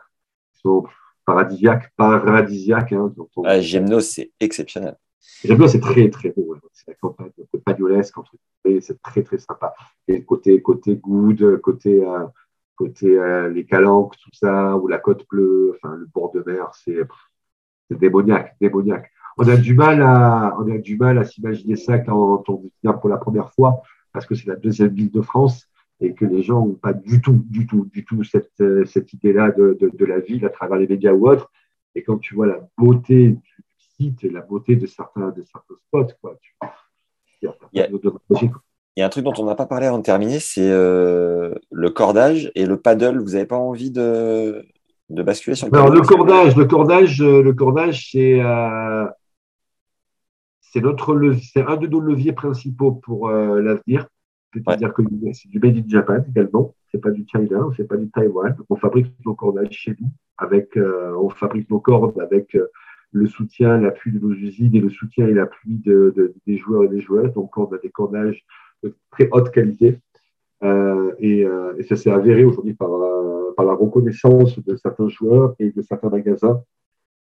qui 0.53 0.61
sont 0.61 0.85
paradisiaques, 1.25 1.93
paradisiaques. 1.97 2.93
Hein, 2.93 3.13
ah, 3.45 3.61
Gymno, 3.61 4.01
c'est 4.01 4.33
exceptionnel. 4.39 4.97
Gymno, 5.45 5.67
c'est 5.67 5.81
très, 5.81 6.11
très 6.11 6.31
beau. 6.31 6.57
C'est 6.75 6.89
la 6.89 6.95
campagne 6.95 7.31
de 7.39 7.59
Pagnolesque, 7.59 8.15
c'est 8.81 9.01
très, 9.01 9.23
très 9.23 9.39
sympa. 9.39 9.75
Et 10.09 10.23
côté, 10.25 10.61
côté 10.61 10.97
good, 10.97 11.59
côté, 11.63 12.05
euh, 12.05 12.27
côté 12.77 13.19
euh, 13.19 13.49
les 13.49 13.65
calanques, 13.65 14.15
tout 14.23 14.31
ça, 14.35 14.77
ou 14.77 14.89
la 14.89 14.99
côte 14.99 15.27
bleue, 15.31 15.75
enfin, 15.77 15.97
le 15.97 16.07
bord 16.07 16.33
de 16.33 16.43
mer, 16.45 16.71
c'est 16.75 16.99
démoniaque, 17.91 18.57
démoniaque 18.61 19.11
on 19.39 19.49
a 19.49 19.57
du 19.57 19.75
mal 19.75 20.03
à, 20.03 20.55
on 20.59 20.71
a 20.71 20.79
du 20.79 20.97
mal 20.97 21.19
à 21.19 21.25
s'imaginer 21.25 21.77
ça 21.77 21.99
quand 21.99 22.49
on 22.49 22.71
vient 22.83 22.93
pour 22.93 23.09
la 23.09 23.17
première 23.17 23.53
fois, 23.53 23.83
parce 24.13 24.27
que 24.27 24.35
c'est 24.35 24.47
la 24.47 24.57
deuxième 24.57 24.95
ville 24.95 25.11
de 25.11 25.23
France 25.23 25.69
et 26.01 26.15
que 26.15 26.25
les 26.25 26.43
gens 26.43 26.67
n'ont 26.67 26.75
pas 26.75 26.93
du 26.93 27.21
tout, 27.21 27.45
du 27.49 27.67
tout, 27.67 27.89
du 27.93 28.05
tout 28.05 28.25
cette, 28.25 28.63
cette 28.87 29.13
idée-là 29.13 29.53
de, 29.53 29.79
de, 29.81 30.05
la 30.05 30.19
ville 30.19 30.45
à 30.45 30.51
travers 30.51 30.79
les 30.79 30.89
médias 30.89 31.13
ou 31.13 31.29
autres. 31.29 31.51
Et 31.95 32.03
quand 32.03 32.19
tu 32.19 32.35
vois 32.35 32.47
la 32.47 32.59
beauté 32.77 33.29
du 33.29 33.41
site 33.97 34.25
et 34.25 34.31
la 34.31 34.41
beauté 34.41 34.77
de 34.77 34.87
certains, 34.87 35.31
de 35.31 35.43
certains 35.43 35.75
spots, 35.87 36.15
quoi, 36.21 36.37
tu, 36.41 36.57
il, 37.43 37.47
y 37.47 37.81
a, 37.81 37.89
il 37.89 39.01
y 39.01 39.03
a 39.03 39.07
un 39.07 39.09
truc 39.09 39.25
dont 39.25 39.33
on 39.39 39.45
n'a 39.45 39.55
pas 39.55 39.67
parlé 39.67 39.87
avant 39.87 39.99
de 39.99 40.03
terminer, 40.03 40.39
c'est 40.39 40.71
euh, 40.71 41.55
le 41.71 41.91
cordage 41.91 42.51
et 42.55 42.67
le 42.67 42.77
paddle. 42.77 43.19
Vous 43.19 43.31
n'avez 43.31 43.47
pas 43.47 43.57
envie 43.57 43.91
de, 43.91 44.65
de 45.11 45.23
basculer 45.23 45.57
sur 45.57 45.69
le 45.69 45.75
Alors, 45.75 45.91
le 45.91 46.01
cordage, 46.03 46.57
le 46.57 46.65
cordage, 46.65 47.21
euh, 47.21 47.43
le 47.43 47.53
cordage, 47.53 48.11
c'est 48.13 48.41
euh, 48.41 49.07
c'est 50.73 50.81
notre 50.81 51.35
c'est 51.43 51.63
un 51.63 51.77
de 51.77 51.87
nos 51.87 52.01
leviers 52.01 52.33
principaux 52.33 52.93
pour 52.93 53.29
euh, 53.29 53.61
l'avenir. 53.61 54.09
C'est-à-dire 54.55 54.93
que 54.93 55.03
c'est 55.33 55.49
du 55.49 55.59
made 55.59 55.77
in 55.77 55.89
Japan 55.89 56.23
également. 56.29 56.75
C'est 56.91 57.01
pas 57.01 57.11
du 57.11 57.27
China, 57.27 57.69
c'est 57.77 57.87
pas 57.87 57.97
du 57.97 58.11
Taïwan. 58.11 58.57
On 58.69 58.77
fabrique 58.77 59.13
nos 59.25 59.35
cordages 59.35 59.71
chez 59.71 59.95
nous. 60.01 60.09
Avec, 60.39 60.77
euh, 60.77 61.15
on 61.17 61.29
fabrique 61.29 61.71
nos 61.71 61.81
cordes 61.81 62.19
avec 62.21 62.55
euh, 62.55 62.69
le 63.13 63.27
soutien, 63.27 63.79
l'appui 63.79 64.13
de 64.13 64.19
nos 64.19 64.33
usines 64.33 64.75
et 64.75 64.81
le 64.81 64.91
soutien 64.91 65.27
et 65.27 65.33
l'appui 65.33 65.79
de, 65.85 66.13
de, 66.17 66.35
des 66.47 66.57
joueurs 66.57 66.85
et 66.85 66.89
des 66.89 67.01
joueuses. 67.01 67.33
Donc, 67.35 67.57
on 67.57 67.67
a 67.67 67.79
des 67.79 67.91
cordages 67.91 68.43
de 68.83 68.95
très 69.11 69.29
haute 69.31 69.51
qualité. 69.51 69.99
et, 70.63 71.47
et, 71.79 71.83
ça 71.89 71.97
s'est 71.97 72.11
avéré 72.11 72.45
aujourd'hui 72.45 72.75
par, 72.75 72.91
par 73.57 73.67
la 73.67 73.75
reconnaissance 73.75 74.59
de 74.59 74.77
certains 74.77 75.09
joueurs 75.09 75.55
et 75.59 75.71
de 75.71 75.83
certains 75.83 76.09
magasins 76.09 76.63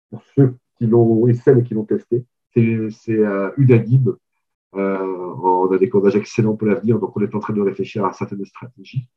pour 0.10 0.22
ceux 0.36 0.56
qui 0.78 0.86
l'ont 0.86 1.28
et 1.28 1.34
celles 1.34 1.64
qui 1.64 1.74
l'ont 1.74 1.86
testé 1.86 2.26
c'est 2.54 3.10
euh, 3.10 3.52
unanime. 3.58 4.16
Euh, 4.76 4.98
on 5.44 5.72
a 5.72 5.78
des 5.78 5.90
cordages 5.90 6.16
excellents 6.16 6.56
pour 6.56 6.68
l'avenir, 6.68 7.00
donc 7.00 7.16
on 7.16 7.22
est 7.22 7.36
en 7.36 7.40
train 7.40 7.54
de 7.54 7.62
réfléchir 7.62 8.06
à 8.06 8.14
certaines 8.14 8.46
stratégies. 8.46 9.08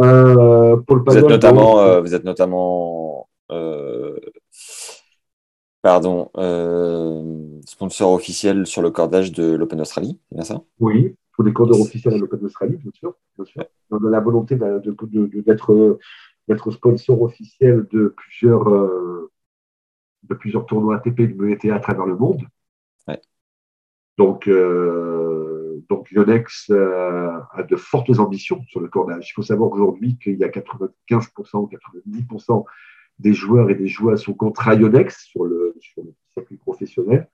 Euh, 0.00 0.76
pour 0.76 0.96
le 0.96 1.02
vous, 1.02 1.16
êtes 1.16 1.28
notamment, 1.28 2.00
vous 2.00 2.14
êtes 2.14 2.24
notamment 2.24 3.28
pardon, 5.82 6.30
sponsor 7.66 8.12
officiel 8.12 8.66
sur 8.66 8.82
le 8.82 8.90
cordage 8.90 9.32
de 9.32 9.54
l'Open 9.54 9.80
Australie, 9.80 10.18
c'est 10.28 10.34
bien 10.36 10.44
ça? 10.44 10.60
Oui, 10.78 11.14
pour 11.34 11.44
les 11.44 11.52
cordeurs 11.52 11.80
officiels 11.80 12.14
de 12.14 12.20
l'Open 12.20 12.44
Australie, 12.44 12.76
bien 12.76 12.92
sûr. 12.92 13.14
Bien 13.36 13.44
sûr. 13.44 13.64
On 13.90 14.04
a 14.04 14.10
la 14.10 14.20
volonté 14.20 14.56
d'être 14.56 15.98
sponsor 16.70 17.22
officiel 17.22 17.86
de 17.92 18.14
plusieurs, 18.16 18.64
de 18.64 20.34
plusieurs 20.34 20.66
tournois 20.66 20.96
ATP 20.96 21.20
et 21.20 21.26
WTA 21.26 21.76
à 21.76 21.80
travers 21.80 22.06
le 22.06 22.16
monde. 22.16 22.42
Donc, 24.20 24.48
euh, 24.48 25.82
donc 25.88 26.10
Yonex 26.12 26.68
euh, 26.68 27.38
a 27.52 27.62
de 27.62 27.74
fortes 27.76 28.18
ambitions 28.18 28.62
sur 28.68 28.80
le 28.80 28.88
cordage. 28.88 29.30
Il 29.30 29.32
faut 29.32 29.42
savoir 29.42 29.70
aujourd'hui 29.72 30.18
qu'il 30.18 30.36
y 30.36 30.44
a 30.44 30.48
95% 30.48 31.56
ou 31.56 31.70
90% 31.70 32.64
des 33.18 33.32
joueurs 33.32 33.70
et 33.70 33.74
des 33.74 33.88
joueuses 33.88 34.22
sont 34.22 34.34
contre 34.34 34.66
Yonex 34.74 35.24
sur 35.24 35.46
le, 35.46 35.74
sur 35.80 36.02
le 36.02 36.12
circuit 36.34 36.58
professionnel, 36.58 37.30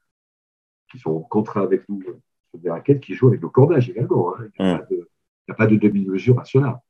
qui 0.90 1.00
sont 1.00 1.10
en 1.10 1.20
contrat 1.20 1.62
avec 1.62 1.88
nous 1.88 2.02
sur 2.02 2.14
des 2.54 2.70
raquettes, 2.70 3.00
qui 3.00 3.14
jouent 3.14 3.28
avec 3.28 3.40
le 3.40 3.48
cordage 3.48 3.90
également. 3.90 4.34
Hein. 4.36 4.82
Il 4.90 4.96
n'y 4.96 5.52
a, 5.52 5.54
pas 5.54 5.66
de 5.66 5.74
demi-mesure 5.74 6.38
à 6.38 6.44
cela. 6.44 6.82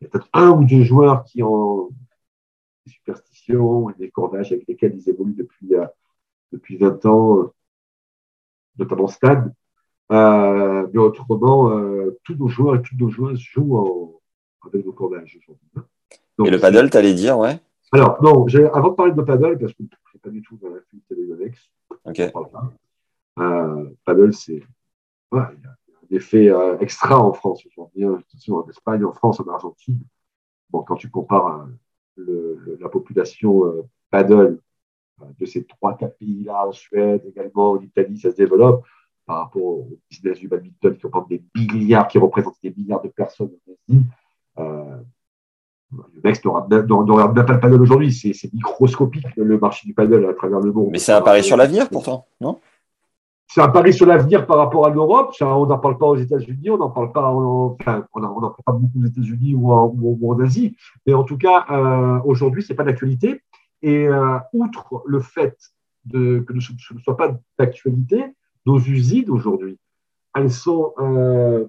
Il 0.00 0.04
y 0.04 0.06
a 0.08 0.10
peut-être 0.10 0.28
un 0.32 0.50
ou 0.50 0.64
deux 0.64 0.82
joueurs 0.82 1.22
qui 1.22 1.44
ont 1.44 1.90
des 2.86 2.92
superstitions 2.92 3.88
et 3.90 3.94
des 3.94 4.10
cordages 4.10 4.50
avec 4.50 4.66
lesquels 4.66 4.96
ils 4.96 5.08
évoluent 5.08 5.34
depuis, 5.34 5.76
euh, 5.76 5.86
depuis 6.50 6.76
20 6.76 7.06
ans 7.06 7.52
notamment 8.78 9.06
Stade. 9.06 9.52
Euh, 10.12 10.86
mais 10.92 10.98
autrement, 10.98 11.70
euh, 11.70 12.18
tous 12.24 12.34
nos 12.34 12.48
joueurs 12.48 12.76
et 12.76 12.82
toutes 12.82 13.00
nos 13.00 13.08
joueuses 13.08 13.40
jouent 13.40 14.20
avec 14.66 14.84
nos 14.84 14.92
cordages 14.92 15.38
aujourd'hui. 15.40 15.68
Hein. 15.76 15.84
Et 16.44 16.50
le 16.50 16.58
paddle, 16.58 16.90
tu 16.90 16.96
allais 16.96 17.14
dire, 17.14 17.38
ouais? 17.38 17.58
Alors, 17.92 18.22
non, 18.22 18.46
avant 18.72 18.90
de 18.90 18.94
parler 18.94 19.12
de 19.12 19.22
paddle, 19.22 19.58
parce 19.58 19.72
que 19.72 19.78
je 19.78 19.84
ne 19.84 20.10
suis 20.10 20.18
pas 20.18 20.30
du 20.30 20.42
tout 20.42 20.58
dans 20.60 20.68
la 20.68 20.76
l'activité 20.76 21.14
de 21.14 21.22
Yonex, 21.22 21.70
Ok. 22.04 22.20
Euh, 23.38 23.90
paddle, 24.04 24.32
c'est. 24.34 24.62
Ouais, 25.32 25.42
il 25.56 25.64
y 25.64 25.66
a 25.66 25.70
un 25.70 26.16
effet 26.16 26.50
euh, 26.50 26.78
extra 26.78 27.18
en 27.18 27.32
France 27.32 27.64
aujourd'hui, 27.66 28.04
hein, 28.04 28.20
en 28.48 28.68
Espagne, 28.68 29.04
en 29.04 29.12
France, 29.12 29.40
en 29.40 29.48
Argentine. 29.48 29.98
Bon, 30.70 30.82
quand 30.82 30.96
tu 30.96 31.08
compares 31.08 31.66
le, 32.16 32.78
la 32.80 32.88
population 32.88 33.62
paddle 34.10 34.58
de 35.38 35.46
ces 35.46 35.64
trois, 35.64 35.96
quatre 35.96 36.16
pays-là, 36.18 36.66
en 36.66 36.72
Suède 36.72 37.22
également, 37.26 37.72
en 37.72 37.80
Italie, 37.80 38.18
ça 38.18 38.30
se 38.30 38.36
développe 38.36 38.84
par 39.26 39.38
rapport 39.38 39.62
au 39.62 39.98
business 40.10 40.38
du 40.38 40.48
badminton 40.48 40.96
qui 40.96 41.06
représente 41.06 41.28
des 41.28 41.42
milliards, 41.54 42.08
qui 42.08 42.18
représente 42.18 42.56
des 42.62 42.74
milliards 42.76 43.02
de 43.02 43.08
personnes 43.08 43.50
en 43.66 43.72
Asie. 43.72 44.04
Euh, 44.58 45.00
le 45.90 46.20
mec 46.22 46.44
n'aura 46.44 46.66
même, 46.68 46.86
pas 47.46 47.52
le 47.52 47.60
paddle 47.60 47.80
aujourd'hui. 47.80 48.12
C'est 48.12 48.52
microscopique 48.52 49.26
le 49.36 49.58
marché 49.58 49.86
du 49.86 49.94
paddle 49.94 50.26
à 50.26 50.34
travers 50.34 50.60
le 50.60 50.72
monde. 50.72 50.88
Mais 50.90 50.98
c'est 50.98 51.12
un 51.12 51.22
pari 51.22 51.44
sur 51.44 51.56
l'avenir 51.56 51.88
pourtant, 51.88 52.26
non? 52.40 52.58
C'est 53.46 53.60
un 53.60 53.68
pari 53.68 53.92
sur 53.92 54.06
l'avenir 54.06 54.46
par 54.46 54.56
rapport 54.56 54.86
à 54.86 54.90
l'Europe. 54.90 55.32
On 55.40 55.66
n'en 55.66 55.78
parle 55.78 55.98
pas 55.98 56.06
aux 56.06 56.16
États-Unis, 56.16 56.70
on 56.70 56.78
n'en 56.78 56.90
parle 56.90 57.12
pas, 57.12 57.30
enfin, 57.30 58.04
on 58.14 58.20
n'en 58.20 58.40
parle 58.40 58.54
pas 58.64 58.72
beaucoup 58.72 59.00
aux 59.00 59.06
États-Unis 59.06 59.54
ou, 59.54 59.70
en 59.70 60.40
Asie. 60.40 60.76
Mais 61.06 61.14
en 61.14 61.22
tout 61.22 61.36
cas, 61.36 61.64
euh, 61.70 62.18
aujourd'hui, 62.24 62.64
c'est 62.64 62.74
pas 62.74 62.82
d'actualité. 62.82 63.42
Et 63.84 64.08
euh, 64.08 64.38
outre 64.54 65.02
le 65.04 65.20
fait 65.20 65.58
de, 66.06 66.40
que 66.40 66.58
ce 66.58 66.94
ne 66.94 67.00
soit 67.00 67.18
pas 67.18 67.38
d'actualité, 67.58 68.24
nos 68.64 68.78
usines 68.78 69.28
aujourd'hui, 69.28 69.78
elles 70.34 70.50
sont 70.50 70.94
euh, 70.98 71.66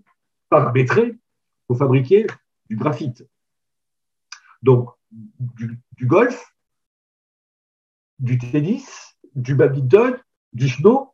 paramétrées 0.50 1.18
pour 1.68 1.78
fabriquer 1.78 2.26
du 2.70 2.78
graphite. 2.78 3.28
Donc, 4.62 4.92
du, 5.12 5.78
golf, 6.04 6.56
du 8.20 8.38
tennis, 8.38 9.18
du 9.36 9.54
badminton, 9.54 10.18
du 10.54 10.70
snow, 10.70 11.14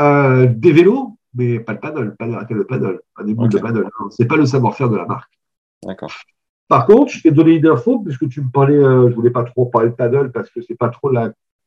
euh, 0.00 0.48
des 0.48 0.72
vélos, 0.72 1.16
mais 1.34 1.60
pas 1.60 1.74
le 1.74 1.78
paddle, 1.78 2.16
pas 2.16 2.26
le 2.26 2.66
paddle, 2.66 3.00
pas 3.14 3.22
des 3.22 3.34
boules 3.34 3.50
de 3.50 3.58
paddle. 3.58 3.88
C'est 4.10 4.26
pas 4.26 4.36
le 4.36 4.46
savoir-faire 4.46 4.90
de 4.90 4.96
la 4.96 5.06
marque. 5.06 5.32
D'accord. 5.84 6.12
Par 6.72 6.86
contre, 6.86 7.12
je 7.12 7.20
t'ai 7.20 7.30
donné 7.30 7.56
une 7.56 7.66
info, 7.66 7.98
puisque 7.98 8.26
tu 8.30 8.40
me 8.40 8.48
parlais, 8.48 8.72
euh, 8.78 9.10
je 9.10 9.14
voulais 9.14 9.28
pas 9.28 9.44
trop 9.44 9.66
parler 9.66 9.90
de 9.90 9.94
paddle 9.94 10.32
parce 10.32 10.48
que 10.48 10.62
c'est 10.62 10.74
pas 10.74 10.88
trop 10.88 11.12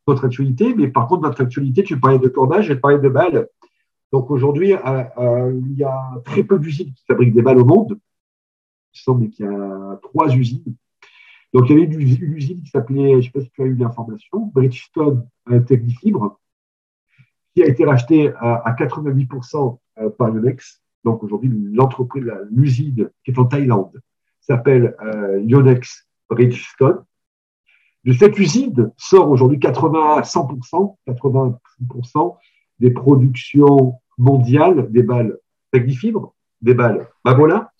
notre 0.07 0.26
actualité, 0.26 0.73
mais 0.73 0.88
par 0.88 1.06
contre, 1.06 1.22
notre 1.22 1.44
actualité, 1.44 1.84
tu 1.84 1.99
parlais 1.99 2.18
de 2.18 2.27
cordage, 2.27 2.69
te 2.69 2.73
parler 2.73 2.98
de 2.98 3.10
balles. 3.10 3.48
Donc 4.11 4.32
aujourd'hui, 4.32 4.73
euh, 4.73 5.03
euh, 5.19 5.61
il 5.64 5.77
y 5.77 5.84
a 5.84 6.11
très 6.23 6.44
peu 6.44 6.57
d'usines 6.57 6.91
qui 6.91 7.06
fabriquent 7.06 7.36
des 7.36 7.44
balles 7.44 7.60
au 7.60 7.65
monde. 7.65 7.99
Il 8.95 8.99
semble 8.99 9.30
qu'il 9.30 9.45
y 9.45 9.48
a 9.48 9.99
trois 10.02 10.36
usines. 10.36 10.76
Donc 11.53 11.69
il 11.69 11.77
y 11.77 11.84
avait 11.84 11.94
une, 11.94 12.02
usine 12.02 12.64
qui 12.64 12.72
s'appelait, 12.72 13.11
je 13.11 13.18
ne 13.18 13.22
sais 13.22 13.30
pas 13.30 13.41
si 13.41 13.52
tu 13.52 13.61
as 13.61 13.65
eu 13.65 13.76
l'information, 13.76 14.52
Bridgestone 14.56 15.27
Technifibre, 15.68 16.40
qui 17.53 17.61
a 17.61 17.68
été 17.68 17.86
rachetée 17.86 18.34
à, 18.40 18.76
88% 18.76 19.77
par 20.18 20.30
Yonex. 20.30 20.82
Donc 21.03 21.22
aujourd'hui, 21.22 21.52
l'entreprise, 21.73 22.26
l'usine 22.49 23.11
qui 23.23 23.30
est 23.30 23.38
en 23.38 23.45
Thaïlande, 23.45 24.02
s'appelle 24.45 24.95
euh, 25.01 25.41
Yonex 25.41 26.07
Bridgestone. 26.30 27.03
De 28.03 28.13
cette 28.13 28.38
usine 28.38 28.91
sort 28.97 29.30
aujourd'hui 29.30 29.59
80 29.59 30.17
à 30.17 30.22
100%, 30.22 30.95
80% 31.07 32.38
des 32.80 32.91
productions 32.91 33.95
mondiales 34.17 34.91
des 34.91 35.03
balles 35.03 35.38
Technifibre, 35.72 36.34
des 36.61 36.73
balles 36.73 37.09
Mabola, 37.26 37.72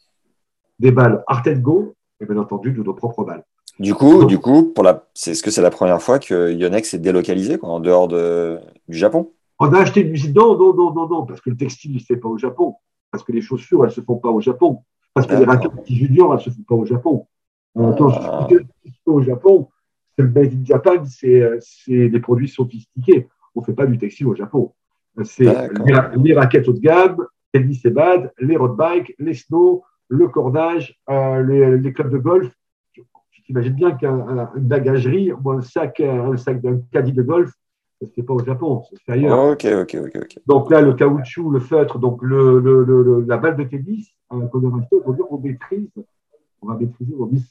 des 0.80 0.92
balles 0.92 1.24
Artengo 1.28 1.96
et 2.20 2.26
bien 2.26 2.38
entendu 2.38 2.72
de 2.72 2.84
nos 2.84 2.94
propres 2.94 3.24
balles. 3.24 3.44
Du 3.80 3.94
coup, 3.94 4.26
du 4.26 4.40
coup, 4.40 4.72
pour 4.74 4.84
la, 4.84 5.06
c'est 5.14 5.34
ce 5.34 5.44
que 5.44 5.52
c'est 5.52 5.62
la 5.62 5.70
première 5.70 6.02
fois 6.02 6.20
que 6.20 6.52
Yonex 6.52 6.94
est 6.94 7.00
délocalisé 7.00 7.58
en 7.62 7.80
dehors 7.80 8.08
de, 8.08 8.60
du 8.88 8.98
Japon? 8.98 9.32
On 9.60 9.72
a 9.74 9.80
acheté 9.80 10.02
une 10.02 10.14
usine. 10.14 10.34
Non, 10.34 10.58
non, 10.58 10.74
non, 10.74 10.94
non, 10.94 11.08
non, 11.08 11.26
parce 11.26 11.42
que 11.42 11.50
le 11.50 11.58
textile 11.58 11.94
ne 11.94 12.00
se 12.00 12.06
fait 12.06 12.18
pas 12.18 12.30
au 12.30 12.38
Japon, 12.38 12.76
parce 13.12 13.24
que 13.24 13.32
les 13.32 13.42
chaussures 13.42 13.84
elles 13.86 13.92
se 13.92 14.02
font 14.02 14.18
pas 14.18 14.30
au 14.30 14.42
Japon, 14.42 14.84
parce 15.16 15.28
que 15.28 15.36
les 15.36 15.46
raquettes 15.46 15.72
juniors, 15.88 16.34
elles 16.34 16.40
ne 16.40 16.44
se 16.44 16.50
font 16.50 16.64
pas 16.68 16.76
au 16.76 16.86
Japon. 16.86 17.26
Quand 17.74 18.10
ah. 18.12 18.48
je 18.50 18.58
au 19.06 19.22
Japon, 19.22 19.70
c'est 20.16 20.24
le 20.24 20.30
made 20.30 20.54
in 20.54 20.66
Japan, 20.66 21.04
c'est 21.06 22.10
des 22.10 22.20
produits 22.20 22.50
sophistiqués. 22.50 23.28
On 23.56 23.62
ne 23.62 23.66
fait 23.66 23.74
pas 23.74 23.86
du 23.86 23.98
textile 23.98 24.28
au 24.28 24.36
Japon. 24.36 24.74
C'est 25.24 25.46
les, 26.22 26.34
raquettes 26.34 26.68
haut 26.68 26.74
de 26.74 26.80
gamme, 26.80 27.26
tennis 27.54 27.86
et 27.86 27.90
bad, 27.90 28.34
les 28.40 28.58
road 28.58 28.76
bikes, 28.76 29.16
les 29.18 29.34
snow, 29.34 29.84
le 30.10 30.28
cordage, 30.28 31.00
euh, 31.10 31.42
les, 31.44 31.78
les, 31.78 31.94
clubs 31.94 32.12
de 32.12 32.18
golf. 32.18 32.54
Tu 32.94 33.42
t'imagines 33.44 33.74
bien 33.74 33.92
qu'une 33.92 34.48
bagagerie 34.58 35.32
ou 35.32 35.52
un 35.52 35.62
sac, 35.62 36.02
un 36.02 36.36
sac 36.36 36.62
d'un 36.62 36.82
caddie 36.92 37.14
de 37.14 37.24
golf, 37.24 37.54
ça 38.00 38.06
ne 38.06 38.10
se 38.10 38.14
fait 38.14 38.24
pas 38.24 38.34
au 38.34 38.44
Japon, 38.44 38.84
fait 39.06 39.14
ailleurs. 39.14 39.40
ok, 39.52 39.66
ok, 39.66 39.98
ok. 40.16 40.40
Donc 40.48 40.70
là, 40.70 40.82
le 40.82 40.94
caoutchouc, 40.94 41.50
le 41.50 41.60
feutre, 41.60 41.98
donc 41.98 42.22
le, 42.22 42.60
le, 42.60 42.84
le, 42.84 43.22
la 43.22 43.38
balle 43.38 43.56
de 43.56 43.64
tennis 43.64 44.10
euh, 44.34 44.48
qu'on 44.48 44.70
a 44.70 44.76
racheté, 44.76 44.98
on 45.04 45.10
va 45.12 45.16
dire 45.16 45.26
qu'on 45.28 45.40
maîtrise, 45.40 45.90
on 46.62 46.68
va 46.68 46.76
maîtriser 46.76 47.14
aujourd'hui 47.14 47.44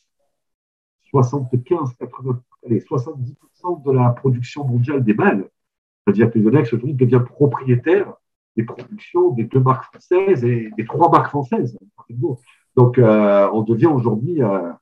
75, 1.11 1.95
80, 1.99 2.41
allez, 2.67 2.81
70% 2.81 3.85
de 3.85 3.93
la 3.93 4.11
production 4.11 4.65
mondiale 4.65 5.05
des 5.05 5.15
balles. 5.15 5.49
C'est-à-dire 6.05 6.31
que 6.31 6.39
Yonex 6.39 6.73
aujourd'hui 6.73 6.95
devient 6.95 7.23
propriétaire 7.25 8.13
des 8.57 8.65
productions 8.65 9.31
des 9.31 9.45
deux 9.45 9.61
marques 9.61 9.85
françaises 9.85 10.45
et 10.45 10.71
des 10.77 10.85
trois 10.85 11.11
marques 11.11 11.29
françaises. 11.29 11.79
Donc, 12.77 12.99
euh, 12.99 13.49
on 13.53 13.63
devient 13.63 13.87
aujourd'hui, 13.87 14.43
euh, 14.43 14.73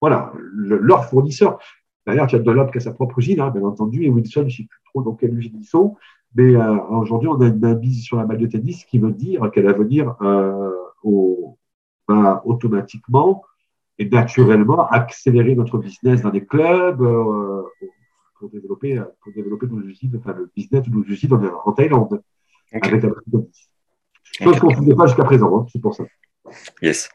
voilà, 0.00 0.32
le, 0.36 0.78
leur 0.78 1.04
fournisseur. 1.04 1.58
D'ailleurs, 2.06 2.26
tu 2.26 2.36
as 2.36 2.38
Dunlop 2.38 2.70
qui 2.70 2.78
a 2.78 2.80
sa 2.80 2.92
propre 2.92 3.18
usine, 3.18 3.40
hein, 3.40 3.50
bien 3.50 3.62
entendu, 3.62 4.04
et 4.04 4.08
Wilson, 4.08 4.42
je 4.42 4.44
ne 4.44 4.50
sais 4.50 4.62
plus 4.64 4.80
trop 4.84 5.02
dans 5.02 5.14
quelle 5.14 5.36
usine 5.36 5.58
ils 5.58 5.64
sont. 5.64 5.96
Mais 6.34 6.54
euh, 6.54 6.78
aujourd'hui, 6.90 7.28
on 7.28 7.40
a 7.40 7.46
une 7.46 7.78
mise 7.78 8.04
sur 8.04 8.16
la 8.16 8.24
balle 8.24 8.38
de 8.38 8.46
tennis, 8.46 8.84
qui 8.84 8.98
veut 8.98 9.12
dire 9.12 9.50
qu'elle 9.50 9.64
va 9.64 9.72
venir 9.72 10.14
euh, 10.22 10.70
au, 11.02 11.58
va 12.06 12.42
automatiquement 12.44 13.42
et 13.98 14.08
naturellement 14.08 14.86
accélérer 14.88 15.54
notre 15.54 15.78
business 15.78 16.22
dans 16.22 16.30
les 16.30 16.44
clubs 16.44 17.02
euh, 17.02 17.62
pour 18.38 18.50
développer 18.50 19.02
pour 19.22 19.32
développer 19.32 19.66
nos 19.66 19.80
usines, 19.80 20.14
enfin 20.18 20.34
le 20.34 20.50
business 20.54 20.82
de 20.86 20.90
nos 20.94 21.02
usines 21.04 21.32
en, 21.32 21.40
en 21.64 21.72
Thaïlande 21.72 22.22
Ok. 22.74 22.86
avec 22.86 23.02
la 23.02 23.08
balle 23.08 23.22
de 23.26 23.38
tennis. 23.38 23.70
Chose 24.42 24.58
qu'on 24.58 24.70
ne 24.70 24.74
faisait 24.74 24.94
pas 24.94 25.06
jusqu'à 25.06 25.24
présent, 25.24 25.58
hein, 25.58 25.66
c'est 25.72 25.80
pour 25.80 25.94
ça. 25.94 26.04
Yes. 26.82 27.08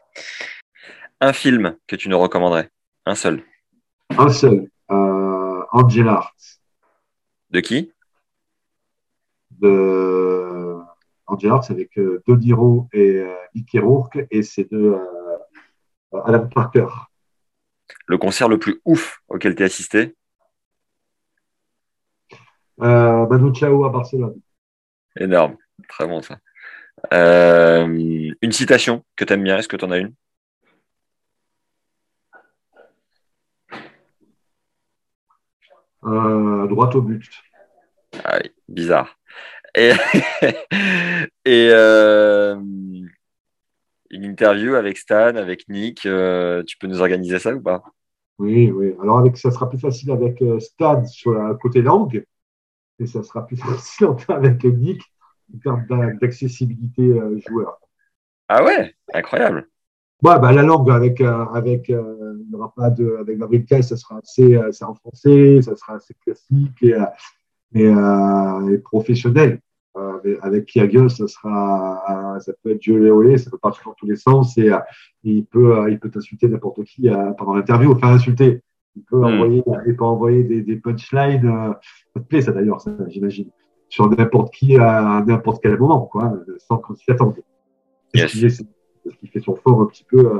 Un 1.20 1.32
film 1.32 1.76
que 1.86 1.94
tu 1.94 2.08
nous 2.08 2.18
recommanderais? 2.18 2.70
Un 3.06 3.14
seul. 3.14 3.42
Un 4.18 4.28
seul, 4.28 4.68
euh, 5.72 5.78
Angel 5.78 6.08
Art 6.08 6.34
De 7.50 7.60
qui? 7.60 7.92
De 9.50 10.78
Angel 11.26 11.50
Art 11.50 11.70
avec 11.70 11.98
euh, 11.98 12.22
De 12.26 12.34
Niro 12.36 12.88
et 12.92 13.18
euh, 13.18 13.34
Mickey 13.54 13.78
Rourke 13.78 14.18
et 14.30 14.42
c'est 14.42 14.70
de 14.70 14.96
euh, 16.12 16.20
Alan 16.24 16.46
Parker. 16.48 16.86
Le 18.06 18.18
concert 18.18 18.48
le 18.48 18.58
plus 18.58 18.80
ouf 18.84 19.22
auquel 19.28 19.54
tu 19.54 19.62
as 19.62 19.66
assisté? 19.66 20.14
Euh, 22.80 23.26
Manu 23.26 23.54
Chao 23.54 23.84
à 23.84 23.90
Barcelone. 23.90 24.40
Énorme. 25.16 25.56
Très 25.88 26.06
bon 26.06 26.22
ça. 26.22 26.38
Euh, 27.12 27.86
une 28.40 28.52
citation 28.52 29.04
que 29.16 29.24
tu 29.24 29.32
aimes 29.32 29.42
bien, 29.42 29.58
est-ce 29.58 29.68
que 29.68 29.76
tu 29.76 29.84
en 29.84 29.90
as 29.90 29.98
une? 29.98 30.14
Droit 36.02 36.90
au 36.94 37.02
but. 37.02 37.30
Ah 38.24 38.38
oui, 38.42 38.50
bizarre. 38.68 39.18
Et, 39.74 39.92
et 41.44 41.68
euh, 41.72 42.56
une 44.10 44.24
interview 44.24 44.74
avec 44.74 44.98
Stan, 44.98 45.36
avec 45.36 45.68
Nick, 45.68 46.06
euh, 46.06 46.62
tu 46.64 46.76
peux 46.78 46.86
nous 46.86 47.00
organiser 47.00 47.38
ça 47.38 47.54
ou 47.54 47.60
pas? 47.60 47.82
Oui, 48.38 48.70
oui. 48.70 48.94
Alors, 49.00 49.18
avec, 49.18 49.36
ça 49.36 49.50
sera 49.50 49.68
plus 49.68 49.78
facile 49.78 50.10
avec 50.10 50.42
euh, 50.42 50.58
Stade 50.60 51.06
sur 51.06 51.32
la 51.32 51.54
côté 51.54 51.82
langue 51.82 52.24
et 52.98 53.06
ça 53.06 53.22
sera 53.22 53.46
plus 53.46 53.56
facile 53.62 54.08
avec 54.28 54.64
Nick 54.64 55.02
en 55.54 55.58
termes 55.58 55.86
d'a- 55.88 56.12
d'accessibilité 56.20 57.02
euh, 57.02 57.38
joueur. 57.48 57.78
Ah 58.48 58.64
ouais, 58.64 58.94
incroyable. 59.14 59.68
Ouais, 60.22 60.38
bah, 60.38 60.52
la 60.52 60.62
langue 60.62 60.90
avec, 60.90 61.20
euh, 61.20 61.44
avec, 61.46 61.90
euh, 61.90 62.34
il 62.40 62.48
n'y 62.48 62.54
aura 62.54 62.72
pas 62.74 62.90
de, 62.90 63.16
avec 63.18 63.38
Gabriel 63.38 63.64
Kay, 63.64 63.82
ça 63.82 63.96
sera 63.96 64.18
assez, 64.18 64.54
euh, 64.56 64.70
c'est 64.70 64.84
en 64.84 64.94
français, 64.94 65.60
ça 65.62 65.74
sera 65.74 65.94
assez 65.94 66.14
classique 66.24 66.82
et, 66.82 66.94
euh, 66.94 67.04
et, 67.74 67.86
euh, 67.86 68.68
et 68.68 68.78
professionnel. 68.78 69.60
Euh, 69.96 70.38
avec 70.40 70.66
Kiagos, 70.66 71.10
ça 71.10 71.26
sera, 71.26 72.34
euh, 72.36 72.40
ça 72.40 72.52
peut 72.62 72.70
être 72.70 72.86
Léolé, 72.86 73.36
ça 73.36 73.50
peut 73.50 73.58
partir 73.58 73.84
dans 73.86 73.92
tous 73.94 74.06
les 74.06 74.16
sens 74.16 74.56
et, 74.56 74.70
euh, 74.72 74.78
et 75.24 75.30
il 75.32 75.44
peut, 75.44 75.76
euh, 75.76 75.90
il 75.90 75.98
peut 75.98 76.10
insulter 76.14 76.48
n'importe 76.48 76.82
qui 76.84 77.08
euh, 77.10 77.32
pendant 77.32 77.54
l'interview, 77.54 77.92
enfin 77.92 78.14
insulter. 78.14 78.62
Il 78.96 79.02
peut 79.02 79.16
Mm. 79.18 79.24
envoyer, 79.24 79.64
il 79.86 79.96
peut 79.96 80.04
envoyer 80.04 80.44
des, 80.44 80.62
des 80.62 80.76
punchlines, 80.76 81.46
euh, 81.46 81.72
ça 82.14 82.20
te 82.20 82.26
plaît 82.26 82.40
ça 82.42 82.52
d'ailleurs, 82.52 82.80
ça, 82.80 82.90
j'imagine, 83.08 83.50
sur 83.88 84.08
n'importe 84.08 84.54
qui 84.54 84.76
à 84.78 85.22
n'importe 85.26 85.62
quel 85.62 85.78
moment, 85.78 86.02
quoi, 86.02 86.32
sans 86.58 86.78
qu'on 86.78 86.94
s'y 86.94 87.10
attende. 87.10 87.34
Yes. 88.14 88.62
Ce 89.04 89.10
qui 89.10 89.16
qui 89.18 89.26
fait 89.28 89.40
son 89.40 89.56
fort 89.56 89.80
un 89.80 89.86
petit 89.86 90.04
peu 90.04 90.18
euh, 90.18 90.38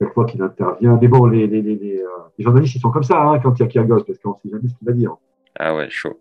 chaque 0.00 0.12
fois 0.14 0.24
qu'il 0.24 0.42
intervient. 0.42 0.98
Mais 1.00 1.08
bon, 1.08 1.26
les, 1.26 1.46
les, 1.46 1.62
les, 1.62 1.76
les, 1.76 1.98
euh, 1.98 2.06
les 2.38 2.44
journalistes, 2.44 2.74
ils 2.74 2.80
sont 2.80 2.90
comme 2.90 3.02
ça 3.02 3.20
hein, 3.22 3.38
quand 3.40 3.58
il 3.58 3.62
y 3.62 3.64
a 3.64 3.68
Kyrgios, 3.68 4.04
parce 4.04 4.18
qu'on 4.18 4.30
ne 4.30 4.34
sait 4.42 4.50
jamais 4.50 4.68
ce 4.68 4.74
qu'il 4.74 4.86
va 4.86 4.92
dire. 4.92 5.14
Ah 5.58 5.74
ouais, 5.74 5.88
chaud. 5.90 6.20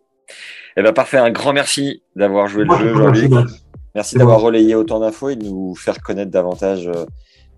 Eh 0.77 0.81
ben 0.83 0.93
parfait, 0.93 1.17
un 1.17 1.31
grand 1.31 1.53
merci 1.53 2.03
d'avoir 2.15 2.47
joué 2.47 2.65
Moi, 2.65 2.79
le 2.79 2.89
je 2.89 2.93
jeu, 2.93 3.29
Jean-Luc. 3.29 3.49
Merci 3.95 4.17
d'avoir 4.17 4.41
relayé 4.41 4.73
autant 4.75 4.99
d'infos 4.99 5.29
et 5.29 5.35
de 5.35 5.45
nous 5.45 5.75
faire 5.75 6.01
connaître 6.01 6.31
davantage 6.31 6.87
euh, 6.87 7.05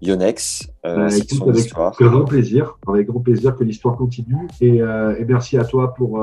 Yonex, 0.02 0.68
euh, 0.86 1.08
écoute, 1.08 1.30
son 1.30 1.50
avec 1.50 1.60
histoire. 1.60 1.96
grand 1.98 2.26
plaisir, 2.26 2.78
avec 2.88 3.08
grand 3.08 3.22
plaisir 3.22 3.56
que 3.56 3.64
l'histoire 3.64 3.96
continue. 3.96 4.48
Et, 4.60 4.82
euh, 4.82 5.16
et 5.18 5.24
merci 5.24 5.58
à 5.58 5.64
toi 5.64 5.94
pour 5.94 6.20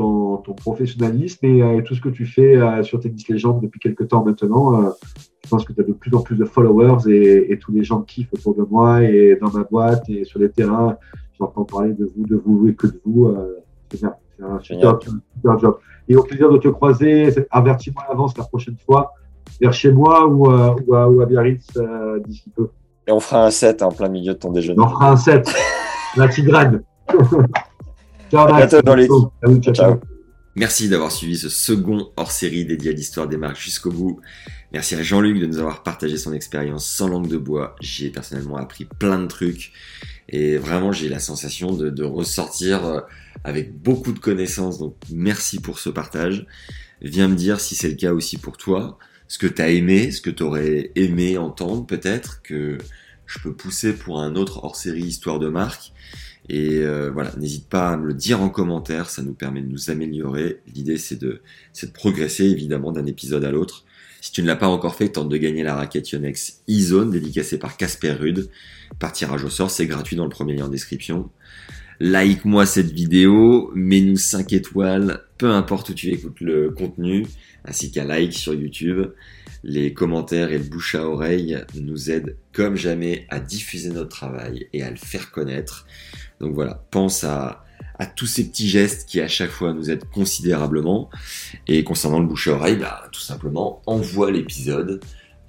ton, 0.00 0.38
ton 0.38 0.54
professionnalisme 0.54 1.44
et, 1.44 1.62
euh, 1.62 1.78
et 1.78 1.84
tout 1.84 1.94
ce 1.94 2.00
que 2.00 2.08
tu 2.08 2.24
fais 2.24 2.56
euh, 2.56 2.82
sur 2.82 3.00
Tennis 3.00 3.28
Légende 3.28 3.60
depuis 3.60 3.80
quelques 3.80 4.08
temps 4.08 4.24
maintenant. 4.24 4.82
Euh, 4.82 4.90
je 5.44 5.48
pense 5.50 5.64
que 5.64 5.72
tu 5.72 5.80
as 5.80 5.84
de 5.84 5.92
plus 5.92 6.14
en 6.14 6.22
plus 6.22 6.36
de 6.36 6.44
followers 6.44 7.10
et, 7.10 7.52
et 7.52 7.58
tous 7.58 7.72
les 7.72 7.84
gens 7.84 8.00
kiffent 8.00 8.32
autour 8.32 8.54
de 8.54 8.62
moi 8.62 9.02
et 9.02 9.36
dans 9.40 9.50
ma 9.50 9.64
boîte 9.64 10.08
et 10.08 10.24
sur 10.24 10.38
les 10.38 10.50
terrains. 10.50 10.96
J'entends 11.38 11.64
parler 11.64 11.92
de 11.92 12.10
vous, 12.16 12.26
de 12.26 12.36
vous 12.36 12.68
et 12.68 12.74
que 12.74 12.86
de 12.86 13.00
vous. 13.04 13.26
Euh, 13.26 13.58
c'est 13.90 14.00
bien. 14.00 14.14
C'est 14.38 14.44
un 14.44 14.60
super, 14.60 14.98
super 15.34 15.58
job. 15.58 15.78
Et 16.08 16.16
au 16.16 16.22
plaisir 16.22 16.50
de 16.50 16.56
te 16.56 16.68
croiser. 16.68 17.28
Avertis-moi 17.50 18.04
à 18.06 18.08
l'avance 18.08 18.36
la 18.38 18.44
prochaine 18.44 18.76
fois 18.86 19.12
vers 19.60 19.72
chez 19.72 19.92
moi 19.92 20.26
ou, 20.26 20.46
ou 20.46 20.94
à, 20.94 21.08
ou 21.10 21.20
à 21.20 21.26
Biarritz 21.26 21.66
d'ici 22.24 22.50
peu. 22.56 22.70
Et 23.06 23.12
on 23.12 23.20
fera 23.20 23.44
un 23.44 23.50
set 23.50 23.82
en 23.82 23.90
plein 23.90 24.08
milieu 24.08 24.32
de 24.32 24.38
ton 24.38 24.50
déjeuner. 24.50 24.80
On 24.80 24.88
fera 24.88 25.10
un 25.12 25.16
set. 25.16 25.52
La 26.16 26.28
tigrane. 26.28 26.82
ciao, 28.30 28.46
À 28.46 28.52
Max. 28.52 28.70
bientôt, 28.70 28.86
Jean-Luc. 28.86 29.10
Salut, 29.42 29.60
ciao, 29.60 29.74
ciao. 29.74 29.74
Ciao. 29.74 30.00
Merci 30.56 30.88
d'avoir 30.88 31.12
suivi 31.12 31.38
ce 31.38 31.48
second 31.48 32.10
hors-série 32.16 32.64
dédié 32.64 32.90
à 32.90 32.94
l'histoire 32.94 33.28
des 33.28 33.36
marques 33.36 33.60
jusqu'au 33.60 33.90
bout. 33.90 34.20
Merci 34.72 34.94
à 34.96 35.02
Jean-Luc 35.02 35.38
de 35.38 35.46
nous 35.46 35.58
avoir 35.58 35.82
partagé 35.82 36.16
son 36.16 36.32
expérience 36.32 36.86
sans 36.86 37.08
langue 37.08 37.28
de 37.28 37.36
bois. 37.36 37.76
J'y 37.80 38.06
ai 38.06 38.10
personnellement 38.10 38.56
appris 38.56 38.84
plein 38.84 39.20
de 39.20 39.26
trucs 39.26 39.72
et 40.28 40.56
vraiment 40.58 40.92
j'ai 40.92 41.08
la 41.08 41.20
sensation 41.20 41.72
de, 41.74 41.88
de 41.90 42.04
ressortir 42.04 42.84
euh, 42.84 43.00
avec 43.44 43.80
beaucoup 43.80 44.12
de 44.12 44.18
connaissances. 44.18 44.78
Donc 44.78 44.96
merci 45.12 45.60
pour 45.60 45.78
ce 45.78 45.88
partage. 45.88 46.46
Viens 47.00 47.28
me 47.28 47.36
dire 47.36 47.60
si 47.60 47.74
c'est 47.74 47.88
le 47.88 47.94
cas 47.94 48.12
aussi 48.12 48.36
pour 48.36 48.56
toi, 48.56 48.98
ce 49.28 49.38
que 49.38 49.46
tu 49.46 49.62
as 49.62 49.70
aimé, 49.70 50.10
ce 50.10 50.20
que 50.20 50.30
tu 50.30 50.42
aurais 50.42 50.90
aimé 50.96 51.38
entendre 51.38 51.86
peut-être, 51.86 52.42
que 52.42 52.76
je 53.26 53.38
peux 53.38 53.54
pousser 53.54 53.92
pour 53.92 54.20
un 54.20 54.34
autre 54.34 54.64
hors-série 54.64 55.02
histoire 55.02 55.38
de 55.38 55.48
marque. 55.48 55.92
Et 56.52 56.78
euh, 56.78 57.12
voilà, 57.12 57.30
n'hésite 57.36 57.68
pas 57.68 57.90
à 57.90 57.96
me 57.96 58.08
le 58.08 58.12
dire 58.12 58.42
en 58.42 58.48
commentaire, 58.48 59.08
ça 59.08 59.22
nous 59.22 59.34
permet 59.34 59.62
de 59.62 59.68
nous 59.68 59.88
améliorer. 59.88 60.58
L'idée 60.74 60.98
c'est 60.98 61.14
de, 61.14 61.42
c'est 61.72 61.86
de 61.86 61.92
progresser 61.92 62.44
évidemment 62.46 62.90
d'un 62.90 63.06
épisode 63.06 63.44
à 63.44 63.52
l'autre. 63.52 63.84
Si 64.20 64.32
tu 64.32 64.42
ne 64.42 64.48
l'as 64.48 64.56
pas 64.56 64.66
encore 64.66 64.96
fait, 64.96 65.10
tente 65.10 65.28
de 65.28 65.36
gagner 65.36 65.62
la 65.62 65.76
raquette 65.76 66.10
Yonex 66.10 66.62
e-Zone 66.68 67.12
dédicacée 67.12 67.56
par 67.56 67.76
Casper 67.76 68.14
Rude. 68.14 68.50
Par 68.98 69.12
tirage 69.12 69.44
au 69.44 69.48
sort, 69.48 69.70
c'est 69.70 69.86
gratuit 69.86 70.16
dans 70.16 70.24
le 70.24 70.30
premier 70.30 70.56
lien 70.56 70.64
en 70.64 70.68
description. 70.68 71.30
Like-moi 72.00 72.66
cette 72.66 72.90
vidéo, 72.90 73.70
mets-nous 73.76 74.16
5 74.16 74.52
étoiles, 74.52 75.20
peu 75.38 75.50
importe 75.50 75.90
où 75.90 75.94
tu 75.94 76.08
écoutes 76.08 76.40
le 76.40 76.70
contenu, 76.70 77.26
ainsi 77.64 77.92
qu'un 77.92 78.06
like 78.06 78.32
sur 78.32 78.54
YouTube. 78.54 79.06
Les 79.62 79.94
commentaires 79.94 80.50
et 80.50 80.58
le 80.58 80.64
bouche 80.64 80.96
à 80.96 81.06
oreille 81.06 81.58
nous 81.80 82.10
aident 82.10 82.36
comme 82.52 82.74
jamais 82.74 83.26
à 83.28 83.38
diffuser 83.38 83.90
notre 83.90 84.08
travail 84.08 84.66
et 84.72 84.82
à 84.82 84.90
le 84.90 84.96
faire 84.96 85.30
connaître. 85.30 85.86
Donc 86.40 86.54
voilà, 86.54 86.82
pense 86.90 87.24
à, 87.24 87.64
tous 88.16 88.26
ces 88.26 88.48
petits 88.48 88.68
gestes 88.68 89.06
qui 89.06 89.20
à 89.20 89.28
chaque 89.28 89.50
fois 89.50 89.74
nous 89.74 89.90
aident 89.90 90.08
considérablement. 90.12 91.10
Et 91.66 91.84
concernant 91.84 92.18
le 92.18 92.26
bouche 92.26 92.48
à 92.48 92.52
oreille, 92.52 92.76
bah, 92.76 93.08
tout 93.12 93.20
simplement, 93.20 93.82
envoie 93.86 94.30
l'épisode 94.30 95.00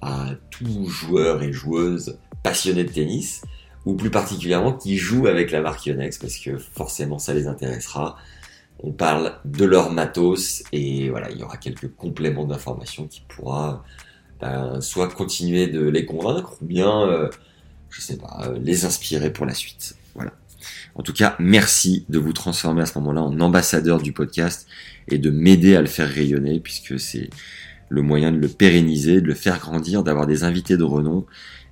à 0.02 0.30
tout 0.50 0.86
joueur 0.86 1.42
et 1.42 1.52
joueuse 1.52 2.18
passionné 2.42 2.84
de 2.84 2.90
tennis, 2.90 3.42
ou 3.86 3.94
plus 3.94 4.10
particulièrement 4.10 4.72
qui 4.72 4.98
jouent 4.98 5.28
avec 5.28 5.50
la 5.50 5.60
marque 5.62 5.86
Yonex, 5.86 6.18
parce 6.18 6.36
que 6.36 6.58
forcément 6.58 7.18
ça 7.18 7.32
les 7.34 7.46
intéressera. 7.46 8.16
On 8.80 8.92
parle 8.92 9.38
de 9.44 9.64
leur 9.64 9.90
matos, 9.90 10.64
et 10.72 11.08
voilà, 11.08 11.30
il 11.30 11.38
y 11.38 11.42
aura 11.42 11.56
quelques 11.56 11.94
compléments 11.94 12.44
d'informations 12.44 13.06
qui 13.06 13.22
pourra 13.28 13.84
ben, 14.40 14.80
soit 14.80 15.08
continuer 15.08 15.68
de 15.68 15.86
les 15.88 16.04
convaincre, 16.04 16.56
ou 16.60 16.66
bien, 16.66 17.02
euh, 17.02 17.30
je 17.90 18.00
sais 18.00 18.18
pas, 18.18 18.42
euh, 18.48 18.58
les 18.60 18.84
inspirer 18.84 19.32
pour 19.32 19.46
la 19.46 19.54
suite. 19.54 19.96
En 20.94 21.02
tout 21.02 21.12
cas, 21.12 21.36
merci 21.38 22.04
de 22.08 22.18
vous 22.18 22.32
transformer 22.32 22.82
à 22.82 22.86
ce 22.86 22.98
moment-là 22.98 23.22
en 23.22 23.40
ambassadeur 23.40 24.00
du 24.00 24.12
podcast 24.12 24.66
et 25.08 25.18
de 25.18 25.30
m'aider 25.30 25.76
à 25.76 25.80
le 25.80 25.86
faire 25.86 26.08
rayonner, 26.08 26.60
puisque 26.60 26.98
c'est 26.98 27.30
le 27.88 28.02
moyen 28.02 28.32
de 28.32 28.38
le 28.38 28.48
pérenniser, 28.48 29.20
de 29.20 29.26
le 29.26 29.34
faire 29.34 29.58
grandir, 29.58 30.02
d'avoir 30.02 30.26
des 30.26 30.44
invités 30.44 30.76
de 30.76 30.84
renom 30.84 31.26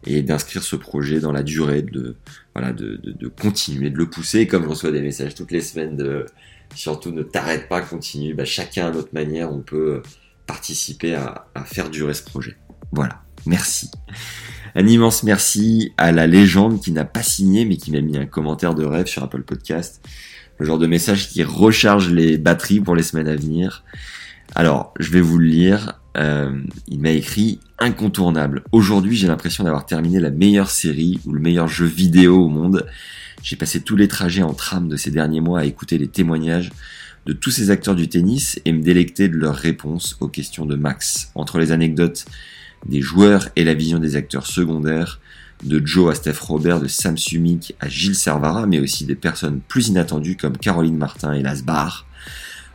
et 0.07 0.23
d'inscrire 0.23 0.63
ce 0.63 0.77
projet 0.77 1.21
dans 1.21 1.33
la 1.33 1.43
durée, 1.43 1.83
de, 1.83 2.17
voilà, 2.55 2.73
de, 2.73 3.29
continuer, 3.41 3.91
de 3.91 3.99
le 3.99 4.09
pousser. 4.09 4.47
Comme 4.47 4.65
je 4.65 4.69
reçois 4.69 4.93
des 4.93 5.03
messages 5.03 5.35
toutes 5.35 5.53
les 5.53 5.61
semaines 5.61 5.97
de 5.97 6.27
surtout 6.75 7.11
ne 7.11 7.23
t'arrête 7.23 7.69
pas, 7.69 7.81
continue, 7.81 8.35
bah, 8.35 8.45
chacun 8.45 8.89
à 8.89 8.91
notre 8.91 9.13
manière, 9.15 9.53
on 9.53 9.61
peut 9.61 10.03
participer 10.47 11.15
à 11.15 11.47
faire 11.65 11.91
durer 11.91 12.15
ce 12.15 12.23
projet. 12.23 12.57
Voilà, 12.93 13.23
merci. 13.47 13.91
Un 14.75 14.87
immense 14.87 15.23
merci 15.23 15.93
à 15.97 16.13
la 16.13 16.27
légende 16.27 16.81
qui 16.81 16.93
n'a 16.93 17.05
pas 17.05 17.23
signé 17.23 17.65
mais 17.65 17.77
qui 17.77 17.91
m'a 17.91 18.01
mis 18.01 18.17
un 18.17 18.27
commentaire 18.27 18.75
de 18.75 18.85
rêve 18.85 19.07
sur 19.07 19.23
Apple 19.23 19.43
Podcast. 19.43 20.01
Le 20.59 20.67
genre 20.67 20.79
de 20.79 20.87
message 20.87 21.29
qui 21.29 21.43
recharge 21.43 22.11
les 22.11 22.39
batteries 22.39 22.81
pour 22.81 22.95
les 22.95 23.03
semaines 23.03 23.29
à 23.29 23.37
venir. 23.37 23.85
Alors, 24.55 24.93
je 24.99 25.11
vais 25.11 25.21
vous 25.21 25.39
le 25.39 25.47
lire. 25.47 26.01
Euh, 26.17 26.61
il 26.89 27.01
m'a 27.01 27.11
écrit 27.11 27.61
incontournable. 27.79 28.63
Aujourd'hui, 28.73 29.17
j'ai 29.17 29.27
l'impression 29.27 29.65
d'avoir 29.65 29.87
terminé 29.87 30.21
la 30.21 30.31
meilleure 30.31 30.71
série 30.71 31.21
ou 31.25 31.33
le 31.33 31.41
meilleur 31.41 31.69
jeu 31.69 31.87
vidéo 31.87 32.45
au 32.45 32.49
monde. 32.49 32.87
J'ai 33.43 33.57
passé 33.57 33.81
tous 33.81 33.97
les 33.97 34.09
trajets 34.09 34.43
en 34.43 34.53
tram 34.53 34.89
de 34.89 34.97
ces 34.97 35.11
derniers 35.11 35.41
mois 35.41 35.61
à 35.61 35.65
écouter 35.65 35.99
les 35.99 36.09
témoignages 36.09 36.71
de 37.27 37.33
tous 37.33 37.51
ces 37.51 37.71
acteurs 37.71 37.95
du 37.95 38.09
tennis 38.09 38.61
et 38.65 38.73
me 38.73 38.83
délecter 38.83 39.29
de 39.29 39.37
leurs 39.37 39.55
réponses 39.55 40.17
aux 40.21 40.29
questions 40.29 40.67
de 40.67 40.77
Max. 40.77 41.31
Entre 41.35 41.59
les 41.59 41.73
anecdotes 41.73 42.27
des 42.87 43.01
joueurs 43.01 43.49
et 43.57 43.65
la 43.65 43.75
vision 43.75 43.99
des 43.99 44.17
acteurs 44.17 44.47
secondaires, 44.47 45.21
de 45.63 45.85
Joe 45.85 46.11
à 46.11 46.15
Steph 46.15 46.39
Robert, 46.41 46.81
de 46.81 46.89
Sam 46.89 47.19
Sumik 47.19 47.75
à 47.81 47.89
Gilles 47.89 48.15
Servara, 48.15 48.67
mais 48.67 48.81
aussi 48.81 49.05
des 49.05 49.15
personnes 49.15 49.61
plus 49.69 49.89
inattendues 49.89 50.37
comme 50.37 50.57
Caroline 50.57 50.97
Martin 50.97 51.33
et 51.33 51.43
Lasbar. 51.43 52.07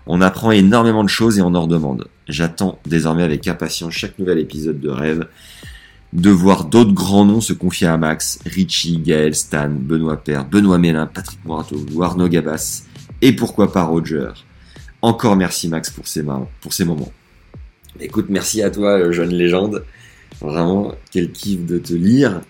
On 0.07 0.21
apprend 0.21 0.51
énormément 0.51 1.03
de 1.03 1.09
choses 1.09 1.39
et 1.39 1.41
on 1.41 1.55
en 1.55 1.63
redemande. 1.63 2.07
J'attends 2.27 2.79
désormais 2.85 3.23
avec 3.23 3.47
impatience 3.47 3.93
chaque 3.93 4.19
nouvel 4.19 4.37
épisode 4.37 4.79
de 4.79 4.89
Rêve, 4.89 5.27
de 6.13 6.29
voir 6.29 6.65
d'autres 6.65 6.93
grands 6.93 7.25
noms 7.25 7.41
se 7.41 7.53
confier 7.53 7.87
à 7.87 7.97
Max, 7.97 8.39
Richie, 8.45 8.99
Gaël, 8.99 9.35
Stan, 9.35 9.69
Benoît 9.69 10.17
Père, 10.17 10.45
Benoît 10.45 10.77
Mélin, 10.77 11.07
Patrick 11.07 11.43
Morato, 11.43 11.75
Arnaud 12.01 12.29
Gabas, 12.29 12.83
et 13.21 13.33
pourquoi 13.33 13.73
pas 13.73 13.83
Roger. 13.83 14.29
Encore 15.01 15.35
merci 15.35 15.67
Max 15.67 15.89
pour 15.89 16.05
pour 16.61 16.73
ces 16.73 16.85
moments. 16.85 17.11
Écoute, 18.01 18.25
merci 18.29 18.61
à 18.61 18.69
toi, 18.69 19.11
jeune 19.11 19.33
légende. 19.33 19.85
Vraiment, 20.41 20.95
quel 21.11 21.31
kiff 21.31 21.65
de 21.65 21.77
te 21.77 21.93
lire. 21.93 22.41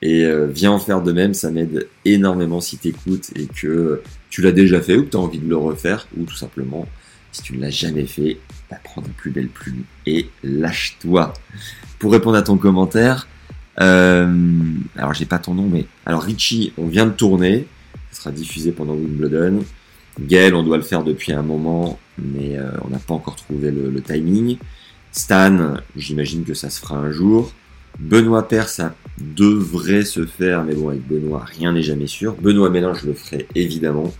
Et 0.00 0.24
euh, 0.24 0.46
viens 0.46 0.70
en 0.70 0.78
faire 0.78 1.02
de 1.02 1.12
même, 1.12 1.34
ça 1.34 1.50
m'aide 1.50 1.88
énormément 2.04 2.60
si 2.60 2.76
t'écoutes 2.78 3.30
et 3.36 3.46
que 3.46 4.02
tu 4.30 4.42
l'as 4.42 4.52
déjà 4.52 4.80
fait 4.80 4.96
ou 4.96 5.04
que 5.04 5.10
tu 5.10 5.16
envie 5.16 5.38
de 5.38 5.48
le 5.48 5.56
refaire, 5.56 6.06
ou 6.16 6.24
tout 6.24 6.36
simplement, 6.36 6.86
si 7.32 7.42
tu 7.42 7.56
ne 7.56 7.62
l'as 7.62 7.70
jamais 7.70 8.06
fait, 8.06 8.38
bah, 8.70 8.78
prends 8.82 9.02
ta 9.02 9.10
plus 9.10 9.30
belle 9.30 9.48
plume 9.48 9.82
et 10.06 10.28
lâche-toi. 10.44 11.32
Pour 11.98 12.12
répondre 12.12 12.36
à 12.36 12.42
ton 12.42 12.56
commentaire, 12.56 13.26
euh, 13.80 14.32
alors 14.96 15.14
j'ai 15.14 15.26
pas 15.26 15.38
ton 15.38 15.54
nom, 15.54 15.68
mais 15.68 15.86
alors 16.06 16.22
Richie, 16.22 16.72
on 16.78 16.86
vient 16.86 17.06
de 17.06 17.12
tourner, 17.12 17.66
ça 18.10 18.22
sera 18.22 18.30
diffusé 18.30 18.70
pendant 18.70 18.94
Wimbledon. 18.94 19.64
Gaël, 20.20 20.54
on 20.54 20.62
doit 20.62 20.76
le 20.76 20.82
faire 20.82 21.02
depuis 21.04 21.32
un 21.32 21.42
moment, 21.42 21.98
mais 22.18 22.56
euh, 22.56 22.70
on 22.84 22.90
n'a 22.90 22.98
pas 22.98 23.14
encore 23.14 23.36
trouvé 23.36 23.70
le 23.70 24.00
timing. 24.00 24.58
Stan, 25.12 25.74
j'imagine 25.94 26.44
que 26.44 26.54
ça 26.54 26.70
se 26.70 26.80
fera 26.80 26.96
un 26.96 27.10
jour. 27.12 27.52
Benoît 27.98 28.48
Père, 28.48 28.68
ça 28.68 28.94
devrait 29.18 30.04
se 30.04 30.24
faire, 30.24 30.64
mais 30.64 30.74
bon, 30.74 30.88
avec 30.88 31.06
Benoît, 31.06 31.44
rien 31.44 31.72
n'est 31.72 31.82
jamais 31.82 32.06
sûr. 32.06 32.34
Benoît 32.34 32.70
Mélin, 32.70 32.94
je 32.94 33.06
le 33.06 33.14
ferai 33.14 33.46
évidemment. 33.54 34.12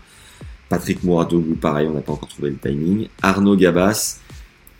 Patrick 0.69 1.03
Mouratoglou, 1.03 1.55
pareil, 1.55 1.89
on 1.89 1.95
n'a 1.95 2.03
pas 2.03 2.13
encore 2.13 2.29
trouvé 2.29 2.51
le 2.51 2.57
timing. 2.57 3.09
Arnaud 3.23 3.57
Gabas, 3.57 4.21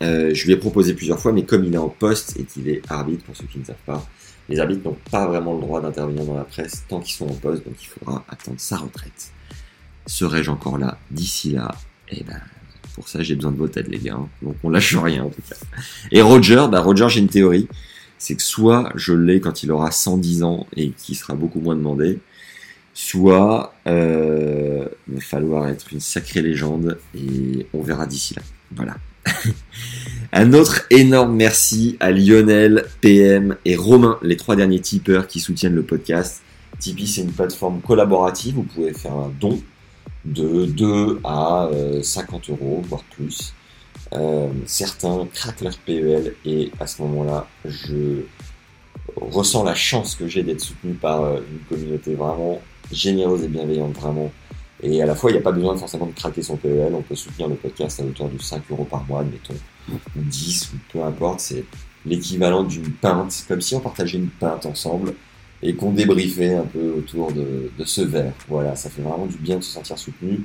euh, 0.03 0.31
je 0.33 0.45
lui 0.45 0.53
ai 0.53 0.57
proposé 0.57 0.93
plusieurs 0.93 1.19
fois, 1.19 1.31
mais 1.31 1.43
comme 1.43 1.65
il 1.65 1.73
est 1.73 1.77
en 1.77 1.89
poste 1.89 2.39
et 2.39 2.43
qu'il 2.43 2.69
est 2.69 2.81
arbitre, 2.91 3.23
pour 3.25 3.35
ceux 3.35 3.45
qui 3.45 3.59
ne 3.59 3.65
savent 3.65 3.75
pas, 3.85 4.07
les 4.49 4.59
arbitres 4.59 4.83
n'ont 4.87 4.97
pas 5.09 5.27
vraiment 5.27 5.55
le 5.55 5.61
droit 5.61 5.81
d'intervenir 5.81 6.25
dans 6.25 6.35
la 6.35 6.43
presse 6.43 6.83
tant 6.87 6.99
qu'ils 6.99 7.15
sont 7.15 7.27
en 7.27 7.35
poste, 7.35 7.65
donc 7.65 7.75
il 7.81 7.87
faudra 7.87 8.23
attendre 8.29 8.59
sa 8.59 8.77
retraite. 8.77 9.31
Serai-je 10.05 10.51
encore 10.51 10.77
là 10.77 10.97
d'ici 11.09 11.51
là? 11.51 11.73
Eh 12.09 12.23
ben, 12.23 12.41
pour 12.93 13.07
ça, 13.07 13.23
j'ai 13.23 13.35
besoin 13.35 13.51
de 13.51 13.57
votre 13.57 13.77
aide, 13.77 13.87
les 13.87 13.97
gars. 13.97 14.15
Hein. 14.15 14.29
Donc 14.41 14.55
on 14.63 14.69
lâche 14.69 14.95
rien, 14.95 15.23
en 15.23 15.29
tout 15.29 15.41
cas. 15.47 15.55
Et 16.11 16.21
Roger, 16.21 16.67
bah 16.71 16.81
Roger, 16.81 17.07
j'ai 17.09 17.19
une 17.19 17.29
théorie. 17.29 17.67
C'est 18.17 18.35
que 18.35 18.43
soit 18.43 18.91
je 18.95 19.13
l'ai 19.13 19.39
quand 19.39 19.63
il 19.63 19.71
aura 19.71 19.91
110 19.91 20.43
ans 20.43 20.67
et 20.75 20.91
qui 20.91 21.15
sera 21.15 21.33
beaucoup 21.33 21.59
moins 21.59 21.75
demandé, 21.75 22.19
soit 22.93 23.73
euh, 23.87 24.87
il 25.09 25.15
va 25.15 25.21
falloir 25.21 25.67
être 25.67 25.91
une 25.91 25.99
sacrée 25.99 26.41
légende 26.41 26.97
et 27.15 27.65
on 27.73 27.81
verra 27.81 28.05
d'ici 28.05 28.35
là. 28.35 28.41
Voilà. 28.71 28.95
Un 30.31 30.53
autre 30.53 30.83
énorme 30.89 31.35
merci 31.35 31.97
à 31.99 32.11
Lionel, 32.11 32.85
PM 33.01 33.57
et 33.65 33.75
Romain, 33.75 34.17
les 34.21 34.37
trois 34.37 34.55
derniers 34.55 34.79
tipeurs 34.79 35.27
qui 35.27 35.39
soutiennent 35.39 35.75
le 35.75 35.83
podcast. 35.83 36.41
Tipeee, 36.79 37.07
c'est 37.07 37.21
une 37.21 37.31
plateforme 37.31 37.81
collaborative. 37.81 38.55
Vous 38.55 38.63
pouvez 38.63 38.93
faire 38.93 39.13
un 39.13 39.31
don 39.39 39.59
de 40.25 40.65
2 40.65 41.21
à 41.23 41.69
50 42.01 42.49
euh, 42.49 42.53
euros, 42.53 42.81
voire 42.87 43.03
plus. 43.03 43.53
Euh, 44.13 44.47
certains 44.65 45.25
craquent 45.33 45.61
leur 45.61 45.77
PEL 45.79 46.35
et 46.45 46.71
à 46.79 46.87
ce 46.87 47.01
moment-là, 47.01 47.47
je 47.65 48.21
ressens 49.15 49.63
la 49.63 49.75
chance 49.75 50.15
que 50.15 50.27
j'ai 50.27 50.43
d'être 50.43 50.61
soutenu 50.61 50.93
par 50.93 51.23
euh, 51.23 51.39
une 51.51 51.59
communauté 51.67 52.13
vraiment 52.13 52.61
généreuse 52.91 53.43
et 53.43 53.47
bienveillante, 53.47 53.93
vraiment. 53.93 54.31
Et 54.81 55.01
à 55.01 55.05
la 55.05 55.15
fois, 55.15 55.31
il 55.31 55.33
n'y 55.33 55.39
a 55.39 55.43
pas 55.43 55.51
besoin 55.51 55.75
forcément 55.77 56.05
de 56.05 56.11
craquer 56.11 56.41
son 56.41 56.57
PEL, 56.57 56.93
on 56.93 57.01
peut 57.01 57.15
soutenir 57.15 57.47
le 57.47 57.55
podcast 57.55 57.99
à 58.01 58.03
hauteur 58.03 58.29
de 58.29 58.37
5 58.37 58.63
euros 58.69 58.83
par 58.83 59.03
mois, 59.05 59.21
admettons, 59.21 59.55
ou 59.89 59.99
10, 60.15 60.73
ou 60.73 60.77
peu 60.91 61.03
importe, 61.03 61.39
c'est 61.39 61.63
l'équivalent 62.05 62.63
d'une 62.63 62.91
pinte, 62.91 63.45
comme 63.47 63.61
si 63.61 63.75
on 63.75 63.79
partageait 63.79 64.17
une 64.17 64.29
pinte 64.29 64.65
ensemble 64.65 65.15
et 65.63 65.75
qu'on 65.75 65.91
débriefait 65.91 66.53
un 66.53 66.65
peu 66.65 66.91
autour 66.91 67.31
de, 67.31 67.71
de, 67.77 67.85
ce 67.85 68.01
verre. 68.01 68.33
Voilà, 68.49 68.75
ça 68.75 68.89
fait 68.89 69.01
vraiment 69.01 69.25
du 69.25 69.37
bien 69.37 69.55
de 69.57 69.61
se 69.63 69.71
sentir 69.71 69.97
soutenu. 69.97 70.41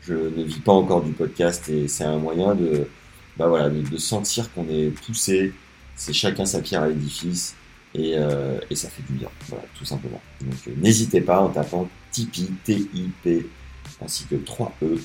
Je 0.00 0.14
ne 0.14 0.42
vis 0.42 0.58
pas 0.58 0.72
encore 0.72 1.02
du 1.02 1.12
podcast 1.12 1.68
et 1.68 1.86
c'est 1.86 2.02
un 2.02 2.18
moyen 2.18 2.56
de, 2.56 2.88
bah 3.36 3.46
voilà, 3.46 3.70
de, 3.70 3.96
sentir 3.96 4.52
qu'on 4.52 4.68
est 4.68 4.88
poussé, 5.06 5.52
c'est 5.94 6.12
chacun 6.12 6.44
sa 6.44 6.60
pierre 6.60 6.82
à 6.82 6.88
l'édifice 6.88 7.54
et, 7.94 8.14
euh, 8.16 8.58
ça 8.74 8.88
fait 8.88 9.02
du 9.04 9.12
bien, 9.12 9.28
voilà, 9.48 9.64
tout 9.78 9.84
simplement. 9.84 10.20
Donc 10.40 10.58
euh, 10.66 10.72
n'hésitez 10.76 11.20
pas 11.20 11.40
en 11.40 11.48
tapant 11.48 11.88
Tipeee, 12.10 12.50
T-I-P, 12.64 13.46
ainsi 14.04 14.24
que 14.24 14.34
3E, 14.34 14.98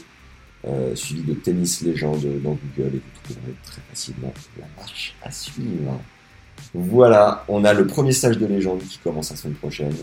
euh, 0.66 0.96
suivi 0.96 1.22
de 1.22 1.36
Tennis 1.36 1.82
Légende 1.82 2.26
dans 2.42 2.58
Google 2.76 2.96
et 2.96 3.00
vous 3.00 3.22
trouverez 3.24 3.54
très 3.64 3.82
facilement 3.92 4.34
la 4.60 4.66
marche 4.76 5.14
à 5.22 5.32
suivre. 5.32 6.02
Voilà, 6.74 7.44
on 7.48 7.64
a 7.66 7.74
le 7.74 7.88
premier 7.88 8.12
stage 8.12 8.38
de 8.38 8.46
légende 8.46 8.80
qui 8.80 8.98
commence 9.00 9.32
la 9.32 9.38
semaine 9.38 9.56
prochaine. 9.56 9.94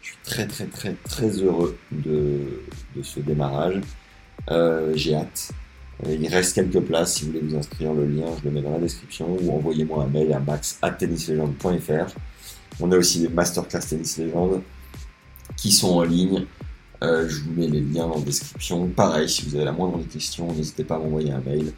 Je 0.00 0.08
suis 0.08 0.18
très 0.22 0.46
très 0.46 0.66
très 0.66 0.94
très 1.04 1.28
heureux 1.28 1.76
de, 1.90 2.62
ce 3.02 3.20
démarrage. 3.20 3.80
Euh, 4.50 4.92
J'ai 4.94 5.14
hâte. 5.14 5.50
Euh, 6.06 6.16
il 6.20 6.26
reste 6.28 6.54
quelques 6.54 6.80
places. 6.80 7.14
Si 7.14 7.24
vous 7.24 7.32
voulez 7.32 7.40
vous 7.40 7.56
inscrire, 7.56 7.92
le 7.94 8.06
lien, 8.06 8.26
je 8.38 8.48
le 8.48 8.54
mets 8.54 8.62
dans 8.62 8.72
la 8.72 8.78
description 8.78 9.36
ou 9.40 9.50
envoyez-moi 9.56 10.04
un 10.04 10.08
mail 10.08 10.32
à 10.32 10.40
max.tennislegende.fr. 10.40 12.14
On 12.80 12.90
a 12.90 12.96
aussi 12.96 13.20
des 13.20 13.28
masterclass 13.28 13.80
tennis 13.80 14.18
légende 14.18 14.62
qui 15.56 15.72
sont 15.72 15.94
en 15.98 16.02
ligne. 16.02 16.46
Euh, 17.02 17.28
je 17.28 17.42
vous 17.42 17.52
mets 17.52 17.68
les 17.68 17.80
liens 17.80 18.08
dans 18.08 18.16
la 18.16 18.24
description. 18.24 18.86
Pareil, 18.88 19.28
si 19.28 19.46
vous 19.46 19.54
avez 19.56 19.64
la 19.64 19.72
moindre 19.72 20.00
question, 20.08 20.52
n'hésitez 20.52 20.84
pas 20.84 20.96
à 20.96 20.98
m'envoyer 20.98 21.32
un 21.32 21.40
mail. 21.40 21.72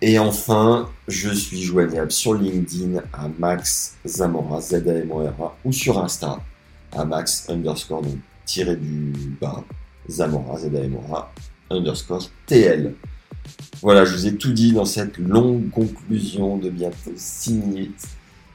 Et 0.00 0.18
enfin, 0.18 0.88
je 1.08 1.30
suis 1.30 1.60
joignable 1.60 2.12
sur 2.12 2.34
LinkedIn 2.34 3.00
à 3.12 3.28
Max 3.38 3.96
Zamora, 4.06 4.60
z 4.60 4.74
a 4.74 4.78
m 4.78 5.10
o 5.10 5.18
r 5.18 5.42
a 5.42 5.56
ou 5.64 5.72
sur 5.72 5.98
Insta 5.98 6.40
à 6.92 7.04
Max 7.04 7.48
underscore, 7.48 8.02
donc 8.02 8.18
tiré 8.46 8.76
du 8.76 9.12
bas, 9.40 9.64
Zamora, 10.08 10.56
z 10.58 10.66
a 10.66 10.84
m 10.84 10.94
o 10.96 11.12
r 11.12 11.16
a 11.16 11.32
underscore 11.70 12.30
TL. 12.46 12.94
Voilà, 13.82 14.04
je 14.04 14.14
vous 14.14 14.26
ai 14.26 14.36
tout 14.36 14.52
dit 14.52 14.72
dans 14.72 14.84
cette 14.84 15.18
longue 15.18 15.68
conclusion 15.70 16.58
de 16.58 16.70
bientôt 16.70 17.12
6 17.16 17.54
minutes. 17.54 18.04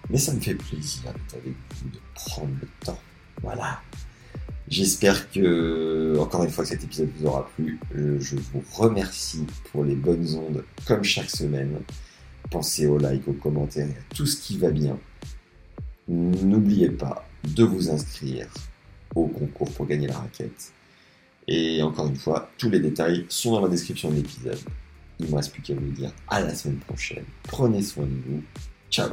Mais 0.09 0.17
ça 0.17 0.33
me 0.33 0.39
fait 0.39 0.55
plaisir 0.55 1.03
d'être 1.03 1.41
avec 1.41 1.55
vous, 1.75 1.89
de 1.89 1.99
prendre 2.15 2.51
le 2.61 2.67
temps. 2.85 2.99
Voilà. 3.41 3.81
J'espère 4.67 5.29
que, 5.31 6.17
encore 6.19 6.43
une 6.43 6.49
fois, 6.49 6.65
cet 6.65 6.83
épisode 6.83 7.09
vous 7.17 7.27
aura 7.27 7.49
plu. 7.55 7.79
Je 7.93 8.35
vous 8.35 8.63
remercie 8.73 9.45
pour 9.71 9.83
les 9.83 9.95
bonnes 9.95 10.35
ondes, 10.35 10.63
comme 10.85 11.03
chaque 11.03 11.29
semaine. 11.29 11.79
Pensez 12.49 12.87
au 12.87 12.97
like, 12.97 13.27
aux 13.27 13.33
commentaires, 13.33 13.87
à 13.87 14.13
tout 14.15 14.25
ce 14.25 14.41
qui 14.41 14.57
va 14.57 14.71
bien. 14.71 14.97
N'oubliez 16.07 16.89
pas 16.89 17.27
de 17.43 17.63
vous 17.63 17.89
inscrire 17.89 18.47
au 19.15 19.27
concours 19.27 19.71
pour 19.71 19.85
gagner 19.85 20.07
la 20.07 20.17
raquette. 20.17 20.73
Et 21.47 21.81
encore 21.81 22.07
une 22.07 22.15
fois, 22.15 22.49
tous 22.57 22.69
les 22.69 22.79
détails 22.79 23.25
sont 23.29 23.51
dans 23.51 23.61
la 23.61 23.69
description 23.69 24.09
de 24.09 24.15
l'épisode. 24.15 24.59
Il 25.19 25.25
ne 25.27 25.31
me 25.31 25.35
reste 25.35 25.51
plus 25.51 25.61
qu'à 25.61 25.75
vous 25.75 25.91
dire 25.91 26.11
à 26.27 26.41
la 26.41 26.55
semaine 26.55 26.79
prochaine. 26.79 27.25
Prenez 27.43 27.81
soin 27.81 28.05
de 28.05 28.15
vous. 28.27 28.43
Ciao 28.89 29.09